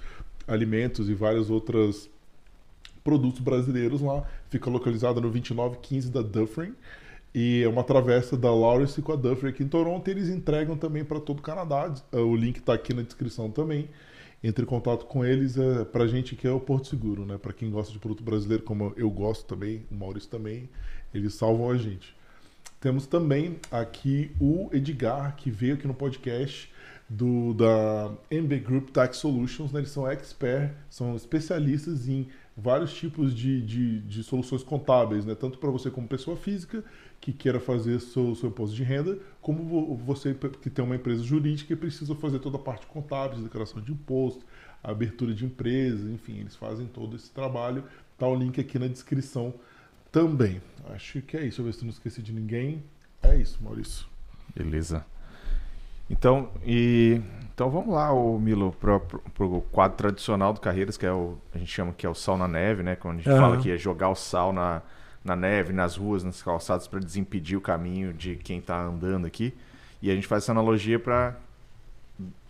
alimentos 0.48 1.10
e 1.10 1.14
várias 1.14 1.50
outras 1.50 2.08
produtos 3.04 3.40
brasileiros 3.40 4.00
lá. 4.00 4.26
Fica 4.48 4.70
localizada 4.70 5.20
no 5.20 5.30
2915 5.30 6.10
da 6.10 6.22
Dufferin. 6.22 6.74
E 7.34 7.62
é 7.62 7.68
uma 7.68 7.84
travessa 7.84 8.34
da 8.38 8.50
Lawrence 8.50 9.02
com 9.02 9.12
a 9.12 9.16
Dufferin 9.16 9.50
aqui 9.50 9.62
em 9.62 9.68
Toronto. 9.68 10.08
Eles 10.08 10.30
entregam 10.30 10.78
também 10.78 11.04
para 11.04 11.20
todo 11.20 11.40
o 11.40 11.42
Canadá. 11.42 11.92
O 12.10 12.34
link 12.34 12.56
está 12.56 12.72
aqui 12.72 12.94
na 12.94 13.02
descrição 13.02 13.50
também. 13.50 13.90
Entre 14.42 14.64
em 14.64 14.66
contato 14.66 15.04
com 15.04 15.22
eles. 15.22 15.58
É, 15.58 15.84
para 15.84 16.04
a 16.04 16.06
gente 16.06 16.34
que 16.34 16.46
é 16.46 16.50
o 16.50 16.58
Porto 16.58 16.88
Seguro, 16.88 17.26
né? 17.26 17.36
Para 17.36 17.52
quem 17.52 17.70
gosta 17.70 17.92
de 17.92 17.98
produto 17.98 18.24
brasileiro, 18.24 18.62
como 18.62 18.94
eu 18.96 19.10
gosto 19.10 19.44
também, 19.44 19.84
o 19.90 19.94
Maurício 19.94 20.30
também, 20.30 20.70
eles 21.12 21.34
salvam 21.34 21.70
a 21.70 21.76
gente. 21.76 22.15
Temos 22.80 23.06
também 23.06 23.56
aqui 23.70 24.30
o 24.40 24.68
Edgar, 24.72 25.34
que 25.36 25.50
veio 25.50 25.74
aqui 25.74 25.86
no 25.86 25.94
podcast 25.94 26.70
do 27.08 27.54
da 27.54 28.12
MB 28.30 28.58
Group 28.60 28.90
Tax 28.90 29.16
Solutions. 29.18 29.72
Né? 29.72 29.80
Eles 29.80 29.90
são 29.90 30.08
expert, 30.08 30.74
são 30.90 31.16
especialistas 31.16 32.08
em 32.08 32.28
vários 32.56 32.92
tipos 32.94 33.34
de, 33.34 33.60
de, 33.62 34.00
de 34.00 34.22
soluções 34.22 34.62
contábeis, 34.62 35.24
né? 35.24 35.34
tanto 35.34 35.58
para 35.58 35.70
você 35.70 35.90
como 35.90 36.06
pessoa 36.08 36.36
física 36.36 36.84
que 37.20 37.32
queira 37.32 37.58
fazer 37.58 38.00
seu, 38.00 38.34
seu 38.34 38.50
imposto 38.50 38.74
de 38.76 38.82
renda, 38.82 39.18
como 39.40 39.96
você 39.96 40.34
que 40.34 40.70
tem 40.70 40.84
uma 40.84 40.96
empresa 40.96 41.22
jurídica 41.22 41.72
e 41.72 41.76
precisa 41.76 42.14
fazer 42.14 42.38
toda 42.38 42.56
a 42.56 42.60
parte 42.60 42.86
contábil, 42.86 43.42
declaração 43.42 43.80
de 43.80 43.92
imposto, 43.92 44.44
abertura 44.82 45.34
de 45.34 45.44
empresa, 45.44 46.10
enfim, 46.10 46.40
eles 46.40 46.54
fazem 46.54 46.86
todo 46.86 47.16
esse 47.16 47.30
trabalho. 47.30 47.84
Tá 48.18 48.26
o 48.28 48.34
link 48.34 48.60
aqui 48.60 48.78
na 48.78 48.86
descrição 48.86 49.54
também. 50.12 50.60
Acho 50.94 51.20
que 51.22 51.36
é 51.36 51.40
isso. 51.40 51.46
Deixa 51.46 51.62
eu 51.62 51.64
ver 51.64 51.72
se 51.72 51.78
eu 51.80 51.84
não 51.84 51.92
esqueci 51.92 52.22
de 52.22 52.32
ninguém. 52.32 52.82
É 53.22 53.34
isso, 53.36 53.58
Maurício. 53.62 54.06
Beleza. 54.54 55.04
Então, 56.08 56.50
e 56.64 57.20
então 57.52 57.70
vamos 57.70 57.94
lá, 57.94 58.12
o 58.12 58.38
Milo, 58.38 58.72
pro, 58.78 59.00
pro, 59.00 59.18
pro, 59.34 59.60
quadro 59.72 59.96
tradicional 59.96 60.52
do 60.52 60.60
Carreiras, 60.60 60.96
que 60.96 61.04
é 61.04 61.12
o 61.12 61.36
a 61.54 61.58
gente 61.58 61.72
chama 61.72 61.92
que 61.92 62.06
é 62.06 62.08
o 62.08 62.14
sal 62.14 62.36
na 62.36 62.46
neve, 62.46 62.82
né? 62.82 62.96
Quando 62.96 63.14
a 63.14 63.22
gente 63.22 63.30
uhum. 63.30 63.38
fala 63.38 63.56
que 63.56 63.70
é 63.70 63.76
jogar 63.76 64.10
o 64.10 64.14
sal 64.14 64.52
na, 64.52 64.82
na 65.24 65.34
neve, 65.34 65.72
nas 65.72 65.96
ruas, 65.96 66.22
nas 66.22 66.42
calçadas 66.42 66.86
para 66.86 67.00
desimpedir 67.00 67.58
o 67.58 67.60
caminho 67.60 68.12
de 68.12 68.36
quem 68.36 68.58
está 68.58 68.80
andando 68.80 69.26
aqui. 69.26 69.54
E 70.00 70.10
a 70.10 70.14
gente 70.14 70.26
faz 70.26 70.44
essa 70.44 70.52
analogia 70.52 70.98
para 70.98 71.34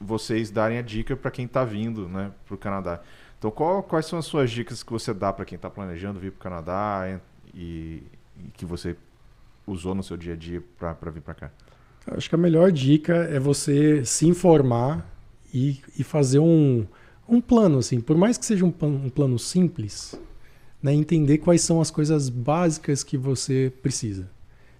vocês 0.00 0.50
darem 0.50 0.78
a 0.78 0.82
dica 0.82 1.16
para 1.16 1.30
quem 1.30 1.46
está 1.46 1.64
vindo, 1.64 2.08
né, 2.08 2.30
para 2.44 2.54
o 2.54 2.58
Canadá. 2.58 3.00
Então, 3.38 3.50
qual, 3.50 3.82
quais 3.82 4.06
são 4.06 4.18
as 4.18 4.26
suas 4.26 4.50
dicas 4.50 4.82
que 4.82 4.92
você 4.92 5.12
dá 5.14 5.32
para 5.32 5.44
quem 5.44 5.56
está 5.56 5.70
planejando 5.70 6.18
vir 6.18 6.32
para 6.32 6.38
o 6.38 6.42
Canadá 6.42 7.20
e, 7.54 8.02
que 8.54 8.64
você 8.64 8.96
usou 9.66 9.94
no 9.94 10.02
seu 10.02 10.16
dia 10.16 10.34
a 10.34 10.36
dia 10.36 10.62
para 10.78 11.10
vir 11.10 11.22
para 11.22 11.34
cá? 11.34 11.50
Acho 12.06 12.28
que 12.28 12.34
a 12.34 12.38
melhor 12.38 12.70
dica 12.70 13.14
é 13.14 13.40
você 13.40 14.04
se 14.04 14.26
informar 14.26 15.04
e, 15.52 15.80
e 15.98 16.04
fazer 16.04 16.38
um, 16.38 16.86
um 17.28 17.40
plano, 17.40 17.78
assim, 17.78 18.00
por 18.00 18.16
mais 18.16 18.38
que 18.38 18.46
seja 18.46 18.64
um, 18.64 18.72
um 18.80 19.10
plano 19.10 19.38
simples, 19.38 20.18
né, 20.82 20.94
entender 20.94 21.38
quais 21.38 21.62
são 21.62 21.80
as 21.80 21.90
coisas 21.90 22.28
básicas 22.28 23.02
que 23.02 23.16
você 23.16 23.72
precisa. 23.82 24.30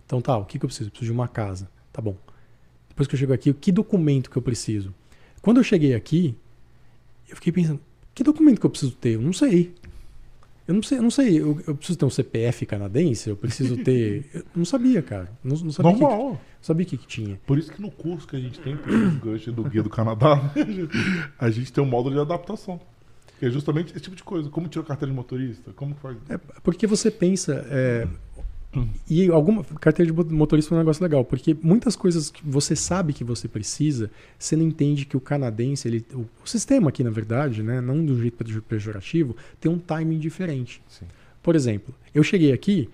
Então, 0.05 0.21
tá, 0.21 0.37
o 0.37 0.45
que, 0.45 0.59
que 0.59 0.65
eu 0.65 0.69
preciso? 0.69 0.89
Eu 0.89 0.93
preciso 0.93 1.13
de 1.13 1.17
uma 1.19 1.27
casa. 1.27 1.69
Tá 1.93 2.01
bom. 2.01 2.17
Depois 2.89 3.09
que 3.09 3.15
eu 3.15 3.19
chego 3.19 3.33
aqui, 3.33 3.53
que 3.53 3.73
documento 3.73 4.31
que 4.31 4.37
eu 4.37 4.43
preciso? 4.43 4.95
Quando 5.43 5.59
eu 5.59 5.65
cheguei 5.65 5.95
aqui, 5.95 6.37
eu 7.29 7.35
fiquei 7.35 7.53
pensando, 7.53 7.81
que 8.15 8.23
documento 8.23 8.61
que 8.61 8.67
eu 8.67 8.71
preciso 8.71 8.93
ter? 8.93 9.15
Eu 9.15 9.21
não 9.21 9.33
sei. 9.33 9.75
Eu 10.67 10.75
não 10.75 10.83
sei, 10.83 10.99
eu 10.99 11.03
não 11.03 11.11
sei, 11.11 11.41
eu, 11.41 11.63
eu, 11.67 11.77
preciso 11.77 11.99
ter 11.99 12.05
um 12.05 12.11
CPF 12.11 12.67
canadense, 12.67 13.31
eu 13.31 13.37
preciso 13.37 13.77
ter. 13.77 14.29
eu 14.35 14.45
não 14.55 14.65
sabia, 14.65 15.01
cara. 15.01 15.31
Não, 15.43 15.57
não 15.57 15.71
sabia 15.71 15.93
Normal. 15.93 16.33
Que, 16.33 16.67
sabia 16.67 16.85
o 16.85 16.89
que, 16.89 16.97
que, 16.97 17.07
tinha. 17.07 17.41
Por 17.47 17.57
isso 17.57 17.71
que 17.71 17.81
no 17.81 17.91
curso 17.91 18.27
que 18.27 18.35
a 18.35 18.41
gente 18.41 18.59
tem, 18.59 18.77
gancho 19.23 19.53
do 19.53 19.63
Guia 19.63 19.83
do 19.83 19.91
Canadá, 19.91 20.53
a 21.39 21.51
gente 21.51 21.73
tem 21.73 21.83
um 21.83 21.87
módulo 21.87 22.17
de 22.17 22.21
adaptação. 22.21 22.81
Que 23.39 23.47
é 23.47 23.51
justamente 23.51 23.93
esse 23.93 24.01
tipo 24.01 24.17
de 24.17 24.25
coisa. 24.25 24.49
Como 24.49 24.67
tira 24.67 24.85
carteira 24.85 25.13
de 25.13 25.17
motorista? 25.17 25.73
Como 25.73 25.95
faz? 25.97 26.17
É 26.29 26.39
porque 26.63 26.87
você 26.87 27.11
pensa. 27.11 27.67
É, 27.71 28.09
e 29.09 29.31
alguma 29.31 29.63
carteira 29.81 30.13
de 30.13 30.35
motorista 30.35 30.75
é 30.75 30.77
um 30.77 30.79
negócio 30.79 31.03
legal, 31.03 31.25
porque 31.25 31.57
muitas 31.63 31.95
coisas 31.95 32.31
que 32.31 32.43
você 32.45 32.75
sabe 32.75 33.13
que 33.13 33.25
você 33.25 33.47
precisa, 33.47 34.11
você 34.39 34.57
não 34.57 34.65
entende 34.65 35.05
que 35.05 35.17
o 35.17 35.21
canadense, 35.21 35.89
ele, 35.89 36.05
o, 36.13 36.27
o 36.45 36.49
sistema 36.49 36.89
aqui, 36.89 37.05
na 37.05 37.11
verdade, 37.11 37.63
né, 37.63 37.81
não 37.81 38.05
do 38.05 38.21
jeito 38.21 38.63
pejorativo, 38.63 39.37
tem 39.61 39.71
um 39.71 39.79
timing 39.79 40.19
diferente. 40.19 40.83
Sim. 40.89 41.07
Por 41.43 41.55
exemplo, 41.55 41.95
eu 42.15 42.23
cheguei 42.23 42.53
aqui, 42.53 42.89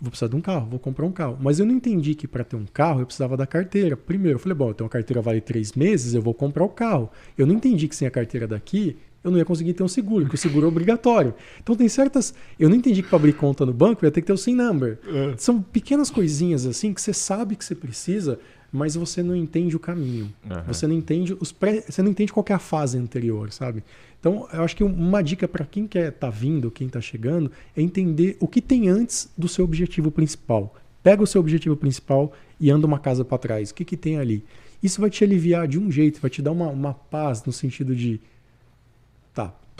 vou 0.00 0.10
precisar 0.10 0.28
de 0.28 0.36
um 0.36 0.40
carro, 0.40 0.68
vou 0.68 0.78
comprar 0.78 1.06
um 1.06 1.12
carro. 1.12 1.38
Mas 1.40 1.58
eu 1.58 1.64
não 1.64 1.74
entendi 1.74 2.14
que 2.14 2.28
para 2.28 2.44
ter 2.44 2.56
um 2.56 2.66
carro 2.66 3.00
eu 3.00 3.06
precisava 3.06 3.36
da 3.36 3.46
carteira. 3.46 3.96
Primeiro, 3.96 4.36
eu 4.36 4.40
falei, 4.40 4.56
bom, 4.56 4.70
então 4.70 4.86
a 4.86 4.90
carteira 4.90 5.22
vale 5.22 5.40
três 5.40 5.72
meses, 5.72 6.12
eu 6.12 6.20
vou 6.20 6.34
comprar 6.34 6.64
o 6.64 6.68
carro. 6.68 7.10
Eu 7.38 7.46
não 7.46 7.54
entendi 7.54 7.88
que 7.88 7.96
sem 7.96 8.06
a 8.06 8.10
carteira 8.10 8.46
daqui 8.46 8.96
eu 9.24 9.30
não 9.30 9.38
ia 9.38 9.44
conseguir 9.44 9.72
ter 9.72 9.82
um 9.82 9.88
seguro, 9.88 10.24
porque 10.24 10.36
o 10.36 10.38
seguro 10.38 10.66
é 10.66 10.68
obrigatório. 10.68 11.34
Então 11.62 11.76
tem 11.76 11.88
certas. 11.88 12.34
Eu 12.58 12.68
não 12.68 12.76
entendi 12.76 13.02
que 13.02 13.08
para 13.08 13.16
abrir 13.16 13.32
conta 13.34 13.64
no 13.64 13.72
banco 13.72 14.04
ia 14.04 14.10
ter 14.10 14.20
que 14.20 14.26
ter 14.26 14.32
o 14.32 14.38
SIM 14.38 14.54
number. 14.54 14.98
É. 15.06 15.34
São 15.36 15.62
pequenas 15.62 16.10
coisinhas 16.10 16.66
assim 16.66 16.92
que 16.92 17.00
você 17.00 17.12
sabe 17.12 17.54
que 17.54 17.64
você 17.64 17.74
precisa, 17.74 18.38
mas 18.72 18.94
você 18.94 19.22
não 19.22 19.36
entende 19.36 19.76
o 19.76 19.78
caminho. 19.78 20.32
Uhum. 20.44 20.62
Você 20.66 20.86
não 20.86 20.94
entende 20.94 21.36
os 21.38 21.52
pré... 21.52 21.84
você 21.86 22.02
não 22.02 22.10
entende 22.10 22.32
qual 22.32 22.44
é 22.48 22.52
a 22.52 22.58
fase 22.58 22.98
anterior, 22.98 23.52
sabe? 23.52 23.84
Então, 24.18 24.48
eu 24.52 24.62
acho 24.62 24.76
que 24.76 24.84
uma 24.84 25.20
dica 25.20 25.46
para 25.46 25.64
quem 25.64 25.86
quer 25.86 26.08
estar 26.08 26.28
tá 26.28 26.30
vindo, 26.30 26.70
quem 26.70 26.86
está 26.86 27.00
chegando, 27.00 27.50
é 27.76 27.82
entender 27.82 28.36
o 28.40 28.48
que 28.48 28.60
tem 28.60 28.88
antes 28.88 29.28
do 29.36 29.48
seu 29.48 29.64
objetivo 29.64 30.10
principal. 30.10 30.74
Pega 31.02 31.22
o 31.22 31.26
seu 31.26 31.40
objetivo 31.40 31.76
principal 31.76 32.32
e 32.58 32.70
anda 32.70 32.86
uma 32.86 32.98
casa 32.98 33.24
para 33.24 33.38
trás. 33.38 33.70
O 33.70 33.74
que, 33.74 33.84
que 33.84 33.96
tem 33.96 34.18
ali? 34.18 34.44
Isso 34.80 35.00
vai 35.00 35.10
te 35.10 35.22
aliviar 35.22 35.66
de 35.66 35.78
um 35.78 35.90
jeito, 35.90 36.20
vai 36.20 36.30
te 36.30 36.40
dar 36.40 36.52
uma, 36.52 36.68
uma 36.68 36.94
paz 36.94 37.44
no 37.44 37.52
sentido 37.52 37.94
de 37.94 38.20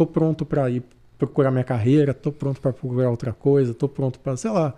tô 0.02 0.06
pronto 0.06 0.44
para 0.44 0.68
ir 0.68 0.82
procurar 1.16 1.50
minha 1.52 1.64
carreira, 1.64 2.12
tô 2.12 2.32
pronto 2.32 2.60
para 2.60 2.72
procurar 2.72 3.10
outra 3.10 3.32
coisa, 3.32 3.72
tô 3.72 3.88
pronto 3.88 4.18
para, 4.18 4.36
sei 4.36 4.50
lá, 4.50 4.74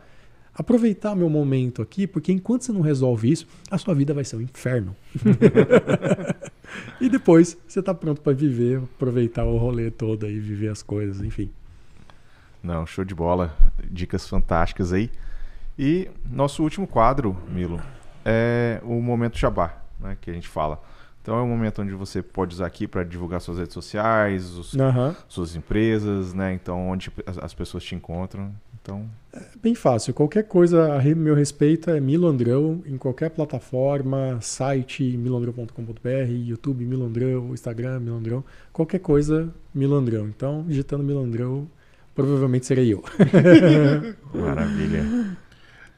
aproveitar 0.54 1.16
meu 1.16 1.30
momento 1.30 1.80
aqui, 1.80 2.06
porque 2.06 2.30
enquanto 2.30 2.62
você 2.62 2.72
não 2.72 2.82
resolve 2.82 3.32
isso, 3.32 3.46
a 3.70 3.78
sua 3.78 3.94
vida 3.94 4.12
vai 4.12 4.24
ser 4.24 4.36
um 4.36 4.42
inferno. 4.42 4.94
e 7.00 7.08
depois 7.08 7.56
você 7.66 7.82
tá 7.82 7.94
pronto 7.94 8.20
para 8.20 8.34
viver, 8.34 8.82
aproveitar 8.96 9.44
o 9.44 9.56
rolê 9.56 9.90
todo 9.90 10.26
aí, 10.26 10.38
viver 10.38 10.68
as 10.68 10.82
coisas, 10.82 11.22
enfim. 11.22 11.50
Não, 12.62 12.86
show 12.86 13.04
de 13.04 13.14
bola. 13.14 13.56
Dicas 13.90 14.28
fantásticas 14.28 14.92
aí. 14.92 15.10
E 15.78 16.10
nosso 16.30 16.62
último 16.62 16.86
quadro, 16.86 17.36
Milo, 17.48 17.80
é 18.24 18.80
o 18.84 19.00
momento 19.00 19.38
jabá, 19.38 19.82
né, 19.98 20.16
que 20.20 20.30
a 20.30 20.34
gente 20.34 20.48
fala. 20.48 20.80
Então 21.24 21.38
é 21.38 21.42
um 21.42 21.48
momento 21.48 21.80
onde 21.80 21.94
você 21.94 22.20
pode 22.20 22.54
usar 22.54 22.66
aqui 22.66 22.86
para 22.86 23.02
divulgar 23.02 23.40
suas 23.40 23.56
redes 23.56 23.72
sociais, 23.72 24.50
os, 24.58 24.74
uhum. 24.74 25.14
suas 25.26 25.56
empresas, 25.56 26.34
né? 26.34 26.52
Então 26.52 26.86
onde 26.86 27.10
as 27.40 27.54
pessoas 27.54 27.82
te 27.82 27.94
encontram. 27.94 28.52
Então 28.82 29.08
é, 29.32 29.40
bem 29.62 29.74
fácil. 29.74 30.12
Qualquer 30.12 30.42
coisa 30.42 30.94
a 30.94 31.02
meu 31.14 31.34
respeito 31.34 31.88
é 31.88 31.98
Milo 31.98 32.26
Andrão, 32.26 32.82
em 32.84 32.98
qualquer 32.98 33.30
plataforma, 33.30 34.38
site 34.42 35.02
milandrão.com.br, 35.16 36.30
YouTube 36.30 36.84
Milandrão, 36.84 37.54
Instagram 37.54 38.00
Milandrão, 38.00 38.44
qualquer 38.70 38.98
coisa 38.98 39.48
Milandrão. 39.74 40.28
Então, 40.28 40.62
digitando 40.68 41.02
Milandrão, 41.02 41.66
provavelmente 42.14 42.66
serei 42.66 42.92
eu. 42.92 43.02
Maravilha. 44.34 45.38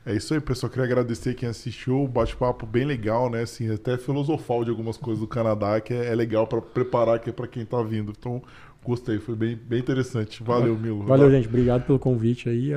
É 0.06 0.14
isso 0.14 0.32
aí, 0.32 0.40
pessoal. 0.40 0.70
Queria 0.70 0.84
agradecer 0.84 1.34
quem 1.34 1.48
assistiu. 1.48 2.04
O 2.04 2.06
bate-papo 2.06 2.64
bem 2.64 2.84
legal, 2.84 3.28
né? 3.28 3.42
Assim, 3.42 3.68
até 3.74 3.98
filosofal 3.98 4.62
de 4.62 4.70
algumas 4.70 4.96
coisas 4.96 5.20
do 5.20 5.26
Canadá, 5.26 5.80
que 5.80 5.92
é, 5.92 6.12
é 6.12 6.14
legal 6.14 6.46
para 6.46 6.62
preparar 6.62 7.16
aqui 7.16 7.32
para 7.32 7.48
quem 7.48 7.66
tá 7.66 7.82
vindo. 7.82 8.12
Então, 8.16 8.40
gostei, 8.84 9.18
foi 9.18 9.34
bem, 9.34 9.56
bem 9.56 9.80
interessante. 9.80 10.44
Valeu, 10.44 10.78
Milo. 10.78 11.02
Valeu, 11.02 11.28
gente. 11.28 11.48
Obrigado 11.48 11.84
pelo 11.84 11.98
convite 11.98 12.48
aí. 12.48 12.70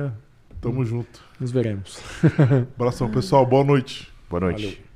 Tamo 0.60 0.84
junto. 0.84 1.22
Nos 1.38 1.52
veremos. 1.52 2.00
Abração, 2.74 3.08
pessoal. 3.08 3.46
Boa 3.46 3.62
noite. 3.62 4.12
Boa 4.28 4.40
noite. 4.40 4.64
Valeu. 4.64 4.89